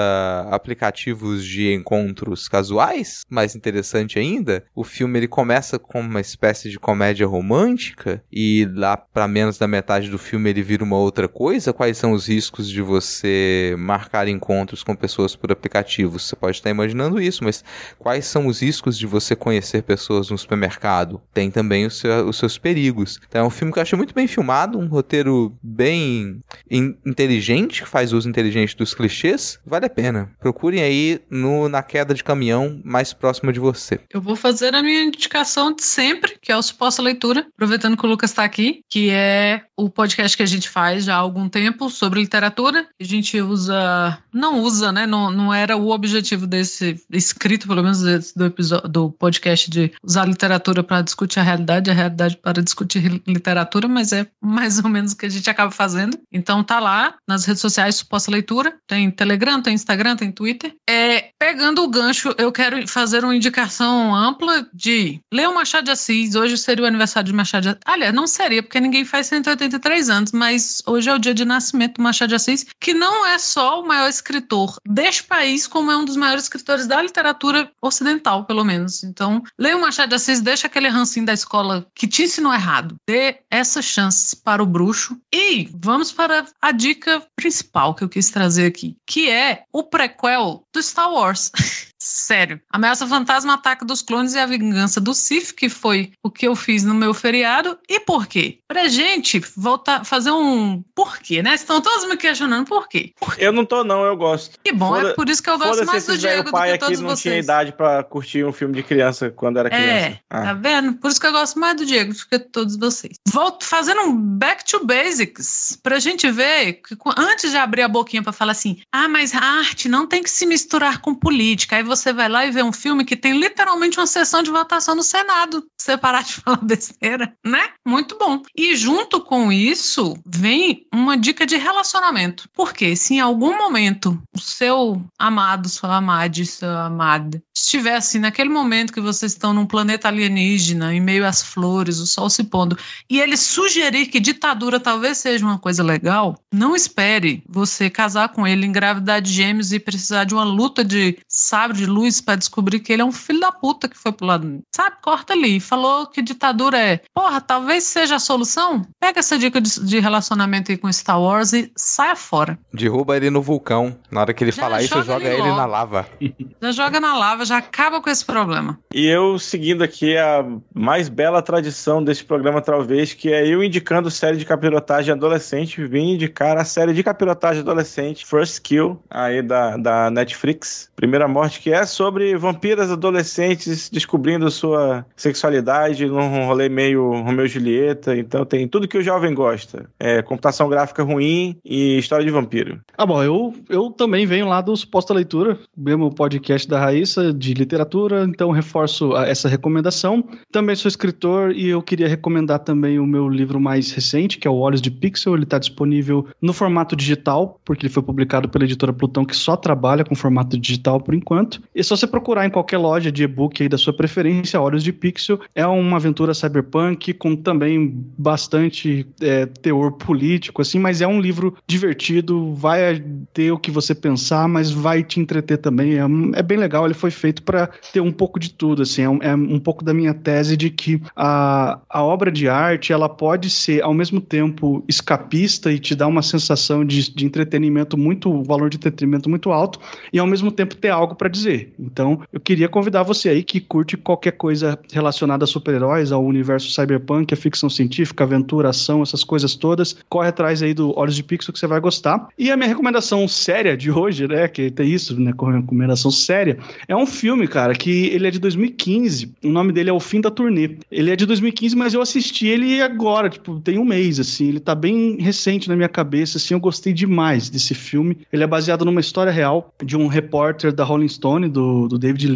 aplicativos 0.50 1.42
de 1.42 1.72
encontros 1.72 2.48
casuais. 2.48 3.22
Mais 3.30 3.56
interessante 3.56 4.18
ainda, 4.18 4.62
o 4.74 4.84
filme 4.84 5.18
ele 5.18 5.28
começa 5.28 5.78
com 5.78 6.02
uma 6.18 6.20
espécie 6.20 6.68
de 6.68 6.78
comédia 6.78 7.26
romântica 7.26 8.22
e 8.30 8.68
lá 8.74 8.96
para 8.96 9.28
menos 9.28 9.56
da 9.56 9.68
metade 9.68 10.10
do 10.10 10.18
filme 10.18 10.50
ele 10.50 10.62
vira 10.62 10.82
uma 10.82 10.96
outra 10.96 11.28
coisa. 11.28 11.72
Quais 11.72 11.96
são 11.96 12.12
os 12.12 12.26
riscos 12.28 12.68
de 12.68 12.82
você 12.82 13.74
marcar 13.78 14.26
encontros 14.26 14.82
com 14.82 14.96
pessoas 14.96 15.36
por 15.36 15.52
aplicativos? 15.52 16.24
Você 16.24 16.36
pode 16.36 16.56
estar 16.56 16.70
imaginando 16.70 17.20
isso, 17.20 17.44
mas 17.44 17.64
quais 17.98 18.26
são 18.26 18.46
os 18.46 18.60
riscos 18.60 18.98
de 18.98 19.06
você 19.06 19.36
conhecer 19.36 19.82
pessoas 19.82 20.28
no 20.28 20.36
supermercado? 20.36 21.22
Tem 21.32 21.50
também 21.50 21.86
os, 21.86 21.98
seu, 21.98 22.28
os 22.28 22.36
seus 22.36 22.58
perigos. 22.58 23.20
Então 23.28 23.44
é 23.44 23.46
um 23.46 23.50
filme 23.50 23.72
que 23.72 23.78
eu 23.78 23.82
achei 23.82 23.96
muito 23.96 24.14
bem 24.14 24.26
filmado, 24.26 24.78
um 24.78 24.88
roteiro 24.88 25.56
bem 25.62 26.42
in 26.68 26.96
inteligente, 27.06 27.82
que 27.82 27.88
faz 27.88 28.12
uso 28.12 28.28
inteligente 28.28 28.76
dos 28.76 28.94
clichês. 28.94 29.60
Vale 29.64 29.86
a 29.86 29.90
pena. 29.90 30.32
Procurem 30.40 30.82
aí 30.82 31.20
no, 31.30 31.68
na 31.68 31.82
queda 31.82 32.12
de 32.12 32.24
caminhão 32.24 32.80
mais 32.84 33.12
próxima 33.12 33.52
de 33.52 33.60
você. 33.60 34.00
Eu 34.10 34.20
vou 34.20 34.34
fazer 34.34 34.74
a 34.74 34.82
minha 34.82 35.02
indicação 35.02 35.72
de 35.72 35.84
sempre, 35.98 36.38
que 36.40 36.52
é 36.52 36.56
o 36.56 36.62
Suposta 36.62 37.02
Leitura, 37.02 37.44
aproveitando 37.52 37.96
que 37.96 38.06
o 38.06 38.08
Lucas 38.08 38.30
está 38.30 38.44
aqui, 38.44 38.82
que 38.88 39.10
é 39.10 39.62
o 39.76 39.90
podcast 39.90 40.36
que 40.36 40.44
a 40.44 40.46
gente 40.46 40.68
faz 40.68 41.04
já 41.04 41.16
há 41.16 41.18
algum 41.18 41.48
tempo 41.48 41.90
sobre 41.90 42.20
literatura. 42.20 42.86
A 43.00 43.04
gente 43.04 43.40
usa, 43.40 44.16
não 44.32 44.60
usa, 44.60 44.92
né? 44.92 45.08
Não, 45.08 45.28
não 45.28 45.52
era 45.52 45.76
o 45.76 45.90
objetivo 45.90 46.46
desse 46.46 47.04
escrito, 47.10 47.66
pelo 47.66 47.82
menos 47.82 48.32
do 48.32 48.46
episódio 48.46 48.88
do 48.88 49.10
podcast 49.10 49.68
de 49.68 49.90
usar 50.00 50.24
literatura 50.24 50.84
para 50.84 51.02
discutir 51.02 51.40
a 51.40 51.42
realidade, 51.42 51.90
a 51.90 51.94
realidade 51.94 52.36
para 52.36 52.62
discutir 52.62 53.20
literatura, 53.26 53.88
mas 53.88 54.12
é 54.12 54.24
mais 54.40 54.78
ou 54.78 54.88
menos 54.88 55.12
o 55.12 55.16
que 55.16 55.26
a 55.26 55.28
gente 55.28 55.50
acaba 55.50 55.72
fazendo. 55.72 56.16
Então 56.32 56.62
tá 56.62 56.78
lá 56.78 57.16
nas 57.26 57.44
redes 57.44 57.60
sociais 57.60 57.96
Suposta 57.96 58.30
Leitura, 58.30 58.72
tem 58.86 59.10
Telegram, 59.10 59.60
tem 59.60 59.74
Instagram, 59.74 60.14
tem 60.14 60.30
Twitter. 60.30 60.76
É, 60.88 61.30
pegando 61.36 61.82
o 61.82 61.88
gancho, 61.88 62.32
eu 62.38 62.52
quero 62.52 62.86
fazer 62.86 63.24
uma 63.24 63.34
indicação 63.34 64.14
ampla 64.14 64.64
de 64.72 65.20
ler 65.32 65.48
o 65.48 65.54
Machado 65.54 65.87
de 65.88 65.92
Assis. 65.92 66.34
Hoje 66.34 66.56
seria 66.56 66.84
o 66.84 66.86
aniversário 66.86 67.26
de 67.26 67.32
Machado 67.32 67.62
de 67.62 67.68
Assis. 67.70 67.80
Aliás, 67.84 68.14
não 68.14 68.26
seria, 68.26 68.62
porque 68.62 68.80
ninguém 68.80 69.04
faz 69.04 69.26
183 69.28 70.10
anos, 70.10 70.32
mas 70.32 70.82
hoje 70.86 71.08
é 71.08 71.14
o 71.14 71.18
dia 71.18 71.34
de 71.34 71.44
nascimento 71.44 71.96
do 71.96 72.02
Machado 72.02 72.28
de 72.28 72.34
Assis, 72.34 72.66
que 72.78 72.92
não 72.92 73.26
é 73.26 73.38
só 73.38 73.80
o 73.80 73.86
maior 73.86 74.08
escritor 74.08 74.76
deste 74.86 75.24
país, 75.24 75.66
como 75.66 75.90
é 75.90 75.96
um 75.96 76.04
dos 76.04 76.16
maiores 76.16 76.44
escritores 76.44 76.86
da 76.86 77.00
literatura 77.00 77.70
ocidental, 77.80 78.44
pelo 78.44 78.64
menos. 78.64 79.02
Então, 79.02 79.42
leia 79.58 79.76
o 79.76 79.80
Machado 79.80 80.10
de 80.10 80.14
Assis, 80.14 80.40
deixa 80.40 80.66
aquele 80.66 80.88
rancinho 80.88 81.26
da 81.26 81.32
escola 81.32 81.86
que 81.94 82.06
te 82.06 82.24
ensinou 82.24 82.52
errado. 82.52 82.96
Dê 83.06 83.38
essa 83.50 83.80
chance 83.80 84.36
para 84.36 84.62
o 84.62 84.66
bruxo. 84.66 85.18
E 85.32 85.68
vamos 85.74 86.12
para 86.12 86.46
a 86.60 86.72
dica 86.72 87.22
principal 87.34 87.94
que 87.94 88.04
eu 88.04 88.08
quis 88.08 88.30
trazer 88.30 88.66
aqui, 88.66 88.96
que 89.06 89.30
é 89.30 89.64
o 89.72 89.82
prequel 89.82 90.64
do 90.72 90.82
Star 90.82 91.12
Wars. 91.12 91.50
Sério. 91.98 92.60
Ameaça 92.70 93.06
Fantasma, 93.06 93.54
Ataque 93.54 93.84
dos 93.84 94.02
Clones 94.02 94.34
e 94.34 94.38
a 94.38 94.46
Vingança 94.46 95.00
do 95.00 95.12
Sith, 95.14 95.52
que 95.52 95.68
foi 95.68 96.12
o 96.22 96.30
que 96.30 96.46
eu 96.46 96.54
fiz 96.54 96.84
no 96.84 96.94
meu 96.94 97.12
feriado. 97.12 97.76
E 97.88 97.98
por 98.00 98.26
quê? 98.26 98.58
Pra 98.68 98.86
gente 98.88 99.42
voltar, 99.56 100.04
fazer 100.04 100.30
um 100.30 100.82
porquê, 100.94 101.42
né? 101.42 101.54
Estão 101.54 101.80
todos 101.80 102.08
me 102.08 102.16
questionando 102.16 102.66
por 102.66 102.88
quê. 102.88 103.12
Por 103.18 103.34
quê? 103.34 103.44
Eu 103.44 103.52
não 103.52 103.64
tô, 103.64 103.82
não, 103.82 104.04
eu 104.04 104.16
gosto. 104.16 104.58
Que 104.62 104.72
bom, 104.72 104.94
Foda- 104.94 105.10
é 105.10 105.14
por 105.14 105.28
isso 105.28 105.42
que 105.42 105.50
eu 105.50 105.58
gosto 105.58 105.84
mais 105.86 106.06
do 106.06 106.16
Diego 106.16 106.44
do 106.44 106.50
pai 106.52 106.68
que 106.70 106.74
aqui 106.76 106.84
todos 106.84 107.00
não 107.00 107.08
vocês. 107.10 107.20
tinha 107.22 107.38
idade 107.38 107.72
pra 107.72 108.02
curtir 108.04 108.44
um 108.44 108.52
filme 108.52 108.74
de 108.74 108.82
criança 108.82 109.30
quando 109.30 109.58
era 109.58 109.68
criança. 109.68 109.88
É, 109.88 110.20
Ah. 110.30 110.42
tá 110.42 110.52
vendo? 110.54 110.94
Por 110.94 111.10
isso 111.10 111.20
que 111.20 111.26
eu 111.26 111.32
gosto 111.32 111.58
mais 111.58 111.76
do 111.76 111.84
Diego 111.84 112.12
do 112.12 112.26
que 112.28 112.38
todos 112.38 112.76
vocês. 112.76 113.16
Volto 113.28 113.64
fazendo 113.64 114.02
um 114.02 114.16
back 114.16 114.64
to 114.64 114.84
basics 114.86 115.78
pra 115.82 115.98
gente 115.98 116.30
ver 116.30 116.74
que 116.74 116.96
antes 117.16 117.50
de 117.50 117.56
abrir 117.56 117.82
a 117.82 117.88
boquinha 117.88 118.22
pra 118.22 118.32
falar 118.32 118.52
assim: 118.52 118.80
"Ah, 118.92 119.08
mas 119.08 119.34
a 119.34 119.40
arte 119.40 119.88
não 119.88 120.06
tem 120.06 120.22
que 120.22 120.30
se 120.30 120.46
misturar 120.46 121.00
com 121.00 121.14
política". 121.14 121.76
Aí 121.76 121.82
você 121.88 122.12
vai 122.12 122.28
lá 122.28 122.46
e 122.46 122.50
vê 122.50 122.62
um 122.62 122.72
filme 122.72 123.04
que 123.04 123.16
tem 123.16 123.38
literalmente 123.38 123.98
uma 123.98 124.06
sessão 124.06 124.42
de 124.42 124.50
votação 124.50 124.94
no 124.94 125.02
Senado. 125.02 125.64
Você 125.76 125.96
parar 125.96 126.22
de 126.22 126.34
falar 126.40 126.58
besteira, 126.62 127.34
né? 127.44 127.70
Muito 127.86 128.16
bom. 128.16 128.42
E 128.56 128.76
junto 128.76 129.20
com 129.20 129.50
isso 129.50 130.16
vem 130.26 130.86
uma 130.94 131.16
dica 131.16 131.46
de 131.46 131.56
relacionamento. 131.56 132.48
Porque 132.52 132.94
se 132.94 133.14
em 133.14 133.20
algum 133.20 133.56
momento 133.56 134.20
o 134.34 134.38
seu 134.38 135.02
amado, 135.18 135.68
sua 135.68 135.96
amada, 135.96 136.44
sua 136.44 136.86
amada 136.86 137.42
estiver 137.62 137.96
assim 137.96 138.18
naquele 138.18 138.48
momento 138.48 138.92
que 138.92 139.00
vocês 139.00 139.32
estão 139.32 139.52
num 139.52 139.66
planeta 139.66 140.08
alienígena, 140.08 140.94
em 140.94 141.00
meio 141.00 141.26
às 141.26 141.42
flores, 141.42 141.98
o 141.98 142.06
sol 142.06 142.30
se 142.30 142.44
pondo, 142.44 142.78
e 143.10 143.20
ele 143.20 143.36
sugerir 143.36 144.06
que 144.06 144.20
ditadura 144.20 144.78
talvez 144.78 145.18
seja 145.18 145.44
uma 145.44 145.58
coisa 145.58 145.82
legal, 145.82 146.38
não 146.52 146.74
espere 146.74 147.42
você 147.48 147.90
casar 147.90 148.30
com 148.30 148.46
ele, 148.46 148.66
engravidar 148.66 149.20
de 149.20 149.32
gêmeos 149.32 149.72
e 149.72 149.78
precisar 149.78 150.24
de 150.24 150.34
uma 150.34 150.44
luta 150.44 150.84
de 150.84 151.18
sabre 151.28 151.77
de 151.78 151.86
luz 151.86 152.20
para 152.20 152.36
descobrir 152.36 152.80
que 152.80 152.92
ele 152.92 153.02
é 153.02 153.04
um 153.04 153.12
filho 153.12 153.40
da 153.40 153.52
puta 153.52 153.88
que 153.88 153.96
foi 153.96 154.12
pro 154.12 154.26
lado. 154.26 154.60
Sabe? 154.74 154.96
Corta 155.02 155.32
ali. 155.32 155.60
Falou 155.60 156.06
que 156.06 156.22
ditadura 156.22 156.78
é. 156.78 157.00
Porra, 157.14 157.40
talvez 157.40 157.84
seja 157.84 158.16
a 158.16 158.20
solução? 158.20 158.82
Pega 159.00 159.20
essa 159.20 159.38
dica 159.38 159.60
de, 159.60 159.80
de 159.84 159.98
relacionamento 159.98 160.70
aí 160.70 160.78
com 160.78 160.92
Star 160.92 161.20
Wars 161.20 161.52
e 161.52 161.72
saia 161.76 162.16
fora. 162.16 162.58
Derruba 162.72 163.16
ele 163.16 163.30
no 163.30 163.42
vulcão. 163.42 163.96
Na 164.10 164.20
hora 164.20 164.34
que 164.34 164.44
ele 164.44 164.52
Já 164.52 164.62
falar 164.62 164.82
isso, 164.82 164.94
joga 164.94 165.04
joga 165.04 165.28
ele 165.28 165.48
ele 165.48 165.56
na 165.56 165.66
lava. 165.66 166.06
Já 166.60 166.72
joga 166.72 167.00
na 167.00 167.16
lava, 167.16 167.44
já 167.44 167.58
acaba 167.58 168.00
com 168.00 168.10
esse 168.10 168.24
problema. 168.24 168.78
E 168.92 169.06
eu 169.06 169.38
seguindo 169.38 169.82
aqui 169.82 170.16
a 170.16 170.44
mais 170.74 171.08
bela 171.08 171.40
tradição 171.40 172.02
desse 172.02 172.24
programa, 172.24 172.60
talvez, 172.60 173.14
que 173.14 173.32
é 173.32 173.46
eu 173.46 173.62
indicando 173.62 174.10
série 174.10 174.36
de 174.36 174.44
capirotagem 174.44 175.12
adolescente. 175.12 175.84
Vim 175.86 176.14
indicar 176.14 176.56
a 176.56 176.64
série 176.64 176.92
de 176.92 177.02
capirotagem 177.02 177.62
adolescente 177.62 178.26
First 178.26 178.60
Kill, 178.62 179.00
aí 179.08 179.42
da, 179.42 179.76
da 179.76 180.10
Netflix. 180.10 180.90
Primeira 180.96 181.28
morte 181.28 181.60
que 181.60 181.67
que 181.68 181.74
é 181.74 181.84
sobre 181.84 182.34
vampiras 182.34 182.90
adolescentes 182.90 183.90
descobrindo 183.90 184.50
sua 184.50 185.04
sexualidade 185.14 186.06
num 186.06 186.46
rolê 186.46 186.66
meio 186.66 187.10
Romeu 187.20 187.44
e 187.44 187.48
Julieta. 187.48 188.16
Então 188.16 188.42
tem 188.46 188.66
tudo 188.66 188.88
que 188.88 188.96
o 188.96 189.02
jovem 189.02 189.34
gosta. 189.34 189.84
É 190.00 190.22
computação 190.22 190.66
gráfica 190.70 191.02
ruim 191.02 191.58
e 191.62 191.98
história 191.98 192.24
de 192.24 192.30
vampiro. 192.30 192.80
Ah, 192.96 193.04
bom, 193.04 193.22
eu, 193.22 193.54
eu 193.68 193.90
também 193.90 194.24
venho 194.24 194.48
lá 194.48 194.62
do 194.62 194.74
Suposta 194.74 195.12
Leitura, 195.12 195.58
mesmo 195.76 196.10
podcast 196.10 196.66
da 196.66 196.80
Raíssa 196.80 197.34
de 197.34 197.52
literatura, 197.52 198.24
então 198.24 198.50
reforço 198.50 199.14
essa 199.18 199.46
recomendação. 199.46 200.24
Também 200.50 200.74
sou 200.74 200.88
escritor 200.88 201.52
e 201.52 201.68
eu 201.68 201.82
queria 201.82 202.08
recomendar 202.08 202.60
também 202.60 202.98
o 202.98 203.06
meu 203.06 203.28
livro 203.28 203.60
mais 203.60 203.92
recente, 203.92 204.38
que 204.38 204.48
é 204.48 204.50
o 204.50 204.56
Olhos 204.56 204.80
de 204.80 204.90
Pixel. 204.90 205.34
Ele 205.34 205.44
está 205.44 205.58
disponível 205.58 206.26
no 206.40 206.54
formato 206.54 206.96
digital, 206.96 207.60
porque 207.62 207.84
ele 207.84 207.92
foi 207.92 208.02
publicado 208.02 208.48
pela 208.48 208.64
editora 208.64 208.90
Plutão, 208.90 209.26
que 209.26 209.36
só 209.36 209.54
trabalha 209.54 210.02
com 210.02 210.14
formato 210.14 210.58
digital 210.58 210.98
por 210.98 211.14
enquanto. 211.14 211.57
E 211.74 211.82
se 211.82 211.90
você 211.90 212.06
procurar 212.06 212.46
em 212.46 212.50
qualquer 212.50 212.78
loja 212.78 213.10
de 213.10 213.22
e-book 213.22 213.62
aí 213.62 213.68
da 213.68 213.78
sua 213.78 213.92
preferência, 213.92 214.60
Olhos 214.60 214.82
de 214.82 214.92
Pixel 214.92 215.40
é 215.54 215.66
uma 215.66 215.96
aventura 215.96 216.34
cyberpunk 216.34 217.12
com 217.14 217.36
também 217.36 218.04
bastante 218.16 219.06
é, 219.20 219.46
teor 219.46 219.92
político, 219.92 220.62
assim, 220.62 220.78
mas 220.78 221.00
é 221.00 221.06
um 221.06 221.20
livro 221.20 221.56
divertido, 221.66 222.54
vai 222.54 223.02
ter 223.32 223.52
o 223.52 223.58
que 223.58 223.70
você 223.70 223.94
pensar, 223.94 224.48
mas 224.48 224.70
vai 224.70 225.02
te 225.02 225.20
entreter 225.20 225.58
também. 225.58 225.94
É, 225.94 226.38
é 226.38 226.42
bem 226.42 226.58
legal, 226.58 226.84
ele 226.84 226.94
foi 226.94 227.10
feito 227.10 227.42
para 227.42 227.68
ter 227.92 228.00
um 228.00 228.12
pouco 228.12 228.38
de 228.38 228.52
tudo, 228.52 228.82
assim, 228.82 229.02
é 229.02 229.08
um, 229.08 229.18
é 229.22 229.34
um 229.34 229.60
pouco 229.60 229.84
da 229.84 229.94
minha 229.94 230.14
tese 230.14 230.56
de 230.56 230.70
que 230.70 231.00
a, 231.14 231.80
a 231.88 232.02
obra 232.02 232.30
de 232.30 232.48
arte, 232.48 232.92
ela 232.92 233.08
pode 233.08 233.50
ser 233.50 233.82
ao 233.82 233.94
mesmo 233.94 234.20
tempo 234.20 234.84
escapista 234.88 235.72
e 235.72 235.78
te 235.78 235.94
dar 235.94 236.06
uma 236.06 236.22
sensação 236.22 236.84
de, 236.84 237.14
de 237.14 237.24
entretenimento 237.24 237.96
muito, 237.96 238.42
valor 238.42 238.70
de 238.70 238.76
entretenimento 238.76 239.28
muito 239.28 239.50
alto, 239.50 239.80
e 240.12 240.18
ao 240.18 240.26
mesmo 240.26 240.50
tempo 240.50 240.76
ter 240.76 240.90
algo 240.90 241.14
para 241.14 241.28
dizer. 241.28 241.47
Então, 241.78 242.20
eu 242.32 242.40
queria 242.40 242.68
convidar 242.68 243.02
você 243.02 243.28
aí 243.28 243.42
que 243.42 243.60
curte 243.60 243.96
qualquer 243.96 244.32
coisa 244.32 244.78
relacionada 244.92 245.44
a 245.44 245.46
super-heróis, 245.46 246.12
ao 246.12 246.24
universo 246.24 246.70
cyberpunk, 246.70 247.32
a 247.32 247.36
ficção 247.36 247.70
científica, 247.70 248.24
aventura, 248.24 248.70
ação, 248.70 249.02
essas 249.02 249.24
coisas 249.24 249.54
todas, 249.54 249.96
corre 250.08 250.28
atrás 250.28 250.62
aí 250.62 250.74
do 250.74 250.96
Olhos 250.98 251.14
de 251.14 251.22
Pixel 251.22 251.52
que 251.52 251.58
você 251.58 251.66
vai 251.66 251.80
gostar. 251.80 252.28
E 252.38 252.50
a 252.50 252.56
minha 252.56 252.68
recomendação 252.68 253.26
séria 253.26 253.76
de 253.76 253.90
hoje, 253.90 254.26
né, 254.26 254.48
que 254.48 254.70
tem 254.70 254.88
isso, 254.88 255.18
né, 255.18 255.32
recomendação 255.54 256.10
séria, 256.10 256.58
é 256.86 256.96
um 256.96 257.06
filme, 257.06 257.46
cara, 257.46 257.74
que 257.74 258.06
ele 258.06 258.26
é 258.26 258.30
de 258.30 258.38
2015, 258.38 259.32
o 259.44 259.48
nome 259.48 259.72
dele 259.72 259.90
é 259.90 259.92
O 259.92 260.00
Fim 260.00 260.20
da 260.20 260.30
Turnê. 260.30 260.76
Ele 260.90 261.10
é 261.10 261.16
de 261.16 261.26
2015, 261.26 261.76
mas 261.76 261.94
eu 261.94 262.02
assisti 262.02 262.46
ele 262.46 262.80
agora, 262.82 263.28
tipo, 263.28 263.60
tem 263.60 263.78
um 263.78 263.84
mês, 263.84 264.20
assim, 264.20 264.48
ele 264.48 264.60
tá 264.60 264.74
bem 264.74 265.16
recente 265.20 265.68
na 265.68 265.76
minha 265.76 265.88
cabeça, 265.88 266.38
assim, 266.38 266.54
eu 266.54 266.60
gostei 266.60 266.92
demais 266.92 267.48
desse 267.48 267.74
filme. 267.74 268.18
Ele 268.32 268.42
é 268.42 268.46
baseado 268.46 268.84
numa 268.84 269.00
história 269.00 269.32
real 269.32 269.72
de 269.82 269.96
um 269.96 270.06
repórter 270.06 270.72
da 270.72 270.84
Rolling 270.84 271.08
Stone, 271.08 271.27
do, 271.50 271.88
do 271.88 271.98
David 271.98 272.26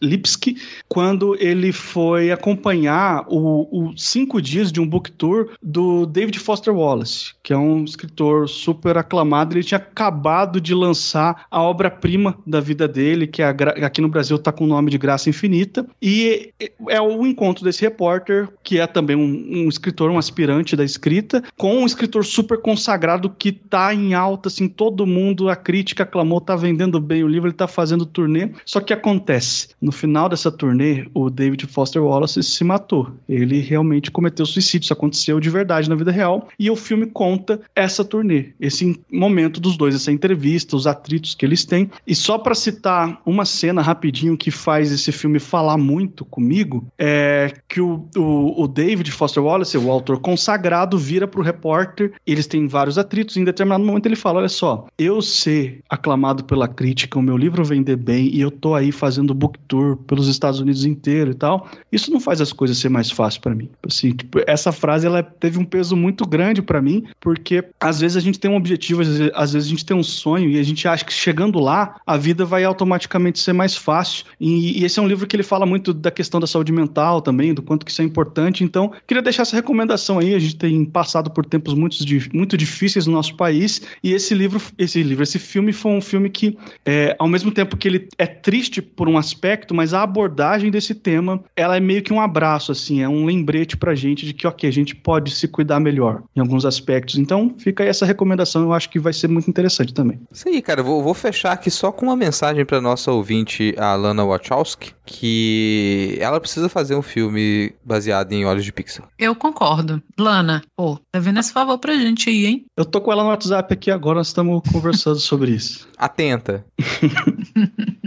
Lipsky, 0.00 0.56
quando 0.88 1.36
ele 1.38 1.72
foi 1.72 2.30
acompanhar 2.30 3.24
o, 3.28 3.68
o 3.70 3.96
cinco 3.96 4.40
dias 4.40 4.72
de 4.72 4.80
um 4.80 4.86
book 4.86 5.10
tour 5.12 5.50
do 5.62 6.06
David 6.06 6.38
Foster 6.38 6.74
Wallace, 6.74 7.32
que 7.42 7.52
é 7.52 7.58
um 7.58 7.84
escritor 7.84 8.48
super 8.48 8.96
aclamado. 8.96 9.54
Ele 9.54 9.64
tinha 9.64 9.78
acabado 9.78 10.60
de 10.60 10.74
lançar 10.74 11.44
a 11.50 11.62
obra-prima 11.62 12.38
da 12.46 12.60
vida 12.60 12.86
dele, 12.88 13.26
que 13.26 13.42
é 13.42 13.48
aqui 13.84 14.00
no 14.00 14.08
Brasil 14.08 14.36
está 14.36 14.52
com 14.52 14.64
o 14.64 14.68
nome 14.68 14.90
de 14.90 14.98
Graça 14.98 15.28
Infinita. 15.28 15.86
E 16.00 16.52
é 16.88 17.00
o 17.00 17.26
encontro 17.26 17.64
desse 17.64 17.82
repórter, 17.82 18.48
que 18.62 18.78
é 18.78 18.86
também 18.86 19.16
um, 19.16 19.64
um 19.64 19.68
escritor, 19.68 20.10
um 20.10 20.18
aspirante 20.18 20.76
da 20.76 20.84
escrita, 20.84 21.42
com 21.56 21.78
um 21.78 21.86
escritor 21.86 22.24
super 22.24 22.58
consagrado 22.58 23.28
que 23.30 23.48
está 23.50 23.94
em 23.94 24.14
alta, 24.14 24.48
assim, 24.48 24.68
todo 24.68 25.06
mundo, 25.06 25.48
a 25.48 25.56
crítica 25.56 26.04
aclamou, 26.04 26.40
tá 26.40 26.56
vendendo 26.56 27.00
bem 27.00 27.24
o 27.24 27.28
livro, 27.28 27.48
ele 27.48 27.56
tá 27.56 27.66
fazendo 27.66 28.06
turnê. 28.06 28.29
Só 28.64 28.80
que 28.80 28.92
acontece, 28.92 29.68
no 29.80 29.92
final 29.92 30.28
dessa 30.28 30.50
turnê, 30.50 31.06
o 31.14 31.30
David 31.30 31.66
Foster 31.66 32.02
Wallace 32.02 32.42
se 32.42 32.64
matou. 32.64 33.10
Ele 33.28 33.60
realmente 33.60 34.10
cometeu 34.10 34.46
suicídio, 34.46 34.84
isso 34.84 34.92
aconteceu 34.92 35.40
de 35.40 35.50
verdade 35.50 35.88
na 35.88 35.94
vida 35.94 36.10
real. 36.10 36.48
E 36.58 36.70
o 36.70 36.76
filme 36.76 37.06
conta 37.06 37.60
essa 37.74 38.04
turnê, 38.04 38.50
esse 38.60 39.00
momento 39.10 39.60
dos 39.60 39.76
dois, 39.76 39.94
essa 39.94 40.12
entrevista, 40.12 40.76
os 40.76 40.86
atritos 40.86 41.34
que 41.34 41.44
eles 41.44 41.64
têm. 41.64 41.90
E 42.06 42.14
só 42.14 42.38
para 42.38 42.54
citar 42.54 43.20
uma 43.24 43.44
cena 43.44 43.82
rapidinho 43.82 44.36
que 44.36 44.50
faz 44.50 44.92
esse 44.92 45.12
filme 45.12 45.38
falar 45.38 45.76
muito 45.76 46.24
comigo, 46.24 46.86
é 46.98 47.52
que 47.68 47.80
o, 47.80 48.08
o, 48.16 48.64
o 48.64 48.68
David 48.68 49.10
Foster 49.10 49.42
Wallace, 49.42 49.76
o 49.78 49.90
autor 49.90 50.20
consagrado, 50.20 50.98
vira 50.98 51.26
pro 51.26 51.42
repórter, 51.42 52.12
eles 52.26 52.46
têm 52.46 52.66
vários 52.66 52.98
atritos, 52.98 53.36
em 53.36 53.44
determinado 53.44 53.84
momento 53.84 54.06
ele 54.06 54.16
fala: 54.16 54.38
Olha 54.38 54.48
só, 54.48 54.86
eu 54.98 55.20
ser 55.22 55.80
aclamado 55.88 56.44
pela 56.44 56.68
crítica, 56.68 57.18
o 57.18 57.22
meu 57.22 57.36
livro 57.36 57.64
vender 57.64 57.96
bem 57.96 58.19
e 58.28 58.40
eu 58.40 58.50
tô 58.50 58.74
aí 58.74 58.92
fazendo 58.92 59.34
book 59.34 59.58
tour 59.66 59.96
pelos 59.96 60.28
Estados 60.28 60.60
Unidos 60.60 60.84
inteiro 60.84 61.30
e 61.30 61.34
tal, 61.34 61.68
isso 61.90 62.10
não 62.10 62.20
faz 62.20 62.40
as 62.40 62.52
coisas 62.52 62.78
ser 62.78 62.88
mais 62.88 63.10
fácil 63.10 63.40
para 63.40 63.54
mim. 63.54 63.68
Assim, 63.86 64.12
tipo, 64.12 64.40
essa 64.46 64.72
frase 64.72 65.06
ela 65.06 65.22
teve 65.22 65.58
um 65.58 65.64
peso 65.64 65.96
muito 65.96 66.26
grande 66.26 66.62
para 66.62 66.80
mim, 66.80 67.04
porque 67.20 67.64
às 67.80 68.00
vezes 68.00 68.16
a 68.16 68.20
gente 68.20 68.38
tem 68.38 68.50
um 68.50 68.56
objetivo, 68.56 69.02
às 69.02 69.08
vezes, 69.08 69.30
às 69.34 69.52
vezes, 69.52 69.66
a 69.66 69.70
gente 69.70 69.84
tem 69.84 69.96
um 69.96 70.02
sonho 70.02 70.50
e 70.50 70.58
a 70.58 70.62
gente 70.62 70.86
acha 70.86 71.04
que 71.04 71.12
chegando 71.12 71.58
lá 71.58 71.96
a 72.06 72.16
vida 72.16 72.44
vai 72.44 72.64
automaticamente 72.64 73.38
ser 73.38 73.52
mais 73.52 73.76
fácil. 73.76 74.24
E, 74.38 74.80
e 74.80 74.84
esse 74.84 74.98
é 74.98 75.02
um 75.02 75.08
livro 75.08 75.26
que 75.26 75.36
ele 75.36 75.42
fala 75.42 75.66
muito 75.66 75.92
da 75.92 76.10
questão 76.10 76.40
da 76.40 76.46
saúde 76.46 76.72
mental 76.72 77.20
também, 77.20 77.54
do 77.54 77.62
quanto 77.62 77.84
que 77.84 77.90
isso 77.90 78.02
é 78.02 78.04
importante. 78.04 78.64
Então, 78.64 78.92
queria 79.06 79.22
deixar 79.22 79.42
essa 79.42 79.56
recomendação 79.56 80.18
aí. 80.18 80.34
A 80.34 80.38
gente 80.38 80.56
tem 80.56 80.84
passado 80.84 81.30
por 81.30 81.44
tempos 81.44 81.74
muito, 81.74 81.96
muito 82.32 82.56
difíceis 82.56 83.06
no 83.06 83.12
nosso 83.12 83.36
país 83.36 83.82
e 84.02 84.12
esse 84.12 84.34
livro, 84.34 84.60
esse 84.78 85.02
livro, 85.02 85.22
esse 85.22 85.38
filme 85.38 85.72
foi 85.72 85.92
um 85.92 86.00
filme 86.00 86.30
que, 86.30 86.56
é, 86.84 87.14
ao 87.18 87.28
mesmo 87.28 87.50
tempo 87.50 87.76
que 87.76 87.88
ele 87.88 88.08
é 88.18 88.26
triste 88.26 88.80
por 88.82 89.08
um 89.08 89.16
aspecto, 89.16 89.74
mas 89.74 89.94
a 89.94 90.02
abordagem 90.02 90.70
desse 90.70 90.94
tema, 90.94 91.42
ela 91.56 91.76
é 91.76 91.80
meio 91.80 92.02
que 92.02 92.12
um 92.12 92.20
abraço, 92.20 92.72
assim, 92.72 93.02
é 93.02 93.08
um 93.08 93.24
lembrete 93.24 93.76
pra 93.76 93.94
gente 93.94 94.26
de 94.26 94.32
que, 94.32 94.46
ok, 94.46 94.68
a 94.68 94.72
gente 94.72 94.94
pode 94.94 95.30
se 95.30 95.48
cuidar 95.48 95.80
melhor 95.80 96.22
em 96.34 96.40
alguns 96.40 96.64
aspectos. 96.64 97.16
Então, 97.16 97.54
fica 97.58 97.82
aí 97.82 97.88
essa 97.88 98.06
recomendação, 98.06 98.62
eu 98.62 98.72
acho 98.72 98.90
que 98.90 98.98
vai 98.98 99.12
ser 99.12 99.28
muito 99.28 99.48
interessante 99.48 99.94
também. 99.94 100.20
Isso 100.30 100.48
aí, 100.48 100.60
cara, 100.62 100.82
vou, 100.82 101.02
vou 101.02 101.14
fechar 101.14 101.52
aqui 101.52 101.70
só 101.70 101.92
com 101.92 102.06
uma 102.06 102.16
mensagem 102.16 102.64
pra 102.64 102.80
nossa 102.80 103.10
ouvinte, 103.12 103.74
a 103.78 103.94
Lana 103.94 104.24
Wachowski, 104.24 104.92
que 105.04 106.16
ela 106.20 106.40
precisa 106.40 106.68
fazer 106.68 106.94
um 106.94 107.02
filme 107.02 107.72
baseado 107.84 108.32
em 108.32 108.44
Olhos 108.44 108.64
de 108.64 108.72
Pixel. 108.72 109.04
Eu 109.18 109.34
concordo. 109.34 110.02
Lana, 110.18 110.62
pô, 110.76 110.98
tá 111.10 111.18
vendo 111.18 111.40
esse 111.40 111.52
favor 111.52 111.78
pra 111.78 111.94
gente 111.94 112.28
aí, 112.30 112.46
hein? 112.46 112.64
Eu 112.76 112.84
tô 112.84 113.00
com 113.00 113.12
ela 113.12 113.22
no 113.22 113.30
WhatsApp 113.30 113.72
aqui 113.72 113.90
agora, 113.90 114.18
nós 114.18 114.28
estamos 114.28 114.62
conversando 114.72 115.18
sobre 115.18 115.52
isso. 115.52 115.88
Atenta. 115.96 116.64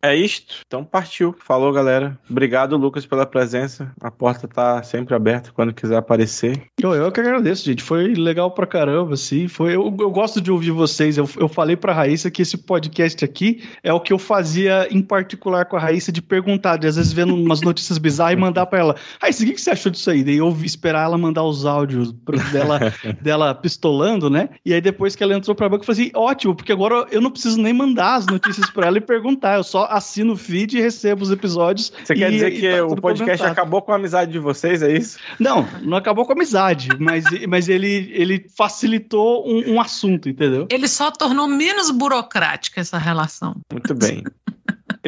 É 0.00 0.14
isto. 0.14 0.62
Então 0.66 0.84
partiu. 0.84 1.34
Falou, 1.44 1.72
galera. 1.72 2.18
Obrigado, 2.30 2.76
Lucas, 2.76 3.04
pela 3.04 3.26
presença. 3.26 3.92
A 4.00 4.10
porta 4.10 4.46
tá 4.46 4.80
sempre 4.82 5.14
aberta 5.14 5.50
quando 5.52 5.74
quiser 5.74 5.96
aparecer. 5.96 6.62
Eu, 6.80 6.94
eu 6.94 7.10
que 7.10 7.20
agradeço, 7.20 7.64
gente. 7.64 7.82
Foi 7.82 8.14
legal 8.14 8.50
pra 8.52 8.66
caramba, 8.66 9.14
assim. 9.14 9.48
Foi, 9.48 9.74
eu, 9.74 9.84
eu 9.98 10.10
gosto 10.10 10.40
de 10.40 10.52
ouvir 10.52 10.70
vocês. 10.70 11.18
Eu, 11.18 11.28
eu 11.36 11.48
falei 11.48 11.76
pra 11.76 11.92
Raíssa 11.92 12.30
que 12.30 12.42
esse 12.42 12.56
podcast 12.56 13.24
aqui 13.24 13.64
é 13.82 13.92
o 13.92 14.00
que 14.00 14.12
eu 14.12 14.18
fazia 14.18 14.86
em 14.88 15.02
particular 15.02 15.64
com 15.64 15.76
a 15.76 15.80
Raíssa 15.80 16.12
de 16.12 16.22
perguntar, 16.22 16.76
de 16.76 16.86
às 16.86 16.94
vezes 16.94 17.12
vendo 17.12 17.34
umas 17.34 17.60
notícias 17.60 17.98
bizarras 17.98 18.34
e 18.34 18.40
mandar 18.40 18.66
pra 18.66 18.78
ela. 18.78 18.96
Raíssa, 19.20 19.42
o 19.42 19.46
que, 19.46 19.54
que 19.54 19.60
você 19.60 19.70
achou 19.70 19.90
disso 19.90 20.10
aí? 20.10 20.22
Daí 20.22 20.36
eu 20.36 20.56
esperar 20.62 21.04
ela 21.04 21.18
mandar 21.18 21.42
os 21.42 21.66
áudios 21.66 22.12
dela, 22.52 22.78
dela 23.20 23.54
pistolando, 23.54 24.30
né? 24.30 24.48
E 24.64 24.72
aí 24.72 24.80
depois 24.80 25.16
que 25.16 25.24
ela 25.24 25.34
entrou 25.34 25.56
pra 25.56 25.68
banca, 25.68 25.82
eu 25.82 25.86
falei 25.86 26.02
assim, 26.02 26.12
ótimo, 26.14 26.54
porque 26.54 26.70
agora 26.70 27.06
eu 27.10 27.20
não 27.20 27.32
preciso 27.32 27.60
nem 27.60 27.72
mandar 27.72 28.14
as 28.14 28.26
notícias 28.26 28.70
pra 28.70 28.86
ela 28.86 28.98
e 28.98 29.00
perguntar. 29.00 29.56
Eu 29.56 29.64
só 29.64 29.87
assino 29.88 30.32
o 30.32 30.36
feed 30.36 30.78
e 30.78 30.80
recebo 30.80 31.22
os 31.22 31.30
episódios. 31.30 31.92
Você 32.04 32.14
quer 32.14 32.30
dizer 32.30 32.50
que 32.52 32.70
tá 32.70 32.84
o 32.84 32.96
podcast 33.00 33.38
comentado. 33.38 33.52
acabou 33.52 33.82
com 33.82 33.92
a 33.92 33.96
amizade 33.96 34.32
de 34.32 34.38
vocês, 34.38 34.82
é 34.82 34.92
isso? 34.92 35.18
Não, 35.38 35.66
não 35.82 35.96
acabou 35.96 36.24
com 36.24 36.32
a 36.32 36.34
amizade, 36.34 36.88
mas, 36.98 37.24
mas 37.46 37.68
ele, 37.68 38.10
ele 38.12 38.46
facilitou 38.56 39.48
um, 39.48 39.74
um 39.74 39.80
assunto, 39.80 40.28
entendeu? 40.28 40.66
Ele 40.70 40.88
só 40.88 41.10
tornou 41.10 41.46
menos 41.46 41.90
burocrática 41.90 42.80
essa 42.80 42.98
relação. 42.98 43.56
Muito 43.72 43.94
bem. 43.94 44.22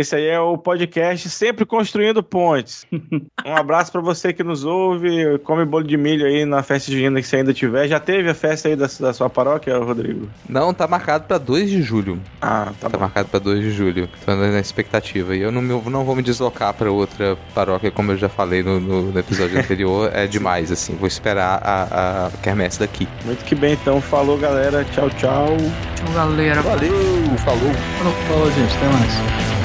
Esse 0.00 0.16
aí 0.16 0.28
é 0.28 0.40
o 0.40 0.56
podcast 0.56 1.28
Sempre 1.28 1.66
Construindo 1.66 2.22
Pontes. 2.22 2.86
Um 3.44 3.56
abraço 3.56 3.90
para 3.90 4.00
você 4.02 4.32
que 4.32 4.44
nos 4.44 4.64
ouve. 4.64 5.38
Come 5.44 5.64
bolo 5.64 5.84
de 5.84 5.96
milho 5.96 6.26
aí 6.26 6.44
na 6.44 6.62
festa 6.62 6.92
junina 6.92 7.20
que 7.20 7.26
você 7.26 7.36
ainda 7.36 7.54
tiver. 7.54 7.88
Já 7.88 7.98
teve 7.98 8.28
a 8.28 8.34
festa 8.34 8.68
aí 8.68 8.76
da, 8.76 8.86
da 8.86 9.12
sua 9.14 9.30
paróquia, 9.30 9.78
Rodrigo? 9.78 10.28
Não, 10.48 10.72
tá 10.74 10.86
marcado 10.86 11.24
para 11.24 11.38
2 11.38 11.70
de 11.70 11.82
julho. 11.82 12.20
Ah, 12.40 12.66
tá, 12.78 12.88
tá 12.88 12.88
bom. 12.90 12.98
marcado 13.00 13.28
para 13.28 13.40
2 13.40 13.60
de 13.60 13.70
julho. 13.70 14.08
Tô 14.24 14.34
na 14.36 14.60
expectativa. 14.60 15.34
E 15.34 15.40
eu 15.40 15.50
não, 15.50 15.62
não 15.62 16.04
vou 16.04 16.14
me 16.14 16.22
deslocar 16.22 16.74
para 16.74 16.90
outra 16.90 17.36
paróquia, 17.54 17.90
como 17.90 18.12
eu 18.12 18.18
já 18.18 18.28
falei 18.28 18.62
no, 18.62 18.78
no, 18.78 19.10
no 19.10 19.18
episódio 19.18 19.56
anterior. 19.58 20.10
É 20.14 20.26
demais, 20.26 20.70
assim. 20.70 20.94
Vou 20.96 21.08
esperar 21.08 21.60
a, 21.64 22.26
a 22.26 22.30
quermesse 22.42 22.78
daqui. 22.78 23.08
Muito 23.24 23.42
que 23.44 23.54
bem, 23.54 23.72
então. 23.72 24.00
Falou, 24.02 24.36
galera. 24.38 24.84
Tchau, 24.92 25.10
tchau. 25.10 25.56
Tchau, 25.96 26.14
galera. 26.14 26.60
Valeu. 26.62 26.92
Falou. 27.38 27.74
Falou, 27.98 28.12
falou 28.28 28.50
gente. 28.52 28.76
Até 28.76 28.86
mais. 28.86 29.59